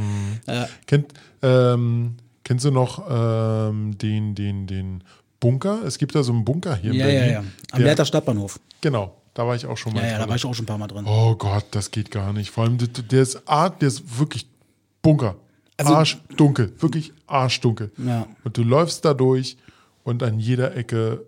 Ja. 0.47 0.69
Kennt, 0.87 1.15
ähm, 1.43 2.17
kennst 2.45 2.67
du 2.67 2.71
noch 2.71 3.03
ähm, 3.09 3.97
den, 3.97 4.35
den, 4.35 4.67
den 4.67 5.05
Bunker? 5.41 5.81
Es 5.87 5.97
gibt 5.97 6.15
da 6.15 6.23
so 6.23 6.33
einen 6.33 6.45
Bunker 6.45 6.77
hier 6.77 6.93
Ja, 6.93 7.07
in 7.07 7.15
ja, 7.15 7.19
Berlin. 7.21 7.33
ja. 7.33 7.39
Am 7.73 7.79
der, 7.79 7.87
Leiter 7.89 8.05
Stadtbahnhof. 8.05 8.61
Genau, 8.83 9.17
da 9.33 9.47
war 9.47 9.55
ich 9.57 9.65
auch 9.65 9.79
schon 9.79 9.95
mal. 9.95 10.01
Ja, 10.03 10.07
ja, 10.07 10.13
da 10.13 10.19
drin. 10.21 10.29
war 10.29 10.37
ich 10.37 10.45
auch 10.45 10.55
schon 10.55 10.65
ein 10.65 10.67
paar 10.67 10.79
Mal 10.79 10.87
drin. 10.89 11.07
Oh 11.07 11.35
Gott, 11.37 11.65
das 11.71 11.91
geht 11.91 12.11
gar 12.11 12.35
nicht. 12.35 12.51
Vor 12.51 12.65
allem, 12.65 12.77
der, 12.77 12.89
der 12.89 13.23
ist 13.23 13.49
art, 13.49 13.81
der 13.81 13.89
ist 13.89 14.19
wirklich 14.19 14.47
Bunker. 15.01 15.37
Also- 15.79 15.95
arschdunkel, 15.95 16.75
wirklich 16.79 17.15
arschdunkel. 17.27 17.91
Ja. 17.97 18.27
Und 18.45 18.59
du 18.59 18.63
läufst 18.65 19.07
da 19.07 19.15
durch 19.15 19.57
und 20.05 20.23
an 20.23 20.39
jeder 20.39 20.77
Ecke 20.77 21.25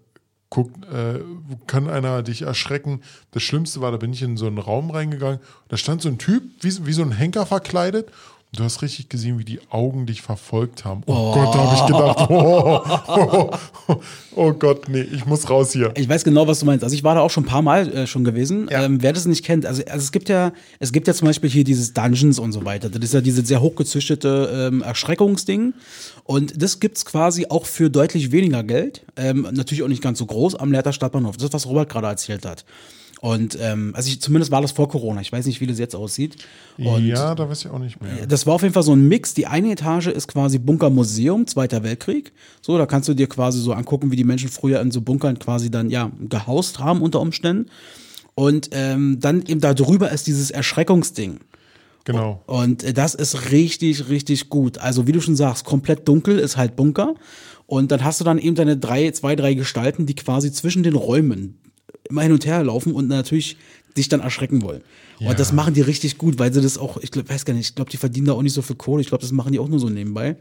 guckt, 0.52 0.84
äh, 0.84 1.20
kann 1.66 1.88
einer 1.88 2.22
dich 2.22 2.42
erschrecken. 2.42 3.00
Das 3.30 3.42
Schlimmste 3.42 3.80
war, 3.80 3.90
da 3.90 3.96
bin 3.96 4.12
ich 4.12 4.20
in 4.20 4.36
so 4.36 4.46
einen 4.46 4.58
Raum 4.58 4.90
reingegangen. 4.90 5.40
Da 5.68 5.78
stand 5.78 6.02
so 6.02 6.10
ein 6.10 6.18
Typ, 6.18 6.42
wie, 6.60 6.86
wie 6.86 6.92
so 6.92 7.00
ein 7.00 7.12
Henker 7.12 7.46
verkleidet. 7.46 8.12
Du 8.54 8.64
hast 8.64 8.82
richtig 8.82 9.08
gesehen, 9.08 9.38
wie 9.38 9.46
die 9.46 9.60
Augen 9.70 10.04
dich 10.04 10.20
verfolgt 10.20 10.84
haben. 10.84 11.02
Oh, 11.06 11.32
Gott, 11.32 11.54
da 11.54 11.58
habe 11.58 11.74
ich 11.74 11.86
gedacht, 11.86 12.30
oh, 12.30 12.82
oh, 13.08 13.50
oh, 13.88 14.00
oh 14.36 14.52
Gott, 14.52 14.90
nee, 14.90 15.00
ich 15.00 15.24
muss 15.24 15.48
raus 15.48 15.72
hier. 15.72 15.90
Ich 15.96 16.06
weiß 16.06 16.22
genau, 16.22 16.46
was 16.46 16.60
du 16.60 16.66
meinst. 16.66 16.84
Also 16.84 16.94
ich 16.94 17.02
war 17.02 17.14
da 17.14 17.22
auch 17.22 17.30
schon 17.30 17.44
ein 17.44 17.46
paar 17.46 17.62
Mal 17.62 17.90
äh, 17.90 18.06
schon 18.06 18.24
gewesen. 18.24 18.68
Ja. 18.70 18.84
Ähm, 18.84 19.02
wer 19.02 19.14
das 19.14 19.24
nicht 19.24 19.42
kennt, 19.42 19.64
also, 19.64 19.82
also 19.86 19.96
es 19.96 20.12
gibt 20.12 20.28
ja, 20.28 20.52
es 20.80 20.92
gibt 20.92 21.08
ja 21.08 21.14
zum 21.14 21.28
Beispiel 21.28 21.48
hier 21.48 21.64
dieses 21.64 21.94
Dungeons 21.94 22.38
und 22.38 22.52
so 22.52 22.66
weiter. 22.66 22.90
Das 22.90 23.02
ist 23.02 23.14
ja 23.14 23.22
dieses 23.22 23.48
sehr 23.48 23.62
hochgezüchtete 23.62 24.68
ähm, 24.70 24.82
Erschreckungsding. 24.82 25.72
Und 26.24 26.62
das 26.62 26.78
gibt's 26.78 27.06
quasi 27.06 27.46
auch 27.48 27.64
für 27.64 27.88
deutlich 27.88 28.32
weniger 28.32 28.62
Geld. 28.64 29.02
Ähm, 29.16 29.48
natürlich 29.50 29.82
auch 29.82 29.88
nicht 29.88 30.02
ganz 30.02 30.18
so 30.18 30.26
groß 30.26 30.56
am 30.56 30.72
Lehrter 30.72 30.92
Stadtbahnhof. 30.92 31.38
Das 31.38 31.44
ist, 31.44 31.54
was 31.54 31.66
Robert 31.66 31.88
gerade 31.88 32.08
erzählt 32.08 32.44
hat. 32.44 32.66
Und 33.22 33.56
ähm, 33.60 33.92
also 33.94 34.08
ich, 34.08 34.20
zumindest 34.20 34.50
war 34.50 34.60
das 34.62 34.72
vor 34.72 34.88
Corona. 34.88 35.20
Ich 35.20 35.30
weiß 35.30 35.46
nicht, 35.46 35.60
wie 35.60 35.68
das 35.68 35.78
jetzt 35.78 35.94
aussieht. 35.94 36.44
Und 36.76 37.06
ja, 37.06 37.36
da 37.36 37.48
weiß 37.48 37.64
ich 37.64 37.70
auch 37.70 37.78
nicht 37.78 38.02
mehr. 38.02 38.26
das 38.26 38.48
war 38.48 38.54
auf 38.54 38.62
jeden 38.62 38.74
Fall 38.74 38.82
so 38.82 38.96
ein 38.96 39.06
Mix. 39.06 39.32
Die 39.32 39.46
eine 39.46 39.70
Etage 39.70 40.08
ist 40.08 40.26
quasi 40.26 40.58
Bunkermuseum, 40.58 41.46
Zweiter 41.46 41.84
Weltkrieg. 41.84 42.32
So, 42.62 42.76
da 42.76 42.84
kannst 42.84 43.08
du 43.08 43.14
dir 43.14 43.28
quasi 43.28 43.60
so 43.60 43.74
angucken, 43.74 44.10
wie 44.10 44.16
die 44.16 44.24
Menschen 44.24 44.48
früher 44.48 44.80
in 44.80 44.90
so 44.90 45.02
Bunkern 45.02 45.38
quasi 45.38 45.70
dann 45.70 45.88
ja 45.88 46.10
gehaust 46.28 46.80
haben 46.80 47.00
unter 47.00 47.20
Umständen. 47.20 47.70
Und 48.34 48.70
ähm, 48.72 49.18
dann 49.20 49.46
eben 49.46 49.60
da 49.60 49.72
drüber 49.72 50.10
ist 50.10 50.26
dieses 50.26 50.50
Erschreckungsding. 50.50 51.38
Genau. 52.02 52.42
Und 52.46 52.82
äh, 52.82 52.92
das 52.92 53.14
ist 53.14 53.52
richtig, 53.52 54.08
richtig 54.08 54.48
gut. 54.48 54.78
Also 54.78 55.06
wie 55.06 55.12
du 55.12 55.20
schon 55.20 55.36
sagst, 55.36 55.64
komplett 55.64 56.08
dunkel 56.08 56.40
ist 56.40 56.56
halt 56.56 56.74
Bunker. 56.74 57.14
Und 57.66 57.92
dann 57.92 58.02
hast 58.02 58.18
du 58.18 58.24
dann 58.24 58.38
eben 58.38 58.56
deine 58.56 58.76
drei, 58.76 59.12
zwei, 59.12 59.36
drei 59.36 59.54
Gestalten, 59.54 60.06
die 60.06 60.16
quasi 60.16 60.50
zwischen 60.50 60.82
den 60.82 60.96
Räumen 60.96 61.60
immer 62.12 62.22
hin 62.22 62.30
und 62.32 62.46
her 62.46 62.62
laufen 62.62 62.92
und 62.92 63.08
natürlich 63.08 63.56
dich 63.96 64.08
dann 64.08 64.20
erschrecken 64.20 64.62
wollen. 64.62 64.82
Ja. 65.18 65.30
Und 65.30 65.40
das 65.40 65.52
machen 65.52 65.74
die 65.74 65.80
richtig 65.80 66.16
gut, 66.18 66.38
weil 66.38 66.52
sie 66.52 66.60
das 66.60 66.78
auch, 66.78 66.98
ich 66.98 67.10
glaub, 67.10 67.28
weiß 67.28 67.44
gar 67.44 67.54
nicht, 67.54 67.70
ich 67.70 67.74
glaube, 67.74 67.90
die 67.90 67.96
verdienen 67.96 68.26
da 68.26 68.34
auch 68.34 68.42
nicht 68.42 68.52
so 68.54 68.62
viel 68.62 68.76
Kohle. 68.76 69.00
Ich 69.02 69.08
glaube, 69.08 69.22
das 69.22 69.32
machen 69.32 69.52
die 69.52 69.58
auch 69.58 69.68
nur 69.68 69.80
so 69.80 69.88
nebenbei. 69.88 70.36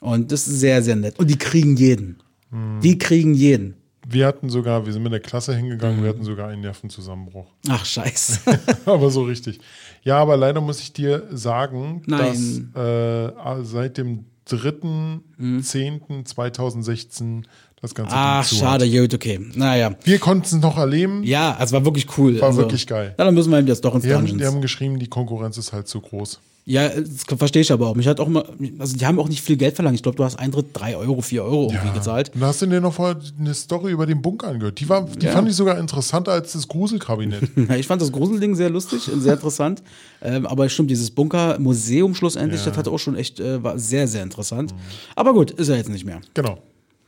Und 0.00 0.32
das 0.32 0.48
ist 0.48 0.58
sehr, 0.60 0.82
sehr 0.82 0.96
nett. 0.96 1.16
Und 1.18 1.30
die 1.30 1.38
kriegen 1.38 1.76
jeden. 1.76 2.16
Hm. 2.50 2.80
Die 2.82 2.98
kriegen 2.98 3.34
jeden. 3.34 3.74
Wir 4.08 4.26
hatten 4.26 4.50
sogar, 4.50 4.84
wir 4.84 4.92
sind 4.92 5.04
mit 5.04 5.12
der 5.12 5.20
Klasse 5.20 5.54
hingegangen, 5.56 6.00
Mhm. 6.00 6.02
wir 6.02 6.08
hatten 6.10 6.24
sogar 6.24 6.48
einen 6.48 6.62
Nervenzusammenbruch. 6.62 7.46
Ach, 7.68 7.84
scheiße. 7.84 8.40
aber 8.84 9.10
so 9.10 9.22
richtig. 9.22 9.60
Ja, 10.02 10.18
aber 10.18 10.36
leider 10.36 10.60
muss 10.60 10.80
ich 10.80 10.92
dir 10.92 11.28
sagen, 11.30 12.02
Nein. 12.06 12.70
dass 12.74 13.60
äh, 13.60 13.64
seit 13.64 13.96
dem 13.98 14.24
3.10.2016 14.48 17.44
das 17.82 17.94
ganze 17.94 18.14
Ach, 18.16 18.44
schade, 18.46 18.88
gut, 18.88 19.12
okay. 19.12 19.40
Naja. 19.54 19.94
Wir 20.04 20.18
konnten 20.18 20.44
es 20.46 20.52
noch 20.52 20.78
erleben. 20.78 21.22
Ja, 21.24 21.58
es 21.60 21.72
war 21.72 21.84
wirklich 21.84 22.06
cool. 22.16 22.40
War 22.40 22.56
wirklich 22.56 22.86
geil. 22.86 23.14
Ja, 23.18 23.24
dann 23.24 23.34
müssen 23.34 23.50
wir 23.50 23.58
eben 23.58 23.68
jetzt 23.68 23.84
doch 23.84 23.94
ins 23.94 24.04
Die 24.04 24.14
haben, 24.14 24.20
Dungeons. 24.20 24.40
die 24.40 24.46
haben 24.46 24.60
geschrieben, 24.62 24.98
die 24.98 25.08
Konkurrenz 25.08 25.58
ist 25.58 25.72
halt 25.72 25.88
zu 25.88 26.00
groß. 26.00 26.40
Ja, 26.64 26.88
das 26.90 27.24
verstehe 27.36 27.62
ich 27.62 27.72
aber 27.72 27.88
auch. 27.88 27.96
Mich 27.96 28.06
hat 28.06 28.20
auch 28.20 28.28
mal, 28.28 28.44
also 28.78 28.96
die 28.96 29.04
haben 29.04 29.18
auch 29.18 29.28
nicht 29.28 29.42
viel 29.42 29.56
Geld 29.56 29.74
verlangt. 29.74 29.96
Ich 29.96 30.02
glaube, 30.04 30.14
du 30.16 30.22
hast 30.22 30.36
Eintritt 30.38 30.66
3 30.74 30.96
Euro, 30.96 31.20
4 31.20 31.42
Euro 31.42 31.72
irgendwie 31.72 31.92
gezahlt. 31.92 32.30
Und 32.36 32.42
hast 32.42 32.62
du 32.62 32.66
dir 32.66 32.80
noch 32.80 32.94
vorher 32.94 33.16
eine 33.36 33.52
Story 33.52 33.90
über 33.90 34.06
den 34.06 34.22
Bunker 34.22 34.46
angehört. 34.46 34.78
Die, 34.78 34.88
war, 34.88 35.04
die 35.06 35.26
Ja. 35.26 35.32
fand 35.32 35.48
ich 35.48 35.56
sogar 35.56 35.76
interessanter 35.76 36.30
als 36.30 36.52
das 36.52 36.68
Gruselkabinett. 36.68 37.42
Ja, 37.68 37.74
Ich 37.74 37.88
fand 37.88 38.00
das 38.00 38.12
Gruselding 38.12 38.54
sehr 38.54 38.70
lustig 38.70 39.10
und 39.12 39.22
sehr 39.22 39.32
interessant. 39.34 39.82
ähm, 40.22 40.46
aber 40.46 40.68
stimmt, 40.68 40.92
dieses 40.92 41.10
Bunker-Museum 41.10 42.14
schlussendlich, 42.14 42.60
Ja. 42.60 42.68
das 42.68 42.76
hat 42.78 42.86
auch 42.86 42.98
schon 42.98 43.16
echt, 43.16 43.40
äh, 43.40 43.60
war 43.60 43.76
sehr, 43.76 44.06
sehr 44.06 44.22
interessant. 44.22 44.72
Aber 45.16 45.32
gut, 45.34 45.50
ist 45.50 45.66
ja 45.66 45.74
jetzt 45.74 45.90
nicht 45.90 46.04
mehr. 46.04 46.20
genau. 46.32 46.58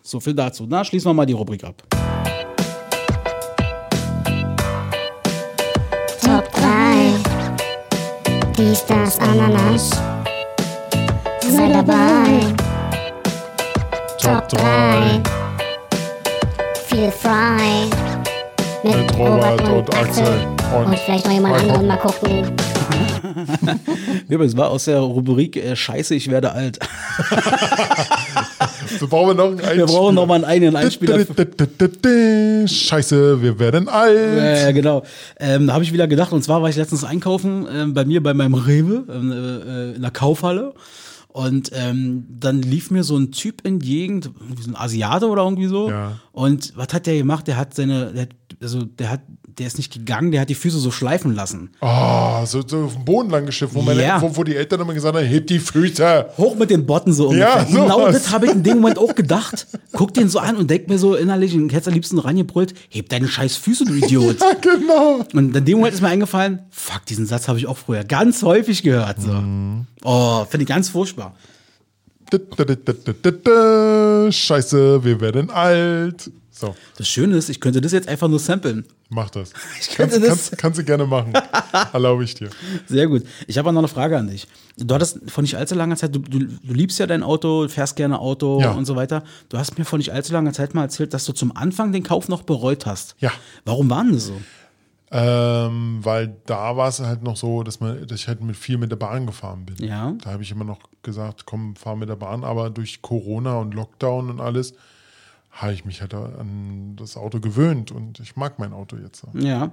So 0.07 0.21
viel 0.21 0.35
dazu. 0.35 0.67
Na, 0.69 0.85
schließen 0.85 1.09
wir 1.09 1.15
mal 1.15 1.25
die 1.25 1.33
Rubrik 1.33 1.65
ab. 1.65 1.83
Top 6.21 6.53
3. 6.53 7.15
Dies, 8.59 8.85
das, 8.85 9.19
Ananas. 9.19 9.91
Sei 11.41 11.73
dabei. 11.73 12.53
Top 14.21 14.47
3. 14.51 15.23
Feel 16.87 17.11
frei. 17.11 17.89
Mit 18.83 19.19
Robert 19.19 19.67
und 19.71 19.97
Axel. 19.97 20.47
Und, 20.77 20.85
Und 20.85 20.99
vielleicht 20.99 21.25
noch 21.25 21.33
jemand 21.33 21.55
Mal 21.55 21.63
anderen 21.63 21.87
mal 21.87 21.97
gucken. 21.97 22.55
Übrigens 24.29 24.55
war 24.55 24.69
aus 24.69 24.85
der 24.85 24.99
Rubrik 25.01 25.57
äh, 25.57 25.75
Scheiße, 25.75 26.15
ich 26.15 26.31
werde 26.31 26.53
alt. 26.53 26.79
so 28.99 29.09
brauchen 29.09 29.29
wir 29.29 29.35
noch 29.35 29.47
einen 29.47 29.79
Wir 29.79 29.87
brauchen 29.87 30.15
noch 30.15 30.27
mal 30.27 30.37
einen 30.37 30.45
eigenen 30.45 30.77
Einspieler. 30.77 31.25
Scheiße, 32.67 33.43
wir 33.43 33.59
werden 33.59 33.89
alt. 33.89 34.37
Ja, 34.37 34.57
ja, 34.67 34.73
genau. 34.73 35.03
Ähm, 35.39 35.67
da 35.67 35.75
habe 35.75 35.85
ich 35.85 35.93
wieder 35.93 36.07
gedacht, 36.07 36.33
und 36.33 36.43
zwar 36.43 36.63
war 36.63 36.69
ich 36.69 36.77
letztens 36.77 37.05
einkaufen 37.05 37.67
ähm, 37.73 37.95
bei 37.95 38.05
mir 38.05 38.23
bei 38.23 38.35
meinem 38.35 38.55
Rewe 38.55 39.05
ähm, 39.09 39.33
äh, 39.33 39.93
in 39.97 40.03
der 40.03 40.11
Kaufhalle. 40.11 40.75
Und 41.29 41.73
ähm, 41.75 42.27
dann 42.29 42.63
lief 42.63 42.93
mir 42.93 43.03
so 43.03 43.17
ein 43.17 43.33
Typ 43.33 43.67
entgegen, 43.67 44.23
so 44.23 44.31
ein 44.71 44.77
Asiate 44.77 45.27
oder 45.27 45.43
irgendwie 45.43 45.67
so. 45.67 45.91
Ja. 45.91 46.13
Und 46.31 46.73
was 46.77 46.89
hat 46.93 47.07
der 47.07 47.17
gemacht? 47.17 47.49
Der 47.49 47.57
hat 47.57 47.75
seine, 47.75 48.13
der 48.13 48.23
hat, 48.23 48.29
also 48.65 48.83
der 48.83 49.11
hat, 49.11 49.21
der 49.59 49.69
ist 49.69 49.77
nicht 49.79 49.93
gegangen, 49.93 50.33
der 50.33 50.41
hat 50.41 50.49
die 50.49 50.57
Füße 50.57 50.79
so 50.79 50.91
schleifen 50.91 51.33
lassen. 51.35 51.71
Oh, 51.81 52.45
so, 52.45 52.63
so 52.67 52.85
auf 52.87 52.95
dem 52.95 53.05
Boden 53.05 53.31
lang 53.31 53.47
geschifft, 53.47 53.73
wo, 53.75 53.83
meine, 53.83 54.03
Ja. 54.03 54.21
wo, 54.21 54.37
wo 54.37 54.43
die 54.43 54.57
Eltern 54.57 54.81
immer 54.81 54.93
gesagt 54.95 55.15
haben, 55.17 55.25
heb 55.25 55.47
die 55.47 55.61
Füße. 55.61 56.31
Hoch 56.37 56.57
mit 56.57 56.71
den 56.71 56.85
Botten 56.87 57.13
so 57.13 57.33
Ja, 57.33 57.59
ungefähr. 57.61 57.83
genau 57.83 57.99
sowas. 58.01 58.15
das 58.15 58.33
habe 58.33 58.47
ich 58.47 58.53
in 58.53 58.63
dem 58.65 58.79
Moment 58.81 58.99
auch 58.99 59.15
gedacht. 59.15 59.69
Guck 59.93 60.13
den 60.15 60.29
so 60.29 60.41
an 60.41 60.57
und 60.57 60.69
denk 60.69 60.89
mir 60.89 60.99
so 60.99 61.15
innerlich, 61.15 61.55
und 61.55 61.73
hätte 61.73 61.91
am 61.91 61.95
liebsten 61.95 62.19
reingebrüllt, 62.19 62.75
heb 62.89 63.09
deine 63.11 63.29
scheiß 63.29 63.57
Füße, 63.59 63.85
du 63.85 63.95
Idiot. 63.95 64.39
Ja, 64.41 64.55
genau. 64.61 65.25
Und 65.35 65.55
in 65.57 65.65
dem 65.65 65.77
Moment 65.79 65.95
ist 65.95 66.01
mir 66.01 66.09
eingefallen, 66.09 66.61
fuck, 66.71 67.07
diesen 67.07 67.27
Satz 67.27 67.47
habe 67.47 67.59
ich 67.59 67.67
auch 67.69 67.79
früher 67.79 68.03
ganz 68.03 68.43
häufig 68.43 68.83
gehört. 68.83 69.21
So. 69.23 69.31
Mhm. 69.33 69.87
Oh, 70.03 70.45
finde 70.47 70.63
ich 70.65 70.69
ganz 70.69 70.89
furchtbar. 70.89 71.35
Scheiße, 74.31 75.05
wir 75.05 75.21
werden 75.21 75.51
alt. 75.51 76.31
So, 76.57 76.77
Das 76.97 77.09
Schöne 77.09 77.37
ist, 77.37 77.49
ich 77.49 77.61
könnte 77.61 77.81
das 77.81 77.91
jetzt 77.91 78.07
einfach 78.09 78.29
nur 78.29 78.39
samplen. 78.39 78.87
mach 79.11 79.29
das. 79.31 79.53
könnte 79.97 79.97
Kannst, 79.97 80.17
das- 80.17 80.29
kannst, 80.51 80.59
kannst 80.59 80.79
du 80.79 80.85
gerne 80.85 81.05
machen. 81.05 81.33
Erlaube 81.93 82.23
ich 82.23 82.35
dir. 82.37 82.49
Sehr 82.87 83.09
gut. 83.09 83.25
Ich 83.49 83.59
habe 83.59 83.69
auch 83.69 83.73
noch 83.73 83.81
eine 83.81 83.89
Frage 83.89 84.17
an 84.17 84.29
dich. 84.29 84.47
Du 84.77 84.95
hattest 84.95 85.19
vor 85.29 85.43
nicht 85.43 85.57
allzu 85.57 85.75
langer 85.75 85.97
Zeit, 85.97 86.15
du, 86.15 86.21
du, 86.21 86.39
du 86.39 86.73
liebst 86.73 86.99
ja 87.01 87.07
dein 87.07 87.25
Auto, 87.25 87.67
fährst 87.69 87.97
gerne 87.97 88.21
Auto 88.21 88.61
Ja. 88.61 88.71
und 88.71 88.85
so 88.87 88.95
weiter. 88.95 89.25
Du 89.49 89.59
hast 89.59 89.77
mir 89.79 89.85
vor 89.85 89.99
nicht 89.99 90.13
allzu 90.13 90.33
langer 90.33 90.53
Zeit 90.53 90.75
mal 90.75 90.83
erzählt, 90.83 91.13
dass 91.13 91.25
du 91.25 91.33
zum 91.33 91.57
Anfang 91.57 91.91
den 91.91 92.05
Kauf 92.05 92.29
noch 92.29 92.43
bereut 92.43 92.87
hast. 92.87 93.17
Ja. 93.19 93.33
Warum 93.65 93.91
war 93.91 94.05
denn 94.05 94.13
das 94.13 94.27
so? 94.27 94.41
Ähm, 95.11 95.99
weil 96.03 96.37
da 96.47 96.77
war 96.77 96.89
es 96.89 96.99
halt 97.01 97.23
noch 97.23 97.37
so, 97.37 97.63
dass, 97.63 97.79
man, 97.81 98.07
dass 98.07 98.21
ich 98.21 98.29
halt 98.29 98.41
mit 98.43 98.57
viel 98.57 98.79
mit 98.79 98.91
der 98.91 98.97
Bahn 98.97 99.27
gefahren 99.27 99.65
bin. 99.65 99.77
Ja. 99.87 100.13
Da 100.23 100.31
habe 100.33 100.43
ich 100.43 100.51
immer 100.51 100.65
noch 100.65 100.81
gesagt, 101.03 101.47
komm, 101.47 101.77
fahr 101.77 101.95
mit 101.95 102.09
der 102.09 102.17
Bahn. 102.17 102.43
Aber 102.43 102.71
durch 102.71 103.01
Corona 103.03 103.59
und 103.59 103.75
Lockdown 103.75 104.31
und 104.31 104.41
alles 104.41 104.75
habe 105.55 105.73
ich 105.73 105.85
mich 105.85 106.01
halt 106.01 106.15
an 106.15 106.97
das 106.97 107.17
Auto 107.17 107.41
gewöhnt 107.41 107.93
und 107.93 108.21
ich 108.21 108.37
mag 108.37 108.59
mein 108.59 108.73
Auto 108.73 108.97
jetzt. 108.97 109.25
Ja. 109.35 109.73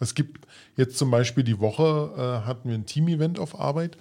Es 0.00 0.14
gibt 0.14 0.46
jetzt 0.76 0.98
zum 0.98 1.10
Beispiel 1.10 1.44
die 1.44 1.60
Woche 1.60 2.12
äh, 2.16 2.46
hatten 2.46 2.68
wir 2.68 2.74
ein 2.74 2.86
Team-Event 2.86 3.38
auf 3.38 3.58
Arbeit 3.58 3.96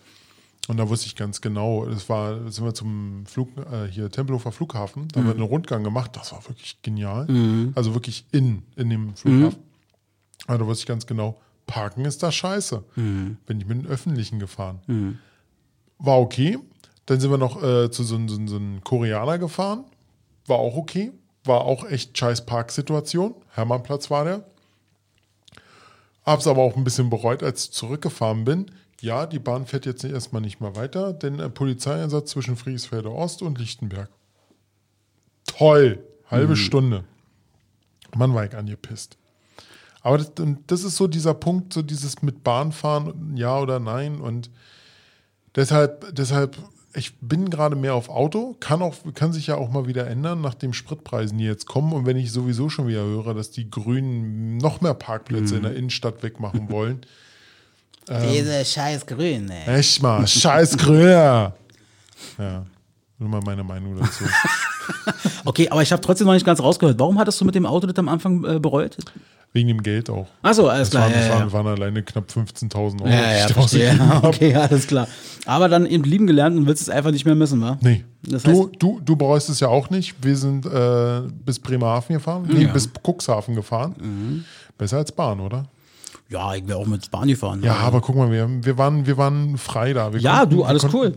und 0.68 0.78
da 0.78 0.90
wusste 0.90 1.06
ich 1.08 1.16
ganz 1.16 1.42
genau, 1.42 1.86
das 1.86 2.10
war, 2.10 2.50
sind 2.50 2.66
wir 2.66 2.74
zum 2.74 3.24
Flug, 3.28 3.50
äh, 3.58 3.88
hier 3.90 4.10
Tempelhofer 4.10 4.52
Flughafen, 4.52 5.08
da 5.10 5.20
haben 5.20 5.28
wir 5.28 5.34
einen 5.34 5.44
Rundgang 5.44 5.84
gemacht, 5.84 6.12
das 6.16 6.32
war 6.32 6.44
wirklich 6.48 6.82
genial. 6.82 7.28
Also 7.76 7.94
wirklich 7.94 8.26
in, 8.32 8.64
in 8.76 8.90
dem 8.90 9.16
Flughafen. 9.16 9.60
Aber 10.48 10.58
da 10.58 10.66
wusste 10.66 10.82
ich 10.84 10.88
ganz 10.88 11.06
genau, 11.06 11.40
Parken 11.68 12.04
ist 12.06 12.24
da 12.24 12.32
scheiße. 12.32 12.84
Bin 13.46 13.60
ich 13.62 13.68
mit 13.68 13.78
den 13.78 13.88
Öffentlichen 13.88 14.40
gefahren. 14.40 14.80
War 16.00 16.20
okay. 16.20 16.58
Dann 17.06 17.20
sind 17.20 17.30
wir 17.30 17.38
noch 17.38 17.62
äh, 17.62 17.92
zu 17.92 18.04
so, 18.04 18.18
so, 18.28 18.48
so 18.48 18.56
einem 18.56 18.84
Koreaner 18.84 19.38
gefahren. 19.38 19.84
War 20.48 20.58
auch 20.58 20.76
okay. 20.76 21.12
War 21.44 21.62
auch 21.62 21.86
echt 21.86 22.18
scheiß 22.18 22.46
Parksituation. 22.46 23.36
Hermannplatz 23.50 24.10
war 24.10 24.26
der. 24.26 24.46
Hab's 26.24 26.48
aber 26.48 26.62
auch 26.62 26.76
ein 26.76 26.84
bisschen 26.84 27.10
bereut, 27.10 27.42
als 27.42 27.66
ich 27.66 27.72
zurückgefahren 27.72 28.46
bin. 28.46 28.72
Ja, 29.02 29.26
die 29.26 29.40
Bahn 29.40 29.66
fährt 29.66 29.88
jetzt 29.88 30.04
erstmal 30.04 30.44
nicht 30.44 30.62
mehr 30.62 30.76
weiter, 30.76 31.14
denn 31.14 31.42
ein 31.42 31.54
Polizeieinsatz 31.54 32.30
zwischen 32.32 32.56
Friesfelder 32.56 33.12
Ost 33.12 33.42
und 33.42 33.58
Lichtenberg. 33.58 34.10
Toll. 35.46 36.04
Halbe 36.30 36.56
Stunde. 36.56 37.04
Mann, 38.16 38.34
war 38.34 38.46
ich 38.46 38.56
angepisst. 38.56 39.18
Aber 40.02 40.18
das, 40.18 40.32
und 40.40 40.60
das 40.72 40.84
ist 40.84 40.98
so 40.98 41.08
dieser 41.08 41.34
Punkt, 41.34 41.74
so 41.74 41.82
dieses 41.82 42.22
mit 42.22 42.44
Bahnfahren, 42.44 43.36
ja 43.36 43.60
oder 43.60 43.80
nein. 43.80 44.20
Und 44.20 44.50
deshalb, 45.56 46.14
deshalb, 46.16 46.58
ich 46.94 47.18
bin 47.20 47.50
gerade 47.50 47.76
mehr 47.76 47.96
auf 47.96 48.10
Auto, 48.10 48.56
kann, 48.60 48.82
auch, 48.82 48.96
kann 49.14 49.34
sich 49.34 49.48
ja 49.48 49.56
auch 49.56 49.70
mal 49.70 49.88
wieder 49.88 50.08
ändern 50.08 50.42
nach 50.42 50.54
den 50.54 50.74
Spritpreisen, 50.74 51.38
die 51.38 51.46
jetzt 51.46 51.66
kommen. 51.66 51.94
Und 51.94 52.06
wenn 52.06 52.18
ich 52.18 52.32
sowieso 52.32 52.70
schon 52.70 52.88
wieder 52.88 53.04
höre, 53.04 53.34
dass 53.34 53.52
die 53.52 53.70
Grünen 53.70 54.58
noch 54.58 54.82
mehr 54.82 54.94
Parkplätze 54.94 55.56
in 55.56 55.64
der 55.64 55.76
Innenstadt 55.76 56.24
wegmachen 56.24 56.70
wollen. 56.70 57.02
Diese 58.08 58.66
scheiß 58.66 59.06
Grün, 59.06 59.50
ey. 59.50 59.78
Echt 59.80 60.02
mal, 60.02 60.28
scheiß 60.28 60.78
Grüner. 60.78 61.54
Ja, 62.38 62.66
nur 63.20 63.30
mal 63.30 63.42
meine 63.46 63.64
Meinung 63.64 63.98
dazu. 63.98 64.26
Okay, 65.46 65.70
aber 65.70 65.82
ich 65.82 65.92
habe 65.92 66.02
trotzdem 66.02 66.28
noch 66.28 66.34
nicht 66.34 66.46
ganz 66.46 66.62
rausgehört. 66.62 67.00
Warum 67.00 67.18
hattest 67.20 67.40
du 67.42 67.46
mit 67.46 67.56
dem 67.56 67.66
Auto 67.66 67.88
das 67.88 67.98
am 67.98 68.10
Anfang 68.10 68.44
äh, 68.44 68.60
bereut? 68.60 68.98
Wegen 69.54 69.68
dem 69.68 69.84
Geld 69.84 70.10
auch. 70.10 70.28
Achso, 70.44 70.68
alles 70.68 70.90
Das 70.90 70.92
klar. 70.92 71.04
waren, 71.04 71.12
ja, 71.12 71.18
das 71.20 71.28
ja, 71.28 71.40
waren, 71.40 71.52
waren 71.54 71.68
alleine 71.68 72.04
knapp 72.04 72.24
15.000 72.30 73.02
Euro. 73.02 73.10
ja, 73.10 73.32
ja, 73.34 73.48
ich 73.50 73.72
Ja, 73.74 74.20
okay, 74.24 74.56
alles 74.56 74.88
klar. 74.88 75.08
Aber 75.46 75.68
dann 75.68 75.86
eben 75.86 76.04
lieben 76.06 76.26
gelernt 76.26 76.56
und 76.58 76.68
willst 76.68 76.84
es 76.84 76.90
einfach 76.90 77.12
nicht 77.12 77.26
mehr 77.26 77.36
missen, 77.36 77.60
wa? 77.62 77.78
Nee. 77.82 78.06
Das 78.24 78.44
du, 78.44 78.52
heißt- 78.52 78.78
du, 78.80 79.02
du 79.04 79.16
bereust 79.18 79.50
es 79.50 79.60
ja 79.60 79.68
auch 79.68 79.90
nicht. 79.90 80.16
Wir 80.22 80.38
sind 80.38 80.66
äh, 80.66 81.22
bis 81.46 81.60
Bremerhaven 81.60 82.14
gefahren, 82.16 82.48
nee, 82.48 82.66
bis 82.68 82.90
Cuxhaven 83.06 83.56
gefahren. 83.56 83.96
Mhm. 84.00 84.46
Besser 84.78 84.98
als 84.98 85.12
Bahn, 85.12 85.42
oder? 85.42 85.66
Ja, 86.30 86.54
ich 86.56 86.66
wäre 86.66 86.78
auch 86.80 86.86
mit 86.88 87.12
Bahn 87.12 87.28
gefahren. 87.28 87.62
Ja, 87.62 87.76
aber 87.76 88.00
guck 88.00 88.16
mal, 88.16 88.32
wir, 88.32 88.48
wir, 88.64 88.78
waren, 88.78 89.06
wir 89.06 89.18
waren 89.18 89.58
frei 89.58 89.92
da. 89.92 90.14
Wir 90.14 90.22
Ja, 90.22 90.40
konnten- 90.40 90.56
du, 90.56 90.64
alles 90.64 90.84
konnten- 90.84 90.98
cool. 90.98 91.14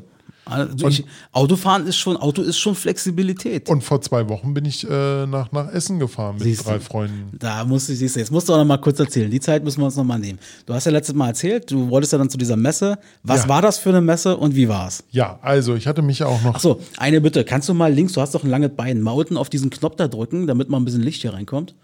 Also 0.47 0.88
ich, 0.88 1.05
Autofahren 1.32 1.86
ist 1.86 1.97
schon, 1.97 2.16
Auto 2.18 2.42
ist 2.42 2.59
schon 2.59 2.74
Flexibilität. 2.74 3.68
Und 3.70 3.82
vor 3.82 4.01
zwei 4.03 4.28
Wochen 4.28 4.53
bin 4.53 4.64
ich 4.66 4.88
äh, 4.88 5.26
nach, 5.26 5.51
nach 5.53 5.72
Essen 5.72 5.99
gefahren 5.99 6.34
mit 6.34 6.45
Siehst 6.45 6.61
du. 6.61 6.64
drei 6.70 6.80
Freunden. 6.80 7.36
Da 7.38 7.64
musst 7.64 7.88
du, 7.88 7.95
siehst 7.95 8.16
du, 8.16 8.20
jetzt 8.20 8.30
musst 8.30 8.49
du 8.49 8.53
auch 8.53 8.59
noch 8.59 8.64
mal 8.66 8.76
kurz 8.76 8.99
erzählen. 9.01 9.30
Die 9.30 9.40
Zeit 9.40 9.64
müssen 9.64 9.80
wir 9.80 9.86
uns 9.86 9.97
noch 9.97 10.05
mal 10.05 10.18
nehmen. 10.18 10.38
Du 10.66 10.74
hast 10.74 10.84
ja 10.84 10.92
letztes 10.92 11.14
Mal 11.14 11.28
erzählt, 11.28 11.70
du 11.70 11.88
wolltest 11.88 12.12
ja 12.12 12.18
dann 12.18 12.28
zu 12.28 12.36
dieser 12.36 12.57
Messe. 12.57 12.99
Was 13.22 13.45
Ja. 13.45 13.49
war 13.49 13.62
das 13.62 13.78
für 13.78 13.88
eine 13.88 14.01
Messe 14.03 14.36
und 14.36 14.55
wie 14.55 14.68
war's? 14.68 15.03
Ja, 15.11 15.38
also 15.40 15.74
ich 15.76 15.86
hatte 15.86 16.03
mich 16.03 16.18
ja 16.18 16.26
auch 16.26 16.42
noch. 16.42 16.55
Achso, 16.57 16.78
eine 16.99 17.20
Bitte. 17.22 17.45
Kannst 17.45 17.68
du 17.70 17.74
mal 17.74 17.92
links, 17.92 18.12
du 18.12 18.20
hast 18.20 18.34
doch 18.34 18.45
ein 18.45 18.51
langes 18.51 18.70
Bein, 18.76 19.01
mal 19.01 19.12
unten 19.12 19.36
auf 19.38 19.49
diesen 19.49 19.70
Knopf 19.70 19.97
da 19.97 20.09
drücken, 20.09 20.47
damit 20.47 20.68
mal 20.68 20.76
ein 20.78 20.84
bisschen 20.84 21.03
Licht 21.03 21.22
hier 21.22 21.32
reinkommt. 21.32 21.74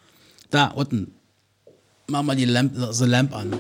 Da, 0.51 0.67
unten. 0.67 1.13
Mach 2.09 2.23
mal 2.23 2.37
die 2.37 2.45
Lamp, 2.45 2.73
the 2.91 3.05
Lamp 3.07 3.35
an. 3.35 3.55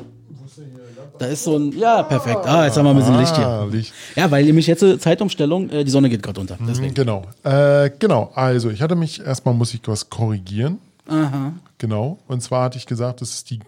Da 1.21 1.27
ist 1.27 1.45
so 1.45 1.55
ein, 1.59 1.73
ja, 1.73 2.03
perfekt. 2.03 2.47
Ah, 2.47 2.65
jetzt 2.65 2.79
haben 2.79 2.87
wir 2.87 2.93
ein 2.93 2.97
bisschen 2.97 3.19
Licht 3.19 3.35
Ah, 3.35 3.65
hier. 3.65 3.71
Licht. 3.71 3.93
Ja, 4.17 4.31
weil 4.31 4.43
nämlich 4.43 4.67
jetzt 4.67 4.83
Zeitumstellung, 5.03 5.69
äh, 5.69 5.85
die 5.85 5.91
Sonne 5.91 6.09
geht 6.09 6.23
gerade 6.23 6.41
unter. 6.41 6.57
Deswegen. 6.67 6.95
Genau. 6.95 7.27
Äh, 7.43 7.91
genau. 7.99 8.33
Also 8.35 8.71
ich 8.71 8.81
hatte 8.81 8.97
mich, 8.97 9.21
erstmal 9.21 9.53
muss 9.53 9.75
ich 9.75 9.83
was 9.85 10.09
korrigieren. 10.09 10.79
Genau. 11.77 12.19
Und 12.27 12.43
zwar 12.43 12.65
hatte 12.65 12.79
ich 12.79 12.87
gesagt, 12.87 13.21
das 13.21 13.35
ist 13.35 13.51
die 13.51 13.61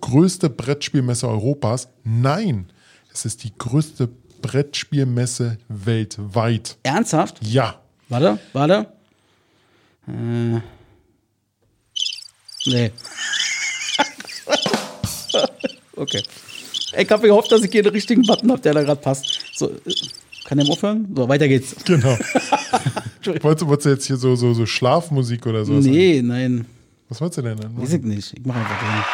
größte 0.00 0.50
Brettspielmesse 0.50 1.26
Europas. 1.28 1.88
Nein, 2.04 2.70
es 3.12 3.24
ist 3.24 3.42
die 3.42 3.52
größte 3.58 4.08
Brettspielmesse 4.40 5.58
weltweit. 5.66 6.76
Ernsthaft? 6.84 7.38
Ja. 7.44 7.74
Warte, 8.08 8.38
warte. 8.52 8.86
Äh. 10.06 10.60
Nee. 12.66 12.92
okay. 15.96 16.22
Ich 16.96 17.10
habe 17.10 17.26
gehofft, 17.26 17.50
dass 17.52 17.62
ich 17.62 17.70
hier 17.70 17.82
den 17.82 17.92
richtigen 17.92 18.22
Button 18.22 18.50
habe, 18.50 18.60
der 18.60 18.74
da 18.74 18.82
gerade 18.82 19.00
passt. 19.00 19.40
So, 19.54 19.68
äh, 19.70 19.72
kann 20.44 20.58
der 20.58 20.66
mal 20.66 20.72
aufhören? 20.72 21.06
So, 21.14 21.28
weiter 21.28 21.48
geht's. 21.48 21.74
Genau. 21.84 22.16
wolltest, 23.24 23.62
du- 23.62 23.66
wolltest 23.68 23.86
du 23.86 23.90
jetzt 23.90 24.06
hier 24.06 24.16
so, 24.16 24.34
so, 24.36 24.54
so 24.54 24.64
Schlafmusik 24.66 25.46
oder 25.46 25.64
sowas? 25.64 25.84
Nee, 25.84 26.22
nein. 26.22 26.64
Was 27.08 27.20
wolltest 27.20 27.38
du 27.38 27.42
denn? 27.42 27.58
dann? 27.58 27.76
Weiß 27.80 27.92
ich 27.92 28.02
nicht. 28.02 28.34
Ich 28.38 28.44
mache 28.46 28.58
einfach 28.58 28.78
den. 28.78 29.04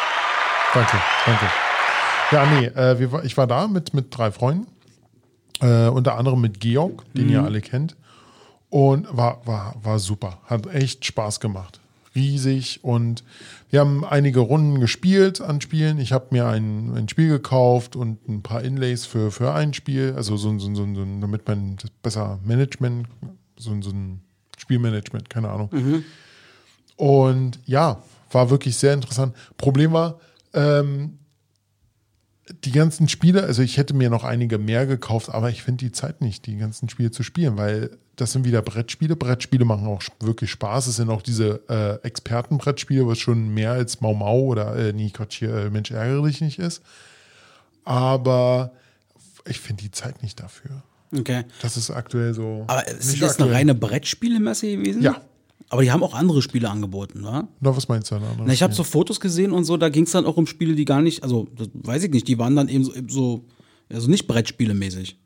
Danke, 0.73 0.97
danke. 1.25 1.45
Ja, 2.31 2.45
nee, 2.45 2.65
äh, 2.67 2.99
wir, 2.99 3.23
ich 3.23 3.37
war 3.37 3.47
da 3.47 3.67
mit, 3.67 3.93
mit 3.93 4.07
drei 4.09 4.31
Freunden, 4.31 4.67
äh, 5.61 5.87
unter 5.87 6.17
anderem 6.17 6.41
mit 6.41 6.59
Georg, 6.59 7.03
den 7.13 7.29
ihr 7.29 7.43
alle 7.43 7.61
kennt. 7.61 7.95
Und 8.69 9.07
war, 9.15 9.41
war, 9.45 9.75
war 9.81 9.99
super. 9.99 10.39
Hat 10.45 10.65
echt 10.73 11.05
Spaß 11.05 11.39
gemacht. 11.39 11.79
Riesig. 12.15 12.79
Und 12.83 13.23
wir 13.69 13.81
haben 13.81 14.05
einige 14.05 14.39
Runden 14.39 14.79
gespielt 14.79 15.41
an 15.41 15.61
Spielen. 15.61 15.99
Ich 15.99 16.13
habe 16.13 16.27
mir 16.31 16.47
ein, 16.47 16.95
ein 16.95 17.09
Spiel 17.09 17.29
gekauft 17.29 17.95
und 17.95 18.27
ein 18.27 18.41
paar 18.41 18.63
Inlays 18.63 19.05
für, 19.05 19.31
für 19.31 19.53
ein 19.53 19.73
Spiel. 19.73 20.13
Also 20.15 20.37
so, 20.37 20.57
so, 20.57 20.73
so, 20.73 20.95
so 20.95 21.05
damit 21.21 21.47
man 21.47 21.75
das 21.75 21.91
besser 22.01 22.39
Management, 22.43 23.07
so, 23.57 23.79
so 23.81 23.89
ein 23.91 24.21
Spielmanagement, 24.57 25.29
keine 25.29 25.49
Ahnung. 25.49 25.69
Und 26.95 27.59
ja, 27.65 28.01
war 28.31 28.49
wirklich 28.49 28.75
sehr 28.77 28.93
interessant. 28.93 29.35
Problem 29.57 29.91
war, 29.91 30.19
ähm, 30.53 31.19
die 32.63 32.71
ganzen 32.71 33.09
Spiele, 33.09 33.43
also 33.43 33.61
ich 33.61 33.77
hätte 33.77 33.93
mir 33.95 34.09
noch 34.09 34.23
einige 34.23 34.57
mehr 34.57 34.85
gekauft, 34.85 35.29
aber 35.29 35.49
ich 35.49 35.63
finde 35.63 35.85
die 35.85 35.91
Zeit 35.91 36.21
nicht, 36.21 36.45
die 36.45 36.57
ganzen 36.57 36.89
Spiele 36.89 37.09
zu 37.11 37.23
spielen, 37.23 37.57
weil 37.57 37.97
das 38.15 38.31
sind 38.31 38.45
wieder 38.45 38.61
Brettspiele. 38.61 39.15
Brettspiele 39.15 39.65
machen 39.65 39.87
auch 39.87 40.01
wirklich 40.19 40.51
Spaß. 40.51 40.87
Es 40.87 40.97
sind 40.97 41.09
auch 41.09 41.21
diese 41.21 41.61
äh, 41.67 42.05
Expertenbrettspiele, 42.05 43.07
was 43.07 43.17
schon 43.17 43.53
mehr 43.53 43.71
als 43.71 43.99
Mau 43.99 44.13
Mau 44.13 44.41
oder, 44.41 44.75
äh, 44.75 44.93
nee, 44.93 45.09
Quatsch, 45.09 45.39
hier, 45.39 45.53
äh, 45.53 45.69
Mensch, 45.69 45.91
ärgere 45.91 46.25
dich 46.27 46.39
nicht 46.41 46.59
ist. 46.59 46.81
Aber 47.83 48.71
ich 49.45 49.59
finde 49.59 49.83
die 49.83 49.91
Zeit 49.91 50.21
nicht 50.21 50.39
dafür. 50.39 50.83
Okay. 51.17 51.43
Das 51.61 51.77
ist 51.77 51.91
aktuell 51.91 52.33
so. 52.33 52.63
Aber 52.67 52.87
ist 52.87 53.13
das 53.13 53.21
eine 53.21 53.29
aktuell. 53.29 53.53
reine 53.53 53.75
Brettspielemesse 53.75 54.67
gewesen? 54.67 55.01
Ja. 55.01 55.21
Aber 55.69 55.81
die 55.81 55.91
haben 55.91 56.03
auch 56.03 56.13
andere 56.13 56.41
Spiele 56.41 56.69
angeboten, 56.69 57.23
wa? 57.23 57.47
Na, 57.59 57.75
was 57.75 57.87
meinst 57.87 58.11
du 58.11 58.15
denn? 58.15 58.23
Na, 58.45 58.53
ich 58.53 58.61
habe 58.61 58.73
so 58.73 58.83
Fotos 58.83 59.19
gesehen 59.19 59.51
und 59.51 59.63
so, 59.63 59.77
da 59.77 59.89
ging 59.89 60.03
es 60.03 60.11
dann 60.11 60.25
auch 60.25 60.37
um 60.37 60.45
Spiele, 60.45 60.75
die 60.75 60.85
gar 60.85 61.01
nicht, 61.01 61.23
also 61.23 61.47
das 61.55 61.69
weiß 61.73 62.03
ich 62.03 62.11
nicht, 62.11 62.27
die 62.27 62.37
waren 62.37 62.55
dann 62.55 62.69
eben 62.69 62.83
so, 62.83 62.93
eben 62.93 63.09
so 63.09 63.45
also 63.91 64.09
nicht 64.09 64.27
Brettspielemäßig. 64.27 65.17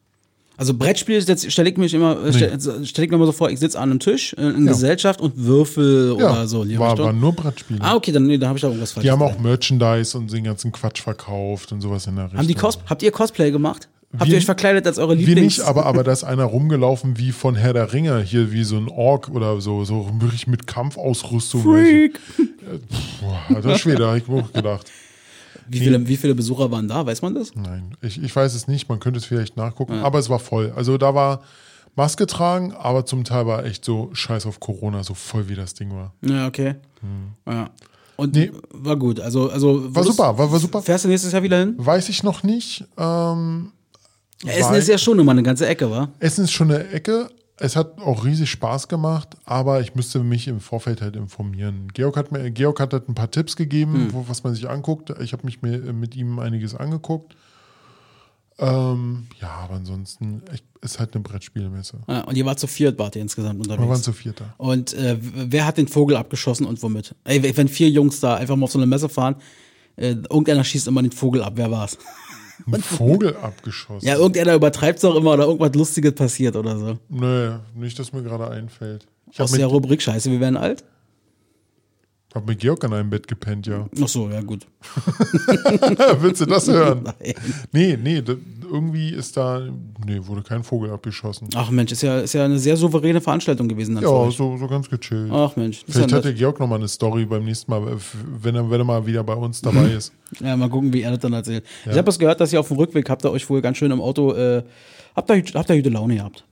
Also 0.58 0.74
Brettspiele, 0.74 1.20
jetzt 1.20 1.50
stelle 1.50 1.70
ich 1.70 1.78
mich 1.78 1.94
immer, 1.94 2.22
äh, 2.22 2.34
stelle 2.34 2.86
stell 2.86 3.06
ich 3.06 3.12
mir 3.12 3.16
immer 3.16 3.26
so 3.26 3.32
vor, 3.32 3.50
ich 3.50 3.60
sitze 3.60 3.80
an 3.80 3.92
einem 3.92 4.00
Tisch 4.02 4.34
äh, 4.34 4.42
in 4.42 4.66
Ja. 4.66 4.74
Gesellschaft 4.74 5.22
und 5.22 5.38
würfel 5.38 6.18
ja, 6.20 6.32
oder 6.32 6.48
so. 6.48 6.66
die 6.66 6.78
war, 6.78 6.98
waren 6.98 7.18
nur 7.18 7.32
Brettspiele. 7.32 7.80
ah, 7.82 7.96
okay, 7.96 8.12
dann 8.12 8.26
nee, 8.26 8.38
da 8.38 8.48
habe 8.50 8.58
ich 8.58 8.62
da 8.62 8.68
irgendwas 8.68 8.92
falsch 8.92 9.06
Die 9.06 9.12
haben 9.12 9.22
auch 9.22 9.40
Merchandise 9.40 10.18
und 10.18 10.32
den 10.34 10.44
ganzen 10.44 10.74
Quatsch 10.74 11.02
verkauft 11.02 11.72
und 11.72 11.80
sowas 11.80 12.08
in 12.08 12.16
der 12.18 12.26
Richtung. 12.26 12.40
Haben 12.40 12.48
die 12.48 12.56
Cos 12.56 12.78
habt 12.90 13.02
ihr 13.04 13.12
Cosplay 13.12 13.52
gemacht? 13.52 13.88
Habt 14.14 14.26
Wir- 14.26 14.34
ihr 14.34 14.38
euch 14.40 14.46
verkleidet 14.46 14.88
als 14.88 14.98
eure 14.98 15.18
Wir 15.18 15.26
Lieblings... 15.28 15.58
nicht, 15.60 15.68
aber, 15.68 15.86
aber 15.86 16.04
da 16.04 16.12
ist 16.12 16.24
einer 16.24 16.46
rumgelaufen 16.46 17.18
wie 17.20 17.32
von 17.32 17.56
Herr 17.56 17.74
der 17.74 17.94
Ringe, 17.94 18.22
hier 18.22 18.52
wie 18.52 18.64
so 18.64 18.78
ein 18.78 18.90
Ork 18.90 19.30
oder 19.30 19.62
so, 19.62 19.86
so 19.86 20.10
wirklich 20.20 20.48
mit 20.48 20.66
Kampfausrüstung. 20.66 21.62
Freak! 21.62 22.20
Boah, 23.22 23.62
das 23.62 23.66
ist 23.76 23.82
schwer, 23.82 23.98
da 23.98 24.08
habe 24.08 24.18
ich 24.18 24.28
mir 24.28 24.42
auch 24.44 24.52
gedacht. 24.52 24.90
Wie 25.68 25.78
viele, 25.80 26.08
wie 26.08 26.18
viele 26.18 26.34
Besucher 26.34 26.72
waren 26.72 26.88
da? 26.88 27.06
Weiß 27.06 27.22
man 27.22 27.36
das? 27.36 27.54
Nein, 27.56 27.96
ich, 28.02 28.22
ich 28.24 28.36
weiß 28.36 28.56
es 28.56 28.68
nicht, 28.68 28.90
man 28.90 29.00
könnte 29.00 29.20
es 29.20 29.26
vielleicht 29.26 29.56
nachgucken, 29.58 29.94
aber 30.00 30.18
es 30.18 30.28
war 30.30 30.40
voll. 30.40 30.74
Also 30.76 30.98
da 30.98 31.14
war, 31.14 31.42
Maske 31.96 32.26
tragen, 32.26 32.72
aber 32.74 33.06
zum 33.06 33.24
Teil 33.24 33.46
war 33.46 33.64
echt 33.66 33.86
so 33.86 34.10
scheiß 34.14 34.48
auf 34.48 34.60
Corona, 34.60 35.04
so 35.04 35.14
voll 35.14 35.48
wie 35.50 35.56
das 35.56 35.76
Ding 35.76 35.92
war. 35.92 36.14
Ja, 36.22 36.48
okay. 36.48 36.76
Ja. 37.48 37.70
Und 38.16 38.34
Nee. 38.36 38.52
war 38.72 38.96
gut. 38.96 39.20
Also, 39.20 39.50
also 39.52 39.94
War 39.96 40.04
super, 40.04 40.38
war, 40.38 40.52
war 40.52 40.60
super. 40.60 40.82
Fährst 40.82 41.06
du 41.06 41.10
nächstes 41.10 41.32
Jahr 41.32 41.44
wieder 41.44 41.60
hin? 41.60 41.76
Weiß 41.78 42.10
ich 42.10 42.24
noch 42.24 42.42
nicht. 42.44 42.84
Ähm, 42.98 43.72
Ja, 44.44 44.54
Essen 44.54 44.76
ist 44.76 44.88
ja 44.88 44.98
schon 44.98 45.20
immer 45.20 45.32
eine 45.32 45.44
ganze 45.44 45.68
Ecke, 45.68 45.90
wa? 45.92 46.10
Essen 46.20 46.46
ist 46.46 46.52
schon 46.52 46.72
eine 46.72 46.88
Ecke. 46.90 47.30
Es 47.58 47.76
hat 47.76 48.00
auch 48.00 48.24
riesig 48.24 48.50
Spaß 48.52 48.88
gemacht, 48.88 49.36
aber 49.44 49.82
ich 49.82 49.94
müsste 49.94 50.20
mich 50.24 50.48
im 50.48 50.62
Vorfeld 50.62 51.02
halt 51.02 51.18
informieren. 51.18 51.90
Georg 51.94 52.16
hat 52.16 52.32
mir, 52.32 52.50
Georg 52.52 52.80
hat 52.80 52.94
halt 52.94 53.10
ein 53.10 53.16
paar 53.16 53.32
Tipps 53.32 53.58
gegeben, 53.58 54.08
wo, 54.14 54.26
was 54.30 54.44
man 54.46 54.56
sich 54.56 54.70
anguckt. 54.70 55.14
Ich 55.22 55.34
habe 55.34 55.46
mich 55.46 55.62
mir, 55.62 55.78
mit 55.92 56.16
ihm 56.16 56.40
einiges 56.40 56.74
angeguckt. 56.74 57.36
Ähm, 58.60 59.28
ja, 59.42 59.50
aber 59.50 59.76
ansonsten 59.76 60.42
echt, 60.54 60.64
ist 60.82 61.00
halt 61.00 61.14
eine 61.16 61.24
Brettspielmesse. 61.24 62.00
Ja, 62.08 62.22
und 62.22 62.38
ihr 62.38 62.46
wart 62.46 62.60
zu 62.60 62.68
viert, 62.68 62.98
wart 62.98 63.16
ihr 63.18 63.22
insgesamt 63.22 63.66
Wir 63.66 63.70
waren 63.72 63.80
unterwegs. 63.80 64.04
zu 64.04 64.14
vierter. 64.14 64.54
Und 64.58 64.94
äh, 64.94 65.18
wer 65.20 65.66
hat 65.66 65.78
den 65.78 65.88
Vogel 65.90 66.16
abgeschossen 66.16 66.66
und 66.66 66.82
womit? 66.82 67.14
Ey, 67.26 67.58
wenn 67.58 67.68
vier 67.68 67.90
Jungs 67.90 68.22
da 68.22 68.36
einfach 68.36 68.56
mal 68.56 68.66
auf 68.66 68.72
so 68.72 68.80
eine 68.80 68.86
Messe 68.86 69.10
fahren, 69.10 69.36
äh, 69.98 70.12
irgendeiner 70.12 70.64
schießt 70.64 70.88
immer 70.88 71.02
den 71.02 71.12
Vogel 71.12 71.44
ab. 71.44 71.54
Wer 71.56 71.72
war's? 71.72 71.98
Ein 72.66 72.82
Vogel 72.82 73.36
abgeschossen. 73.38 74.06
Ja, 74.06 74.16
irgendeiner 74.16 74.54
übertreibt's 74.56 75.02
doch 75.02 75.16
immer 75.16 75.34
oder 75.34 75.46
irgendwas 75.46 75.74
Lustiges 75.76 76.14
passiert 76.14 76.56
oder 76.56 76.78
so. 76.78 77.00
Nö, 77.10 77.58
nicht, 77.76 77.98
dass 78.00 78.14
mir 78.14 78.24
gerade 78.24 78.50
einfällt. 78.50 79.08
Ich 79.32 79.40
Aus 79.42 79.52
der 79.52 79.68
Rubrik 79.68 80.02
Scheiße, 80.02 80.30
wir 80.32 80.40
werden 80.40 80.58
alt? 80.58 80.84
hab 82.34 82.48
mit 82.48 82.60
Georg 82.60 82.84
an 82.84 82.94
einem 82.94 83.10
Bett 83.10 83.28
gepennt, 83.28 83.66
ja. 83.68 83.88
Ach 84.04 84.08
so, 84.08 84.30
ja 84.30 84.42
gut. 84.42 84.68
Willst 86.20 86.42
du 86.42 86.46
das 86.46 86.68
hören? 86.68 87.04
Nein. 87.20 87.34
Nee, 87.72 87.98
nee, 88.02 88.22
irgendwie 88.72 89.10
ist 89.10 89.36
da, 89.38 89.62
nee, 90.06 90.20
wurde 90.22 90.42
kein 90.44 90.64
Vogel 90.64 90.92
abgeschossen. 90.92 91.48
Ach 91.56 91.70
Mensch, 91.72 91.92
ist 91.92 92.02
ja, 92.04 92.20
ist 92.20 92.34
ja 92.34 92.46
eine 92.46 92.60
sehr 92.60 92.78
souveräne 92.78 93.20
Veranstaltung 93.22 93.68
gewesen. 93.68 93.96
Ja, 93.96 94.02
so, 94.32 94.58
so 94.58 94.68
ganz 94.68 94.90
gechillt. 94.90 95.32
Ach 95.32 95.56
Mensch, 95.56 95.84
Vielleicht 95.88 96.12
ja 96.12 96.18
hat 96.18 96.26
der. 96.26 96.34
Georg 96.34 96.60
nochmal 96.60 96.80
eine 96.80 96.88
Story 96.88 97.26
beim 97.26 97.44
nächsten 97.46 97.72
Mal, 97.72 97.88
äh, 97.88 97.96
wenn 98.42 98.56
er, 98.56 98.70
wenn 98.70 98.80
er 98.82 98.86
mal 98.86 99.06
wieder 99.06 99.24
bei 99.24 99.34
uns 99.36 99.62
dabei 99.62 99.92
ist. 99.92 100.14
Ja, 100.42 100.56
mal 100.56 100.70
gucken, 100.70 100.94
wie 100.94 101.02
er 101.02 101.10
das 101.12 101.20
dann 101.20 101.34
erzählt. 101.34 101.66
Ich 101.86 101.92
habe 101.94 102.04
das 102.04 102.20
gehört, 102.20 102.40
dass 102.40 102.54
ihr 102.54 102.60
auf 102.60 102.68
dem 102.68 102.78
Rückweg 102.78 103.10
habt 103.10 103.26
ihr 103.26 103.32
euch 103.32 103.50
wohl 103.50 103.62
ganz 103.62 103.78
schön 103.78 103.90
im 103.92 104.00
Auto, 104.00 104.34
äh, 104.34 104.62
habt 105.16 105.30
ihr, 105.32 105.44
habt 105.56 105.70
ihr 105.72 105.76
gute 105.78 105.90
Laune 105.90 106.16
gehabt. 106.18 106.46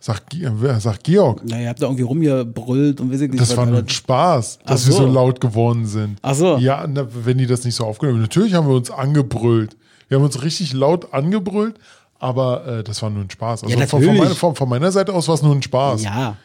Sagt, 0.00 0.36
wer- 0.38 0.80
sagt 0.80 1.04
Georg, 1.04 1.40
Ja, 1.46 1.58
ihr 1.60 1.68
habt 1.68 1.80
da 1.80 1.86
irgendwie 1.86 2.02
rumgebrüllt 2.04 3.00
und 3.00 3.10
weiß 3.12 3.22
ich 3.22 3.30
nicht. 3.30 3.40
das 3.40 3.56
war 3.56 3.64
nur 3.66 3.78
ein. 3.78 3.88
Spaß, 3.88 4.58
dass 4.66 4.82
Ach 4.82 4.86
wir 4.88 4.92
so 4.94 5.06
so. 5.06 5.12
laut 5.12 5.40
geworden 5.40 5.86
sind. 5.86 6.18
Ach 6.22 6.34
so. 6.34 6.56
Ja, 6.58 6.86
wenn 7.24 7.38
die 7.38 7.46
das 7.46 7.64
nicht 7.64 7.74
so 7.74 7.84
aufgenommen 7.84 8.18
haben. 8.18 8.22
Natürlich 8.22 8.52
haben 8.54 8.68
wir 8.68 8.74
uns 8.74 8.90
angebrüllt. 8.90 9.76
Wir 10.08 10.18
haben 10.18 10.24
uns 10.24 10.42
richtig 10.42 10.72
laut 10.72 11.12
angebrüllt, 11.12 11.76
aber 12.18 12.66
äh, 12.66 12.84
das 12.84 13.02
war 13.02 13.10
nur 13.10 13.22
ein 13.24 13.30
Spaß. 13.30 13.64
Also 13.64 13.76
Ja, 13.76 13.86
von, 13.86 14.02
von, 14.02 14.16
meiner, 14.16 14.34
von, 14.34 14.54
von 14.54 14.68
meiner 14.68 14.92
Seite 14.92 15.12
aus 15.12 15.28
war 15.28 15.34
es 15.34 15.42
nur 15.42 15.54
ein 15.54 15.62
Spaß. 15.62 16.02
Ja. 16.04 16.36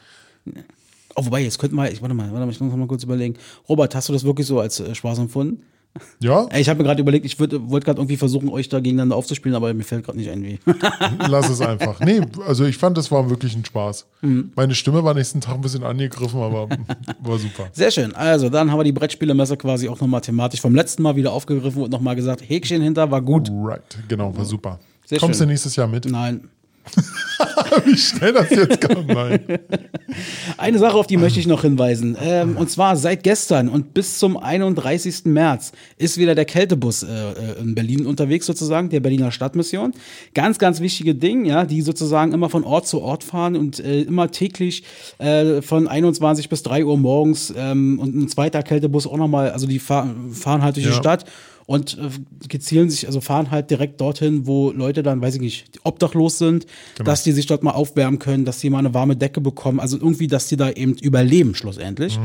Oh, 1.15 1.26
wobei, 1.26 1.41
jetzt 1.41 1.60
könnten 1.60 1.76
wir, 1.76 1.91
ich 1.91 2.02
warte 2.02 2.14
mal, 2.14 2.31
warte 2.31 2.45
mal, 2.45 2.52
ich 2.52 2.60
muss 2.60 2.72
noch 2.72 2.77
mal 2.77 2.88
kurz 2.88 3.03
überlegen. 3.03 3.36
Robert, 3.68 3.94
hast 3.95 4.10
du 4.10 4.14
das 4.14 4.23
wirklich 4.23 4.48
so 4.48 4.60
als 4.60 4.80
äh, 4.80 4.95
Spaß 4.95 5.19
empfunden? 5.19 5.64
Ja? 6.20 6.48
Ich 6.56 6.70
habe 6.70 6.80
mir 6.80 6.84
gerade 6.86 7.02
überlegt, 7.02 7.26
ich 7.26 7.40
wollte 7.40 7.60
gerade 7.60 7.99
irgendwie 7.99 8.18
versuchen, 8.18 8.49
euch 8.49 8.70
da 8.70 8.80
gegeneinander 8.80 9.16
aufzuspielen, 9.16 9.56
aber 9.56 9.74
mir 9.74 9.84
fällt 9.84 10.06
gerade 10.06 10.18
nicht 10.18 10.30
ein, 10.30 10.44
wie. 10.44 10.60
Lass 11.28 11.49
es 11.49 11.61
einfach. 11.61 11.99
Nee, 11.99 12.22
also 12.45 12.66
ich 12.66 12.78
fand, 12.78 12.98
das 12.98 13.11
war 13.11 13.30
wirklich 13.30 13.56
ein 13.56 13.66
Spaß. 13.66 14.06
Mhm. 14.22 14.52
Meine 14.56 14.76
Stimme 14.76 15.03
war 15.03 15.14
nächsten 15.14 15.41
Tag 15.41 15.56
ein 15.56 15.61
bisschen 15.61 15.84
angegriffen, 15.84 16.41
aber 16.41 16.70
war 17.22 17.40
super. 17.40 17.70
Sehr 17.74 17.91
schön. 17.91 18.14
Also, 18.16 18.49
dann 18.49 18.72
haben 18.72 18.80
wir 18.80 18.84
die 18.84 18.91
Brettspielemesse 18.91 19.57
quasi 19.57 19.90
auch 19.90 19.99
nochmal 19.99 20.22
thematisch 20.22 20.61
vom 20.61 20.76
letzten 20.76 21.03
Mal 21.03 21.16
wieder 21.16 21.32
aufgegriffen 21.34 21.84
und 21.84 21.91
nochmal 21.91 22.16
gesagt, 22.16 22.48
Häkchen 22.48 22.82
hinter 22.82 23.10
war 23.11 23.22
gut. 23.22 23.49
Right, 23.52 23.98
genau, 24.07 24.36
war 24.36 24.45
super. 24.45 24.80
Sehr 25.06 25.20
Kommst 25.20 25.40
schön. 25.40 25.48
du 25.48 25.52
nächstes 25.53 25.76
Jahr 25.76 25.88
mit? 25.88 26.06
Nein. 26.06 26.49
Wie 27.86 27.98
schnell 27.98 28.34
das 28.34 28.49
jetzt 28.49 28.82
kam? 28.82 29.06
Nein. 29.06 29.40
Eine 30.57 30.80
Sache, 30.80 30.95
auf 30.95 31.07
die 31.07 31.18
möchte 31.18 31.40
ich 31.40 31.48
noch 31.48 31.61
hinweisen. 31.61 32.18
Ähm, 32.22 32.57
und 32.57 32.70
zwar 32.70 32.95
seit 32.95 33.24
gestern 33.24 33.70
und 33.70 33.94
bis 33.94 34.20
zum 34.20 34.38
31. 34.38 35.26
März 35.26 35.72
ist 35.98 36.18
wieder 36.18 36.36
der 36.36 36.45
Kältebus 36.45 37.03
äh, 37.03 37.07
äh, 37.07 37.60
in 37.60 37.76
Berlin 37.76 38.06
unterwegs, 38.06 38.45
sozusagen, 38.45 38.90
der 38.90 38.99
Berliner 38.99 39.32
Stadtmission. 39.32 39.94
Ganz, 40.34 40.60
ganz 40.60 40.80
wichtige 40.80 41.16
Ding, 41.16 41.45
ja, 41.45 41.66
die 41.66 41.82
sozusagen 41.82 42.34
immer 42.34 42.49
von 42.49 42.64
Ort 42.64 42.88
zu 42.88 43.02
Ort 43.02 43.24
fahren 43.24 43.56
und 43.56 43.80
äh, 43.80 44.02
immer 44.02 44.32
täglich 44.32 44.84
äh, 45.20 45.61
von 45.61 45.88
21 45.88 46.49
bis 46.49 46.64
3 46.64 46.86
Uhr 46.86 46.98
morgens 46.98 47.53
ähm, 47.56 47.99
und 47.99 48.16
ein 48.16 48.28
zweiter 48.28 48.64
Kältebus 48.64 49.07
auch 49.07 49.18
nochmal, 49.18 49.52
also 49.52 49.68
die 49.68 49.80
fahr 49.80 50.14
fahren 50.32 50.61
halt 50.61 50.76
durch 50.76 50.86
die 50.86 50.91
Ja. 50.91 50.98
Stadt 50.98 51.26
und 51.70 51.98
äh, 52.00 52.10
gezielen 52.48 52.90
sich, 52.90 53.06
also 53.06 53.22
fahren 53.22 53.52
halt 53.52 53.70
direkt 53.70 54.02
dorthin, 54.02 54.48
wo 54.48 54.72
Leute 54.72 55.04
dann, 55.04 55.22
weiß 55.22 55.36
ich 55.36 55.41
nicht, 55.41 55.80
obdachlos 55.84 56.40
sind, 56.40 56.66
dass 57.06 57.22
die 57.22 57.32
sich 57.32 57.46
dort 57.46 57.62
mal 57.62 57.74
aufwärmen 57.74 58.18
können, 58.18 58.44
dass 58.44 58.58
die 58.58 58.72
mal 58.72 58.80
eine 58.80 58.96
warme 58.96 59.16
Decke 59.16 59.40
bekommen, 59.40 59.80
also 59.80 59.96
irgendwie, 59.96 60.26
dass 60.26 60.48
die 60.48 60.58
da 60.58 60.72
eben 60.72 60.94
überleben 60.94 61.54
schlussendlich. 61.54 62.20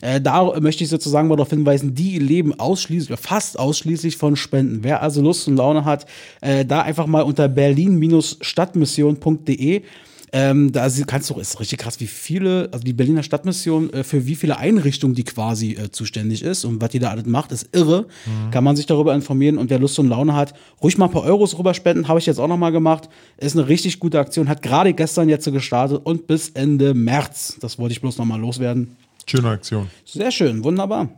Äh, 0.00 0.22
da 0.22 0.58
möchte 0.60 0.82
ich 0.82 0.88
sozusagen 0.88 1.28
mal 1.28 1.36
darauf 1.36 1.50
hinweisen, 1.50 1.94
die 1.94 2.18
leben 2.18 2.58
ausschließlich, 2.58 3.10
oder 3.10 3.18
fast 3.18 3.58
ausschließlich 3.58 4.16
von 4.16 4.34
Spenden. 4.34 4.82
Wer 4.82 5.02
also 5.02 5.20
Lust 5.20 5.46
und 5.46 5.56
Laune 5.56 5.84
hat, 5.84 6.06
äh, 6.40 6.64
da 6.64 6.80
einfach 6.80 7.06
mal 7.06 7.20
unter 7.20 7.48
berlin-stadtmission.de 7.48 9.82
ähm, 10.32 10.72
da 10.72 10.90
sie- 10.90 11.04
kannst 11.04 11.30
du, 11.30 11.34
ist 11.34 11.60
richtig 11.60 11.78
krass, 11.78 12.00
wie 12.00 12.06
viele, 12.06 12.68
also 12.72 12.84
die 12.84 12.92
Berliner 12.92 13.22
Stadtmission, 13.22 13.92
äh, 13.92 14.04
für 14.04 14.26
wie 14.26 14.34
viele 14.34 14.58
Einrichtungen 14.58 15.14
die 15.14 15.24
quasi 15.24 15.72
äh, 15.72 15.90
zuständig 15.90 16.42
ist 16.42 16.64
und 16.64 16.80
was 16.80 16.90
die 16.90 16.98
da 16.98 17.10
alles 17.10 17.26
macht, 17.26 17.52
ist 17.52 17.68
irre. 17.74 18.06
Kann 18.50 18.64
man 18.64 18.76
sich 18.76 18.86
darüber 18.86 19.14
informieren 19.14 19.58
und 19.58 19.70
wer 19.70 19.78
Lust 19.78 19.98
und 19.98 20.08
Laune 20.08 20.34
hat, 20.34 20.54
ruhig 20.82 20.98
mal 20.98 21.06
ein 21.06 21.10
paar 21.12 21.22
Euros 21.24 21.58
rüber 21.58 21.74
spenden, 21.74 22.08
habe 22.08 22.18
ich 22.18 22.26
jetzt 22.26 22.38
auch 22.38 22.48
nochmal 22.48 22.72
gemacht. 22.72 23.08
Ist 23.36 23.56
eine 23.56 23.68
richtig 23.68 24.00
gute 24.00 24.18
Aktion, 24.18 24.48
hat 24.48 24.62
gerade 24.62 24.92
gestern 24.94 25.28
jetzt 25.28 25.44
so 25.44 25.52
gestartet 25.52 26.00
und 26.04 26.26
bis 26.26 26.50
Ende 26.50 26.92
März. 26.94 27.56
Das 27.60 27.78
wollte 27.78 27.92
ich 27.92 28.00
bloß 28.00 28.18
nochmal 28.18 28.40
loswerden. 28.40 28.96
Schöne 29.26 29.48
Aktion. 29.48 29.88
Sehr 30.04 30.30
schön, 30.30 30.62
wunderbar. 30.64 31.08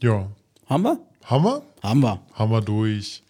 Ja. 0.00 0.28
Haben 0.66 0.82
wir? 0.84 0.98
Hammer? 1.24 1.62
Haben 1.82 2.00
wir. 2.00 2.20
Haben 2.32 2.50
wir 2.52 2.60
durch. 2.60 3.22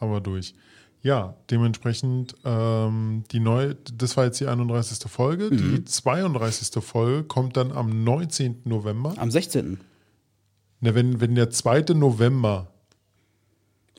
Haben 0.00 0.12
wir 0.12 0.20
durch. 0.20 0.54
Ja, 1.02 1.34
dementsprechend 1.50 2.34
ähm, 2.44 3.22
die 3.30 3.40
neue, 3.40 3.76
das 3.94 4.16
war 4.16 4.24
jetzt 4.24 4.40
die 4.40 4.46
31. 4.46 4.98
Folge. 5.10 5.44
Mhm. 5.50 5.76
Die 5.76 5.84
32. 5.84 6.82
Folge 6.82 7.24
kommt 7.24 7.56
dann 7.56 7.70
am 7.72 8.02
19. 8.04 8.62
November. 8.64 9.14
Am 9.16 9.30
16. 9.30 9.78
Na, 10.80 10.94
wenn, 10.94 11.20
wenn 11.20 11.34
der 11.34 11.50
2. 11.50 11.94
November 11.94 12.68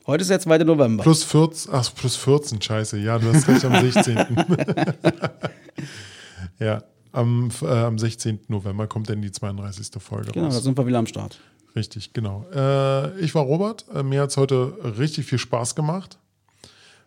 Heute 0.07 0.23
ist 0.23 0.29
der 0.31 0.39
2. 0.39 0.59
November. 0.59 1.03
plus 1.03 1.23
14, 1.23 1.71
ach, 1.71 1.93
plus 1.93 2.15
14, 2.15 2.61
scheiße, 2.61 2.97
ja, 2.97 3.19
du 3.19 3.31
hast 3.31 3.47
recht, 3.47 3.63
am 3.63 3.79
16. 3.79 4.17
ja, 6.59 6.83
am, 7.11 7.49
äh, 7.61 7.67
am 7.67 7.97
16. 7.97 8.39
November 8.47 8.87
kommt 8.87 9.09
dann 9.09 9.21
die 9.21 9.31
32. 9.31 10.01
Folge 10.01 10.31
Genau, 10.31 10.47
da 10.49 10.55
raus. 10.55 10.63
sind 10.63 10.77
wir 10.77 10.85
wieder 10.87 10.97
am 10.97 11.05
Start. 11.05 11.39
Richtig, 11.75 12.13
genau. 12.13 12.45
Äh, 12.53 13.19
ich 13.19 13.35
war 13.35 13.43
Robert. 13.43 13.85
Äh, 13.93 14.03
mir 14.03 14.21
hat 14.21 14.31
es 14.31 14.37
heute 14.37 14.73
richtig 14.97 15.25
viel 15.27 15.37
Spaß 15.37 15.75
gemacht. 15.75 16.17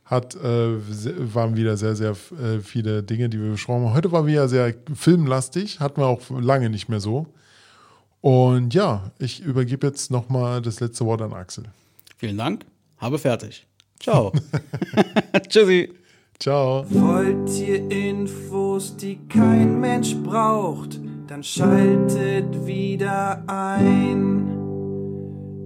Hat, 0.04 0.34
äh, 0.34 1.34
waren 1.34 1.56
wieder 1.56 1.76
sehr, 1.76 1.94
sehr 1.96 2.10
äh, 2.10 2.58
viele 2.60 3.02
Dinge, 3.02 3.28
die 3.28 3.40
wir 3.40 3.52
besprochen 3.52 3.84
haben. 3.86 3.94
Heute 3.94 4.12
war 4.12 4.26
wieder 4.26 4.48
sehr 4.48 4.74
filmlastig, 4.94 5.80
hatten 5.80 6.00
wir 6.00 6.06
auch 6.06 6.20
lange 6.28 6.68
nicht 6.68 6.88
mehr 6.88 7.00
so. 7.00 7.26
Und 8.20 8.74
ja, 8.74 9.10
ich 9.18 9.40
übergebe 9.40 9.86
jetzt 9.86 10.10
nochmal 10.10 10.62
das 10.62 10.80
letzte 10.80 11.04
Wort 11.06 11.22
an 11.22 11.32
Axel. 11.32 11.64
Vielen 12.18 12.38
Dank. 12.38 12.64
Habe 12.98 13.18
fertig. 13.18 13.66
Ciao. 13.98 14.32
Tschüssi. 15.48 15.92
Ciao. 16.38 16.84
Wollt 16.90 17.50
ihr 17.60 17.88
Infos, 17.90 18.96
die 18.96 19.18
kein 19.28 19.78
Mensch 19.80 20.16
braucht, 20.16 21.00
dann 21.28 21.42
schaltet 21.44 22.66
wieder 22.66 23.44
ein. 23.46 24.48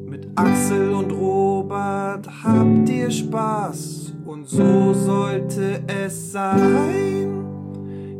Mit 0.05 0.29
Axel 0.35 0.93
und 0.93 1.11
Robert 1.13 2.29
habt 2.45 2.89
ihr 2.91 3.11
Spaß 3.11 4.06
und 4.27 4.49
so 4.49 4.93
sollte 4.93 5.83
es 5.87 6.33
sein. 6.33 7.45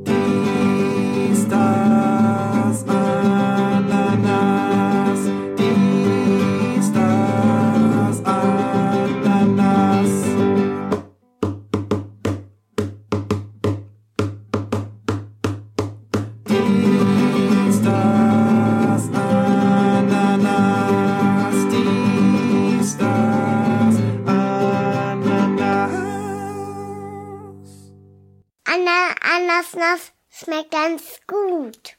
Dies, 0.05 1.49
das, 1.49 2.85
Ananas. 2.85 3.36
Schmeckt 30.47 30.71
ganz 30.71 31.21
gut. 31.27 31.96